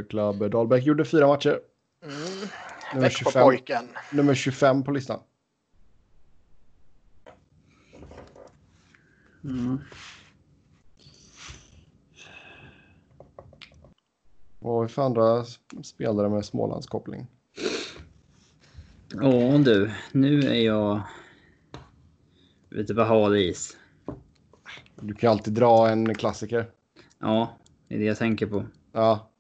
Klabbe 0.10 0.50
Dahlbäck 0.50 0.84
gjorde 0.84 1.06
fyra 1.06 1.28
matcher. 1.28 1.60
Mm. 2.04 2.16
Nummer 2.94 3.10
25, 3.10 3.34
Växjöpojken. 3.34 3.90
nummer 4.12 4.36
25 4.36 4.84
på 4.84 4.92
listan. 4.92 5.20
Mm. 9.44 9.80
Vad 14.64 14.92
för 14.92 15.02
andra 15.02 15.46
spelare 15.84 16.30
med 16.30 16.46
Smålandskoppling? 16.46 17.28
Ja 19.14 19.58
du, 19.58 19.92
nu 20.12 20.40
är 20.40 20.62
jag 20.62 21.02
ute 22.70 22.96
på 22.96 23.02
hal 23.02 23.38
is. 23.38 23.78
Du 25.02 25.14
kan 25.14 25.32
alltid 25.32 25.54
dra 25.54 25.90
en 25.90 26.16
klassiker. 26.16 26.70
Ja, 27.20 27.58
det 27.88 27.96
är 27.96 28.00
det 28.00 28.06
jag 28.06 28.18
tänker 28.18 28.46
på. 28.46 28.66
Ja, 28.92 29.32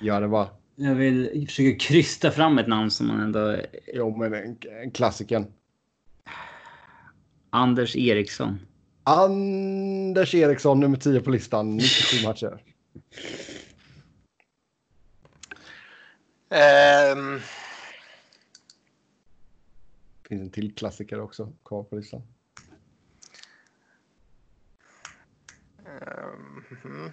gör 0.00 0.20
det 0.20 0.28
bara. 0.28 0.48
Jag 0.76 0.94
vill 0.94 1.46
försöka 1.46 1.78
krysta 1.78 2.30
fram 2.30 2.58
ett 2.58 2.68
namn 2.68 2.90
som 2.90 3.06
man 3.06 3.20
ändå... 3.20 3.56
Jo, 3.94 4.16
men 4.16 4.34
en, 4.34 4.56
en 4.82 4.90
klassiken. 4.90 5.46
Anders 7.50 7.96
Eriksson. 7.96 8.58
Anders 9.04 10.34
Eriksson, 10.34 10.80
nummer 10.80 10.96
10 10.96 11.20
på 11.20 11.30
listan, 11.30 11.76
97 11.76 12.26
matcher. 12.26 12.62
Ehm, 16.52 17.40
finns 20.28 20.42
en 20.42 20.50
till 20.50 20.74
klassiker 20.74 21.20
också 21.20 21.52
kvar 21.64 21.82
på 21.82 21.96
listan. 21.96 22.22
Um, 25.84 27.12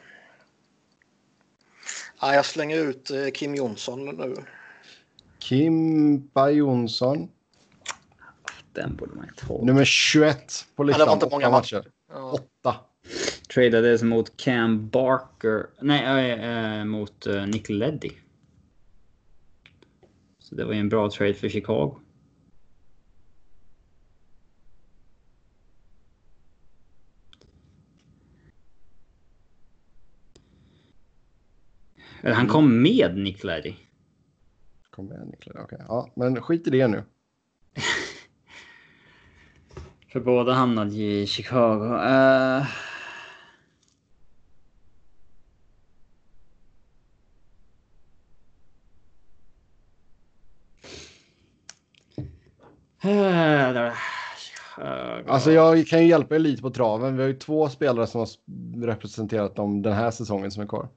ja, 2.21 2.33
jag 2.33 2.45
slänger 2.45 2.77
ut 2.77 3.11
eh, 3.11 3.27
Kim 3.33 3.55
Jonsson 3.55 4.05
nu. 4.05 4.35
Kimpa 5.39 6.49
Jonsson. 6.49 7.29
Den 8.73 8.95
borde 8.95 9.15
man 9.15 9.29
inte 9.29 9.45
ha. 9.45 9.65
Nummer 9.65 9.85
21 9.85 10.67
på 10.75 10.83
listan. 10.83 10.99
Ja, 10.99 11.05
det 11.05 11.09
var 11.09 11.13
inte 11.13 11.25
Åtta 11.25 11.35
många 11.35 11.49
matcher. 11.49 11.85
Ja. 12.09 12.31
Åtta. 12.31 12.75
Tradades 13.53 14.03
mot 14.03 14.37
Cam 14.37 14.89
Barker. 14.89 15.67
Nej, 15.81 16.31
äh, 16.31 16.79
äh, 16.79 16.85
mot 16.85 17.27
äh, 17.27 17.45
Nick 17.45 17.69
Leddy. 17.69 18.11
Så 20.49 20.55
det 20.55 20.65
var 20.65 20.73
ju 20.73 20.79
en 20.79 20.89
bra 20.89 21.11
trade 21.11 21.33
för 21.33 21.49
Chicago. 21.49 21.99
Eller 32.21 32.35
han 32.35 32.47
kom 32.47 32.81
med 32.81 33.17
Nick 33.17 33.43
Leddy. 33.43 33.75
Kom 34.89 35.11
igen 35.11 35.27
Niklas. 35.27 35.63
Okej. 35.63 35.79
Ja, 35.87 36.11
men 36.15 36.41
skit 36.41 36.67
i 36.67 36.69
det 36.69 36.87
nu. 36.87 37.03
För 40.11 40.19
båda 40.19 40.53
hamnade 40.53 40.95
i 40.95 41.27
Chicago. 41.27 41.83
Uh... 41.83 42.88
Alltså 55.27 55.51
jag 55.51 55.87
kan 55.87 55.99
ju 55.99 56.07
hjälpa 56.07 56.35
er 56.35 56.39
lite 56.39 56.61
på 56.61 56.69
traven. 56.69 57.15
Vi 57.15 57.21
har 57.21 57.27
ju 57.27 57.35
två 57.35 57.69
spelare 57.69 58.07
som 58.07 58.19
har 58.19 58.27
representerat 58.85 59.55
dem 59.55 59.81
den 59.81 59.93
här 59.93 60.11
säsongen 60.11 60.51
som 60.51 60.63
är 60.63 60.67
kvar. 60.67 60.87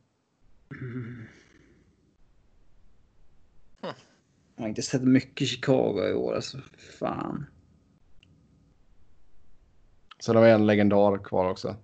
Jag 4.57 4.63
har 4.63 4.69
inte 4.69 4.83
sett 4.83 5.03
mycket 5.03 5.49
Chicago 5.49 6.09
i 6.11 6.13
år, 6.13 6.35
alltså. 6.35 6.59
Fan. 6.99 7.47
Sen 10.21 10.37
har 10.37 10.43
vi 10.43 10.51
en 10.51 10.67
legendar 10.67 11.25
kvar 11.25 11.51
också. 11.51 11.77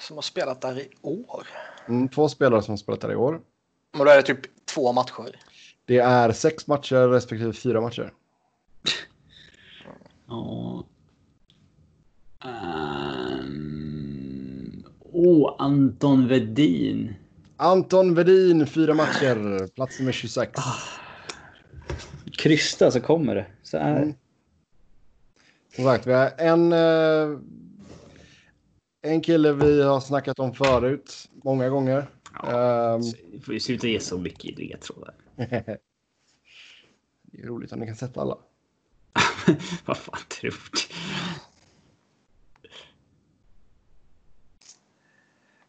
Som 0.00 0.16
har 0.16 0.22
spelat 0.22 0.60
där 0.60 0.78
i 0.78 0.88
år. 1.02 1.46
Mm, 1.88 2.08
två 2.08 2.28
spelare 2.28 2.62
som 2.62 2.72
har 2.72 2.76
spelat 2.76 3.00
där 3.00 3.12
i 3.12 3.16
år. 3.16 3.40
Men 3.92 4.06
då 4.06 4.12
är 4.12 4.16
det 4.16 4.22
typ 4.22 4.66
två 4.74 4.92
matcher. 4.92 5.40
Det 5.84 5.98
är 5.98 6.32
sex 6.32 6.66
matcher 6.66 7.08
respektive 7.08 7.52
fyra 7.52 7.80
matcher. 7.80 8.12
Ja. 10.26 10.84
Um... 12.44 13.84
Oh, 15.00 15.56
Anton 15.58 16.28
Vedin. 16.28 17.14
Anton 17.56 18.14
Vedin, 18.14 18.66
fyra 18.66 18.94
matcher, 18.94 19.66
plats 19.74 19.98
nummer 19.98 20.12
26. 20.12 20.52
Krysta 22.38 22.90
så 22.90 23.00
kommer 23.00 23.34
det. 23.34 23.46
Så 23.62 23.76
är 23.76 24.02
Mm. 24.02 24.14
Som 25.74 25.84
sagt, 25.84 26.06
vi 26.06 26.12
har 26.12 26.32
en, 26.38 26.72
eh, 26.72 27.38
en 29.02 29.20
kille 29.20 29.52
vi 29.52 29.82
har 29.82 30.00
snackat 30.00 30.38
om 30.38 30.54
förut, 30.54 31.30
många 31.44 31.68
gånger. 31.68 32.06
Ja. 32.42 32.94
Ehm, 32.94 33.00
Vi 33.32 33.40
får 33.40 33.54
ju 33.54 33.60
sluta 33.60 33.86
ge 33.86 34.00
så 34.00 34.18
mycket 34.18 34.58
ledtrådar. 34.58 35.14
det 37.22 37.42
är 37.42 37.46
roligt 37.46 37.72
om 37.72 37.78
ni 37.78 37.86
kan 37.86 37.96
sätta 37.96 38.20
alla. 38.20 38.38
Vad 39.84 39.96
fan 39.96 40.20
tror 40.28 40.70
du? 40.72 40.78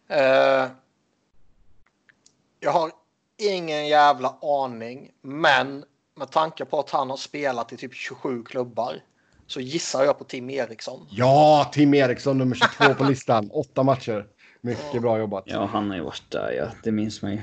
Eh, 0.07 0.67
jag 2.59 2.71
har 2.71 2.91
ingen 3.37 3.87
jävla 3.87 4.37
aning, 4.41 5.11
men 5.21 5.85
med 6.15 6.31
tanke 6.31 6.65
på 6.65 6.79
att 6.79 6.89
han 6.89 7.09
har 7.09 7.17
spelat 7.17 7.73
i 7.73 7.77
typ 7.77 7.93
27 7.93 8.43
klubbar 8.43 9.01
så 9.47 9.59
gissar 9.59 10.03
jag 10.03 10.17
på 10.17 10.23
Tim 10.23 10.49
Eriksson. 10.49 11.07
Ja, 11.09 11.69
Tim 11.73 11.93
Eriksson 11.93 12.37
nummer 12.37 12.55
22 12.55 12.93
på 12.93 13.03
listan. 13.03 13.49
Åtta 13.53 13.83
matcher. 13.83 14.27
Mycket 14.61 15.01
bra 15.01 15.19
jobbat. 15.19 15.43
Ja, 15.47 15.65
han 15.65 15.89
har 15.89 15.97
ju 15.97 16.03
varit 16.03 16.31
där, 16.31 16.51
ja. 16.51 16.71
Det 16.83 16.91
minns 16.91 17.21
man 17.21 17.31
ju. 17.31 17.41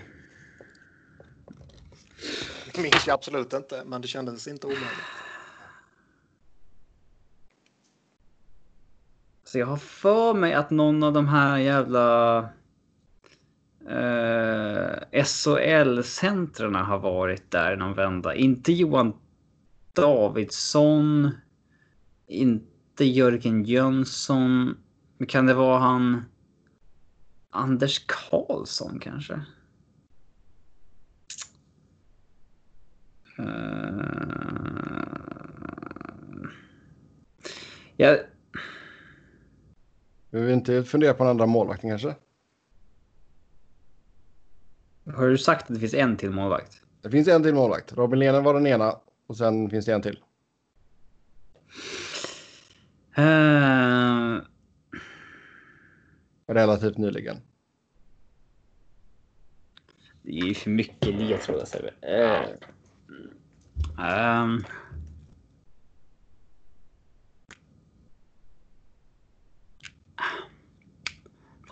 Det 2.75 2.83
minns 2.83 3.07
jag 3.07 3.15
absolut 3.15 3.53
inte, 3.53 3.83
men 3.85 4.01
det 4.01 4.09
kändes 4.09 4.49
inte 4.49 4.67
omöjligt. 4.67 4.89
Så 9.53 9.59
jag 9.59 9.67
har 9.67 9.77
för 9.77 10.35
mig 10.35 10.55
att 10.55 10.71
någon 10.71 11.03
av 11.03 11.13
de 11.13 11.29
här 11.29 11.59
jävla 11.59 12.39
eh, 13.89 15.25
SHL-centrarna 15.25 16.83
har 16.83 16.99
varit 16.99 17.51
där 17.51 17.77
någon 17.77 17.95
vända. 17.95 18.35
Inte 18.35 18.73
Johan 18.73 19.13
Davidsson. 19.93 21.31
Inte 22.27 23.05
Jörgen 23.05 23.65
Jönsson. 23.65 24.77
Men 25.19 25.27
kan 25.27 25.47
det 25.47 25.55
vara 25.55 25.79
han 25.79 26.25
Anders 27.51 28.07
Karlsson 28.07 28.99
kanske? 29.01 29.41
Eh, 33.39 34.03
jag, 37.97 38.19
vi 40.33 40.41
vill 40.41 40.51
inte 40.55 40.85
fundera 40.85 41.15
på 41.15 41.25
en 41.25 41.31
andra 41.31 41.47
målvakten 41.47 41.91
kanske? 41.91 42.15
Har 45.15 45.29
du 45.29 45.39
sagt 45.39 45.63
att 45.63 45.75
det 45.75 45.81
finns 45.81 45.95
en 45.95 46.17
till 46.17 46.31
målvakt? 46.31 46.83
Det 47.03 47.11
finns 47.11 47.29
en 47.29 47.43
till 47.43 47.55
målvakt. 47.55 47.93
Robin 47.93 48.19
Lehner 48.19 48.41
var 48.41 48.55
den 48.55 48.67
ena 48.67 48.97
och 49.27 49.37
sen 49.37 49.71
finns 49.71 49.87
det 49.87 49.93
en 49.93 50.03
till. 50.03 50.19
Uh, 53.19 54.41
Relativt 56.47 56.99
nyligen. 56.99 57.37
det 60.23 60.31
är 60.31 60.47
ju 60.47 60.55
för 60.55 60.71
mycket 60.71 61.15
ledtrådar 61.15 61.65
Sebbe. 61.65 61.91
Uh, 62.07 62.49
um, 64.43 64.65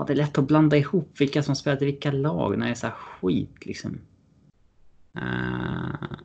fan, 0.01 0.07
det 0.07 0.13
är 0.13 0.27
lätt 0.27 0.39
att 0.39 0.47
blanda 0.47 0.77
ihop 0.77 1.21
vilka 1.21 1.43
som 1.43 1.57
spelat 1.57 1.83
i 1.83 1.85
vilka 1.85 2.11
lag 2.11 2.59
när 2.59 2.67
det 2.67 2.73
är 2.73 2.75
så 2.75 2.87
här 2.87 2.95
skit 2.95 3.67
liksom. 3.67 3.99
Uh. 5.17 6.17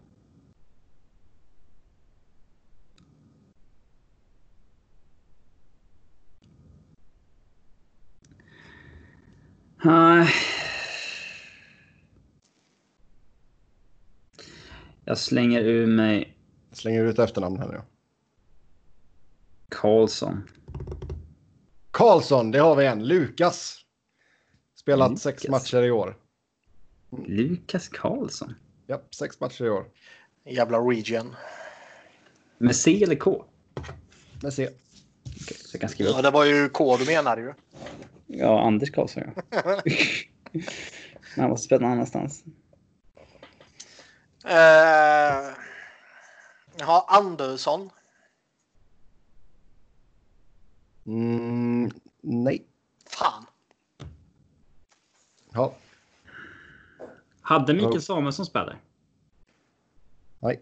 Jag 15.07 15.17
slänger 15.17 15.61
ur 15.61 15.87
mig 15.87 16.37
Slänger 16.71 17.05
ut 17.05 17.19
efternamn 17.19 17.59
här 17.59 17.67
nu. 17.67 17.81
Karlsson. 19.69 20.43
Karlsson, 21.95 22.51
det 22.51 22.59
har 22.59 22.75
vi 22.75 22.85
en. 22.85 23.07
Lukas. 23.07 23.77
Spelat 24.75 25.09
Lukas. 25.09 25.23
sex 25.23 25.47
matcher 25.47 25.83
i 25.83 25.91
år. 25.91 26.17
Lukas 27.25 27.87
Karlsson. 27.87 28.55
Ja, 28.87 29.01
sex 29.11 29.39
matcher 29.39 29.65
i 29.65 29.69
år. 29.69 29.85
Jävla 30.45 30.79
region. 30.79 31.35
Med 32.57 32.75
C 32.75 33.03
eller 33.03 33.15
K? 33.15 33.45
Men 34.41 34.51
se. 34.51 34.67
Okej, 34.67 35.57
så 35.57 35.69
jag 35.73 35.81
kan 35.81 35.89
skriva 35.89 36.09
Ja, 36.09 36.21
det 36.21 36.31
var 36.31 36.45
ju 36.45 36.69
K 36.69 36.97
du 36.97 37.05
menade 37.05 37.41
ju. 37.41 37.53
Ja, 38.27 38.67
Anders 38.67 38.91
Karlsson 38.91 39.23
ja. 39.25 39.43
Men 39.49 39.79
han 41.41 41.49
måste 41.49 41.65
spela 41.65 41.81
någon 41.81 41.91
annanstans. 41.91 42.43
Uh, 44.45 45.53
jag 46.77 46.85
har 46.85 47.03
Andersson. 47.07 47.89
Mm, 51.05 51.91
nej. 52.21 52.65
Fan. 53.09 53.45
Ja, 55.53 55.75
Hade 57.41 57.73
Mikael 57.73 58.01
Samuelsson 58.01 58.45
spelat 58.45 58.67
där? 58.67 58.79
nej. 60.39 60.61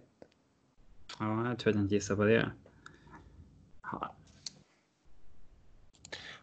Ja, 1.19 1.47
jag 1.47 1.59
tror 1.59 1.69
att 1.71 1.75
jag 1.75 1.83
inte 1.83 1.95
gissar 1.95 2.15
på 2.15 2.23
det. 2.23 2.51
Ja, 3.83 4.15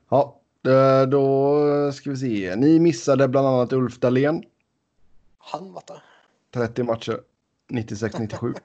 Ja, 0.08 0.40
eh, 0.66 1.08
då 1.08 1.92
ska 1.92 2.10
vi 2.10 2.16
se. 2.16 2.56
Ni 2.56 2.78
missade 2.78 3.28
bland 3.28 3.46
annat 3.46 3.72
Ulf 3.72 3.98
Dahlén. 3.98 4.44
Han 5.38 5.72
var 5.72 5.82
där. 5.86 6.02
30 6.50 6.82
matcher. 6.82 7.20
96-97. 7.68 8.54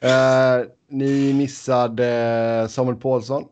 Eh, 0.00 0.66
ni 0.86 1.32
missade 1.32 2.66
Samuel 2.70 2.96
Paulsson. 2.96 3.48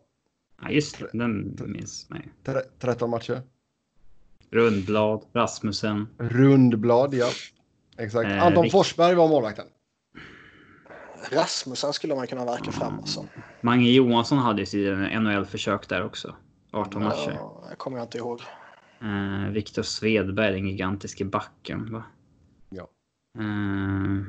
Ja, 0.62 0.70
just 0.70 0.98
det. 0.98 1.10
Den 1.12 1.56
minns 1.66 2.10
mig. 2.10 2.28
Tre- 2.44 2.62
13 2.78 3.10
matcher. 3.10 3.42
Rundblad, 4.50 5.22
Rasmussen. 5.32 6.08
Rundblad, 6.18 7.14
ja. 7.14 7.28
Exakt. 7.98 8.30
Eh, 8.30 8.46
Anton 8.46 8.64
Rick- 8.64 8.70
Forsberg 8.72 9.14
var 9.14 9.28
målvakten. 9.28 9.66
Rasmussen 11.32 11.92
skulle 11.92 12.14
man 12.14 12.26
kunna 12.26 12.44
verka 12.44 12.72
fram 12.72 12.98
alltså. 12.98 13.26
Mange 13.60 13.90
Johansson 13.90 14.38
hade 14.38 14.60
ju 14.62 14.66
sin 14.66 14.94
NHL-försök 15.02 15.88
där 15.88 16.04
också. 16.04 16.34
18 16.70 17.02
matcher. 17.02 17.32
Ja, 17.34 17.66
det 17.70 17.76
kommer 17.76 17.98
jag 17.98 18.04
inte 18.04 18.18
ihåg. 18.18 18.40
Eh, 19.00 19.50
Viktor 19.52 19.82
Svedberg, 19.82 20.52
den 20.52 20.66
gigantiske 20.68 21.24
backen. 21.24 21.92
Va? 21.92 22.04
Ja. 22.70 22.88
Eh, 23.38 24.24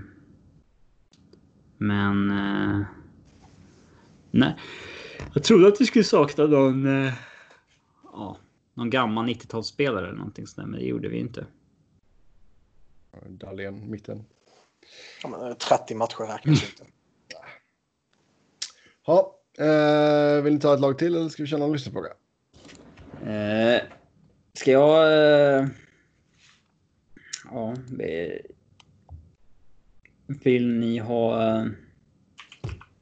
men... 1.78 2.32
Eh, 2.32 2.86
nej. 4.32 4.56
Jag 5.34 5.44
trodde 5.44 5.68
att 5.68 5.82
vi 5.82 5.86
skulle 5.86 6.04
sakna 6.04 6.46
någon... 6.46 7.06
Eh, 7.06 7.14
ja, 8.04 8.38
någon 8.74 8.90
gammal 8.90 9.26
90-talsspelare 9.30 10.04
eller 10.04 10.18
någonting 10.18 10.48
sådär, 10.48 10.68
men 10.68 10.80
det 10.80 10.86
gjorde 10.86 11.10
vi 11.10 11.18
inte. 11.20 11.46
Dahlén, 13.28 13.90
mitten. 13.92 14.26
Ja, 15.24 15.30
men 15.30 15.56
30 15.56 15.96
matcher 15.96 16.28
räknas 16.34 16.64
inte. 16.64 16.86
Ja, 19.06 19.36
eh, 19.58 20.42
vill 20.44 20.54
ni 20.54 20.60
ta 20.60 20.74
ett 20.74 20.80
lag 20.80 20.98
till 20.98 21.16
eller 21.16 21.30
ska 21.30 21.44
vi 21.44 21.48
köra 21.50 21.60
någon 21.60 21.72
lyssnarfråga? 21.74 22.10
Eh, 23.26 23.82
ska 24.54 24.72
jag... 24.72 25.14
Eh, 25.60 25.68
ja, 27.52 27.76
vi- 27.92 28.42
vill 30.28 30.68
ni 30.80 30.98
ha 30.98 31.44
eh, 31.48 31.66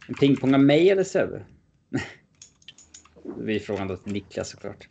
en 0.08 0.16
pingpong 0.20 0.54
av 0.54 0.60
mig 0.60 0.90
eller 0.90 1.04
Sebbe? 1.04 1.46
Det 3.38 3.44
blir 3.44 3.60
frågan 3.60 3.88
då 3.88 3.98
till 3.98 4.14
Niklas 4.14 4.50
såklart. 4.50 4.88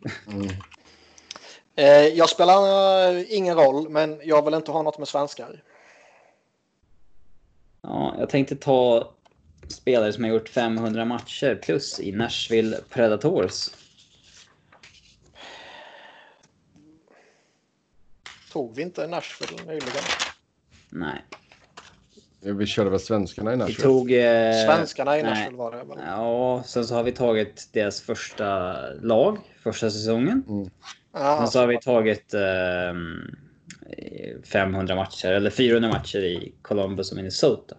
Eh, 1.75 2.07
jag 2.07 2.29
spelar 2.29 2.63
eh, 3.13 3.25
ingen 3.29 3.55
roll, 3.55 3.89
men 3.89 4.21
jag 4.23 4.45
vill 4.45 4.53
inte 4.53 4.71
ha 4.71 4.81
något 4.81 4.97
med 4.97 5.07
svenskar. 5.07 5.63
Ja, 7.81 8.15
jag 8.19 8.29
tänkte 8.29 8.55
ta 8.55 9.11
spelare 9.67 10.13
som 10.13 10.23
har 10.23 10.31
gjort 10.31 10.49
500 10.49 11.05
matcher 11.05 11.59
plus 11.63 11.99
i 11.99 12.11
Nashville 12.11 12.77
Predators. 12.89 13.69
Tog 18.51 18.75
vi 18.75 18.81
inte 18.81 19.07
Nashville 19.07 19.63
nyligen? 19.65 20.03
Nej, 20.89 21.25
Vi 22.41 22.65
körde 22.65 22.89
väl 22.89 22.99
svenskarna 22.99 23.51
i 23.51 23.55
vi 23.55 23.59
Nashville? 23.59 23.83
tog... 23.83 24.11
Eh, 24.11 24.65
Svenskarna 24.65 25.19
i 25.19 25.23
nej. 25.23 25.31
Nashville 25.31 25.57
var 25.57 25.71
det. 25.71 25.77
väl? 25.77 25.97
Ja, 26.07 26.63
sen 26.65 26.85
så 26.85 26.95
har 26.95 27.03
vi 27.03 27.11
tagit 27.11 27.69
deras 27.73 28.01
första 28.01 28.75
lag, 29.01 29.37
första 29.63 29.89
säsongen. 29.91 30.43
Ja, 31.13 31.37
Sen 31.37 31.47
så 31.47 31.59
har 31.59 31.67
vi 31.67 31.77
tagit 31.77 32.33
ehm, 32.33 33.35
500 34.43 34.95
matcher, 34.95 35.27
eller 35.27 35.49
400 35.49 35.89
matcher 35.89 36.19
i 36.19 36.55
Columbus 36.61 37.11
och 37.11 37.17
Minnesota. 37.17 37.75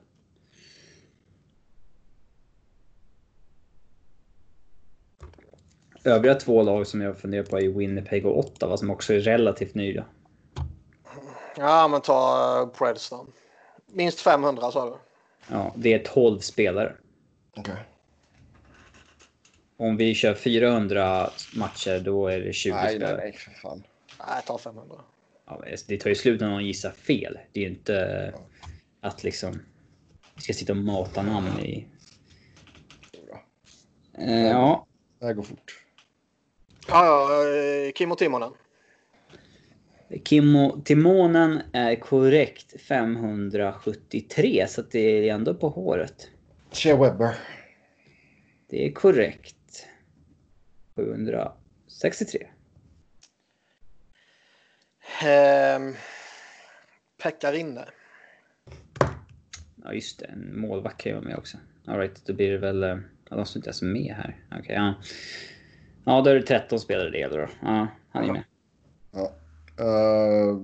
Övriga 6.04 6.34
två 6.34 6.62
lag 6.62 6.86
som 6.86 7.00
jag 7.00 7.18
funderar 7.18 7.42
på 7.44 7.58
är 7.60 7.68
Winnipeg 7.68 8.26
och 8.26 8.38
Ottawa 8.38 8.76
som 8.76 8.90
också 8.90 9.14
är 9.14 9.20
relativt 9.20 9.74
nya. 9.74 10.04
ja, 11.56 11.88
men 11.88 12.00
ta 12.00 12.60
uh, 12.62 12.78
Preds 12.78 13.10
då. 13.10 13.26
Minst 13.92 14.20
500 14.20 14.70
sa 14.72 14.84
du? 14.90 14.96
Ja, 15.54 15.74
det 15.76 15.92
är 15.94 15.98
12 15.98 16.38
spelare. 16.38 16.96
Okej. 17.56 17.74
Om 19.76 19.96
vi 19.96 20.14
kör 20.14 20.34
400 20.34 21.30
matcher 21.54 21.98
då 22.00 22.26
är 22.28 22.40
det 22.40 22.52
20 22.52 22.72
Nej, 22.74 22.82
nej, 22.84 22.94
spelare. 22.96 23.16
nej, 23.16 23.32
för 23.32 23.50
fan. 23.50 23.82
Nej, 24.18 24.42
ta 24.46 24.58
500. 24.58 24.96
Ja, 25.46 25.62
det 25.88 25.96
tar 25.96 26.10
ju 26.10 26.16
slut 26.16 26.40
när 26.40 26.48
någon 26.48 26.66
gissar 26.66 26.90
fel. 26.90 27.38
Det 27.52 27.60
är 27.60 27.64
ju 27.64 27.70
inte 27.70 28.34
att 29.00 29.24
liksom 29.24 29.62
vi 30.34 30.42
ska 30.42 30.52
sitta 30.52 30.72
och 30.72 30.76
mata 30.76 31.22
namn 31.22 31.58
i... 31.60 31.86
Eh, 34.18 34.46
ja, 34.48 34.86
Det 35.18 35.26
här 35.26 35.32
går 35.32 35.42
fort. 35.42 35.84
Ja, 36.88 37.06
ja, 37.06 37.48
eh, 37.58 37.92
Kimmo 37.92 38.14
Timonen. 38.16 38.52
Kimmo 40.24 40.80
Timonen 40.84 41.62
är 41.72 41.96
korrekt 41.96 42.80
573 42.80 44.66
så 44.68 44.80
att 44.80 44.90
det 44.90 44.98
är 45.28 45.34
ändå 45.34 45.54
på 45.54 45.68
håret. 45.68 46.30
Shea 46.72 46.96
Webber. 46.96 47.34
Det 48.68 48.86
är 48.86 48.92
korrekt. 48.92 49.86
763. 50.96 52.46
Ehm, 55.22 55.94
Pekka 57.22 57.52
Rinne. 57.52 57.84
Ja 59.84 59.92
just 59.92 60.18
det, 60.18 60.24
en 60.26 60.60
målvakt 60.60 61.00
kan 61.00 61.10
ju 61.12 61.16
vara 61.16 61.28
med 61.28 61.36
också. 61.36 61.58
Alright, 61.86 62.26
då 62.26 62.34
blir 62.34 62.50
det 62.52 62.58
väl... 62.58 62.82
eh, 62.82 62.98
Ja, 63.30 63.36
de 63.36 63.46
står 63.46 63.60
inte 63.60 63.68
ens 63.68 63.82
med 63.82 64.14
här. 64.16 64.36
Okej, 64.60 64.74
ja. 64.74 64.94
Ja, 66.04 66.20
då 66.20 66.30
är 66.30 66.34
det 66.34 66.42
13 66.42 66.80
spelare 66.80 67.10
det 67.10 67.18
gäller 67.18 67.38
då. 67.38 67.48
Ja, 67.62 67.86
han 68.10 68.24
är 68.28 68.32
med. 68.32 68.42
Ja. 69.12 69.32
Uh, 69.80 70.58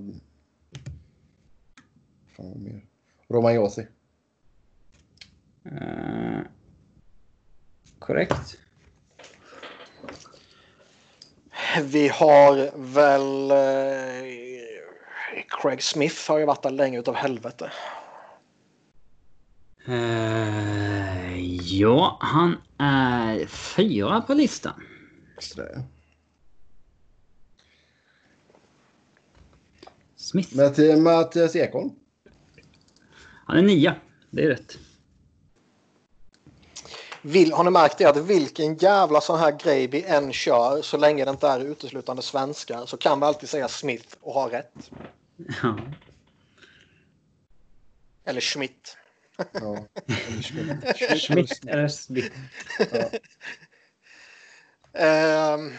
fan 2.35 2.49
vad 2.49 2.57
mer? 2.57 2.85
Roman 3.29 3.53
Josi. 3.53 3.87
Eh, 5.65 6.39
korrekt. 7.99 8.57
Vi 11.83 12.07
har 12.07 12.71
väl... 12.93 13.51
Eh, 13.51 14.37
Craig 15.49 15.83
Smith 15.83 16.29
har 16.29 16.37
ju 16.37 16.45
varit 16.45 16.63
där 16.63 16.71
länge 16.71 16.99
utav 16.99 17.15
helvete. 17.15 17.71
Eh, 19.87 21.39
ja, 21.79 22.17
han 22.21 22.57
är 22.77 23.45
fyra 23.45 24.21
på 24.21 24.33
listan. 24.33 24.83
Sådär. 25.39 25.83
Smith. 30.27 30.55
Mattias 30.97 31.55
Ekholm. 31.55 31.91
Han 33.45 33.57
är 33.57 33.61
nia. 33.61 33.95
Det 34.29 34.43
är 34.43 34.47
rätt. 34.47 34.77
Vil, 37.21 37.53
har 37.53 37.63
ni 37.63 37.69
märkt 37.69 37.97
det 37.97 38.05
att 38.05 38.17
vilken 38.17 38.75
jävla 38.75 39.21
sån 39.21 39.39
här 39.39 39.51
grej 39.51 39.87
vi 39.87 40.03
än 40.03 40.33
kör 40.33 40.81
så 40.81 40.97
länge 40.97 41.25
det 41.25 41.31
inte 41.31 41.47
är 41.47 41.59
uteslutande 41.59 42.21
svenskar 42.21 42.85
så 42.85 42.97
kan 42.97 43.19
vi 43.19 43.25
alltid 43.25 43.49
säga 43.49 43.67
Smith 43.67 44.15
och 44.21 44.33
ha 44.33 44.51
rätt. 44.51 44.91
Ja. 45.63 45.77
Eller 48.25 48.41
Schmidt. 48.41 48.97
Ja. 49.51 49.85
Eller 50.07 50.41
Schmidt. 50.41 51.49
Smith 51.49 51.67
eller 51.67 51.87
Smith. 51.87 52.35
Ehm. 54.93 55.73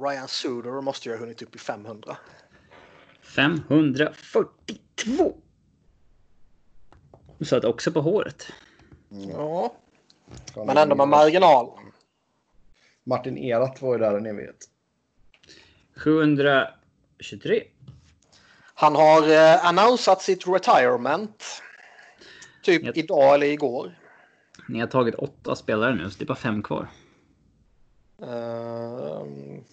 Ryan 0.00 0.28
Suder 0.28 0.80
måste 0.80 1.08
ju 1.08 1.14
ha 1.14 1.20
hunnit 1.20 1.42
upp 1.42 1.56
i 1.56 1.58
500. 1.58 2.16
542. 3.22 5.36
Du 7.38 7.44
sa 7.44 7.56
att 7.56 7.64
också 7.64 7.92
på 7.92 8.00
håret. 8.00 8.46
Ja, 9.08 9.74
Fan, 10.54 10.66
men 10.66 10.76
ändå 10.76 10.94
med 10.96 11.08
marginal. 11.08 11.70
Martin 13.04 13.38
Erat 13.38 13.82
var 13.82 13.92
ju 13.92 13.98
där 13.98 14.16
en 14.16 14.26
evighet. 14.26 14.68
723. 15.96 17.62
Han 18.74 18.94
har 18.94 19.30
eh, 19.32 19.66
annonsat 19.66 20.22
sitt 20.22 20.46
retirement. 20.48 21.44
Typ 22.62 22.84
Yep. 22.84 22.96
idag 22.96 23.34
eller 23.34 23.46
igår. 23.46 23.98
Ni 24.68 24.80
har 24.80 24.86
tagit 24.86 25.14
åtta 25.14 25.56
spelare 25.56 25.94
nu, 25.94 26.10
så 26.10 26.18
det 26.18 26.24
är 26.24 26.26
bara 26.26 26.34
fem 26.34 26.62
kvar. 26.62 26.88
Ehm, 28.22 29.64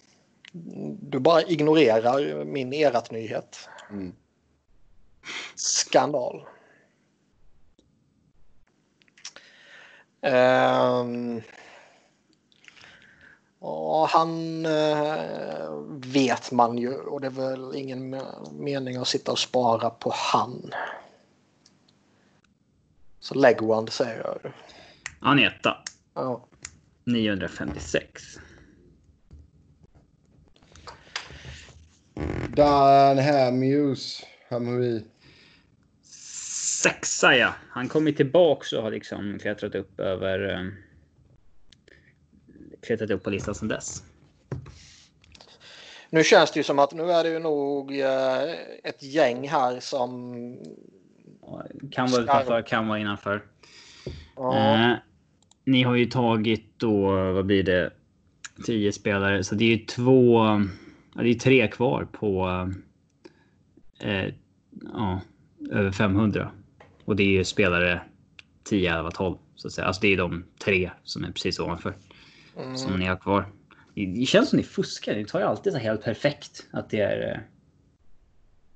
du 1.00 1.18
bara 1.18 1.42
ignorerar 1.42 2.44
min 2.44 2.72
erat-nyhet. 2.72 3.68
Mm. 3.90 4.12
Skandal. 5.54 6.46
Ehm, 10.20 11.42
ja, 13.60 14.08
han 14.12 14.66
eh, 14.66 15.72
vet 15.90 16.52
man 16.52 16.78
ju 16.78 16.94
och 16.94 17.20
det 17.20 17.26
är 17.26 17.30
väl 17.30 17.74
ingen 17.76 18.14
me- 18.14 18.52
mening 18.52 18.96
att 18.96 19.08
sitta 19.08 19.32
och 19.32 19.38
spara 19.38 19.90
på 19.90 20.12
han. 20.14 20.70
Så 23.20 23.34
Legwand 23.34 23.92
säger 23.92 24.18
jag. 24.18 24.52
Han 25.20 25.38
är 25.38 25.46
etta. 25.46 25.76
Ja. 26.14 26.44
956. 27.04 28.22
Dan 32.54 33.18
Hamhus. 33.18 34.24
Hamhui. 34.50 35.04
sexa 36.82 37.36
ja. 37.36 37.54
Han 37.68 37.88
kommer 37.88 38.12
tillbaks 38.12 38.72
och 38.72 38.82
har 38.82 38.90
liksom 38.90 39.38
klättrat 39.38 39.74
upp 39.74 40.00
över... 40.00 40.54
Eh, 40.54 40.66
klättrat 42.86 43.10
upp 43.10 43.22
på 43.22 43.30
listan 43.30 43.54
sedan 43.54 43.68
dess. 43.68 44.02
Nu 46.10 46.24
känns 46.24 46.52
det 46.52 46.60
ju 46.60 46.64
som 46.64 46.78
att 46.78 46.92
nu 46.92 47.12
är 47.12 47.24
det 47.24 47.30
ju 47.30 47.38
nog 47.38 48.00
eh, 48.00 48.42
ett 48.84 49.02
gäng 49.02 49.48
här 49.48 49.80
som... 49.80 50.32
Kan 51.90 52.10
vara 52.10 52.22
utanför, 52.22 52.62
kan 52.62 52.88
vara 52.88 52.98
innanför. 52.98 53.42
Ja. 54.36 54.74
Eh, 54.74 54.96
ni 55.64 55.82
har 55.82 55.94
ju 55.94 56.06
tagit 56.06 56.78
då, 56.78 57.10
vad 57.32 57.46
blir 57.46 57.62
det? 57.62 57.90
10 58.66 58.92
spelare, 58.92 59.44
så 59.44 59.54
det 59.54 59.64
är 59.64 59.68
ju 59.68 59.84
två, 59.84 60.46
ja, 61.14 61.22
det 61.22 61.28
är 61.30 61.34
tre 61.34 61.68
kvar 61.68 62.04
på 62.12 62.48
eh, 64.00 64.34
ja, 64.92 65.20
över 65.70 65.92
500. 65.92 66.52
Och 67.04 67.16
det 67.16 67.22
är 67.22 67.26
ju 67.28 67.44
spelare 67.44 68.02
10, 68.64 68.96
11, 68.96 69.10
12 69.10 69.36
så 69.54 69.66
att 69.68 69.72
säga. 69.74 69.86
Alltså 69.86 70.00
det 70.02 70.08
är 70.12 70.16
de 70.16 70.44
tre 70.58 70.90
som 71.02 71.24
är 71.24 71.32
precis 71.32 71.58
ovanför 71.58 71.94
Mm. 72.56 72.76
som 72.76 72.98
ni 72.98 73.06
har 73.06 73.16
kvar. 73.16 73.52
Det, 73.94 74.06
det 74.06 74.26
känns 74.26 74.48
som 74.50 74.56
ni 74.56 74.62
fuskar. 74.62 75.14
Ni 75.16 75.24
tar 75.24 75.40
ju 75.40 75.46
alltid 75.46 75.72
så 75.72 75.78
här 75.78 75.84
helt 75.84 76.02
perfekt 76.04 76.66
att 76.72 76.90
det 76.90 77.00
är. 77.00 77.44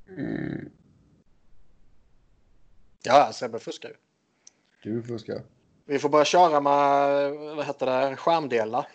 Eh, 0.08 0.24
eh, 0.24 0.58
Ja, 3.04 3.30
Sebbe 3.32 3.58
fuskar 3.58 3.88
ju. 3.88 3.94
Du 4.82 5.02
fuskar. 5.02 5.42
Vi 5.86 5.98
får 5.98 6.08
börja 6.08 6.24
köra 6.24 6.60
med, 6.60 7.30
vad 7.56 7.66
heter 7.66 7.86
det, 8.10 8.16
skärmdelar. 8.16 8.86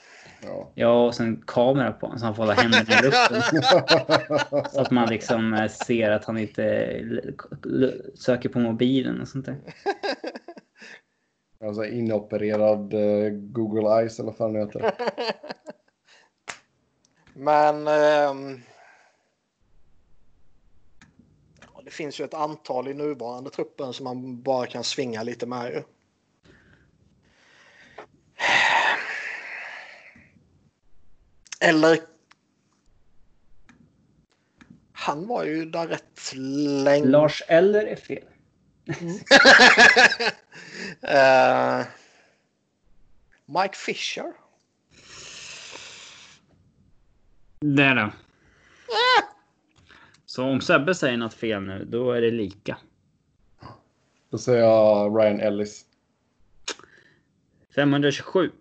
Ja. 0.43 0.71
ja, 0.75 1.05
och 1.05 1.15
sen 1.15 1.43
kamera 1.47 1.91
på 1.91 2.05
honom 2.05 2.19
så 2.19 2.25
han 2.25 2.35
får 2.35 2.43
hålla 2.43 2.53
händerna 2.53 2.99
i 2.99 3.03
luften. 3.03 3.41
Så 4.71 4.81
att 4.81 4.91
man 4.91 5.09
liksom 5.09 5.53
eh, 5.53 5.67
ser 5.67 6.11
att 6.11 6.25
han 6.25 6.37
inte 6.37 6.63
l- 6.63 8.01
söker 8.15 8.49
på 8.49 8.59
mobilen 8.59 9.21
och 9.21 9.27
sånt 9.27 9.45
där. 9.45 9.57
Alltså 11.63 11.85
inopererad 11.85 12.93
eh, 12.93 13.29
Google 13.31 13.89
Eyes 13.89 14.19
eller 14.19 14.27
vad 14.27 14.37
fan 14.37 14.53
det 14.53 14.59
heter. 14.59 14.91
Men... 17.33 17.85
ja, 21.73 21.81
det 21.85 21.91
finns 21.91 22.19
ju 22.19 22.25
ett 22.25 22.33
antal 22.33 22.87
i 22.87 22.93
nuvarande 22.93 23.49
truppen 23.49 23.93
som 23.93 24.03
man 24.03 24.41
bara 24.41 24.67
kan 24.67 24.83
svinga 24.83 25.23
lite 25.23 25.45
med 25.45 25.71
ju. 25.73 25.83
Eller... 31.61 31.99
Han 34.91 35.27
var 35.27 35.43
ju 35.43 35.65
där 35.65 35.87
rätt 35.87 36.33
länge. 36.83 37.05
Lars 37.05 37.43
Eller 37.47 37.85
är 37.85 37.95
fel. 37.95 38.23
Eh, 41.01 41.85
Mike 43.45 43.75
Fisher. 43.75 44.33
Det 47.59 47.83
är 47.83 47.95
det. 47.95 48.11
Så 50.25 50.43
om 50.43 50.61
Sebbe 50.61 50.95
säger 50.95 51.17
något 51.17 51.33
fel 51.33 51.63
nu, 51.63 51.85
då 51.85 52.11
är 52.11 52.21
det 52.21 52.31
lika. 52.31 52.77
Då 54.29 54.37
säger 54.37 54.59
jag 54.59 55.17
Ryan 55.19 55.39
Ellis. 55.39 55.85
527. 57.75 58.51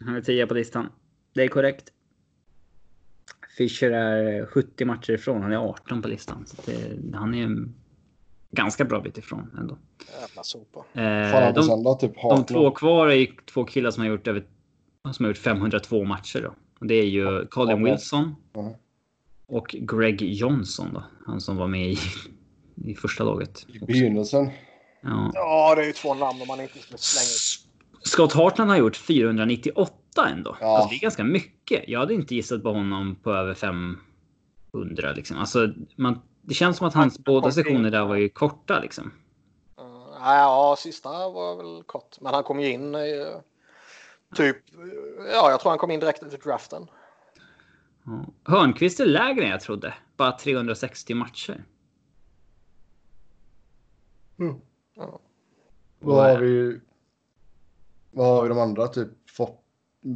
Han 0.00 0.16
är 0.16 0.20
10 0.20 0.46
på 0.46 0.54
listan. 0.54 0.92
Det 1.32 1.42
är 1.42 1.48
korrekt. 1.48 1.92
Fischer 3.56 3.90
är 3.90 4.46
70 4.46 4.84
matcher 4.84 5.12
ifrån. 5.12 5.42
Han 5.42 5.52
är 5.52 5.56
18 5.56 6.02
på 6.02 6.08
listan. 6.08 6.44
Så 6.46 6.56
det, 6.66 7.16
han 7.16 7.34
är 7.34 7.44
en 7.44 7.74
ganska 8.50 8.84
bra 8.84 9.00
bit 9.00 9.18
ifrån 9.18 9.50
ändå. 9.58 9.78
Jävla 10.20 10.42
sopa. 10.42 10.84
Eh, 11.00 11.54
de, 11.54 11.62
söndag 11.62 11.94
typ 11.94 12.12
de 12.22 12.46
två 12.46 12.70
kvar 12.70 13.06
är 13.08 13.14
ju 13.14 13.26
två 13.52 13.64
killar 13.64 13.90
som 13.90 14.02
har 14.02 14.10
gjort 14.10 14.26
över 14.26 14.44
som 15.12 15.24
har 15.24 15.30
gjort 15.30 15.38
502 15.38 16.04
matcher 16.04 16.40
då. 16.42 16.54
Och 16.78 16.86
det 16.86 16.94
är 16.94 17.06
ju 17.06 17.46
Colin 17.46 17.86
Ja. 17.86 17.92
Wilson 17.92 18.34
Ja. 18.52 18.76
och 19.46 19.76
Greg 19.80 20.22
Johnson 20.22 20.88
då. 20.94 21.04
Han 21.26 21.40
som 21.40 21.56
var 21.56 21.66
med 21.68 21.90
i, 21.92 21.98
i 22.84 22.94
första 22.94 23.24
laget. 23.24 23.66
I 23.68 23.78
begynnelsen. 23.78 24.48
Ja. 25.00 25.30
Ja, 25.34 25.74
det 25.74 25.82
är 25.82 25.86
ju 25.86 25.92
två 25.92 26.14
namn 26.14 26.40
om 26.42 26.48
man 26.48 26.60
inte 26.60 26.78
skulle 26.78 26.98
slänga 26.98 27.24
ut. 27.24 27.68
Scott 28.04 28.32
Hartland 28.32 28.70
har 28.70 28.78
gjort 28.78 28.96
498 28.96 29.92
ändå. 30.20 30.56
Ja. 30.60 30.66
Alltså, 30.76 30.88
det 30.88 30.94
är 30.96 31.00
ganska 31.00 31.24
mycket. 31.24 31.88
Jag 31.88 32.00
hade 32.00 32.14
inte 32.14 32.34
gissat 32.34 32.62
på 32.62 32.72
honom 32.72 33.16
på 33.22 33.32
över 33.32 33.54
500 33.54 35.12
liksom. 35.16 35.38
Alltså, 35.38 35.72
man, 35.96 36.20
det 36.42 36.54
känns 36.54 36.76
som 36.76 36.86
att 36.86 36.94
hans 36.94 37.16
Han- 37.16 37.22
båda 37.22 37.50
sektioner 37.50 37.90
där 37.90 38.04
var 38.04 38.16
ju 38.16 38.28
korta 38.28 38.80
liksom. 38.80 39.12
Uh, 39.80 40.16
ja, 40.20 40.76
sista 40.78 41.08
var 41.08 41.56
väl 41.56 41.82
kort. 41.82 42.20
Men 42.20 42.34
han 42.34 42.42
kom 42.42 42.60
ju 42.60 42.72
in 42.72 42.94
i, 42.94 43.26
typ, 44.34 44.56
ja, 45.32 45.50
jag 45.50 45.60
tror 45.60 45.70
han 45.70 45.78
kom 45.78 45.90
in 45.90 46.00
direkt 46.00 46.22
efter 46.22 46.38
draften. 46.38 46.86
Ja. 48.04 48.26
Hörnqvist 48.44 49.00
är 49.00 49.06
lägre 49.06 49.44
än 49.44 49.50
jag 49.50 49.60
trodde. 49.60 49.94
Bara 50.16 50.32
360 50.32 51.14
matcher. 51.14 51.64
Ja. 54.94 55.20
Vad 56.00 56.30
har 56.30 56.38
vi? 56.38 56.80
Vad 58.10 58.26
har 58.26 58.42
vi 58.42 58.48
de 58.48 58.58
andra? 58.58 58.88
Typ 58.88 59.08
For, 59.30 59.56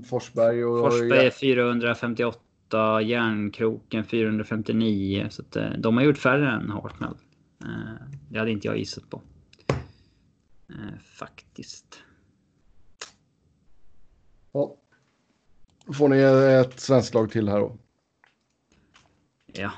Forsberg 0.09 0.65
och... 0.65 0.79
Forsberg 0.93 1.27
är 1.27 1.31
458, 1.31 3.03
Järnkroken 3.03 4.05
459. 4.05 5.27
Så 5.31 5.43
att, 5.43 5.57
eh, 5.57 5.71
de 5.79 5.97
har 5.97 6.05
gjort 6.05 6.19
färre 6.19 6.51
än 6.51 6.71
Hartnell. 6.71 7.15
Eh, 7.63 8.07
Det 8.31 8.39
hade 8.39 8.51
inte 8.51 8.69
jag 8.69 8.79
gissat 8.79 9.11
på. 9.11 9.23
Eh, 10.69 10.99
Faktiskt. 11.19 12.03
Ja. 14.53 14.77
Får 15.95 16.09
ni 16.09 16.19
ett 16.63 16.81
svenskt 16.81 17.15
lag 17.15 17.31
till 17.31 17.49
här 17.49 17.61
då. 17.61 17.79
Ja. 19.47 19.73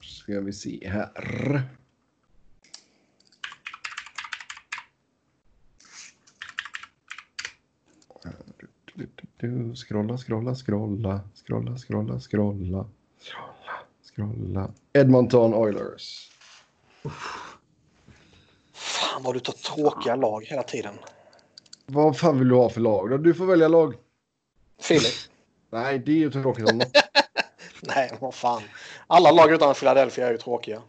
Ska 0.00 0.40
vi 0.40 0.52
se 0.52 0.88
här. 0.88 1.62
Scrolla, 9.74 10.16
scrolla, 10.18 10.54
scrolla, 10.54 10.54
scrolla, 10.54 11.20
scrolla, 11.34 11.78
scrolla, 11.78 12.20
scrolla, 12.20 12.86
scrolla. 14.02 14.70
Edmonton 14.92 15.54
Oilers. 15.54 16.30
Fan 18.72 19.22
vad 19.22 19.34
du 19.34 19.40
tar 19.40 19.52
tråkiga 19.52 20.16
lag 20.16 20.44
hela 20.44 20.62
tiden. 20.62 20.94
Vad 21.86 22.18
fan 22.18 22.38
vill 22.38 22.48
du 22.48 22.54
ha 22.54 22.68
för 22.68 22.80
lag 22.80 23.10
då? 23.10 23.16
Du 23.16 23.34
får 23.34 23.46
välja 23.46 23.68
lag. 23.68 23.94
Filip? 24.80 25.14
Nej, 25.70 25.98
det 25.98 26.12
är 26.12 26.16
ju 26.16 26.30
tråkigt 26.30 26.70
om. 26.70 26.78
Nej, 27.82 28.12
vad 28.20 28.34
fan. 28.34 28.62
Alla 29.06 29.30
lag 29.30 29.52
utan 29.52 29.74
Philadelphia 29.74 30.26
är 30.26 30.32
ju 30.32 30.38
tråkiga. 30.38 30.82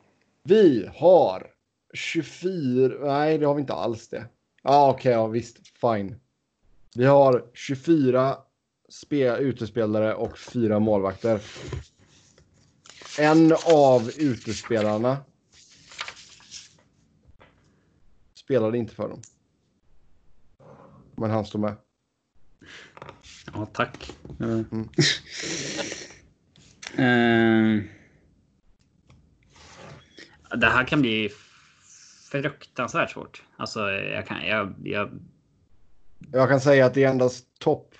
Vi 0.43 0.89
har 0.95 1.47
24. 1.93 2.93
Nej, 2.99 3.37
det 3.37 3.45
har 3.45 3.53
vi 3.53 3.61
inte 3.61 3.73
alls 3.73 4.07
det. 4.07 4.25
Ja, 4.63 4.69
ah, 4.69 4.89
okej, 4.89 5.11
ja 5.11 5.27
visst. 5.27 5.57
Fine. 5.67 6.15
Vi 6.97 7.05
har 7.05 7.45
24 7.53 8.37
spe, 8.89 9.37
utespelare 9.37 10.13
och 10.13 10.37
fyra 10.37 10.79
målvakter. 10.79 11.41
En 13.19 13.53
av 13.65 14.11
utespelarna 14.17 15.17
spelade 18.33 18.77
inte 18.77 18.95
för 18.95 19.09
dem. 19.09 19.21
Men 21.15 21.29
han 21.31 21.45
står 21.45 21.59
med. 21.59 21.75
Ja, 23.53 23.65
tack. 23.65 24.11
Mm. 24.39 24.65
Eh, 26.97 27.83
det 30.57 30.67
här 30.67 30.87
kan 30.87 31.01
bli 31.01 31.29
fruktansvärt 32.31 33.11
svårt. 33.11 33.43
Alltså, 33.57 33.91
jag 33.91 34.27
kan... 34.27 34.45
Jag, 34.45 34.73
jag, 34.83 35.19
Jag 36.31 36.49
kan 36.49 36.61
säga 36.61 36.85
att 36.85 36.93
det 36.93 37.03
är 37.03 37.09
endast 37.09 37.59
topp 37.59 37.95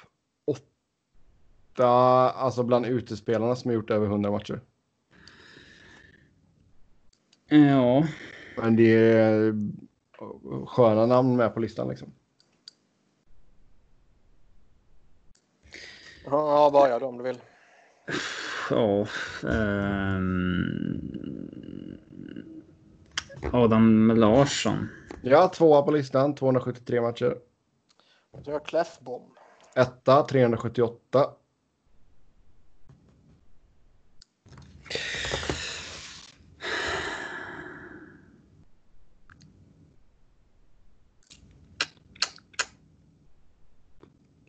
åtta, 0.46 1.88
alltså 2.32 2.64
bland 2.64 2.86
utespelarna 2.86 3.56
som 3.56 3.70
har 3.70 3.76
gjort 3.76 3.92
över 3.92 4.06
100 4.06 4.32
matcher. 4.32 4.62
ja, 7.50 8.08
Men 8.62 8.76
det 8.76 8.92
är 8.94 9.54
sköna 10.66 11.06
namn 11.06 11.36
med 11.36 11.54
på 11.54 11.60
listan 11.60 11.88
liksom. 11.88 12.14
Ja, 16.26 16.70
börja 16.74 17.00
då 17.00 17.06
om 17.06 17.18
du 17.18 17.24
vill. 17.24 17.40
ja. 18.70 19.08
ehm, 19.50 20.68
Adam 23.52 24.12
Larsson. 24.18 24.90
Ja, 25.22 25.48
tvåa 25.48 25.82
på 25.82 25.92
listan, 25.92 26.36
273 26.36 27.02
matcher. 27.02 27.38
Jag 28.38 28.44
tror 28.44 28.56
jag 28.56 28.66
Clefbom. 28.66 29.22
Etta, 29.76 30.24
378. 30.24 31.30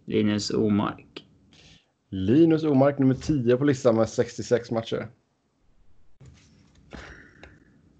Linus 0.05 0.51
Omark. 0.51 1.27
Linus 2.09 2.65
Omark 2.65 2.99
nummer 2.99 3.15
10 3.15 3.57
på 3.57 3.65
listan 3.65 3.97
med 3.97 4.09
66 4.09 4.71
matcher. 4.71 5.09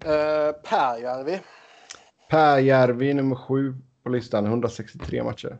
Eh, 0.05 0.11
uh, 0.11 0.51
Pärjärvi. 0.51 1.39
Pärjärvi 2.29 3.13
nummer 3.13 3.35
7 3.35 3.75
på 4.03 4.09
listan, 4.09 4.45
163 4.45 5.23
matcher. 5.23 5.57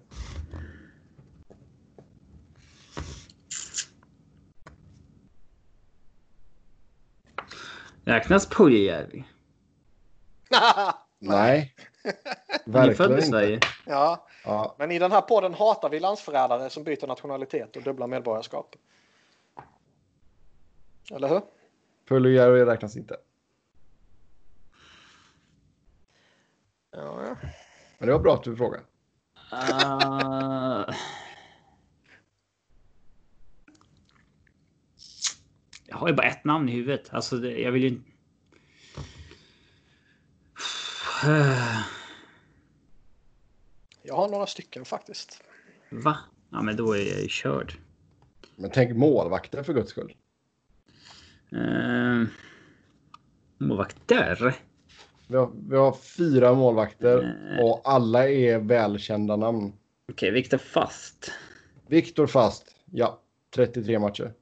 Räknas 8.04 8.50
Puljujärvi? 8.50 9.24
Nej. 11.20 11.76
Född 12.04 12.74
Verkligen 12.74 13.12
i 13.12 13.16
inte. 13.16 13.28
Sverige. 13.28 13.60
Ja, 13.86 14.28
Ja, 14.44 14.76
men 14.80 14.92
i 14.92 15.00
den 15.00 15.12
här 15.12 15.22
podden 15.22 15.54
hatar 15.54 15.90
vi 15.90 16.00
landsförrädare 16.00 16.70
som 16.70 16.84
byter 16.84 17.08
nationalitet 17.08 17.76
och 17.76 17.84
dubbla 17.84 18.08
medborgarskap. 18.08 18.76
Eller 21.12 21.28
hur? 21.28 21.42
Puljujärvi 22.08 22.66
räknas 22.66 22.96
inte. 22.98 23.18
Ja, 26.92 27.24
ja. 27.26 27.50
Men 28.00 28.08
det 28.08 28.14
var 28.14 28.20
bra 28.20 28.34
att 28.34 28.44
du 28.44 28.56
frågade. 28.56 28.84
Uh... 29.54 30.96
Jag 35.86 35.98
har 35.98 36.08
ju 36.08 36.14
bara 36.14 36.28
ett 36.28 36.44
namn 36.44 36.70
i 36.70 36.72
huvudet. 36.72 37.14
Alltså, 37.14 37.38
det, 37.38 37.60
jag 37.60 37.72
vill 37.72 37.84
ju 37.84 37.90
inte... 37.90 38.10
Jag 44.02 44.16
har 44.16 44.30
några 44.30 44.46
stycken 44.46 44.86
faktiskt. 44.86 45.44
Va? 45.90 46.18
Ja, 46.50 46.62
men 46.62 46.76
då 46.76 46.94
är 46.94 47.12
jag 47.12 47.22
ju 47.22 47.28
körd. 47.28 47.74
Men 48.56 48.72
tänk 48.72 48.98
målvakter 48.98 49.64
för 49.64 49.74
guds 49.74 49.90
skull. 49.90 50.16
Uh... 51.54 52.28
Målvakter? 53.58 54.56
Vi 55.32 55.38
har, 55.38 55.52
vi 55.70 55.76
har 55.76 55.92
fyra 55.94 56.54
målvakter 56.54 57.38
Eh. 57.60 57.66
och 57.66 57.82
alla 57.84 58.30
är 58.30 58.60
välkända 58.60 59.36
namn. 59.36 59.74
Okej, 60.12 60.32
Viktor 60.32 60.58
Fast. 60.58 61.32
Viktor 61.88 62.28
Fast, 62.28 62.76
ja, 62.92 63.20
33 63.56 64.00
matcher. 64.00 64.34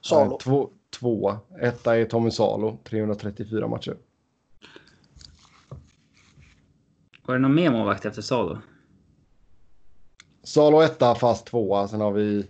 Salo. 0.00 0.32
Eh, 0.32 0.38
Två, 0.38 0.70
två. 0.90 1.36
Etta 1.60 1.96
är 1.96 2.04
Tommy 2.04 2.30
Salo, 2.30 2.78
334 2.84 3.68
matcher. 3.68 3.96
Var 7.26 7.34
det 7.34 7.40
någon 7.40 7.54
mer 7.54 7.70
målvakt 7.70 8.04
efter 8.04 8.22
Salo? 8.22 8.58
Salo 10.42 10.80
etta, 10.80 11.14
Fast 11.14 11.46
tvåa. 11.46 11.88
Sen 11.88 12.00
har 12.00 12.12
vi 12.12 12.46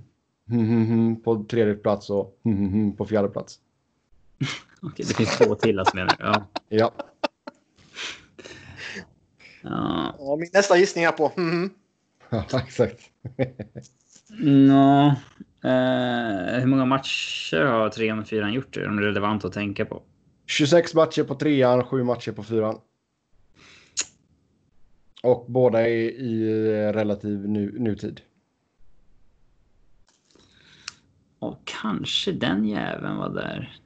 hmm, 0.49 0.67
hmm, 0.67 0.87
hmm 0.87 1.23
på 1.23 1.45
tredje 1.51 1.75
plats 1.75 2.11
och 2.11 2.39
på 2.97 3.07
fjärde 3.07 3.29
plats. 3.29 3.61
Okej, 4.83 5.07
det 5.09 5.15
finns 5.15 5.39
två 5.39 5.55
till 5.55 5.79
alltså 5.79 5.97
menar? 5.97 6.17
Ja. 6.19 6.47
Ja, 6.69 6.93
ja. 6.97 7.05
Ja, 10.19 10.37
min 10.37 10.51
nästa 10.53 10.79
gissning 10.79 11.05
är 11.05 11.13
på 11.13 11.33
mhm. 11.37 11.71
ja 12.31 12.61
exakt. 12.67 13.01
Nå, 14.39 15.07
eh, 15.65 16.61
hur 16.61 16.67
många 16.67 16.85
matcher 16.85 17.65
har 17.65 17.89
trean 17.89 18.19
och 18.19 18.27
fyran 18.27 18.53
gjort? 18.53 18.77
Är 18.77 18.85
de 18.85 19.01
relevant 19.01 19.45
att 19.45 19.53
tänka 19.53 19.85
på? 19.85 20.03
26 20.47 20.95
matcher 20.95 21.23
på 21.23 21.35
trean, 21.35 21.85
7 21.85 22.03
matcher 22.03 22.33
på 22.33 22.43
fyran. 22.43 22.81
Och 25.23 25.47
båda 25.49 25.81
är 25.81 25.89
i 25.89 26.93
relativ 26.93 27.49
nu, 27.49 27.79
nutid. 27.79 28.21
Och 31.39 31.61
kanske 31.65 32.33
den 32.33 32.65
jäveln 32.65 33.17
var 33.17 33.29
där. 33.29 33.79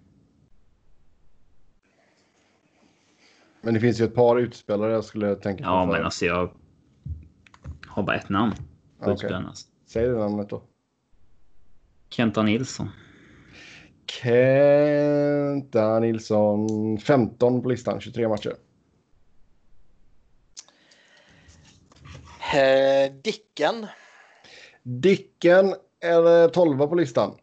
Men 3.60 3.74
det 3.74 3.80
finns 3.80 4.00
ju 4.00 4.04
ett 4.04 4.14
par 4.14 4.36
utspelare 4.38 4.92
jag 4.92 5.04
skulle 5.04 5.36
tänka 5.36 5.64
på. 5.64 5.70
Ja, 5.70 5.86
för- 5.86 5.92
men 5.92 6.04
alltså 6.04 6.24
jag 6.26 6.50
har 7.86 8.02
bara 8.02 8.16
ett 8.16 8.28
namn. 8.28 8.52
på 8.54 8.62
Okej. 9.04 9.12
utspelaren, 9.12 9.46
alltså. 9.46 9.66
Säg 9.86 10.06
det 10.08 10.18
namnet 10.18 10.48
då. 10.50 10.62
Kenta 12.08 12.42
Nilsson. 12.42 12.88
Kenta 14.22 15.98
Nilsson, 16.00 16.98
15 16.98 17.62
på 17.62 17.68
listan, 17.68 18.00
23 18.00 18.28
matcher. 18.28 18.54
Eh, 22.54 23.12
Dicken. 23.22 23.86
Dicken 24.82 25.74
är 26.00 26.48
12 26.48 26.78
på 26.78 26.94
listan, 26.94 27.34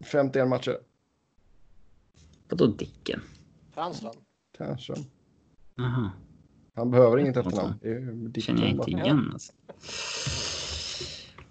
51 0.00 0.48
matcher. 0.48 0.78
Vadå 2.48 2.66
Dicken? 2.66 3.22
Tärnström. 3.74 4.14
Tärnström. 4.58 4.98
Jaha, 5.78 6.10
Han 6.74 6.90
behöver 6.90 7.18
inget 7.18 7.36
efternamn. 7.36 7.74
Det 7.82 7.88
är 7.88 8.00
Dicken 8.00 8.42
känner 8.42 8.62
jag 8.62 8.70
inte 8.70 8.90
igen 8.90 9.30
alltså. 9.32 9.52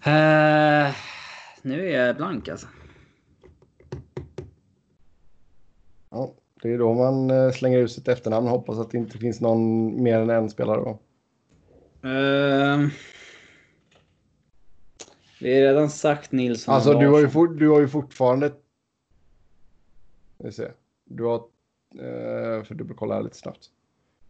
Eh, 0.10 0.96
nu 1.62 1.90
är 1.90 2.06
jag 2.06 2.18
blank 2.18 2.48
alltså. 2.48 2.68
Ja, 6.10 6.34
det 6.62 6.74
är 6.74 6.78
då 6.78 6.94
man 6.94 7.30
eh, 7.30 7.52
slänger 7.52 7.80
ut 7.80 7.92
sitt 7.92 8.08
efternamn 8.08 8.48
hoppas 8.48 8.78
att 8.78 8.92
det 8.92 8.98
inte 8.98 9.18
finns 9.18 9.42
någon 9.42 10.04
mer 10.04 10.20
än 10.20 10.30
en 10.30 10.50
spelare. 10.50 10.80
Då. 10.80 11.00
Uh, 12.10 12.90
vi 15.42 15.54
har 15.56 15.62
redan 15.62 15.90
sagt 15.90 16.32
Nilsson 16.32 16.74
Alltså 16.74 16.94
du 16.94 17.08
har, 17.08 17.20
ju 17.20 17.30
for, 17.30 17.48
du 17.48 17.70
har 17.70 17.80
ju 17.80 17.88
fortfarande... 17.88 18.54
Vi 20.38 20.52
se. 20.52 20.72
Du 21.06 21.24
har... 21.24 21.38
Eh, 21.96 22.64
för 22.64 22.74
dubbelkolla 22.74 23.16
här 23.16 23.24
lite 23.24 23.38
snabbt. 23.38 23.72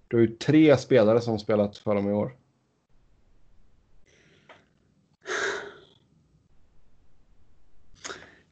Du 0.08 0.18
har 0.18 0.22
ju 0.22 0.38
tre 0.38 0.78
spelare 0.78 1.22
som 1.22 1.40
spelat 1.40 1.78
för 1.78 1.96
dem 1.96 2.10
i 2.10 2.14
år. 2.14 2.36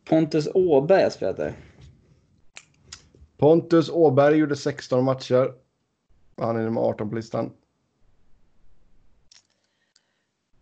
Pontus 0.06 0.48
Åberg 0.54 1.04
har 1.04 1.10
spelat 1.10 1.38
där. 1.38 1.54
Pontus 3.38 3.90
Åberg 3.90 4.38
gjorde 4.38 4.56
16 4.56 5.04
matcher. 5.04 5.54
Han 6.38 6.58
är 6.58 6.64
nummer 6.64 6.82
18 6.82 7.10
på 7.10 7.16
listan. 7.16 7.54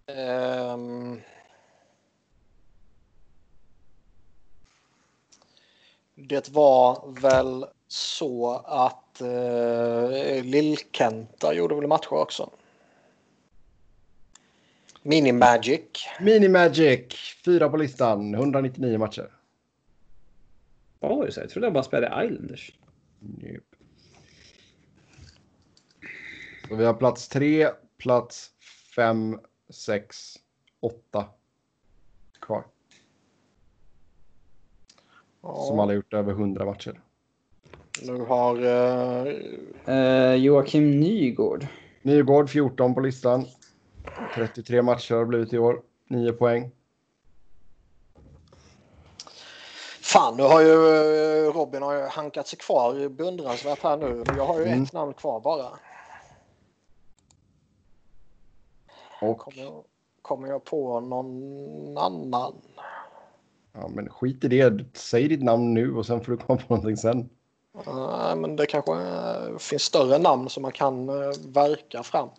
Ehm. 0.05 1.21
det 6.15 6.49
var 6.49 7.13
väl 7.21 7.65
så 7.87 8.51
att 8.55 9.02
uh, 9.21 10.43
Lill-Kenta 10.43 11.53
gjorde 11.53 11.75
väl 11.75 11.87
matcher 11.87 12.13
också. 12.13 12.49
Mini-Magic. 15.01 16.07
Mini 16.19 16.49
Magic, 16.49 17.35
fyra 17.45 17.69
på 17.69 17.77
listan, 17.77 18.33
199 18.33 18.97
matcher. 18.97 19.29
Det 20.99 21.31
så? 21.31 21.39
Jag 21.39 21.49
trodde 21.49 21.65
jag 21.67 21.73
bara 21.73 21.83
spelade 21.83 22.25
Islanders. 22.25 22.71
Yep. 23.41 23.63
Så 26.67 26.75
vi 26.75 26.85
har 26.85 26.93
plats 26.93 27.27
3, 27.27 27.69
plats 27.97 28.51
5, 28.95 29.39
6, 29.69 30.35
8 30.79 31.25
kvar. 32.39 32.65
Som 35.41 35.79
alla 35.79 35.93
gjort 35.93 36.13
över 36.13 36.31
100 36.31 36.65
matcher. 36.65 37.01
Nu 38.05 38.17
har 38.25 38.55
uh, 38.55 39.33
Uh, 39.87 40.35
Joakim 40.35 40.99
Nygård. 40.99 41.67
Nygård 42.01 42.49
14 42.49 42.93
på 42.95 42.99
listan. 42.99 43.45
33 44.35 44.81
matcher 44.81 45.13
har 45.13 45.19
det 45.21 45.25
blivit 45.27 45.53
i 45.53 45.57
år. 45.57 45.81
9 46.09 46.31
poäng. 46.33 46.71
Fan, 50.01 50.37
nu 50.37 50.43
har 50.43 50.61
ju 50.61 50.67
eh, 51.47 51.53
Robin 51.53 51.81
har 51.81 51.93
ju 51.93 52.01
hankat 52.01 52.47
sig 52.47 52.59
kvar 52.59 53.09
beundransvärt 53.09 53.83
här 53.83 53.97
nu. 53.97 54.23
Jag 54.37 54.45
har 54.45 54.59
ju 54.59 54.65
Mm. 54.65 54.83
ett 54.83 54.93
namn 54.93 55.13
kvar 55.13 55.39
bara. 55.39 55.65
Och 59.21 59.37
Kommer 59.37 59.61
jag, 59.63 59.83
kommer 60.21 60.47
jag 60.47 60.63
på 60.63 60.99
någon 60.99 61.97
annan? 61.97 62.53
ja, 63.73 63.87
men 63.87 64.09
skit 64.09 64.43
i 64.43 64.47
det. 64.47 64.85
Säg 64.93 65.27
ditt 65.27 65.43
namn 65.43 65.73
nu 65.73 65.95
och 65.95 66.05
sen 66.05 66.21
får 66.23 66.31
du 66.31 66.37
komma 66.37 66.59
på 66.67 66.73
någonting 66.75 66.97
sen. 66.97 67.29
Nej, 67.73 68.35
men 68.35 68.55
det 68.55 68.65
kanske 68.65 68.91
eh, 68.93 69.57
finns 69.57 69.83
större 69.83 70.17
namn 70.17 70.49
som 70.49 70.63
man 70.63 70.71
kan 70.71 71.09
eh, 71.09 71.31
verka 71.47 72.03
fram. 72.03 72.29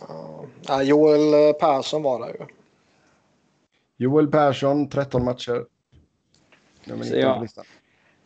Ja, 0.00 0.44
nej, 0.68 0.86
Joel 0.86 1.54
Persson 1.54 2.02
var 2.02 2.20
där 2.20 2.28
ju. 2.28 2.46
Joel 3.96 4.28
Persson 4.28 4.88
13 4.88 5.24
matcher. 5.24 5.66
Nummer 6.84 7.04
Så 7.04 7.14
19 7.14 7.20
ja. 7.20 7.34
på 7.34 7.42
listan. 7.42 7.64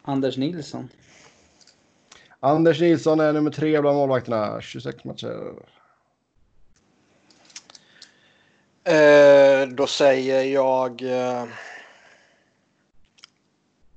Anders 0.02 0.36
Nilsson. 0.36 0.88
Anders 2.40 2.80
Nilsson 2.80 3.20
är 3.20 3.32
nummer 3.32 3.50
tre 3.50 3.80
bland 3.80 3.96
målvakterna. 3.96 4.60
26 4.60 5.04
matcher. 5.04 5.52
Eh, 8.86 9.68
då 9.68 9.86
säger 9.86 10.42
jag 10.42 11.02
eh, 11.02 11.44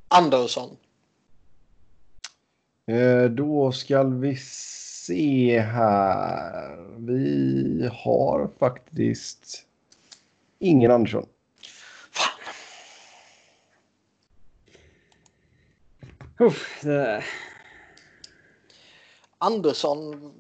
Andersson. 0.07 0.77
Eh, 2.85 3.23
då 3.23 3.71
ska 3.71 4.03
vi 4.03 4.35
se 4.35 5.59
här. 5.59 6.77
Vi 6.97 7.89
har 7.93 8.49
faktiskt 8.59 9.65
ingen 10.59 10.91
Andersson. 10.91 11.25
Fan. 12.11 12.39
Uff, 16.47 16.79
det... 16.83 17.23
Andersson. 19.37 20.33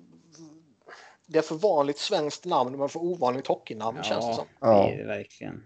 Det 1.31 1.37
är 1.37 1.41
för 1.41 1.55
vanligt 1.55 1.97
svenskt 1.97 2.45
namn 2.45 2.77
men 2.77 2.89
för 2.89 2.99
ovanligt 2.99 3.47
hockeynamn 3.47 4.03
känns 4.03 4.25
det 4.25 4.31
Ja, 4.31 4.35
som. 4.35 4.45
Ja. 4.59 4.83
det 4.87 4.93
är 4.93 4.97
det 4.97 5.07
verkligen. 5.07 5.65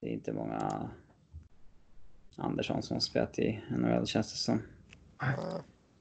Det 0.00 0.06
är 0.08 0.12
inte 0.12 0.32
många 0.32 0.90
Andersson 2.36 2.82
som 2.82 3.00
spelat 3.00 3.38
i 3.38 3.60
NHL 3.70 4.06
känns 4.06 4.32
det 4.32 4.38
som. 4.38 4.62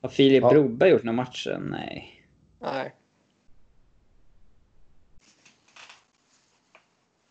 Har 0.01 0.09
Filip 0.09 0.41
Ja. 0.41 0.49
Broberg 0.49 0.89
gjort 0.89 1.03
några 1.03 1.15
matcher? 1.15 1.57
Nej. 1.61 2.25
Nej. 2.59 2.95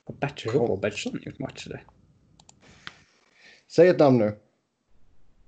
Har 0.04 0.14
Bert 0.14 0.46
Robertsson 0.46 1.18
gjort 1.22 1.38
matcher 1.38 1.68
där? 1.68 1.84
Säg 3.68 3.88
ett 3.88 3.98
namn 3.98 4.18
nu. 4.18 4.38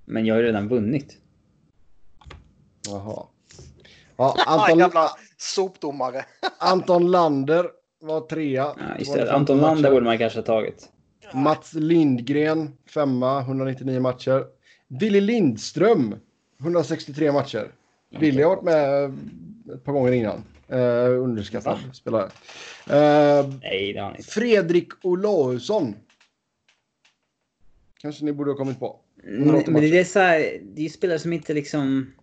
Men 0.05 0.25
jag 0.25 0.35
har 0.35 0.39
ju 0.41 0.47
redan 0.47 0.67
vunnit. 0.67 1.17
Jaha. 2.87 3.27
Ja, 4.35 4.35
Anton... 4.45 4.79
Jävla 4.79 5.09
sopdomare. 5.37 6.25
Anton 6.57 7.11
Lander 7.11 7.69
var 8.01 8.21
trea. 8.21 8.75
Ja, 8.77 8.97
just 8.99 9.13
215 9.13 9.25
det. 9.25 9.33
Anton 9.33 9.57
Lander 9.57 9.91
borde 9.91 10.05
man 10.05 10.17
kanske 10.17 10.39
ha 10.39 10.45
tagit. 10.45 10.89
Mats 11.33 11.73
Lindgren, 11.73 12.77
femma, 12.93 13.41
199 13.41 13.99
matcher. 13.99 14.45
Willy 14.87 15.21
Lindström, 15.21 16.15
163 16.59 17.31
matcher. 17.31 17.71
Willy 18.09 18.43
har 18.43 18.49
varit 18.49 18.63
med 18.63 19.13
ett 19.75 19.83
par 19.83 19.93
gånger 19.93 20.11
innan. 20.11 20.43
Uh, 20.71 21.23
underskattad 21.23 21.73
Va? 21.73 21.93
spelare. 21.93 22.23
Eh, 22.89 23.49
Nej, 23.61 23.93
det 23.93 23.99
har 23.99 24.09
inte. 24.09 24.23
Fredrik 24.23 25.05
Olausson. 25.05 25.95
Kanske 28.01 28.25
ni 28.25 28.33
borde 28.33 28.51
ha 28.51 28.57
kommit 28.57 28.79
på. 28.79 28.99
Men, 29.23 29.63
men 29.67 29.81
det 29.81 29.99
är 29.99 30.03
så 30.03 30.19
här, 30.19 30.39
det 30.63 30.81
är 30.81 30.83
ju 30.83 30.89
spelare 30.89 31.19
som 31.19 31.33
inte 31.33 31.53
liksom... 31.53 32.13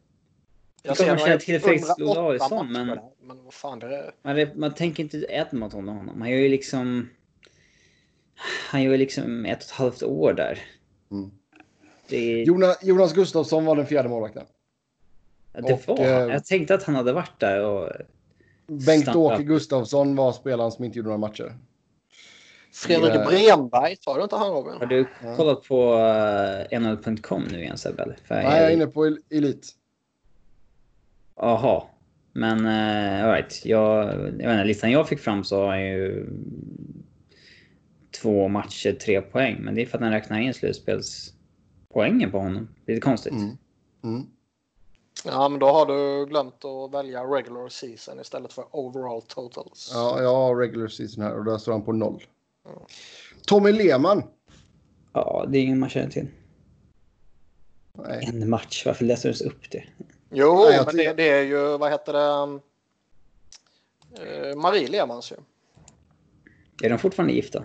Jag 0.86 0.97
ser 0.97 1.16
känna 1.16 1.39
till 1.39 1.61
Felix 1.61 1.89
108 1.90 2.20
Olausson, 2.20 2.73
matcher 2.73 2.85
men-. 2.85 2.98
Men 3.23 3.44
vad 3.44 3.55
fan 3.55 3.78
det 3.78 3.97
är. 3.97 4.12
Man, 4.23 4.61
man 4.61 4.74
tänker 4.74 5.02
inte 5.02 5.27
Edmonton 5.28 5.85
med 5.85 5.94
honom. 5.94 6.20
Han 6.20 6.31
gör 6.31 6.39
ju 6.39 6.48
liksom... 6.48 7.09
Han 8.70 8.82
gör 8.82 8.93
ju 8.93 8.98
liksom 8.98 9.44
ett 9.47 9.59
och 9.59 9.65
ett 9.65 9.70
halvt 9.70 10.02
år 10.02 10.32
där. 10.32 10.59
Mm. 11.11 11.31
Det, 12.09 12.43
Jonas, 12.43 12.78
Jonas 12.82 13.12
Gustafsson 13.12 13.65
var 13.65 13.77
den 13.77 13.86
fjärde 13.86 14.09
målvakten. 14.09 14.44
det 15.52 15.73
och, 15.73 15.81
var 15.89 15.97
han. 15.97 16.28
eh, 16.28 16.35
Jag 16.35 16.44
tänkte 16.44 16.74
att 16.74 16.82
han 16.82 16.94
hade 16.94 17.12
varit 17.12 17.40
där 17.40 17.65
och... 17.65 17.90
Bengt-Åke. 18.66 19.43
Gustafsson 19.43 20.16
var 20.16 20.32
spelaren 20.32 20.73
som 20.73 20.85
inte 20.85 20.98
gjorde 20.98 21.09
några 21.09 21.19
matcher. 21.19 21.55
Fredrik 22.73 23.15
Ja. 23.15 23.24
Bremberg, 23.27 23.97
tar 23.97 24.16
du 24.16 24.23
inte 24.23 24.36
han 24.36 24.51
Robin? 24.52 24.73
Har 24.81 24.86
du 24.86 25.06
Ja. 25.23 25.36
kollat 25.36 25.62
på 25.69 25.94
uh, 26.73 26.81
NHL.com 26.81 27.43
nu 27.52 27.62
igen 27.62 27.78
Sebbe? 27.78 28.06
Nej, 28.28 28.44
jag 28.44 28.55
är 28.59 28.70
inne 28.70 28.86
på 28.86 29.06
El- 29.06 29.19
Jaha. 31.36 31.82
Men 32.32 32.66
uh, 32.66 33.24
alright. 33.24 33.62
Jag, 33.65 34.09
jag 34.09 34.19
vet 34.19 34.35
inte, 34.35 34.65
listan 34.65 34.90
jag 34.90 35.09
fick 35.09 35.20
fram 35.20 35.44
så 35.44 35.61
har 35.61 35.66
han 35.66 35.85
ju 35.86 36.27
två 38.23 38.48
matcher, 38.48 38.93
tre 38.93 39.20
poäng. 39.20 39.56
Men 39.61 39.74
det 39.74 39.82
är 39.82 39.86
för 39.86 39.98
att 39.98 40.05
han 40.05 40.12
räknar 40.12 40.40
in 40.40 40.55
slutspelspoängen 40.55 42.31
på 42.31 42.39
honom. 42.39 42.69
Lite 42.86 43.01
konstigt. 43.01 43.32
Mm. 43.32 43.56
Mm. 44.05 44.27
Ja, 45.24 45.48
men 45.48 45.61
då 45.61 45.66
har 45.66 45.86
du 45.86 46.27
glömt 46.27 46.65
att 46.65 46.94
välja 46.94 47.24
regular 47.24 47.69
season 47.69 48.20
istället 48.20 48.52
för 48.52 48.65
overall 48.70 49.23
totals. 49.23 49.90
Ja, 49.94 50.23
jag 50.23 50.35
har 50.35 50.56
regular 50.56 50.89
season 50.89 51.24
här 51.24 51.39
och 51.39 51.44
där 51.44 51.59
står 51.59 51.73
han 51.73 51.82
på 51.82 51.93
noll. 51.93 52.24
Tommy 53.47 53.73
Lehmann. 53.73 54.23
Ja, 55.12 55.47
det 55.48 55.59
är 55.59 55.62
ingen 55.62 55.78
man 55.78 55.89
känner 55.89 56.11
till. 56.11 56.27
Nej. 57.98 58.31
En 58.32 58.51
match, 58.51 58.82
varför 58.86 59.05
läser 59.05 59.32
du 59.32 59.44
upp 59.44 59.70
det? 59.70 59.85
Jo, 60.30 60.66
Nej, 60.68 60.82
men 60.86 60.96
det, 60.96 61.12
det 61.12 61.28
är 61.30 61.42
ju, 61.42 61.78
vad 61.78 61.90
heter 61.90 62.12
det? 62.12 62.60
Eh, 64.20 64.56
Marie 64.56 64.88
Lehmanns 64.88 65.32
ju. 65.32 65.36
Är 66.82 66.90
de 66.90 66.98
fortfarande 66.98 67.34
gifta? 67.34 67.64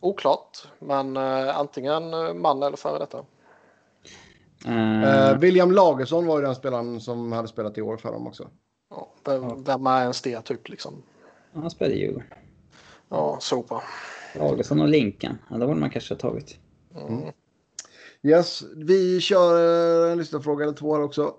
Oklart, 0.00 0.68
men 0.78 1.16
eh, 1.16 1.58
antingen 1.58 2.14
eh, 2.14 2.34
man 2.34 2.62
eller 2.62 2.76
före 2.76 2.98
detta. 2.98 3.24
Uh, 4.66 5.04
Eh, 5.04 5.38
William 5.38 5.72
Lagersson 5.72 6.26
var 6.26 6.38
ju 6.38 6.44
den 6.44 6.54
spelaren 6.54 7.00
som 7.00 7.32
hade 7.32 7.48
spelat 7.48 7.78
i 7.78 7.82
år 7.82 7.96
för 7.96 8.12
dem 8.12 8.26
också. 8.26 8.48
Ja, 8.90 9.12
vem, 9.24 9.64
vem 9.64 9.86
är 9.86 10.00
ens 10.00 10.22
det 10.22 10.40
typ 10.40 10.68
liksom? 10.68 11.02
han 11.54 11.70
spelade 11.70 11.96
Djurgården. 11.96 12.28
Ja, 13.08 13.38
sopa. 13.40 13.82
Lagersson 14.34 14.80
och 14.80 14.88
Linkan. 14.88 15.38
Ja, 15.50 15.56
det 15.56 15.66
borde 15.66 15.80
man 15.80 15.90
kanske 15.90 16.14
ha 16.14 16.18
tagit. 16.18 16.58
Mm. 16.96 17.32
Yes, 18.22 18.62
vi 18.76 19.20
kör 19.20 20.06
eh, 20.06 20.12
en 20.12 20.18
lyssnarfråga 20.18 20.64
eller 20.64 20.74
två 20.74 20.94
här 20.94 21.02
också. 21.02 21.34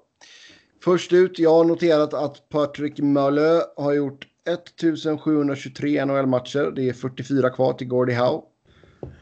Först 0.84 1.14
ut, 1.14 1.40
jag 1.40 1.54
har 1.54 1.64
noterat 1.64 2.14
att 2.14 2.50
Patrick 2.50 3.00
Malö 3.00 3.62
har 3.78 3.94
gjort 3.94 4.28
1723 4.48 6.06
NHL-matcher. 6.06 6.72
Det 6.76 6.90
är 6.90 6.94
44 6.94 7.50
kvar 7.50 7.74
till 7.74 7.88
Gordie 7.88 8.16
Howe. 8.16 8.42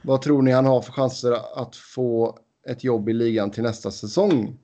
Vad 0.01 0.21
tror 0.21 0.41
ni 0.41 0.51
han 0.51 0.65
har 0.65 0.81
för 0.81 0.91
chanser 0.91 1.61
att 1.61 1.75
få 1.75 2.39
ett 2.67 2.83
jobb 2.83 3.09
i 3.09 3.13
ligan 3.13 3.51
till 3.51 3.63
nästa 3.63 3.91
säsong? 3.91 4.59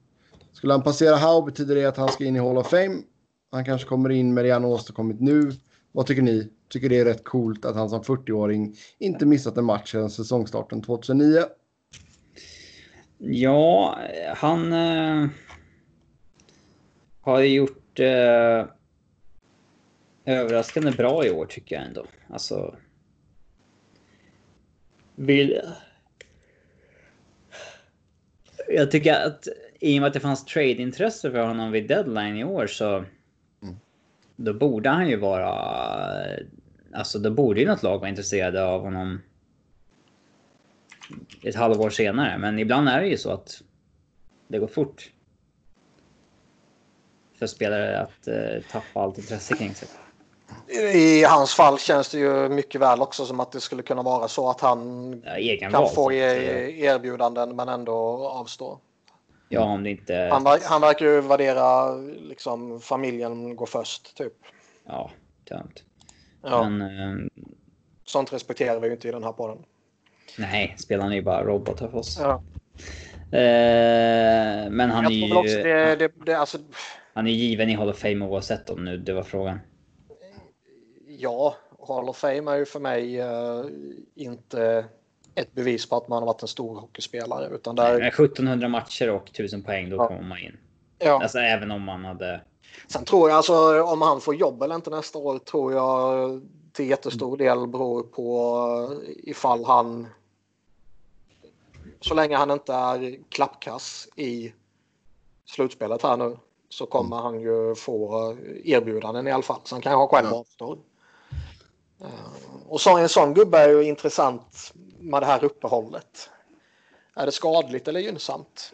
Skulle 0.53 0.73
han 0.73 0.83
passera 0.83 1.15
Howe 1.15 1.45
betyder 1.45 1.75
det 1.75 1.85
att 1.85 1.97
han 1.97 2.09
ska 2.09 2.25
in 2.25 2.35
i 2.35 2.39
Hall 2.39 2.57
of 2.57 2.69
Fame. 2.69 2.97
Han 3.51 3.65
kanske 3.65 3.87
kommer 3.87 4.09
in 4.09 4.33
med 4.33 4.45
det 4.45 4.51
han 4.51 4.65
åstadkommit 4.65 5.21
nu. 5.21 5.51
Vad 5.91 6.05
tycker 6.05 6.21
ni? 6.21 6.49
Tycker 6.69 6.89
det 6.89 6.97
är 6.97 7.05
rätt 7.05 7.23
coolt 7.23 7.65
att 7.65 7.75
han 7.75 7.89
som 7.89 8.01
40-åring 8.01 8.75
inte 8.99 9.25
missat 9.25 9.57
en 9.57 9.65
match 9.65 9.91
sedan 9.91 10.09
säsongstarten 10.09 10.81
2009? 10.81 11.43
Ja, 13.17 13.97
han 14.35 14.73
eh, 14.73 15.29
har 17.29 17.41
gjort 17.41 17.99
eh, 17.99 18.65
överraskande 20.25 20.91
bra 20.91 21.25
i 21.25 21.31
år 21.31 21.45
tycker 21.45 21.75
jag 21.75 21.85
ändå. 21.85 22.05
Alltså. 22.29 22.75
Vill... 25.15 25.61
Jag 28.67 28.91
tycker 28.91 29.13
att 29.13 29.47
i 29.79 29.97
och 29.97 30.01
med 30.01 30.07
att 30.07 30.13
det 30.13 30.19
fanns 30.19 30.45
trade-intresse 30.45 31.31
för 31.31 31.47
honom 31.47 31.71
vid 31.71 31.87
deadline 31.87 32.37
i 32.37 32.43
år 32.43 32.67
så. 32.67 33.05
Då 34.35 34.53
borde 34.53 34.89
han 34.89 35.09
ju 35.09 35.15
vara... 35.15 35.53
Alltså 36.93 37.19
då 37.19 37.31
borde 37.31 37.59
ju 37.59 37.67
något 37.67 37.83
lag 37.83 37.99
vara 37.99 38.09
intresserade 38.09 38.65
av 38.65 38.81
honom 38.81 39.21
ett 41.43 41.55
halvår 41.55 41.89
senare. 41.89 42.37
Men 42.37 42.59
ibland 42.59 42.89
är 42.89 43.01
det 43.01 43.07
ju 43.07 43.17
så 43.17 43.31
att 43.31 43.63
det 44.47 44.59
går 44.59 44.67
fort. 44.67 45.11
För 47.39 47.47
spelare 47.47 47.99
att 47.99 48.27
eh, 48.27 48.61
tappa 48.71 48.99
allt 49.01 49.17
intresse 49.17 49.55
kring 49.55 49.75
sig. 49.75 49.87
I 50.93 51.23
hans 51.23 51.53
fall 51.53 51.79
känns 51.79 52.09
det 52.09 52.17
ju 52.19 52.49
mycket 52.49 52.81
väl 52.81 53.01
också 53.01 53.25
som 53.25 53.39
att 53.39 53.51
det 53.51 53.59
skulle 53.61 53.83
kunna 53.83 54.01
vara 54.01 54.27
så 54.27 54.49
att 54.49 54.61
han 54.61 55.11
Ja, 55.25 55.57
kan 55.59 55.71
val, 55.71 55.89
få 55.95 56.11
e- 56.11 56.17
eh, 56.17 56.79
erbjudanden 56.83 57.55
men 57.55 57.69
ändå 57.69 58.27
avstå. 58.27 58.79
Ja, 59.49 59.61
om 59.61 59.83
det 59.83 59.89
inte... 59.89 60.29
Han, 60.31 60.43
ver- 60.43 60.63
han 60.65 60.81
verkar 60.81 61.05
ju 61.05 61.21
värdera 61.21 61.95
liksom 62.21 62.81
familjen 62.81 63.55
går 63.55 63.65
först 63.65 64.17
typ. 64.17 64.33
Ja, 64.85 65.11
dumt. 65.49 65.73
Ja, 66.41 66.69
Men 66.69 66.81
eh, 66.81 67.27
Sånt 68.05 68.33
respekterar 68.33 68.79
vi 68.79 68.87
ju 68.87 68.93
inte 68.93 69.07
i 69.07 69.11
den 69.11 69.23
här 69.23 69.31
podden. 69.31 69.57
nej, 70.37 70.75
spelarna 70.79 71.11
är 71.11 71.15
ju 71.15 71.21
bara 71.21 71.43
robotar 71.43 71.87
för 71.87 71.97
oss. 71.97 72.17
Ja. 72.21 72.41
Eh, 73.37 74.69
men 74.69 74.89
han 74.89 75.05
är 75.05 75.09
Jag 75.11 75.19
tror 75.19 75.27
väl 75.29 75.37
också 75.37 75.57
ju... 75.57 75.63
det, 75.63 75.95
det, 75.95 76.11
det, 76.25 76.33
alltså, 76.33 76.57
Han 77.19 77.27
är 77.27 77.31
given 77.31 77.69
i 77.69 77.73
Hall 77.73 77.89
of 77.89 77.97
Fame 77.97 78.25
oavsett 78.25 78.69
om 78.69 78.85
nu 78.85 78.97
det 78.97 79.13
var 79.13 79.23
frågan. 79.23 79.59
ja, 81.07 81.55
Hall 81.87 82.09
of 82.09 82.17
Fame 82.17 82.51
är 82.51 82.55
ju 82.55 82.65
för 82.65 82.79
mig 82.79 83.19
eh, 83.19 83.65
inte 84.15 84.85
ett 85.35 85.51
bevis 85.53 85.89
på 85.89 85.95
att 85.95 86.07
man 86.07 86.19
har 86.23 86.27
varit 86.27 86.41
en 86.41 86.47
stor 86.47 86.79
hockeyspelare. 86.79 87.55
Utan 87.55 87.75
där, 87.75 87.99
Med 87.99 88.07
1700 88.07 88.67
matcher 88.67 89.09
och 89.09 89.29
1000 89.29 89.63
poäng, 89.63 89.89
då 89.89 89.95
Ja. 89.95 90.07
kommer 90.07 90.21
man 90.21 90.37
in. 90.37 90.57
ja. 90.99 91.21
Alltså 91.23 91.39
även 91.39 91.71
om 91.71 91.81
man 91.81 92.05
hade... 92.05 92.41
Sen 92.87 93.05
tror 93.05 93.29
jag 93.29 93.37
alltså 93.37 93.83
om 93.83 94.01
han 94.01 94.21
får 94.21 94.35
jobb 94.35 94.63
eller 94.63 94.75
inte 94.75 94.89
nästa 94.89 95.19
år 95.19 95.39
tror 95.39 95.73
jag 95.73 96.41
till 96.73 96.89
jättestor 96.89 97.37
del 97.37 97.67
beror 97.67 98.03
på 98.03 99.01
ifall 99.23 99.65
han 99.65 100.07
så 102.01 102.13
länge 102.13 102.35
han 102.35 102.51
inte 102.51 102.73
är 102.73 103.19
klappkass 103.29 104.07
i 104.15 104.53
slutspelet 105.45 106.03
här 106.03 106.17
nu 106.17 106.37
så 106.69 106.85
kommer 106.85 107.17
mm. 107.17 107.23
han 107.23 107.41
ju 107.41 107.75
få 107.75 108.37
erbjudanden 108.63 109.27
i 109.27 109.31
alla 109.31 109.43
fall. 109.43 109.61
Så 109.63 109.75
han 109.75 109.81
kan 109.81 109.93
ha 109.93 110.07
själv 110.07 110.27
ja. 110.31 110.35
avstår. 110.35 110.77
Uh, 112.01 112.67
och 112.67 112.81
så 112.81 112.97
en 112.97 113.09
sån 113.09 113.33
gubbe 113.33 113.57
är 113.57 113.69
ju 113.69 113.83
intressant 113.83 114.73
med 114.99 115.21
det 115.21 115.25
här 115.25 115.43
uppehållet. 115.43 116.29
Är 117.13 117.25
det 117.25 117.31
skadligt 117.31 117.87
eller 117.87 117.99
gynnsamt? 117.99 118.73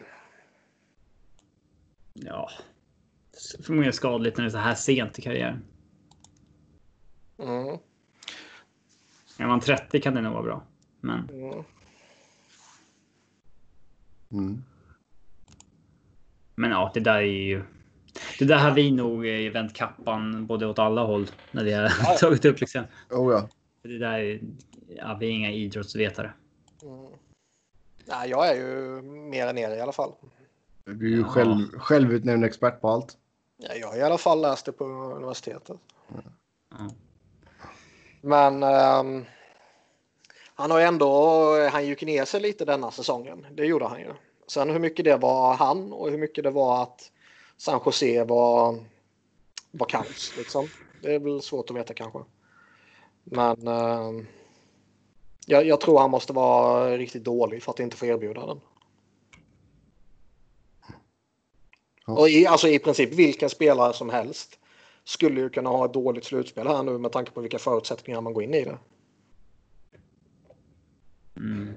Ja, 2.14 2.50
förmodligen 3.62 3.92
skadligt 3.92 4.36
när 4.36 4.44
det 4.44 4.48
är 4.48 4.52
så 4.52 4.58
här 4.58 4.74
sent 4.74 5.18
i 5.18 5.22
karriären. 5.22 5.64
Mm. 7.38 7.78
Är 9.38 9.46
man 9.46 9.60
30 9.60 10.00
kan 10.00 10.14
det 10.14 10.20
nog 10.20 10.32
vara 10.32 10.42
bra. 10.42 10.62
Men... 11.00 11.28
Mm. 11.30 11.64
Mm. 14.30 14.62
Men 16.54 16.70
ja, 16.70 16.90
det 16.94 17.00
där 17.00 17.16
är 17.16 17.20
ju... 17.20 17.64
Det 18.38 18.44
där 18.44 18.58
har 18.58 18.70
vi 18.70 18.90
nog 18.90 19.26
vänt 19.52 19.74
kappan 19.74 20.46
både 20.46 20.66
åt 20.66 20.78
alla 20.78 21.02
håll 21.02 21.30
när 21.50 21.64
vi 21.64 21.72
har 21.72 21.88
tagit 22.18 22.44
upp 22.44 22.60
liksom. 22.60 22.84
Oh 23.10 23.32
ja. 23.32 23.48
Det 23.82 23.98
där 23.98 24.18
är... 24.18 24.40
Ja, 24.96 25.16
vi 25.20 25.26
är 25.26 25.30
inga 25.30 25.50
idrottsvetare. 25.50 26.32
Mm. 26.82 27.06
Nej, 28.04 28.30
jag 28.30 28.48
är 28.48 28.54
ju 28.54 29.02
mer 29.02 29.46
än 29.46 29.58
er 29.58 29.76
i 29.76 29.80
alla 29.80 29.92
fall. 29.92 30.12
Du 30.84 31.06
är 31.06 31.16
ju 31.16 31.20
ja. 31.20 31.26
själv, 31.26 31.78
självutnämnd 31.78 32.44
expert 32.44 32.80
på 32.80 32.88
allt. 32.88 33.16
Ja, 33.56 33.74
jag 33.74 33.88
har 33.88 33.96
i 33.96 34.02
alla 34.02 34.18
fall 34.18 34.40
läst 34.40 34.66
det 34.66 34.72
på 34.72 34.84
universitetet. 34.84 35.76
Mm. 36.78 36.92
Men 38.20 38.62
um, 38.62 39.24
han 40.54 40.70
har 40.70 40.80
ändå, 40.80 41.68
han 41.72 41.86
gick 41.86 42.02
ner 42.02 42.24
sig 42.24 42.40
lite 42.40 42.64
denna 42.64 42.90
säsongen. 42.90 43.46
Det 43.50 43.64
gjorde 43.64 43.86
han 43.86 44.00
ju. 44.00 44.12
Sen 44.46 44.70
hur 44.70 44.78
mycket 44.78 45.04
det 45.04 45.16
var 45.16 45.54
han 45.54 45.92
och 45.92 46.10
hur 46.10 46.18
mycket 46.18 46.44
det 46.44 46.50
var 46.50 46.82
att 46.82 47.12
San 47.56 47.80
Jose 47.84 48.24
var, 48.24 48.78
var 49.70 49.86
kaos. 49.86 50.32
Liksom. 50.36 50.68
Det 51.02 51.14
är 51.14 51.18
väl 51.18 51.42
svårt 51.42 51.70
att 51.70 51.76
veta 51.76 51.94
kanske. 51.94 52.18
Men 53.24 53.68
uh, 53.68 54.24
jag, 55.46 55.66
jag, 55.66 55.80
tror 55.80 55.98
han 55.98 56.10
måste 56.10 56.32
vara 56.32 56.98
riktigt 56.98 57.24
dålig 57.24 57.62
för 57.62 57.72
att 57.72 57.80
inte 57.80 57.96
få 57.96 58.06
erbjuda 58.06 58.46
den. 58.46 58.60
Och 62.06 62.28
i, 62.28 62.46
alltså 62.46 62.68
i 62.68 62.78
princip 62.78 63.12
vilken 63.12 63.50
spelare 63.50 63.92
som 63.92 64.10
helst 64.10 64.58
skulle 65.04 65.40
ju 65.40 65.48
kunna 65.48 65.70
ha 65.70 65.84
ett 65.84 65.92
dåligt 65.92 66.24
slutspel 66.24 66.66
här 66.66 66.82
nu 66.82 66.98
med 66.98 67.12
tanke 67.12 67.30
på 67.30 67.40
vilka 67.40 67.58
förutsättningar 67.58 68.20
man 68.20 68.32
går 68.32 68.42
in 68.42 68.54
i 68.54 68.64
det. 68.64 68.78
Mm. 71.36 71.74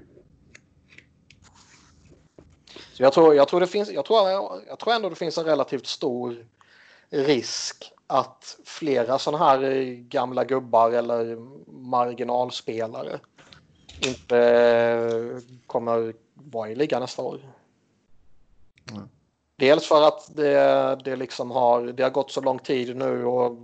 Så 3.00 3.04
jag 3.04 3.12
tror, 3.12 3.34
jag 3.34 3.48
tror 3.48 3.60
det 3.60 3.66
finns, 3.66 3.90
jag 3.90 4.04
tror, 4.04 4.30
jag 4.68 4.78
tror 4.78 4.92
ändå 4.92 5.08
det 5.08 5.14
finns 5.14 5.38
en 5.38 5.44
relativt 5.44 5.86
stor 5.86 6.46
risk 7.10 7.92
att 8.06 8.58
flera 8.64 9.18
sådana 9.18 9.44
här 9.44 9.82
gamla 9.94 10.44
gubbar 10.44 10.90
eller 10.90 11.36
marginalspelare 11.72 13.20
inte 14.06 15.40
kommer 15.66 16.14
vara 16.34 16.70
i 16.70 16.74
ligan 16.74 17.00
nästa 17.00 17.22
år. 17.22 17.40
Mm. 18.90 19.08
Dels 19.56 19.86
för 19.86 20.08
att 20.08 20.36
det, 20.36 20.98
det, 21.04 21.16
liksom 21.16 21.50
har, 21.50 21.82
det 21.82 22.02
har 22.02 22.10
gått 22.10 22.30
så 22.30 22.40
lång 22.40 22.58
tid 22.58 22.96
nu 22.96 23.24
och 23.24 23.56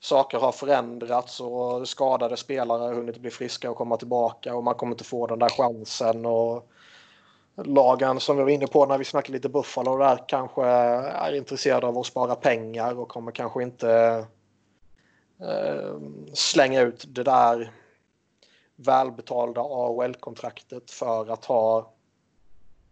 saker 0.00 0.38
har 0.38 0.52
förändrats 0.52 1.40
och 1.40 1.88
skadade 1.88 2.36
spelare 2.36 2.82
har 2.82 2.94
hunnit 2.94 3.18
bli 3.18 3.30
friska 3.30 3.70
och 3.70 3.76
komma 3.76 3.96
tillbaka 3.96 4.54
och 4.54 4.64
man 4.64 4.74
kommer 4.74 4.92
inte 4.92 5.04
få 5.04 5.26
den 5.26 5.38
där 5.38 5.48
chansen. 5.48 6.26
Och 6.26 6.68
lagen 7.56 8.20
som 8.20 8.36
vi 8.36 8.42
var 8.42 8.50
inne 8.50 8.66
på 8.66 8.86
när 8.86 8.98
vi 8.98 9.04
snackade 9.04 9.32
lite 9.32 9.48
Buffalo 9.48 9.98
där 9.98 10.24
kanske 10.28 10.64
är 10.64 11.34
intresserade 11.34 11.86
av 11.86 11.98
att 11.98 12.06
spara 12.06 12.34
pengar 12.34 12.98
och 12.98 13.08
kommer 13.08 13.32
kanske 13.32 13.62
inte 13.62 14.24
eh, 15.40 15.96
slänga 16.32 16.80
ut 16.80 17.04
det 17.08 17.22
där 17.22 17.72
välbetalda 18.76 19.60
AHL-kontraktet 19.60 20.90
för 20.90 21.32
att 21.32 21.44
ha 21.44 21.94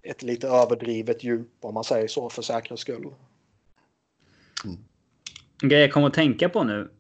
ett 0.03 0.23
lite 0.23 0.49
överdrivet 0.49 1.24
djup 1.24 1.53
om 1.61 1.74
man 1.74 1.85
säger 1.85 2.09
så 2.09 2.31
för 2.31 2.43
säkerhets 2.43 2.82
skull. 2.82 3.15
Mm. 4.65 4.77
En 5.62 5.69
grej 5.69 5.81
jag 5.81 5.93
kommer 5.93 6.07
att 6.07 6.15
tänka 6.15 6.49
på 6.49 6.65
nu. 6.65 6.91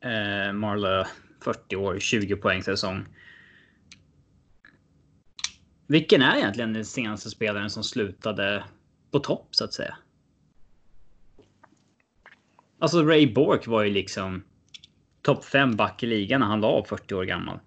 Eh, 0.00 0.52
Marla 0.52 1.08
40 1.44 1.76
år, 1.76 1.98
20 1.98 2.36
poäng 2.36 2.62
säsong. 2.62 3.04
Vilken 5.86 6.22
är 6.22 6.36
egentligen 6.36 6.72
den 6.72 6.84
senaste 6.84 7.30
spelaren 7.30 7.70
som 7.70 7.84
slutade 7.84 8.64
på 9.10 9.18
topp 9.18 9.48
så 9.50 9.64
att 9.64 9.72
säga? 9.72 9.96
Alltså 12.78 13.02
Ray 13.02 13.34
Bork 13.34 13.66
var 13.66 13.82
ju 13.82 13.90
liksom 13.90 14.44
topp 15.22 15.44
5 15.44 15.76
back 15.76 16.02
i 16.02 16.06
ligan 16.06 16.40
när 16.40 16.46
han 16.46 16.60
var 16.60 16.82
40 16.82 17.14
år 17.14 17.24
gammal. 17.24 17.58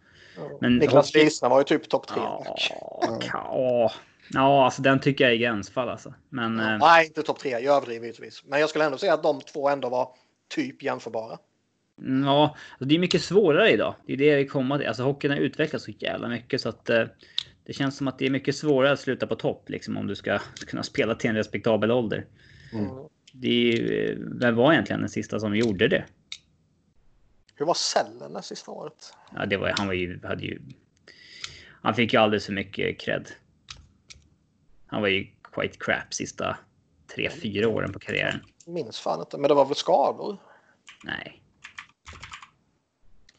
Men 0.62 0.78
Niklas 0.78 1.16
Wiesner 1.16 1.50
var 1.50 1.58
ju 1.60 1.64
typ 1.64 1.90
topp 1.90 2.08
3. 2.08 2.22
Ja, 3.34 3.92
ja, 4.30 4.66
alltså 4.66 4.82
den 4.82 5.00
tycker 5.00 5.24
jag 5.24 5.34
är 5.34 5.38
gränsfall 5.38 5.90
alltså. 5.90 6.14
Men, 6.30 6.60
ja, 6.60 6.74
eh, 6.74 6.80
nej, 6.80 7.06
inte 7.06 7.24
topp 7.24 7.40
3. 7.40 7.50
Jag 7.50 7.64
överdriver 7.64 8.06
givetvis. 8.06 8.44
Men 8.46 8.60
jag 8.60 8.70
skulle 8.70 8.86
ändå 8.86 8.98
säga 8.98 9.14
att 9.14 9.24
de 9.24 9.42
två 9.42 9.70
ändå 9.70 9.90
var 9.90 10.10
typ 10.56 10.84
jämförbara. 10.84 11.38
Mm, 12.02 12.28
ja, 12.28 12.44
alltså 12.72 12.86
det 12.86 12.96
är 12.96 13.00
mycket 13.00 13.22
svårare 13.22 13.72
idag. 13.72 13.96
Det 14.06 14.14
är 14.14 14.18
det 14.18 14.36
vi 14.36 14.48
kommer 14.48 14.78
till. 14.78 14.88
Alltså 14.88 15.04
hockeyn 15.04 15.32
har 15.32 15.38
utvecklats 15.38 15.86
så 15.86 15.92
jävla 15.92 16.28
mycket 16.28 16.62
så 16.62 16.70
att 16.70 16.90
eh, 16.90 17.06
det 17.68 17.74
känns 17.74 17.98
som 17.98 18.08
att 18.08 18.20
det 18.20 18.26
är 18.26 18.30
mycket 18.30 18.56
svårare 18.56 18.92
att 18.92 19.00
sluta 19.00 19.28
på 19.28 19.36
topp 19.36 19.70
liksom 19.70 19.98
om 19.98 20.08
du 20.08 20.16
ska 20.16 20.40
kunna 20.68 20.84
spela 20.84 21.16
till 21.16 21.30
en 21.30 21.36
respektabel 21.36 21.92
ålder. 21.92 22.26
Mm. 22.74 22.90
Det 23.34 23.74
är, 23.74 24.12
eh, 24.12 24.18
vem 24.20 24.56
var 24.56 24.74
egentligen 24.74 25.00
den 25.00 25.10
sista 25.10 25.40
som 25.40 25.56
gjorde 25.56 25.88
det? 25.88 26.06
Hur 27.56 27.66
var 27.66 27.74
Sellen 27.74 28.34
det 28.34 28.42
sista 28.42 28.72
året? 28.72 29.14
Ja, 29.36 29.46
det 29.46 29.58
var, 29.58 29.74
han 29.78 29.88
var 29.88 29.94
ju, 29.94 30.20
hade 30.24 30.44
ju... 30.44 30.62
Han 31.82 31.94
fick 31.96 32.14
ju 32.14 32.20
alldeles 32.20 32.46
för 32.46 32.54
mycket 32.54 33.00
cred. 33.00 33.32
Han 34.86 35.02
var 35.02 35.08
ju 35.08 35.28
quite 35.44 35.78
crap 35.78 36.14
sista 36.14 36.58
tre, 37.16 37.30
fyra 37.30 37.68
åren 37.68 37.94
på 37.94 38.00
karriären. 38.00 38.40
Minns 38.66 39.00
fan 39.00 39.20
inte, 39.20 39.38
men 39.38 39.48
det 39.48 39.54
var 39.54 39.66
väl 39.66 39.76
skador? 39.76 40.38
Nej. 41.04 41.42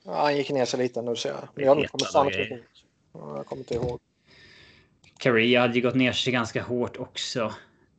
Ja, 0.02 0.22
han 0.22 0.36
gick 0.36 0.50
ner 0.50 0.64
sig 0.64 0.80
lite 0.80 1.02
nu 1.02 1.16
ser 1.16 1.28
jag. 1.28 1.48
Jag, 1.54 1.80
jag 1.80 1.90
kommer 1.90 2.12
fan 2.12 2.26
inte 2.26 2.38
ihåg. 2.38 2.60
Jag 3.12 3.46
kommer 3.46 3.60
inte 3.60 3.74
ihåg. 3.74 4.00
Korea 5.22 5.60
hade 5.60 5.74
ju 5.74 5.80
gått 5.80 5.94
ner 5.94 6.12
sig 6.12 6.32
ganska 6.32 6.62
hårt 6.62 6.96
också. 6.96 7.52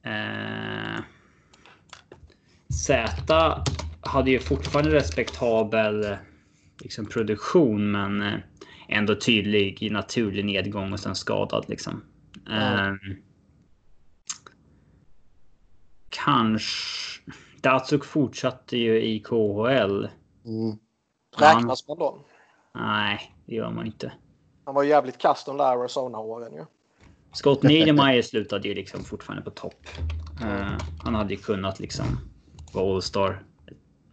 Eh... 0.04 1.02
Z 2.86 3.64
hade 4.02 4.32
ju 4.32 4.40
fortfarande 4.40 4.92
respektabel 4.92 6.18
liksom, 6.82 7.06
produktion, 7.06 7.92
men 7.92 8.22
eh, 8.22 8.40
ändå 8.88 9.16
tydlig 9.16 9.92
naturlig 9.92 10.46
nedgång 10.46 10.94
och 10.94 11.00
sen 11.00 11.16
skadad 11.16 11.66
liksom. 11.68 12.04
Mm. 12.48 12.94
Eh, 12.94 12.96
kanske. 16.10 17.22
Datsuk 17.62 18.06
fortsatte 18.06 18.78
ju 18.78 19.02
i 19.02 19.20
KHL. 19.20 20.08
Mm. 20.46 20.78
Räknas 21.38 21.88
man 21.88 21.98
då? 21.98 22.26
Nej, 22.76 23.36
det 23.46 23.56
gör 23.56 23.72
man 23.72 23.86
inte. 23.86 24.12
Han 24.66 24.76
var 24.76 24.84
jävligt 24.84 25.18
kast 25.18 25.46
de 25.46 25.58
där 25.58 25.66
Arizona-åren 25.66 26.54
ju. 26.54 26.66
Scott 27.34 27.64
Niedermayer 27.64 28.22
slutade 28.30 28.68
ju 28.68 28.74
liksom 28.74 29.04
fortfarande 29.04 29.44
på 29.44 29.50
topp. 29.52 29.88
Uh, 30.42 30.78
han 31.00 31.16
hade 31.16 31.34
ju 31.34 31.40
kunnat 31.40 31.80
liksom 31.80 32.06
vara 32.74 32.96
All-star 32.96 33.44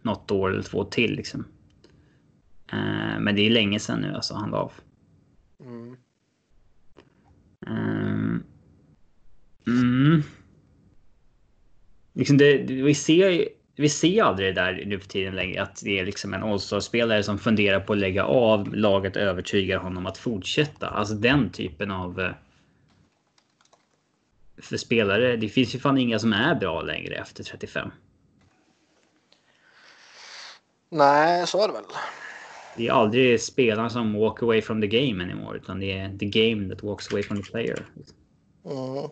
något 0.01 0.31
år 0.31 0.49
eller 0.53 0.63
två 0.63 0.83
till 0.83 1.15
liksom. 1.15 1.39
Uh, 2.73 3.19
men 3.19 3.35
det 3.35 3.41
är 3.41 3.49
länge 3.49 3.79
sedan 3.79 3.99
nu 3.99 4.13
alltså 4.13 4.33
han 4.33 4.49
la 4.49 4.57
av. 4.57 4.71
Mm. 5.59 5.97
Uh, 7.67 8.39
mm. 9.67 10.23
Liksom 12.13 12.37
det, 12.37 12.57
vi 12.57 12.95
ser 12.95 13.47
vi 13.75 13.89
ser 13.89 14.23
aldrig 14.23 14.55
det 14.55 14.61
där 14.61 14.83
nu 14.85 14.99
för 14.99 15.07
tiden 15.07 15.35
längre 15.35 15.61
att 15.61 15.81
det 15.83 15.99
är 15.99 16.05
liksom 16.05 16.33
en 16.33 16.43
All-star-spelare 16.43 17.23
som 17.23 17.37
funderar 17.37 17.79
på 17.79 17.93
att 17.93 17.99
lägga 17.99 18.25
av. 18.25 18.75
Laget 18.75 19.17
övertygar 19.17 19.77
honom 19.77 20.05
att 20.05 20.17
fortsätta. 20.17 20.87
Alltså 20.87 21.13
den 21.13 21.49
typen 21.49 21.91
av. 21.91 22.33
För 24.61 24.77
spelare. 24.77 25.37
Det 25.37 25.49
finns 25.49 25.75
ju 25.75 25.79
fan 25.79 25.97
inga 25.97 26.19
som 26.19 26.33
är 26.33 26.55
bra 26.55 26.81
längre 26.81 27.15
efter 27.15 27.43
35. 27.43 27.91
Nej, 30.89 31.47
så 31.47 31.63
är 31.63 31.67
det 31.67 31.73
väl. 31.73 31.83
Det 32.77 32.87
är 32.87 32.91
aldrig 32.91 33.41
spelarna 33.41 33.89
som 33.89 34.13
walk 34.13 34.43
away 34.43 34.61
from 34.61 34.81
the 34.81 34.87
game 34.87 35.23
anymore, 35.23 35.57
utan 35.57 35.79
det 35.79 35.91
är 35.91 36.17
the 36.17 36.25
game 36.25 36.75
that 36.75 36.83
walks 36.83 37.11
away 37.11 37.23
from 37.23 37.43
the 37.43 37.51
player. 37.51 37.85
Mm. 38.65 39.09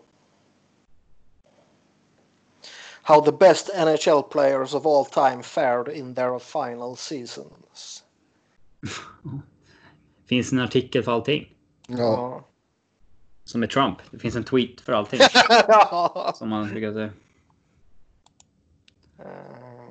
How 3.02 3.20
the 3.20 3.32
best 3.32 3.70
NHL 3.76 4.22
players 4.22 4.74
of 4.74 4.86
all 4.86 5.04
time 5.04 5.42
fared 5.42 5.88
in 5.88 6.14
their 6.14 6.38
final 6.38 6.96
seasons. 6.96 8.04
Finns 10.26 10.52
en 10.52 10.58
artikel 10.58 11.02
för 11.02 11.12
allting? 11.12 11.54
Ja. 11.86 12.44
Som 13.46 13.60
med 13.60 13.70
Trump. 13.70 13.98
Det 14.10 14.18
finns 14.18 14.36
en 14.36 14.44
tweet 14.44 14.80
för 14.80 14.92
allting. 14.92 15.20
ja. 15.48 16.32
som 16.36 16.48
man 16.48 16.68
brukar 16.68 16.92
säga. 16.92 17.10
Eh, 19.18 19.86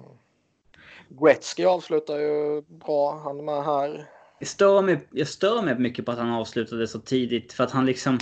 Gretzky 1.10 1.66
avslutar 1.66 2.18
ju 2.18 2.62
bra. 2.62 3.20
Han 3.24 3.40
är 3.40 3.44
med 3.44 3.64
här. 3.64 4.10
Jag 4.40 4.48
stör, 4.48 4.82
mig, 4.82 5.08
jag 5.12 5.28
stör 5.28 5.62
mig 5.62 5.80
mycket 5.80 6.06
på 6.06 6.12
att 6.12 6.18
han 6.18 6.30
avslutade 6.30 6.88
så 6.88 7.00
tidigt. 7.00 7.54
För 7.54 7.64
att 7.64 7.72
han 7.72 7.86
liksom... 7.86 8.20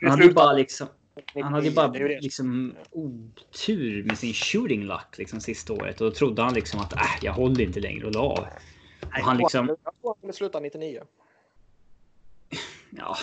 Han 0.00 0.10
hade 0.10 0.24
ju 0.24 0.32
bara 0.32 0.52
liksom... 0.52 0.88
Han 1.34 1.54
hade 1.54 1.70
bara 1.70 1.98
är 1.98 2.20
liksom 2.20 2.74
otur 2.90 4.04
med 4.04 4.18
sin 4.18 4.34
shooting 4.34 4.84
luck 4.84 5.18
liksom 5.18 5.40
sista 5.40 5.72
året. 5.72 6.00
Och 6.00 6.10
då 6.10 6.14
trodde 6.14 6.42
han 6.42 6.54
liksom 6.54 6.80
att 6.80 6.92
äh, 6.92 7.00
jag 7.22 7.32
håller 7.32 7.60
inte 7.64 7.80
längre 7.80 8.06
och 8.06 8.14
la 8.14 8.20
av. 8.20 8.46
Och 9.02 9.08
han 9.10 9.36
liksom... 9.36 9.66
Jag 9.66 9.78
tror 10.00 10.14
han 10.14 10.16
ville 10.20 10.32
sluta 10.32 10.60
99. 10.60 11.02
Ja. 12.90 13.16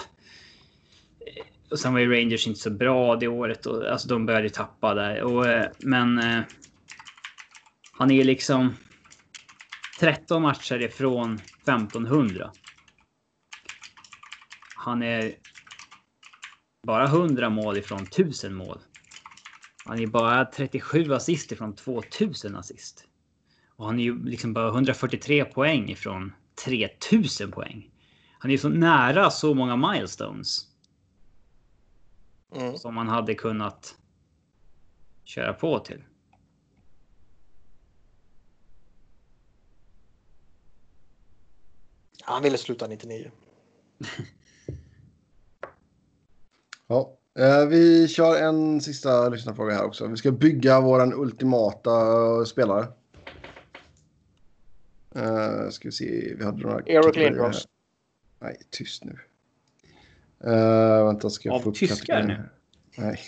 Och 1.72 1.80
sen 1.80 1.94
var 1.94 2.00
ju 2.00 2.16
Rangers 2.16 2.48
inte 2.48 2.60
så 2.60 2.70
bra 2.70 3.16
det 3.16 3.28
året. 3.28 3.66
Och, 3.66 3.86
alltså 3.86 4.08
de 4.08 4.26
började 4.26 4.50
tappa 4.50 4.94
där. 4.94 5.22
Och, 5.22 5.48
eh, 5.48 5.68
men 5.80 6.18
eh, 6.20 6.42
han 7.92 8.12
är 8.12 8.24
liksom 8.24 8.76
13 10.00 10.42
matcher 10.42 10.82
ifrån 10.82 11.36
1500. 11.36 12.52
Han 14.76 15.04
är 15.04 15.34
bara 16.88 17.06
100 17.06 17.50
mål 17.50 17.78
ifrån 17.78 18.04
1000 18.04 18.56
mål. 18.56 18.80
Han 19.86 20.00
är 20.00 20.08
bara 20.08 20.46
37 20.46 21.14
assist 21.14 21.52
ifrån 21.52 21.76
2000 21.76 22.56
assist. 22.56 23.08
Och 23.76 23.86
han 23.86 24.00
är 24.00 24.04
ju 24.04 24.26
liksom 24.26 24.54
bara 24.54 24.68
143 24.68 25.46
poäng 25.46 25.90
ifrån 25.90 26.34
3000 26.66 27.52
poäng. 27.52 27.90
Han 28.40 28.52
är 28.52 28.54
ju 28.54 28.58
så 28.58 28.70
nära 28.70 29.32
så 29.32 29.54
många 29.54 29.76
milestones 29.76 30.75
Mm. 32.52 32.78
som 32.78 32.96
man 32.96 33.08
hade 33.08 33.36
kunnat 33.36 33.96
köra 35.24 35.54
på 35.54 35.80
till. 35.80 36.04
Han 42.22 42.44
ville 42.44 42.58
sluta 42.58 42.88
99. 42.88 43.32
Ja. 46.88 47.18
Eh, 47.40 47.66
Vi 47.68 48.08
kör 48.08 48.42
en 48.44 48.82
sista 48.82 49.30
lyssnarfråga 49.30 49.74
här 49.74 49.86
också. 49.86 50.08
Vi 50.08 50.18
ska 50.18 50.32
bygga 50.32 50.82
våran 50.82 51.14
ultimata 51.14 51.92
eh, 51.92 52.44
spelare. 52.44 52.88
Uh, 55.16 55.70
ska 55.70 55.88
vi 55.88 55.92
se. 55.92 56.36
Vi 56.38 56.46
hade 56.46 56.62
några... 56.64 56.82
Eric 56.86 57.16
Lindros. 57.16 57.68
Nej, 58.40 58.58
tyst 58.70 59.04
nu. 59.04 59.20
Uh, 60.48 61.06
vänta, 61.06 61.30
ska 61.30 61.50
jag 61.50 61.56
Av 61.56 61.60
få 61.60 61.70
upp 61.70 61.76
tyskar 61.76 62.22
här? 62.22 62.50
Nej. 62.98 63.20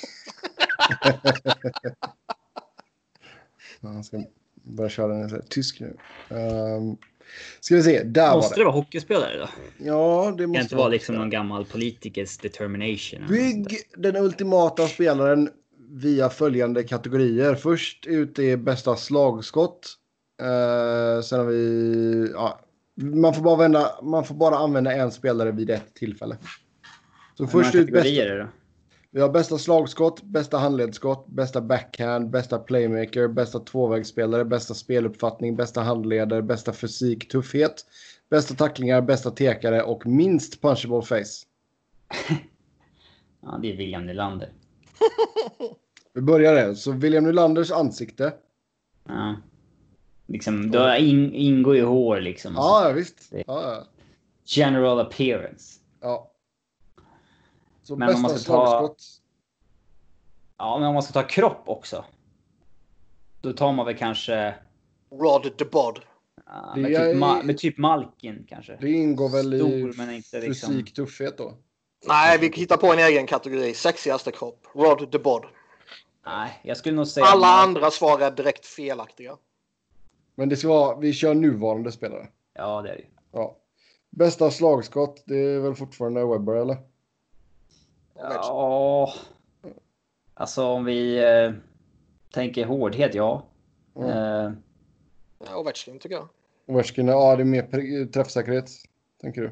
Han 3.93 4.03
ska 4.03 4.23
börja 4.63 4.89
köra 4.89 5.13
den 5.13 5.29
här. 5.29 5.41
Tysk 5.49 5.79
nu. 5.79 5.97
Um, 6.37 6.97
ska 7.59 7.75
vi 7.75 7.83
se. 7.83 8.03
Där 8.03 8.27
var 8.27 8.35
Måste 8.35 8.55
det. 8.55 8.61
det 8.61 8.65
vara 8.65 8.75
hockeyspelare 8.75 9.37
då? 9.37 9.47
Ja, 9.77 10.25
det 10.25 10.37
Det 10.37 10.43
kan 10.43 10.49
måste 10.49 10.61
inte 10.61 10.75
vara 10.75 10.87
liksom 10.87 11.15
någon 11.15 11.29
gammal 11.29 11.65
politikers 11.65 12.37
determination. 12.37 13.27
Bygg 13.29 13.77
den 13.97 14.15
ultimata 14.15 14.87
spelaren 14.87 15.49
via 15.89 16.29
följande 16.29 16.83
kategorier. 16.83 17.55
Först 17.55 18.05
ut 18.05 18.39
är 18.39 18.57
bästa 18.57 18.95
slagskott. 18.95 19.97
Eh, 20.41 21.21
sen 21.21 21.39
har 21.39 21.45
vi... 21.45 22.31
Ja, 22.33 22.59
man, 22.95 23.33
får 23.33 23.41
bara 23.41 23.55
vända, 23.55 23.99
man 24.03 24.25
får 24.25 24.35
bara 24.35 24.55
använda 24.55 24.93
en 24.93 25.11
spelare 25.11 25.51
vid 25.51 25.69
ett 25.69 25.93
tillfälle. 25.93 26.37
Så 27.37 27.47
först 27.47 27.75
ut 27.75 27.91
bästa, 27.91 28.09
är 28.09 28.35
det 28.35 28.47
vi 29.11 29.21
har 29.21 29.29
bästa 29.29 29.57
slagskott, 29.57 30.23
bästa 30.23 30.57
handledsskott, 30.57 31.27
bästa 31.27 31.61
backhand, 31.61 32.29
bästa 32.29 32.59
playmaker, 32.59 33.27
bästa 33.27 33.59
tvåvägsspelare, 33.59 34.45
bästa 34.45 34.73
speluppfattning, 34.73 35.55
bästa 35.55 35.81
handleder, 35.81 36.41
bästa 36.41 36.73
fysik, 36.73 37.27
tuffhet, 37.29 37.85
bästa 38.29 38.55
tacklingar, 38.55 39.01
bästa 39.01 39.31
tekare 39.31 39.83
och 39.83 40.05
minst 40.05 40.61
punchable 40.61 41.01
face. 41.01 41.45
Ja, 43.41 43.59
det 43.61 43.73
är 43.73 43.77
William 43.77 44.05
Nylander. 44.05 44.49
Vi 46.13 46.21
börjar 46.21 46.55
där. 46.55 46.73
Så 46.73 46.91
William 46.91 47.23
Nylanders 47.23 47.71
ansikte. 47.71 48.33
Ja. 49.07 49.35
Liksom, 50.25 50.71
då 50.71 50.95
in, 50.95 51.33
ingår 51.33 51.75
ju 51.75 51.83
hår 51.83 52.19
liksom. 52.21 52.53
Ja, 52.55 52.91
visst. 52.95 53.27
Ja, 53.31 53.43
ja. 53.47 53.87
General 54.45 54.99
appearance. 54.99 55.79
ja. 56.01 56.31
Så 57.87 57.95
Men 57.95 58.07
om 58.07 58.13
bästa 58.13 58.21
man 58.21 58.39
ska 58.39 58.53
ta- 58.53 58.67
slagskott. 58.67 59.03
Ja, 60.57 60.79
men 60.79 60.87
om 60.87 60.93
man 60.93 61.03
ska 61.03 61.13
ta 61.13 61.27
kropp 61.27 61.63
också. 61.65 62.05
Då 63.41 63.53
tar 63.53 63.73
man 63.73 63.85
väl 63.85 63.97
kanske... 63.97 64.55
Rod 65.11 65.57
the 65.57 65.65
Bod. 65.65 65.99
ja, 66.45 66.73
med, 66.77 66.91
är- 66.91 67.13
typ, 67.13 67.21
Ma- 67.23 67.43
med 67.43 67.57
typ 67.57 67.77
Malkin 67.77 68.45
kanske. 68.49 68.77
Det 68.81 68.91
ingår 68.91 69.29
väl 69.29 69.53
i 69.53 69.59
Stor 69.59 69.93
men 69.97 70.15
inte 70.15 70.39
liksom... 70.41 70.73
fysik, 70.73 70.93
tuffhet 70.93 71.37
då. 71.37 71.57
Nej, 72.07 72.37
vi 72.39 72.47
hittar 72.47 72.77
på 72.77 72.93
en 72.93 72.99
egen 72.99 73.27
kategori. 73.27 73.73
Sexigaste 73.73 74.31
kropp. 74.31 74.67
Rod 74.75 75.11
the 75.11 75.19
Bod. 75.19 75.45
Nej, 76.25 76.59
jag 76.63 76.77
skulle 76.77 76.95
nog 76.95 77.07
säga... 77.07 77.25
Alla 77.25 77.47
Mal- 77.47 77.63
andra 77.67 77.91
svar 77.91 78.19
är 78.19 78.31
direkt 78.31 78.65
felaktiga. 78.65 79.37
Men 80.35 80.49
det 80.49 80.55
ska 80.57 80.67
vara, 80.67 80.99
vi 80.99 81.13
kör 81.13 81.33
nuvarande 81.33 81.91
spelare. 81.91 82.27
Ja, 82.53 82.81
det 82.81 82.89
är 82.89 82.95
det 82.95 83.01
ju. 83.01 83.07
Ja. 83.31 83.57
Bästa 84.09 84.51
slagskott, 84.51 85.23
det 85.25 85.35
är 85.37 85.59
väl 85.59 85.75
fortfarande 85.75 86.25
Webber 86.25 86.53
eller? 86.55 86.77
Ja... 88.19 89.13
Alltså 90.33 90.65
om 90.65 90.85
vi 90.85 91.17
eh, 91.17 91.51
tänker 92.33 92.65
hårdhet, 92.65 93.15
ja. 93.15 93.43
Mm. 93.95 94.09
Eh, 94.09 94.51
Ja, 95.45 95.57
Ovechkin 95.57 95.99
tycker 95.99 96.15
jag. 96.15 96.27
Ovechkin, 96.67 97.07
ja 97.07 97.35
det 97.35 97.43
är 97.43 97.45
mer 97.45 98.11
träffsäkerhet. 98.11 98.69
Tänker 99.21 99.41
du? 99.41 99.51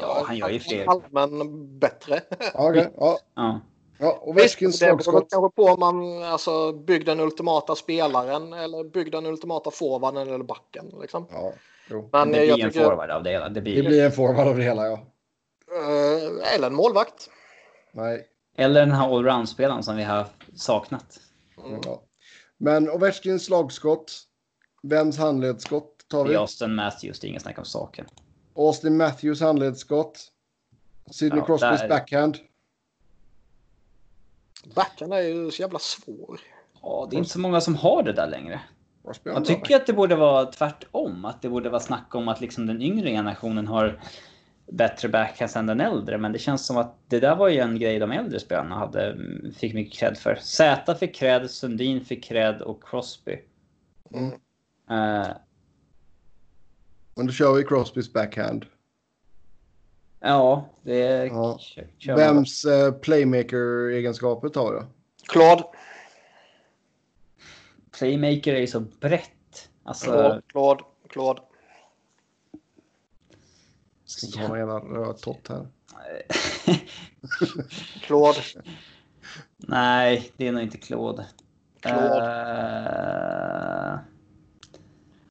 Ja, 0.00 0.22
han 0.26 0.36
gör 0.36 0.48
ju 0.48 0.60
fler. 0.60 0.86
Allmän 0.86 1.78
bättre. 1.78 2.20
Ja, 2.54 2.70
okej. 2.70 2.90
Ja, 2.96 3.18
ja. 3.34 3.60
ja. 3.98 4.18
Ovechkins 4.22 4.78
det 4.78 4.86
beror 4.86 4.98
slagskott. 4.98 5.54
på 5.54 5.64
om 5.64 5.80
man 5.80 6.22
alltså, 6.22 6.72
bygg 6.72 7.06
den 7.06 7.20
ultimata 7.20 7.74
spelaren 7.74 8.52
eller 8.52 8.84
bygg 8.84 9.12
den 9.12 9.26
ultimata 9.26 9.70
forwarden 9.70 10.28
eller 10.28 10.44
backen. 10.44 10.94
Liksom. 11.00 11.26
Ja, 11.30 11.52
jo. 11.90 12.08
Men 12.12 12.32
det 12.32 12.38
blir 12.38 12.48
jag 12.48 12.60
en 12.60 12.70
tycker, 12.70 12.84
forward 12.84 13.10
av 13.10 13.22
det 13.22 13.30
hela. 13.30 13.48
Det 13.48 13.60
blir... 13.60 13.82
Det 13.82 13.88
blir 13.88 14.04
en 14.04 14.12
forward 14.12 14.46
av 14.48 14.56
det 14.56 14.62
hela, 14.62 14.86
ja. 14.86 14.92
eh, 14.92 16.54
eller 16.54 16.66
en 16.66 16.74
målvakt. 16.74 17.30
Nej. 17.92 18.26
Eller 18.56 18.80
den 18.80 18.92
här 18.92 19.08
allround-spelaren 19.16 19.82
som 19.82 19.96
vi 19.96 20.02
har 20.02 20.26
saknat. 20.54 21.20
Mm. 21.66 21.80
Ja. 21.84 22.02
Men 22.58 22.90
Ovechkins 22.90 23.44
slagskott. 23.44 24.22
Vems 24.82 25.18
handledsskott 25.18 26.04
tar 26.08 26.24
Det 26.24 26.30
vi? 26.30 26.34
är 26.36 26.38
Austin 26.40 26.74
Matthews, 26.74 27.20
det 27.20 27.26
är 27.26 27.28
inga 27.28 27.40
snack 27.40 27.58
om 27.58 27.64
saken. 27.64 28.06
Austin 28.54 28.96
Matthews 28.96 29.40
handledsskott. 29.40 30.32
Sidney 31.10 31.38
Ja, 31.38 31.46
Crosbys 31.46 31.80
där- 31.80 31.88
backhand. 31.88 32.36
Backen 34.74 35.12
är 35.12 35.20
ju 35.20 35.50
så 35.50 35.62
jävla 35.62 35.78
svår. 35.78 36.40
Ja, 36.82 37.06
det 37.10 37.16
är 37.16 37.18
inte 37.18 37.30
så 37.30 37.38
många 37.40 37.60
som 37.60 37.74
har 37.74 38.02
det 38.02 38.12
där 38.12 38.26
längre. 38.28 38.60
Jag 39.04 39.16
bra 39.24 39.40
tycker 39.40 39.76
att 39.76 39.86
det 39.86 39.92
borde 39.92 40.16
vara 40.16 40.46
tvärtom. 40.46 41.24
Att 41.24 41.42
det 41.42 41.48
borde 41.48 41.70
vara 41.70 41.80
snack 41.80 42.14
om 42.14 42.28
att 42.28 42.40
liksom 42.40 42.66
den 42.66 42.82
yngre 42.82 43.10
generationen 43.10 43.66
har 43.66 44.00
bättre 44.72 45.08
backhands 45.08 45.56
än 45.56 45.66
den 45.66 45.80
äldre. 45.80 46.18
Men 46.18 46.32
det 46.32 46.38
känns 46.38 46.66
som 46.66 46.76
att 46.76 46.96
det 47.08 47.20
där 47.20 47.36
var 47.36 47.48
ju 47.48 47.58
en 47.58 47.78
grej 47.78 47.98
de 47.98 48.12
äldre 48.12 48.40
spelarna 48.40 48.74
hade, 48.74 49.18
fick 49.56 49.74
mycket 49.74 49.98
cred 49.98 50.18
för. 50.18 50.34
Z 50.40 50.94
fick 50.94 51.14
cred, 51.14 51.50
Sundin 51.50 52.04
fick 52.04 52.24
cred 52.24 52.62
och 52.62 52.84
Crosby. 52.84 53.38
Mm. 54.14 54.32
Eh, 54.90 55.28
Men 57.14 57.26
då 57.26 57.32
kör 57.32 57.52
vi 57.54 57.64
Crosbys 57.64 58.12
backhand. 58.12 58.66
ja, 60.20 60.68
det 60.82 61.26
Ja. 61.26 61.58
kör. 61.98 62.16
Vems 62.16 62.64
eh, 62.64 62.92
playmaker-egenskaper 62.92 64.48
tar 64.48 64.72
då? 64.72 64.84
Claude. 65.28 65.64
Playmaker 67.98 68.54
är 68.54 68.60
ju 68.60 68.66
så 68.66 68.80
brett. 68.80 69.68
Alltså, 69.82 70.04
Claude. 70.10 70.42
Claude. 70.48 70.82
Claude. 71.08 71.40
Ska 74.10 74.26
inte 74.26 74.38
ha 74.38 74.48
någon 74.48 74.58
jävla 74.58 74.78
rödtott 74.78 75.48
här. 75.48 75.66
Claude. 78.02 78.38
Nej, 79.56 80.32
det 80.36 80.48
är 80.48 80.52
nog 80.52 80.62
inte 80.62 80.78
Claude. 80.78 81.26
Claude. 81.80 82.16
Eh, 83.94 83.98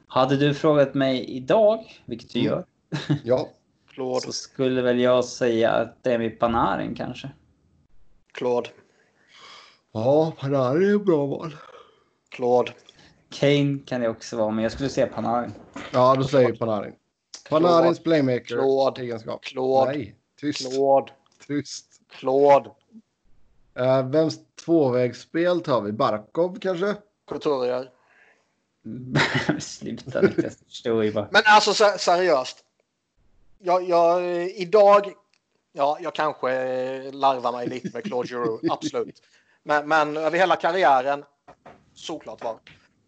hade 0.08 0.38
du 0.38 0.54
frågat 0.54 0.94
mig 0.94 1.26
idag, 1.30 2.02
vilket 2.06 2.34
du 2.34 2.40
Mm. 2.40 2.52
gör, 2.52 2.66
Ja, 3.24 3.50
Claude. 3.94 4.22
så 4.22 4.32
skulle 4.32 4.82
väl 4.82 5.00
jag 5.00 5.26
säga 5.26 5.72
att 5.72 6.04
det 6.04 6.14
är 6.14 6.18
med 6.18 6.40
Panarin 6.40 6.96
kanske. 6.96 7.30
Claude. 8.34 8.70
ja 9.92 10.34
Panari 10.40 10.92
är 10.92 10.96
ett 10.96 11.06
bra 11.06 11.26
val. 11.26 11.56
Claude. 12.30 12.72
Kane 13.30 13.80
kan 13.86 14.02
det 14.02 14.10
också 14.10 14.38
vara, 14.38 14.52
men 14.52 14.64
jag 14.64 14.72
skulle 14.72 14.90
säga 14.90 15.08
Panarin. 15.08 15.54
Ja, 15.94 16.16
då 16.16 16.24
säger 16.24 16.56
Panarin. 16.56 16.94
Panarins 17.50 18.00
playmaker-egenskap. 18.00 19.44
Claude. 19.44 19.92
Nej, 19.92 20.16
tyst. 20.40 20.72
Claude. 20.72 21.12
Tyst. 21.48 21.86
Claude. 22.10 22.70
Uh, 23.80 24.10
vems 24.10 24.40
tvåvägsspel 24.66 25.62
tar 25.62 25.82
vi? 25.82 25.92
Barkov 25.92 26.60
kanske? 26.60 26.96
Couturier. 27.28 27.90
Sluta 29.60 30.22
Niklas, 30.22 30.58
förstår 30.68 31.04
ju 31.04 31.14
bara. 31.14 31.28
Men 31.32 31.42
alltså 31.46 31.74
se- 31.74 31.98
seriöst. 32.00 32.64
Jag, 33.60 33.90
jag, 33.90 34.24
idag, 34.50 35.14
ja, 35.72 35.98
jag 36.02 36.16
kanske 36.16 36.52
larvar 37.12 37.52
mig 37.52 37.68
lite 37.68 37.90
med 37.94 38.04
Claude 38.04 38.28
Giroux, 38.28 38.64
absolut. 38.72 39.22
Men, 39.64 39.88
men 39.88 40.18
över 40.18 40.38
hela 40.38 40.56
karriären, 40.56 41.24
såklart 41.94 42.44
var. 42.44 42.60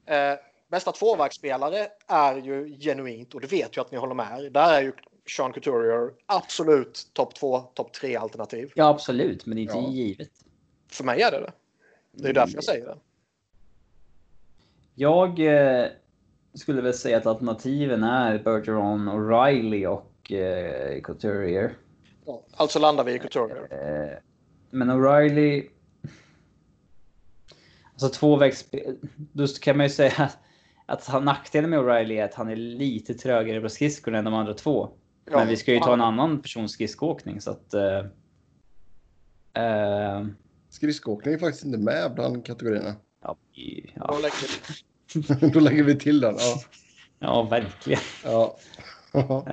Eh, 0.06 0.38
bästa 0.72 0.92
tvåvägsspelare 0.92 1.88
är 2.08 2.36
ju 2.36 2.78
genuint, 2.80 3.34
och 3.34 3.42
det 3.42 3.52
vet 3.52 3.76
jag 3.76 3.86
att 3.86 3.92
ni 3.92 3.98
håller 3.98 4.16
med. 4.16 4.52
Där 4.52 4.74
är 4.74 4.82
ju 4.82 4.92
Sean 5.38 5.54
Couturier 5.54 6.12
absolut 6.26 7.08
topp 7.14 7.36
två, 7.36 7.60
topp 7.60 7.94
tre 7.94 8.16
alternativ. 8.16 8.72
Ja, 8.76 8.88
absolut, 8.90 9.46
men 9.46 9.58
inte 9.58 9.74
Ja. 9.74 9.92
givet. 9.92 10.32
För 10.92 11.04
mig 11.04 11.22
är 11.22 11.32
det 11.32 11.40
det. 11.40 11.52
Det 12.12 12.30
är 12.30 12.34
därför 12.34 12.54
jag 12.54 12.64
säger 12.64 12.86
det. 12.86 12.98
Jag 14.96 15.40
eh, 15.40 15.88
skulle 16.54 16.82
väl 16.82 16.94
säga 16.94 17.18
att 17.18 17.26
alternativen 17.26 18.04
är 18.04 18.40
Bergeron, 18.40 19.10
O'Reilly 19.10 19.86
och 19.86 20.32
eh, 20.32 21.02
Couturier. 21.02 21.78
Ja, 22.26 22.44
alltså 22.52 22.80
landar 22.80 23.04
vi 23.04 23.14
i 23.14 23.20
Couturier. 23.20 23.68
Eh, 23.72 24.18
men 24.70 24.92
O'Reilly... 24.92 25.70
Alltså 27.92 28.10
tvåvägsspel... 28.20 28.98
Då 29.16 29.48
kan 29.48 29.78
man 29.78 29.86
ju 29.86 29.90
säga 29.90 30.14
att, 30.18 30.38
att 30.94 31.06
han- 31.08 31.26
nackdelen 31.26 31.70
med 31.70 31.80
O'Reilly 31.80 32.12
är 32.22 32.26
att 32.26 32.34
han 32.34 32.50
är 32.50 32.56
lite 32.56 33.14
trögare 33.14 33.62
på 33.62 33.70
skridskorna 33.70 34.18
än 34.18 34.26
de 34.26 34.34
andra 34.34 34.54
två. 34.54 34.90
Ja, 35.32 35.38
men 35.38 35.48
vi 35.48 35.58
ska 35.58 35.74
ju 35.74 35.80
ta 35.80 35.94
en 35.94 36.02
annan 36.02 36.42
persons 36.42 36.72
skridskoåkning 36.72 37.42
så 37.42 37.52
att... 37.52 37.74
Eh, 37.74 37.98
eh, 39.64 40.26
Skridskoåkning 40.70 41.34
är 41.34 41.38
faktiskt 41.38 41.66
inte 41.66 41.78
med 41.78 42.14
bland 42.16 42.46
kategorierna. 42.46 42.96
ja, 43.24 43.38
i- 43.54 43.82
Då 43.96 44.02
ja, 44.08 44.14
lägger 44.22 45.40
vi- 45.42 45.50
Då 45.54 45.60
lägger 45.60 45.84
vi 45.84 45.96
till 45.96 46.20
den. 46.20 46.36
Ja. 46.40 46.56
ja, 47.20 47.44
verkligen. 47.44 48.00
ja. 48.24 48.58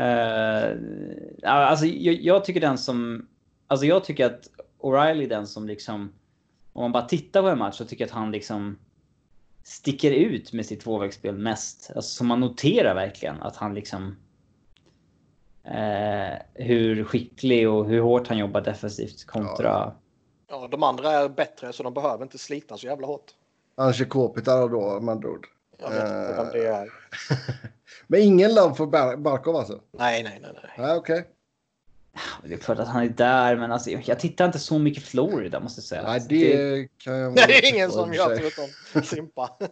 Ja, 1.42 1.50
alltså, 1.52 1.86
jag, 1.86 2.14
jag 2.14 2.44
tycker 2.44 2.60
den 2.60 2.78
som... 2.78 3.28
Alltså 3.66 3.86
jag 3.86 4.04
tycker 4.04 4.26
att 4.26 4.48
O'Reilly 4.78 5.24
är 5.24 5.28
den 5.28 5.46
som 5.46 5.66
liksom... 5.66 6.12
Om 6.72 6.82
man 6.82 6.92
bara 6.92 7.04
tittar 7.04 7.42
på 7.42 7.48
en 7.48 7.58
match 7.58 7.76
så 7.76 7.84
tycker 7.84 8.04
jag 8.04 8.08
att 8.08 8.14
han 8.14 8.30
liksom 8.32 8.78
sticker 9.62 10.10
ut 10.10 10.52
med 10.52 10.66
sitt 10.66 10.80
tvåvägsspel 10.80 11.38
mest. 11.38 11.90
Alltså 11.96 12.10
som 12.16 12.26
man 12.26 12.40
noterar 12.40 12.94
verkligen 12.94 13.42
att 13.42 13.56
han 13.56 13.74
liksom... 13.74 14.16
Eh, 15.64 16.38
hur 16.54 17.04
skicklig 17.04 17.68
och 17.68 17.86
hur 17.86 18.00
hårt 18.00 18.28
han 18.28 18.38
jobbar 18.38 18.60
defensivt 18.60 19.26
kontra... 19.26 19.92
Ja, 20.50 20.68
de 20.70 20.82
andra 20.82 21.12
är 21.12 21.28
bättre 21.28 21.72
så 21.72 21.82
de 21.82 21.94
behöver 21.94 22.22
inte 22.22 22.38
slita 22.38 22.76
så 22.76 22.86
jävla 22.86 23.06
hårt. 23.06 23.34
Är 23.76 24.04
Kopitar 24.04 24.68
då 24.68 25.00
med 25.00 25.12
andra 25.12 25.28
ord. 25.28 25.46
Jag 25.78 25.90
vet 25.90 26.00
inte 26.00 26.34
vem 26.36 26.46
det 26.52 26.66
är. 26.66 26.88
Men 28.06 28.20
ingen 28.20 28.54
love 28.54 28.74
för 28.74 28.86
Bar- 28.86 29.16
Barkov 29.16 29.56
alltså? 29.56 29.80
Nej, 29.92 30.22
nej, 30.22 30.38
nej. 30.42 30.50
nej. 30.54 30.72
Nej, 30.78 30.96
okej. 30.96 31.28
Det 32.44 32.54
är 32.54 32.58
klart 32.58 32.78
att 32.78 32.88
han 32.88 33.02
är 33.02 33.08
där 33.08 33.56
men 33.56 33.72
alltså 33.72 33.90
jag 33.90 34.20
tittar 34.20 34.46
inte 34.46 34.58
så 34.58 34.78
mycket 34.78 35.02
Florida 35.02 35.60
måste 35.60 35.78
jag 35.78 35.84
säga. 35.84 36.02
Nej, 36.02 36.10
Alltså, 36.14 36.28
det 36.28 36.88
kan 36.98 37.14
jag... 37.18 37.34
Det 37.48 37.58
är 37.58 37.74
ingen 37.74 37.90
som 37.90 38.14
gör 38.14 38.36
förutom 38.36 39.02
Simpa. 39.04 39.50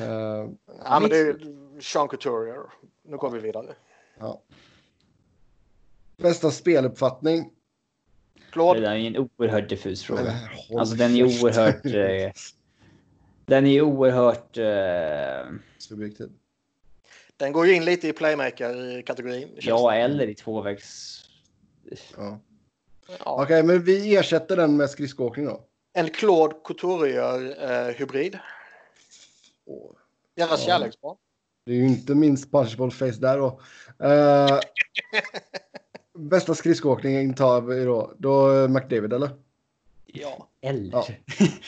Eh, 0.00 0.48
ja, 0.84 1.00
men 1.00 1.10
det 1.10 1.16
är 1.18 1.36
Sean 1.80 2.08
Couturier. 2.08 2.60
Nu 3.02 3.16
går 3.16 3.30
vi 3.30 3.38
vidare. 3.38 3.74
ja. 4.18 4.42
Bästa 6.16 6.50
speluppfattning? 6.50 7.50
Det 8.34 8.40
Claude. 8.52 8.80
där 8.80 8.90
är 8.90 8.96
en 8.96 9.16
oerhört 9.38 9.68
diffus 9.68 10.02
fråga. 10.02 10.34
Håll 10.68 10.80
Alltså 10.80 10.96
den 10.96 11.16
är 11.16 11.22
oerhört... 11.24 11.84
Eh, 11.86 12.32
den 13.46 13.66
är 13.66 13.82
oerhört... 13.82 14.58
Eh, 14.58 15.52
Subjektiv. 15.78 16.30
Den 17.42 17.52
går 17.52 17.66
ju 17.66 17.74
in 17.74 17.84
lite 17.84 18.08
i 18.08 18.12
playmaker-kategorin. 18.12 19.48
ja, 19.60 19.94
eller 19.94 20.26
i 20.26 20.34
tvåvägs... 20.34 21.18
Ja. 22.16 22.38
Ja. 23.24 23.42
Okej, 23.42 23.62
men 23.62 23.82
vi 23.84 24.16
ersätter 24.16 24.56
den 24.56 24.76
med 24.76 24.90
skridskoåkning 24.90 25.46
då. 25.46 25.64
En 25.92 26.10
Claude 26.10 26.54
Couturier-hybrid. 26.64 28.38
Åh, 29.66 29.90
Deras 30.36 30.50
Ja. 30.60 30.66
kärleksbarn. 30.66 31.16
Det 31.66 31.72
är 31.72 31.76
ju 31.76 31.86
inte 31.86 32.14
minst 32.14 32.50
punchable 32.52 32.90
face 32.90 33.20
där 33.20 33.38
då. 33.38 33.60
Eh, 34.06 34.60
bästa 36.18 36.54
skridskoåkning 36.54 37.34
tar 37.34 37.60
vi 37.60 37.84
då. 37.84 38.12
Då 38.18 38.52
eh, 38.62 38.68
McDavid 38.68 39.12
eller? 39.12 39.30
Ja. 40.06 40.48
Eller? 40.64 40.90
Ja. 40.92 41.06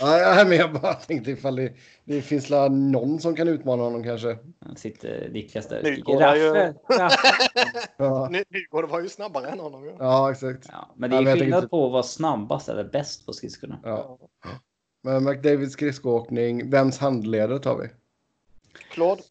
Nej, 0.00 0.46
men 0.46 0.58
jag 0.58 0.72
bara 0.72 0.94
tänkte 0.94 1.30
ifall 1.30 1.56
det, 1.56 1.72
det 2.04 2.22
finns 2.22 2.50
la 2.50 2.68
någon 2.68 3.20
som 3.20 3.36
kan 3.36 3.48
utmana 3.48 3.82
honom 3.82 4.02
kanske. 4.04 4.38
Han 4.60 4.76
sitter 4.76 5.28
Niklas 5.32 5.68
där. 5.68 5.82
Nu 5.82 6.02
går 6.02 6.20
han 6.20 6.38
ju-. 6.38 6.74
Ja, 7.96 8.28
Ny- 8.30 8.44
Nygård 8.50 8.88
var 8.90 9.00
ju 9.00 9.08
snabbare 9.08 9.48
än 9.48 9.60
honom. 9.60 9.84
ju. 9.84 9.94
ja 9.98 10.30
exakt. 10.30 10.68
Ja, 10.72 10.94
men 10.96 11.10
det 11.10 11.16
Ja, 11.16 11.20
är 11.20 11.24
men 11.24 11.30
jag 11.30 11.38
skillnad 11.38 11.60
tänkte- 11.60 11.68
på 11.70 11.86
att 11.86 11.92
vara 11.92 12.02
snabbast 12.02 12.68
eller 12.68 12.84
bäst 12.84 13.26
på 13.26 13.32
skridskorna. 13.32 13.78
Ja. 13.82 14.18
Men 15.02 15.24
McDavids 15.24 15.72
skridskoåkning, 15.72 16.70
vems 16.70 16.98
handleder 16.98 17.58
tar 17.58 17.76
vi? 17.78 17.88
Claude. 18.90 19.22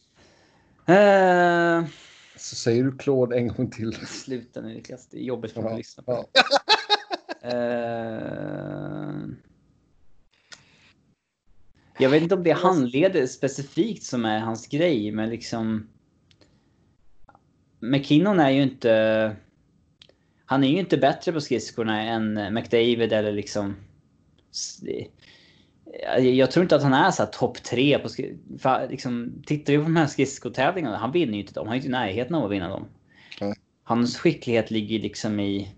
Eh, 0.86 1.84
Så 2.36 2.56
säger 2.56 2.84
du 2.84 2.96
Claude 2.98 3.36
en 3.36 3.48
gång 3.48 3.70
till. 3.70 3.92
sluta 4.06 4.60
nu 4.60 4.68
Niklas, 4.74 5.06
det 5.08 5.16
är 5.18 5.22
jobbigt 5.22 5.52
för 5.52 5.62
mig 5.62 5.68
Ja, 5.70 5.72
att 5.74 5.78
lyssna 5.78 6.02
på. 6.02 6.24
ja. 6.34 6.42
Jag 11.98 12.10
vet 12.10 12.22
inte 12.22 12.34
om 12.34 12.42
det 12.42 12.50
är 12.50 12.54
handleder 12.54 13.26
specifikt 13.26 14.02
som 14.02 14.24
är 14.24 14.38
hans 14.38 14.66
grej, 14.66 15.12
men 15.12 15.28
liksom... 15.30 15.88
McKinnon 17.80 18.40
är 18.40 18.50
ju 18.50 18.62
inte... 18.62 19.36
Han 20.46 20.64
är 20.64 20.68
ju 20.68 20.78
inte 20.78 20.98
bättre 20.98 21.32
på 21.32 21.40
skridskorna 21.40 22.02
än 22.02 22.54
McDavid 22.54 23.12
eller 23.12 23.32
liksom... 23.32 23.76
Jag- 26.18 26.50
tror 26.50 26.62
inte 26.62 26.76
att 26.76 26.82
han 26.82 26.92
är 26.92 27.10
så 27.10 27.26
topp 27.26 27.62
tre 27.62 27.98
på 27.98 28.08
för 28.58 28.88
liksom, 28.88 29.42
Tittar 29.46 29.72
vi 29.72 29.78
på 29.78 29.84
de 29.84 29.96
här 29.96 30.06
skridskotävlingarna, 30.06 30.96
han 30.96 31.12
vinner 31.12 31.34
ju 31.34 31.40
inte 31.40 31.54
dem. 31.54 31.66
Han 31.66 31.72
är 31.72 31.76
inte 31.76 31.88
i 31.88 31.90
närheten 31.90 32.34
av 32.34 32.44
att 32.44 32.50
vinna 32.50 32.68
dem. 32.68 32.86
Nej. 33.40 33.54
Hans 33.84 34.18
skicklighet 34.18 34.70
ligger 34.70 34.98
liksom 34.98 35.40
i... 35.40 35.74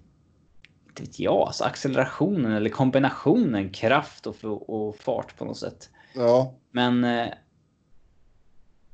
Inte 0.88 1.02
vet 1.02 1.18
jag, 1.18 1.36
alltså 1.47 1.64
accelerationen 1.64 2.52
eller 2.52 2.70
kombinationen 2.70 3.70
kraft 3.70 4.26
och, 4.26 4.70
och 4.70 4.97
fart 4.97 5.38
på 5.38 5.44
något 5.44 5.59
sätt. 5.59 5.90
Ja, 6.16 6.55
Men 6.70 7.05
eh, 7.05 7.28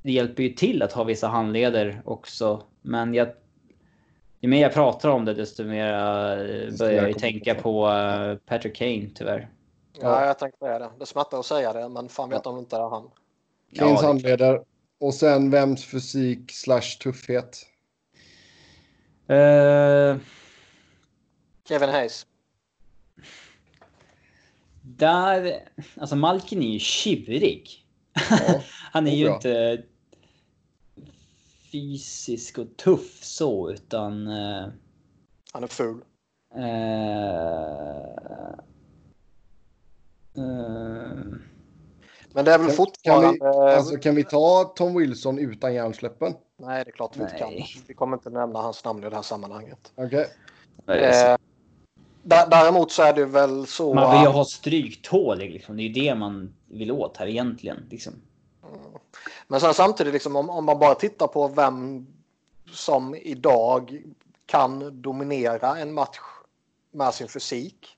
det 0.02 0.12
hjälper 0.12 0.42
ju 0.42 0.48
till 0.48 0.82
att 0.82 0.92
ha 0.92 1.04
vissa 1.04 1.28
handleder 1.28 2.02
också. 2.04 2.62
Men 2.82 3.14
jag, 3.14 3.28
ju 4.40 4.48
mer 4.48 4.62
jag 4.62 4.72
pratar 4.72 5.08
om 5.08 5.24
det 5.24 5.34
desto 5.34 5.64
mer 5.64 5.92
eh, 5.92 6.78
börjar 6.78 7.08
jag 7.08 7.18
tänka 7.18 7.54
på 7.54 7.88
eh, 7.88 8.36
Patrick 8.46 8.76
Kane 8.76 9.08
tyvärr. 9.14 9.48
Ja, 10.00 10.26
jag 10.26 10.38
tänkte 10.38 10.58
säga 10.58 10.78
det. 10.78 10.90
Det 10.98 11.06
smärtar 11.06 11.38
att 11.38 11.46
säga 11.46 11.72
det, 11.72 11.88
men 11.88 12.08
fan 12.08 12.30
vet 12.30 12.46
om 12.46 12.54
det 12.54 12.60
inte 12.60 12.76
är 12.76 12.90
han. 12.90 13.10
Kanes 13.74 14.00
det- 14.00 14.06
handleder. 14.06 14.64
Och 15.00 15.14
sen 15.14 15.50
vems 15.50 15.84
fysik 15.84 16.52
slash 16.52 16.98
tuffhet? 17.02 17.66
Eh, 19.26 20.16
Kevin 21.68 21.88
Hayes. 21.88 22.26
Där, 24.82 25.68
alltså 25.96 26.16
Malkin 26.16 26.62
är 26.62 26.66
ju 26.72 26.78
tjurig. 26.78 27.86
Ja, 28.30 28.60
Han 28.92 29.06
är 29.06 29.14
ju 29.14 29.24
bra. 29.24 29.34
inte 29.34 29.82
fysisk 31.72 32.58
och 32.58 32.76
tuff 32.76 33.24
så 33.24 33.70
utan 33.70 34.26
eh, 34.26 34.66
Han 35.52 35.62
är 35.62 35.66
ful. 35.66 36.00
eh, 36.54 36.62
eh, 40.36 41.24
Men 42.34 42.44
det 42.44 42.52
är 42.52 42.58
väl 42.58 42.66
Kan- 42.66 42.76
fortfarande... 42.76 43.38
Kan 43.38 43.50
vi, 43.50 43.56
alltså, 43.72 43.96
kan 43.96 44.14
vi 44.14 44.24
ta 44.24 44.72
Tom 44.76 44.94
Wilson 44.98 45.38
utan 45.38 45.74
hjärnsläppen? 45.74 46.32
Nej, 46.58 46.84
det 46.84 46.90
är 46.90 46.92
klart 46.92 47.16
vi 47.16 47.22
inte 47.22 47.36
kan. 47.38 47.50
Vi 47.88 47.94
kommer 47.94 48.16
inte 48.16 48.30
nämna 48.30 48.58
hans 48.58 48.84
namn 48.84 49.04
i 49.04 49.10
det 49.10 49.16
här 49.16 49.22
sammanhanget. 49.22 49.92
Okej. 49.94 50.26
Eh, 50.86 50.94
dä- 50.94 51.38
däremot 52.22 52.92
så 52.92 53.02
är 53.02 53.12
det 53.12 53.26
väl 53.26 53.66
så... 53.66 53.94
Man 53.94 54.10
vill 54.10 54.20
ju 54.20 54.28
att- 54.28 54.34
ha 54.34 54.44
stryktålig 54.44 55.50
liksom. 55.52 55.76
Det 55.76 55.82
är 55.82 55.88
ju 55.88 55.92
det 55.92 56.14
man 56.14 56.54
vill 56.68 56.92
åt 56.92 57.16
här 57.16 57.26
egentligen. 57.26 57.86
Liksom. 57.90 58.12
Men 59.48 59.60
sen 59.60 59.74
samtidigt, 59.74 60.12
liksom, 60.12 60.36
om, 60.36 60.50
om 60.50 60.64
man 60.64 60.78
bara 60.78 60.94
tittar 60.94 61.26
på 61.26 61.48
vem 61.48 62.06
som 62.72 63.14
idag 63.14 64.02
kan 64.46 65.02
dominera 65.02 65.78
en 65.78 65.92
match 65.92 66.18
med 66.92 67.14
sin 67.14 67.28
fysik. 67.28 67.88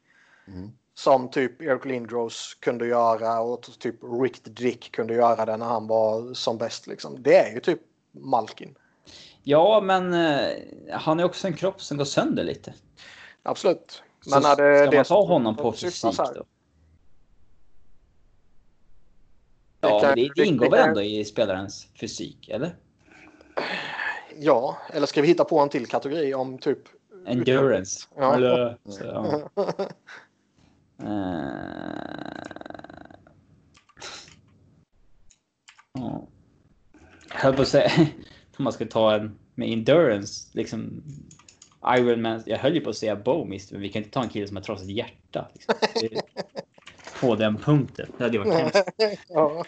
Mm. 0.49 0.71
Som 0.95 1.31
typ 1.31 1.63
Eric 1.63 1.85
Lindros 1.85 2.57
kunde 2.61 2.87
göra 2.87 3.41
och 3.41 3.63
typ 3.79 3.97
Rick 4.23 4.45
Dick 4.45 4.93
kunde 4.93 5.15
göra 5.15 5.45
det 5.45 5.57
när 5.57 5.67
han 5.67 5.87
var 5.87 6.35
som 6.35 6.59
bäst. 6.59 6.87
Liksom. 6.87 7.23
Det 7.23 7.37
är 7.37 7.55
ju 7.55 7.61
typ 7.61 7.81
Malkin. 8.13 8.75
Ja, 9.43 9.81
men 9.85 10.15
eh, 10.15 10.49
han 10.93 11.21
är 11.21 11.25
också 11.25 11.47
en 11.47 11.55
kropp 11.55 11.83
som 11.83 11.97
går 11.97 12.05
sönder 12.05 12.45
lite. 12.45 12.75
Absolut. 13.43 14.03
Men 14.27 14.43
så 14.43 14.49
det 14.49 14.55
ska 14.79 14.91
det 14.91 14.97
man 14.97 15.05
ta 15.05 15.25
honom 15.27 15.57
på 15.57 15.73
fysik 15.73 16.03
då? 16.17 16.33
Det 16.35 16.45
Ja, 19.89 20.01
kan- 20.01 20.15
det, 20.15 20.23
det 20.23 20.33
det- 20.37 20.45
ingår 20.47 20.65
det 20.65 20.71
väl 20.71 20.89
ändå 20.89 21.03
i 21.03 21.25
spelarens 21.25 21.89
fysik, 22.01 22.49
eller? 22.49 22.77
Ja, 24.39 24.77
eller 24.93 25.07
ska 25.07 25.23
vi 25.23 25.29
hitta 25.29 25.45
på 25.45 25.59
en 25.61 25.69
till 25.69 25.87
kategori 25.87 26.35
om 26.35 26.59
typ... 26.59 26.79
Endurance. 27.27 28.07
Ja. 28.17 28.35
Eller, 28.35 28.79
så, 28.89 29.05
ja. 29.05 29.51
Ja. 35.95 36.27
Jag 37.29 37.39
höll 37.41 37.55
på 37.57 37.63
att 37.63 37.69
säga, 37.69 37.91
om 38.59 38.65
man 38.65 38.73
ska 38.73 38.87
ta 38.87 39.15
en 39.15 39.39
med 39.55 39.73
endurance, 39.73 40.51
liksom 40.53 41.03
Ironman. 41.89 42.43
Jag 42.47 42.59
höll 42.59 42.75
ju 42.75 42.81
på 42.81 42.91
att 42.91 42.97
säga 42.97 43.17
Bowmist, 43.17 43.73
men 43.73 43.81
vi 43.81 43.89
kan 43.89 44.03
inte 44.03 44.15
ta 44.15 44.23
en 44.23 44.29
kille 44.29 44.47
som 44.49 44.57
har 44.57 44.63
trasigt 44.65 44.91
hjärta. 44.91 45.49
Liksom. 45.55 45.75
Det- 46.01 46.23
På 47.21 47.35
den 47.37 47.57
punkten. 47.57 48.07
Det 48.19 48.25
hade 48.25 48.37
ju 48.37 48.45
varit 48.45 48.55
hemskt. 48.61 48.89
ja, 49.29 49.65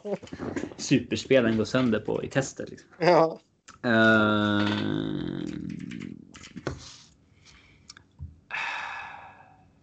Superspelaren 0.77 1.57
går 1.57 1.65
sönder 1.65 2.01
på 2.01 2.25
i 2.25 2.29
testet. 2.29 2.71
Liksom. 2.71 2.89
ja. 2.99 3.41
Eh, 3.85 4.69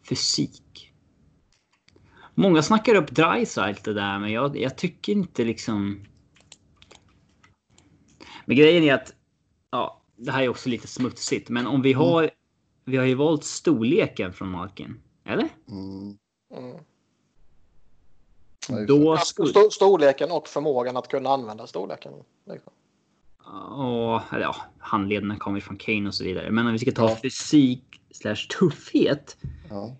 fysik. 0.09 0.93
Många 2.35 2.61
snackar 2.61 2.95
upp 2.95 3.11
Dreisaitl 3.11 3.93
där, 3.93 4.19
men 4.19 4.31
jag, 4.31 4.57
jag 4.57 4.77
tycker 4.77 5.13
inte 5.13 5.43
liksom... 5.43 6.05
Men 8.45 8.57
grejen 8.57 8.83
är 8.83 8.93
att... 8.93 9.13
Ja, 9.71 10.02
det 10.25 10.31
här 10.31 10.43
är 10.43 10.49
också 10.49 10.69
lite 10.69 10.87
smutsigt, 10.87 11.49
men 11.49 11.67
om 11.67 11.81
vi 11.81 11.93
har... 11.93 12.29
Vi 12.85 12.97
har 12.97 13.05
ju 13.05 13.15
valt 13.15 13.43
storleken 13.43 14.33
från 14.33 14.49
Malkin. 14.49 15.01
Eller? 15.25 15.49
Mm. 15.69 16.17
Mm. 16.57 16.77
Då 18.87 19.17
skulle... 19.17 19.51
sto- 19.53 19.69
Storleken 19.69 20.31
och 20.31 20.47
förmågan 20.47 20.97
att 20.97 21.07
kunna 21.07 21.29
använda 21.29 21.67
storleken. 21.67 22.13
liksom. 22.49 22.73
Ja, 23.45 24.23
eller 24.31 24.41
ja, 24.41 24.55
handlederna 24.79 25.37
kommer 25.37 25.59
från 25.59 25.77
Kane 25.77 26.07
och 26.07 26.15
så 26.15 26.23
vidare. 26.23 26.51
Men 26.51 26.65
om 26.67 26.73
vi 26.73 26.79
ska 26.79 26.91
ta 26.91 27.09
Ja. 27.09 27.15
fysik 27.21 28.01
slash 28.11 28.35
tuffhet. 28.59 29.37
Ja. 29.69 29.95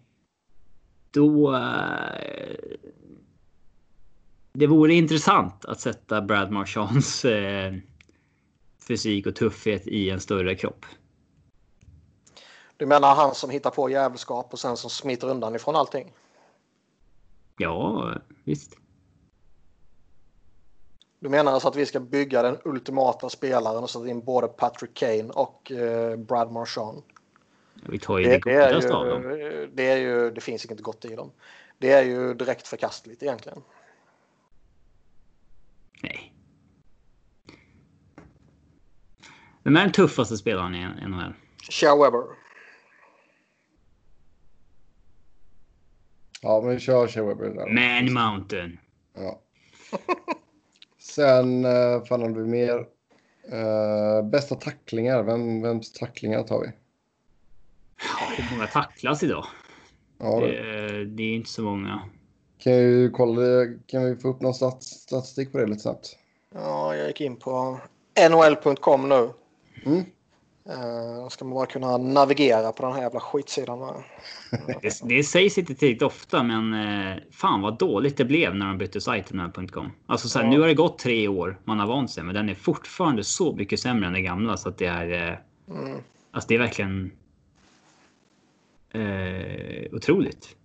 Då... 1.12 1.56
eh, 1.56 2.56
det 4.54 4.68
vore 4.68 4.94
intressant 4.94 5.66
att 5.66 5.80
sätta 5.80 6.22
Brad 6.22 6.52
Marchands 6.52 7.26
eh, 7.26 7.74
fysik 8.88 9.28
och 9.28 9.36
tuffhet 9.36 9.88
i 9.88 10.10
en 10.10 10.20
större 10.20 10.56
kropp. 10.56 10.86
Du 12.78 12.86
menar 12.86 13.16
han 13.16 13.36
som 13.36 13.50
hittar 13.50 13.70
på 13.70 13.90
jävelskap 13.90 14.54
och 14.54 14.60
sen 14.60 14.78
som 14.78 14.90
smiter 14.90 15.30
undan 15.30 15.56
ifrån 15.56 15.76
allting? 15.76 16.14
Ja, 17.58 18.12
visst. 18.44 18.78
Du 21.20 21.30
menar 21.30 21.52
alltså 21.52 21.68
att 21.68 21.76
vi 21.76 21.86
ska 21.86 22.00
bygga 22.00 22.42
den 22.42 22.58
ultimata 22.66 23.30
spelaren 23.30 23.84
och 23.84 23.90
sätta 23.90 24.08
in 24.08 24.24
både 24.24 24.48
Patrick 24.48 24.94
Kane 24.94 25.30
och 25.30 25.72
eh, 25.72 26.16
Brad 26.16 26.52
Marchand? 26.52 27.04
Vi 27.90 28.00
tar 28.00 28.18
ju 28.18 28.26
det, 28.26 28.32
Det, 28.32 28.40
godaste 28.40 28.94
av 28.94 29.08
dem. 29.08 29.22
det 29.74 29.90
är 29.90 29.98
ju, 29.98 30.32
det 30.32 30.42
finns 30.42 30.66
inget 30.66 30.82
gott 30.82 31.06
i 31.06 31.16
dem. 31.16 31.32
Det 31.78 31.92
är 31.92 32.04
ju 32.04 32.34
direkt 32.34 32.68
förkastligt 32.68 33.24
egentligen. 33.24 33.62
Nej. 36.02 36.33
Vem 39.64 39.76
är 39.76 39.82
den 39.82 39.92
tuffaste 39.92 40.38
spelaren 40.38 40.76
i 40.76 41.08
NHL? 41.08 41.34
Shea 41.70 41.96
Weber. 41.96 42.24
ja, 46.42 46.62
men 46.62 46.74
vi 46.74 46.80
kör 46.80 47.08
Shea 47.08 47.24
Weber 47.24 47.50
där. 47.50 47.70
Man 47.70 48.14
Mountain. 48.14 48.80
Ja. 49.16 49.40
Sen, 51.00 51.66
uh, 51.66 52.04
fan 52.04 52.22
hade 52.22 52.42
vi 52.42 52.48
mer? 52.48 52.86
Eh, 53.52 54.26
bästa 54.30 54.56
tacklingar. 54.56 55.24
Vem, 55.24 55.62
vems 55.62 55.94
tacklingar 55.94 56.44
tar 56.44 56.60
vi? 56.60 56.72
Hur 58.38 58.56
många 58.56 58.68
tacklas 58.68 59.24
idag? 59.24 59.46
Ja, 60.18 60.40
det. 60.40 60.48
Det, 60.48 61.06
det 61.06 61.24
är 61.24 61.36
inte 61.36 61.50
så 61.50 61.62
många. 61.62 62.02
Kan, 62.58 62.74
ju 62.74 63.12
kolla, 63.12 63.42
kan 63.88 64.06
vi 64.06 64.16
få 64.16 64.30
upp 64.30 64.42
någon 64.42 64.54
stats, 64.54 64.88
statistik 64.88 65.52
på 65.52 65.58
det 65.58 65.66
lite 65.66 65.80
snabbt? 65.80 66.18
Ja, 66.54 66.96
jag 66.96 67.08
gick 67.08 67.22
in 67.22 67.36
på 67.36 67.80
nhl.com 68.30 69.10
nu. 69.10 69.30
Mm. 69.86 70.04
Uh, 70.70 71.28
ska 71.30 71.46
man 71.46 71.54
bara 71.56 71.66
kunna 71.66 71.98
navigera 71.98 72.72
på 72.72 72.84
den 72.86 72.94
här 72.94 73.02
jävla 73.02 73.20
skitsidan. 73.20 74.04
Det, 74.82 75.00
det 75.04 75.24
sägs 75.24 75.58
inte 75.58 75.76
tillräckligt 75.76 76.02
ofta, 76.02 76.44
men 76.44 76.74
eh, 76.74 77.18
fan 77.32 77.62
vad 77.62 77.78
dåligt 77.78 78.18
det 78.18 78.26
blev 78.26 78.56
när 78.56 78.66
de 78.68 78.78
bytte 78.78 79.02
sajt 79.02 79.26
till 79.28 79.70
.com. 79.72 79.92
Alltså 80.06 80.30
så 80.30 80.40
här, 80.40 80.46
Ja. 80.46 80.52
nu 80.52 80.60
har 80.60 80.68
det 80.68 80.74
gått 80.74 81.00
tre 81.00 81.28
år, 81.28 81.60
man 81.64 81.80
har 81.80 81.88
vant 81.88 82.12
sig, 82.12 82.24
men 82.24 82.36
den 82.36 82.50
är 82.50 82.56
fortfarande 82.56 83.24
så 83.24 83.56
mycket 83.56 83.80
sämre 83.80 84.08
än 84.08 84.14
den 84.14 84.24
gamla 84.24 84.58
så 84.58 84.70
att 84.70 84.78
det 84.78 84.86
är. 84.86 85.30
Eh, 85.32 85.38
Mm. 85.76 85.98
alltså 86.32 86.48
det 86.48 86.56
är 86.56 86.60
verkligen. 86.60 87.12
Eh, 88.94 89.94
otroligt. 89.96 90.56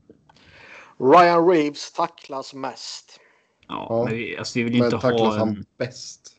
Ryan 0.99 1.49
Reeves 1.49 1.93
tacklas 1.93 2.55
mest. 2.55 3.21
Ja, 3.69 3.87
Ja. 3.91 4.05
men 4.05 4.15
vi, 4.15 4.37
alltså 4.39 4.59
vi 4.59 4.63
vill 4.63 4.73
ju 4.75 4.79
Men 4.79 4.87
inte 4.87 5.01
tacklas 5.01 5.21
ha 5.23 5.39
han 5.39 5.49
en. 5.49 5.65
bäst? 5.79 6.37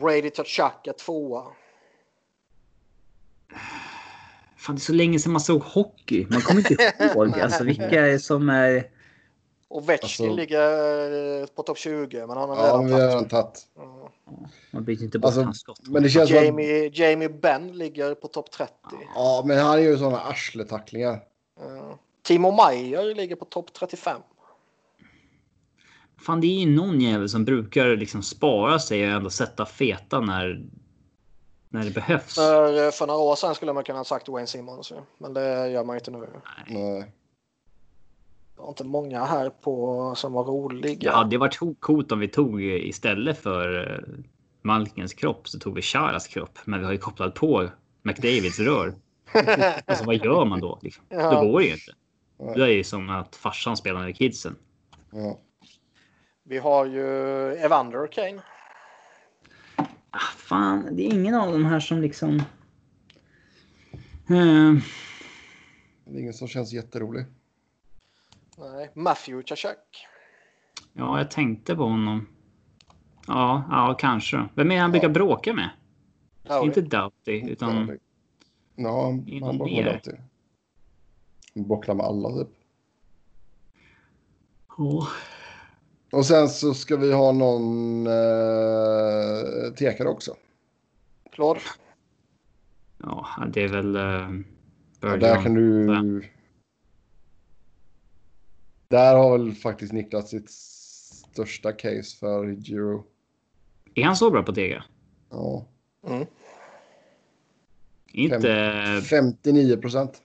Brady 0.00 0.30
Tkachuk 0.30 0.86
är 0.86 0.92
tvåa. 0.92 1.42
Fan, 4.56 4.74
det 4.74 4.78
är 4.78 4.80
så 4.80 4.92
länge 4.92 5.18
sedan 5.18 5.32
man 5.32 5.40
såg 5.40 5.62
hockey. 5.62 6.26
Man 6.30 6.40
kommer 6.40 6.60
inte 6.70 6.92
ihåg 7.14 7.40
alltså 7.40 7.64
vilka 7.64 8.18
som 8.18 8.48
är. 8.48 8.84
Och 9.68 9.88
Vetchny 9.88 10.26
Alltså- 10.26 10.36
ligger 10.36 11.40
eh, 11.42 11.46
på 11.46 11.62
topp 11.62 11.78
20, 11.78 12.26
men 12.26 12.36
han 12.36 12.48
har 12.48 12.56
Ja, 12.56 12.62
redan 12.64 12.92
har 12.92 12.98
redan 12.98 13.12
tagit. 13.12 13.30
tagit. 13.30 13.66
Ja. 13.76 14.10
Man 14.70 14.84
byter 14.84 15.02
inte 15.02 15.18
bort 15.18 15.26
Alltså, 15.26 15.42
hans 15.42 15.60
skott. 15.60 15.80
Men 15.88 16.02
det 16.02 16.08
känns 16.08 16.28
som 16.28 16.38
att, 16.38 16.44
Jamie, 16.44 16.90
Jamie 16.94 17.28
Benn 17.28 17.72
ligger 17.72 18.14
på 18.14 18.28
topp 18.28 18.50
30. 18.50 18.72
Ja, 19.14 19.42
men 19.46 19.58
han 19.58 19.82
gör 19.82 19.90
ju 19.90 19.98
sådana 19.98 20.20
arsletacklingar. 20.20 21.20
Ja. 21.60 21.98
Timo 22.22 22.50
Meyer 22.66 23.14
ligger 23.14 23.36
på 23.36 23.44
topp 23.44 23.72
35. 23.72 24.20
Fan, 26.26 26.40
det 26.40 26.46
är 26.46 26.60
ju 26.60 26.66
någon 26.76 27.00
jävel 27.00 27.28
som 27.28 27.44
brukar 27.44 27.96
liksom 27.96 28.22
spara 28.22 28.78
sig 28.78 29.06
och 29.06 29.12
ändå 29.16 29.30
sätta 29.30 29.66
feta 29.66 30.20
när. 30.20 30.62
När 31.74 31.84
det 31.84 31.90
behövs. 31.90 32.34
För, 32.34 32.90
för 32.90 33.06
några 33.06 33.20
år 33.20 33.36
sedan 33.36 33.54
skulle 33.54 33.72
man 33.72 33.84
kunna 33.84 33.98
ha 33.98 34.04
sagt 34.04 34.28
Wayne 34.28 34.46
Simmons. 34.46 34.92
Men 35.18 35.34
det 35.34 35.68
gör 35.70 35.84
man 35.84 35.96
inte 35.96 36.10
nu. 36.10 36.26
Nej. 36.68 37.12
Det 38.56 38.60
var 38.62 38.68
inte 38.68 38.84
många 38.84 39.24
här 39.24 39.50
på 39.50 40.14
som 40.16 40.32
var 40.32 40.44
roliga. 40.44 41.10
Det 41.10 41.16
hade 41.16 41.38
varit 41.38 41.58
ho- 41.60 41.76
coolt 41.80 42.12
om 42.12 42.18
vi 42.20 42.28
tog 42.28 42.62
eh, 42.62 42.88
istället 42.88 43.38
för 43.38 43.92
eh, 43.92 44.24
Malkens 44.62 45.14
kropp 45.14 45.48
så 45.48 45.58
tog 45.58 45.74
vi 45.74 45.82
Charas 45.82 46.26
kropp. 46.28 46.58
Men 46.64 46.80
vi 46.80 46.86
har 46.86 46.92
ju 46.92 46.98
kopplat 46.98 47.34
på 47.34 47.68
McDavids 48.02 48.58
rör. 48.58 48.94
Alltså 49.86 50.04
vad 50.04 50.16
gör 50.16 50.44
man 50.44 50.60
då? 50.60 50.78
Liksom? 50.82 51.04
Ja. 51.08 51.30
Då 51.30 51.40
går 51.50 51.60
det 51.60 51.66
ju 51.66 51.72
inte. 51.72 51.92
Nej. 52.38 52.54
Det 52.56 52.62
är 52.62 52.68
ju 52.68 52.84
som 52.84 53.10
att 53.10 53.36
farsan 53.36 53.76
spelar 53.76 54.00
med 54.00 54.16
kidsen. 54.16 54.56
Ja. 55.12 55.38
Vi 56.44 56.58
har 56.58 56.86
ju 56.86 57.06
Evander 57.54 58.06
Kane. 58.06 58.42
Ah, 60.16 60.18
fan, 60.36 60.96
det 60.96 61.02
är 61.06 61.14
ingen 61.14 61.34
av 61.34 61.52
de 61.52 61.64
här 61.64 61.80
som 61.80 62.00
liksom... 62.00 62.36
Eh, 64.28 64.72
Det 66.04 66.16
är 66.16 66.20
ingen 66.20 66.34
som 66.34 66.48
känns 66.48 66.72
jätterolig. 66.72 67.24
Nej, 68.58 68.90
Matthew 68.94 69.42
Tkachuk. 69.46 70.06
ja, 70.92 71.18
jag 71.18 71.30
tänkte 71.30 71.76
på 71.76 71.82
honom. 71.82 72.26
Ja, 73.26 73.64
ja, 73.70 73.96
kanske. 73.98 74.48
Vem 74.54 74.70
är 74.70 74.80
han 74.80 74.90
brukar 74.90 75.08
bråka 75.08 75.52
med? 75.54 75.70
Ja, 76.42 76.64
Inte 76.64 76.80
Doughty, 76.80 77.50
utan... 77.50 77.88
Ja, 77.88 77.94
Ja, 78.76 79.10
han, 79.42 79.58
mer? 79.58 79.86
alltid. 79.94 80.14
Han 81.54 81.66
bocklar 81.68 81.94
med 81.94 82.06
alla 82.06 82.28
typ. 82.44 82.48
Åh. 84.78 85.08
Och 86.14 86.26
sen 86.26 86.48
så 86.48 86.74
ska 86.74 86.96
vi 86.96 87.12
ha 87.12 87.32
någon 87.32 88.06
eh, 88.06 89.72
tekare 89.78 90.08
också. 90.08 90.36
Claude. 91.32 91.60
Ja, 92.98 93.28
det 93.52 93.62
är 93.62 93.68
väl... 93.68 93.96
Uh, 93.96 94.44
Ja, 95.04 95.16
där 95.16 95.42
kan 95.42 95.54
du... 95.54 95.86
Där 98.88 99.16
har 99.16 99.38
väl 99.38 99.52
faktiskt 99.52 99.92
Niklas 99.92 100.30
sitt 100.30 100.50
största 100.50 101.72
case 101.72 102.16
för 102.18 102.46
Giro. 102.46 103.04
Är 103.94 104.04
han 104.04 104.16
så 104.16 104.30
bra 104.30 104.42
på 104.42 104.52
Tega? 104.52 104.84
Ja. 105.30 105.66
Mm. 106.06 106.26
Inte... 108.12 109.02
59 109.10 109.76
procent. 109.76 110.22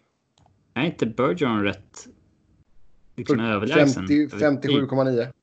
Är 0.73 0.85
inte 0.85 1.05
Bergeron 1.05 1.63
rätt 1.63 2.07
liksom 3.15 3.39
överlägsen? 3.39 4.07
50 4.07 4.27
57,9. 4.27 5.33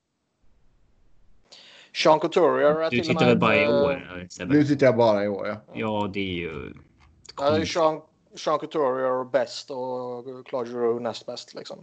Sean 1.97 2.20
Couturier 2.20 2.81
är 2.81 2.91
Du 2.91 3.00
tittar 3.00 3.26
väl 3.26 3.39
bara 3.39 3.57
i 3.57 3.65
eh, 3.65 3.70
år? 3.70 4.26
Nu 4.47 4.65
tittar 4.65 4.86
jag 4.86 4.97
bara 4.97 5.25
i 5.25 5.28
år 5.28 5.47
ja. 5.47 5.57
Ja, 5.73 6.10
det 6.12 6.20
är 6.20 6.34
ju... 6.34 6.73
Där 7.36 7.52
är 7.52 7.58
ju 7.58 7.66
Sean, 7.66 8.00
Sean 8.34 8.58
Couturier 8.58 9.25
bäst 9.25 9.70
och 9.70 10.47
Claude 10.47 10.70
Giroux 10.70 11.02
näst 11.02 11.26
bäst 11.26 11.55
liksom. 11.55 11.78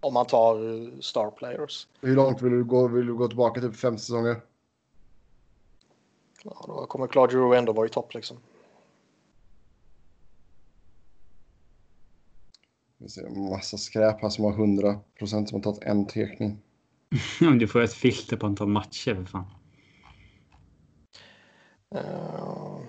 Om 0.00 0.14
man 0.14 0.26
tar 0.26 0.54
eh, 0.54 1.00
star 1.00 1.30
players. 1.30 1.86
Hur 2.00 2.16
långt 2.16 2.42
vill 2.42 2.52
du 2.52 2.64
gå? 2.64 2.88
Vill 2.88 3.06
du 3.06 3.14
gå 3.14 3.28
tillbaka 3.28 3.60
typ 3.60 3.76
fem 3.76 3.98
säsonger? 3.98 4.40
Ja, 6.44 6.64
då 6.66 6.86
kommer 6.86 7.06
Claude 7.06 7.32
Giroux 7.32 7.58
ändå 7.58 7.72
vara 7.72 7.86
i 7.86 7.90
topp 7.90 8.14
liksom. 8.14 8.36
Vi 12.98 13.08
ser 13.08 13.50
massa 13.50 13.76
skräp 13.76 14.22
här 14.22 14.28
som 14.28 14.44
har 14.44 14.52
100 14.52 14.98
procent 15.18 15.48
som 15.48 15.56
har 15.56 15.62
tagit 15.62 15.82
en 15.82 16.06
tekning. 16.06 16.58
du 17.58 17.68
får 17.68 17.80
ett 17.80 17.94
filter 17.94 18.36
på 18.36 18.46
antal 18.46 18.68
matcher 18.68 19.14
för 19.14 19.24
fan. 19.24 19.46
Uh, 21.94 22.80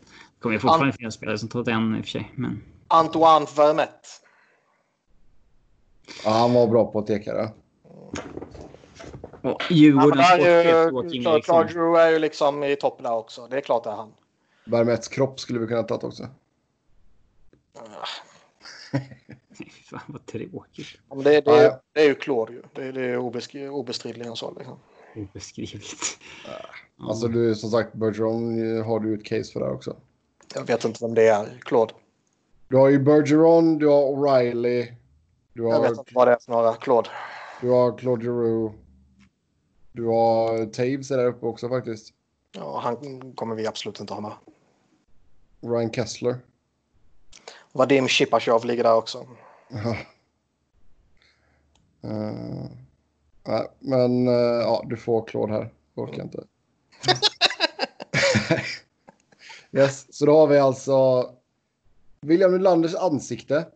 Det 0.00 0.40
kommer 0.40 0.52
ju 0.52 0.58
fortfarande 0.58 0.92
finnas 0.92 1.14
spelare 1.14 1.38
som 1.38 1.48
tagit 1.48 1.68
en 1.68 1.96
i 1.96 2.00
och 2.00 2.04
för 2.04 2.10
sig. 2.10 2.32
Men... 2.34 2.62
Antoine 2.88 3.46
Vermette. 3.56 4.08
Ja, 6.24 6.30
han 6.30 6.52
var 6.52 6.66
bra 6.66 6.92
på 6.92 6.98
att 6.98 7.06
teka 7.06 7.34
det. 7.34 7.52
Och 7.82 8.18
Ja, 9.42 9.58
Djurgårdens 9.70 10.30
är 10.30 10.88
sportchef. 10.88 11.44
Claude 11.44 11.72
Giroux 11.72 12.00
är 12.00 12.10
ju 12.10 12.18
liksom 12.18 12.64
i 12.64 12.76
topp 12.76 13.02
där 13.02 13.12
också. 13.12 13.46
Det 13.50 13.56
är 13.56 13.60
klart 13.60 13.84
det 13.84 13.90
är 13.90 13.94
han. 13.94 14.12
Vermettes 14.64 15.08
kropp 15.08 15.40
skulle 15.40 15.58
vi 15.58 15.66
kunna 15.66 15.80
ha 15.80 15.88
tagit 15.88 16.04
också. 16.04 16.28
Fan 19.90 20.00
vad 20.06 20.26
tråkigt. 20.26 20.86
Ja, 21.08 21.14
men 21.14 21.24
det, 21.24 21.30
det, 21.30 21.42
Ja, 21.50 21.56
är, 21.56 21.64
ja. 21.64 21.80
det 21.92 22.00
är 22.00 22.04
ju 22.08 22.14
Claude 22.14 22.52
ju. 22.52 22.62
Det, 22.72 22.92
det 22.92 23.00
är 23.02 23.18
obesk- 23.18 23.68
obestridligen 23.68 24.36
så. 24.36 24.54
Liksom. 24.58 24.78
Obeskrivligt. 25.16 26.18
Ja. 26.46 27.04
Alltså 27.08 27.28
du, 27.28 27.54
som 27.54 27.70
sagt, 27.70 27.92
Bergeron 27.94 28.82
har 28.84 29.00
du 29.00 29.14
ett 29.14 29.24
case 29.24 29.52
för 29.52 29.60
det 29.60 29.66
här 29.66 29.72
också. 29.74 29.96
Jag 30.54 30.64
vet 30.66 30.84
inte 30.84 31.04
vem 31.04 31.14
det 31.14 31.28
är, 31.28 31.58
Claude. 31.60 31.94
Du 32.68 32.76
har 32.76 32.88
ju 32.88 32.98
Bergeron, 32.98 33.78
du 33.78 33.86
har 33.88 34.02
O'Reilly, 34.02 34.94
du 35.52 35.62
Jag 35.62 35.70
har, 35.70 35.82
vet 35.82 35.90
inte 35.98 36.14
vad 36.14 36.28
det 36.28 36.32
är 36.32 36.38
för 36.38 36.52
några. 36.52 36.74
Claude. 36.74 37.08
du 37.60 37.68
har 37.70 37.98
Claude 37.98 38.24
Giroux. 38.24 38.74
Du 39.92 40.06
har 40.06 40.66
Taves 40.66 41.10
är 41.10 41.16
där 41.16 41.26
uppe 41.26 41.46
också 41.46 41.68
faktiskt. 41.68 42.12
Ja, 42.52 42.80
han 42.82 43.32
kommer 43.34 43.54
vi 43.54 43.66
absolut 43.66 44.00
inte 44.00 44.14
ha 44.14 44.20
med. 44.20 44.32
Ryan 45.60 45.92
Kessler. 45.92 46.36
Vadim 47.72 48.08
Shipachyov 48.08 48.64
ligger 48.64 48.82
där 48.84 48.94
också. 48.96 49.26
Ja. 49.68 49.96
Eh, 52.02 52.70
nej, 53.44 53.68
men 53.78 54.28
eh, 54.28 54.34
ja, 54.34 54.84
du 54.86 54.96
får 54.96 55.26
Claude 55.26 55.52
här. 55.52 55.72
Orkar 55.94 56.22
inte. 56.22 56.44
yes, 59.72 60.14
så 60.14 60.26
då 60.26 60.38
har 60.38 60.46
vi 60.46 60.58
alltså 60.58 61.30
William 62.20 62.52
Nylanders 62.52 62.94
ansikte. 62.94 63.68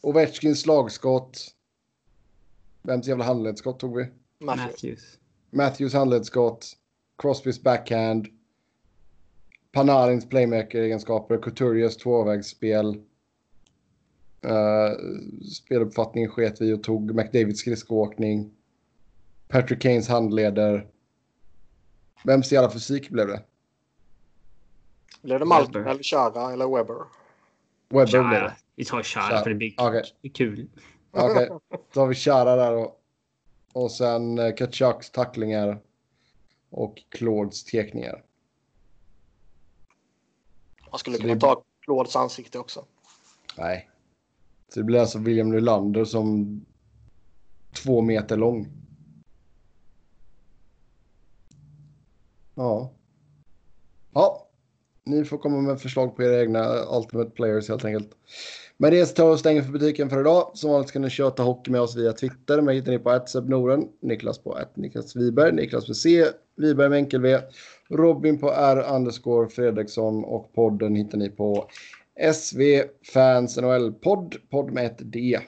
Ovechkins 0.00 0.60
slagskott. 0.60 1.54
Vems 2.82 3.06
jävla 3.06 3.24
handledsskott 3.24 3.80
tog 3.80 3.96
vi? 3.96 4.06
Matthew. 4.38 4.66
Matthews. 4.66 5.18
Matthews 5.50 5.94
handledsskott. 5.94 6.76
Crosbys 7.16 7.62
backhand. 7.62 8.26
Panarins 9.72 10.28
playmaker-egenskaper. 10.28 11.42
Couturiers 11.42 11.96
tvåvägsspel. 11.96 13.02
Uh, 14.44 14.96
speluppfattningen 15.52 16.30
sket 16.30 16.60
vi 16.60 16.72
och 16.72 16.82
tog 16.82 17.14
McDavids 17.14 17.60
skridskoåkning. 17.60 18.50
Patrick 19.48 19.82
Kanes 19.82 20.08
handleder. 20.08 20.86
Vems 22.24 22.52
jävla 22.52 22.70
fysik 22.70 23.10
blev 23.10 23.26
det? 23.26 23.42
Blev 25.22 25.38
det 25.38 25.44
Malkin 25.44 25.86
eller 25.86 26.02
Chara 26.02 26.52
eller 26.52 26.66
Webber? 26.76 27.04
Webber 27.88 28.28
blev 28.28 28.42
det. 28.42 28.56
Vi 28.74 28.84
tar 28.84 29.02
Chara. 29.02 29.24
Chara 29.24 29.42
för 29.42 29.50
det 29.50 29.56
blir 29.56 29.74
är 30.22 30.28
kul. 30.28 30.68
Okej, 31.10 31.48
då 31.92 32.00
har 32.00 32.06
vi 32.06 32.14
Chara 32.14 32.56
där 32.56 32.72
då. 32.72 32.96
Och 33.72 33.90
sen 33.90 34.38
uh, 34.38 34.54
Kachucks 34.54 35.10
tacklingar. 35.10 35.80
Och 36.70 37.02
Claudes 37.08 37.64
tekningar. 37.64 38.24
Man 40.90 40.98
skulle 40.98 41.16
Så 41.16 41.22
kunna 41.22 41.34
det- 41.34 41.40
ta 41.40 41.62
Claudes 41.80 42.16
ansikte 42.16 42.58
också. 42.58 42.84
Nej. 43.56 43.88
Så 44.68 44.80
det 44.80 44.84
blir 44.84 45.00
alltså 45.00 45.18
William 45.18 45.50
Nylander 45.50 46.04
som 46.04 46.60
två 47.82 48.00
meter 48.00 48.36
lång. 48.36 48.68
Ja. 52.54 52.92
Ja. 54.14 54.44
Ni 55.04 55.24
får 55.24 55.38
komma 55.38 55.60
med 55.60 55.80
förslag 55.80 56.16
på 56.16 56.22
era 56.22 56.40
egna 56.40 56.84
Ultimate 56.96 57.30
Players 57.30 57.68
helt 57.68 57.84
enkelt. 57.84 58.10
Men 58.76 58.90
det 58.90 59.06
tar 59.06 59.30
och 59.30 59.38
stänger 59.38 59.62
för 59.62 59.72
butiken 59.72 60.10
för 60.10 60.20
idag. 60.20 60.50
Som 60.54 60.70
vanligt 60.70 60.88
ska 60.88 60.98
ni 60.98 61.10
köta 61.10 61.42
hockey 61.42 61.70
med 61.70 61.80
oss 61.80 61.96
via 61.96 62.12
Twitter. 62.12 62.60
Mig 62.60 62.76
hittar 62.76 62.92
ni 62.92 62.98
på 62.98 63.40
Noren, 63.40 63.88
Niklas 64.00 64.38
på 64.38 64.52
att 64.52 64.76
Niklas 64.76 65.16
Wiberg, 65.16 65.52
Niklas 65.52 65.88
med 65.88 65.96
C, 65.96 66.24
Wiberg 66.56 66.88
med 66.88 66.98
enkel 66.98 67.20
V, 67.20 67.38
Robin 67.88 68.38
på 68.38 68.52
R 68.52 68.86
underscore 68.94 69.48
Fredriksson 69.48 70.24
och 70.24 70.52
podden 70.52 70.94
hittar 70.94 71.18
ni 71.18 71.30
på 71.30 71.68
SV 72.20 72.82
Fans 73.12 73.56
NHL 73.56 73.92
podd, 73.92 74.36
podd 74.50 74.72
med 74.72 74.86
ett 74.86 75.12
D. 75.12 75.40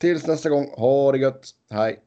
Tills 0.00 0.26
nästa 0.26 0.48
gång, 0.48 0.70
ha 0.76 1.12
det 1.12 1.18
gött, 1.18 1.50
hej! 1.70 2.00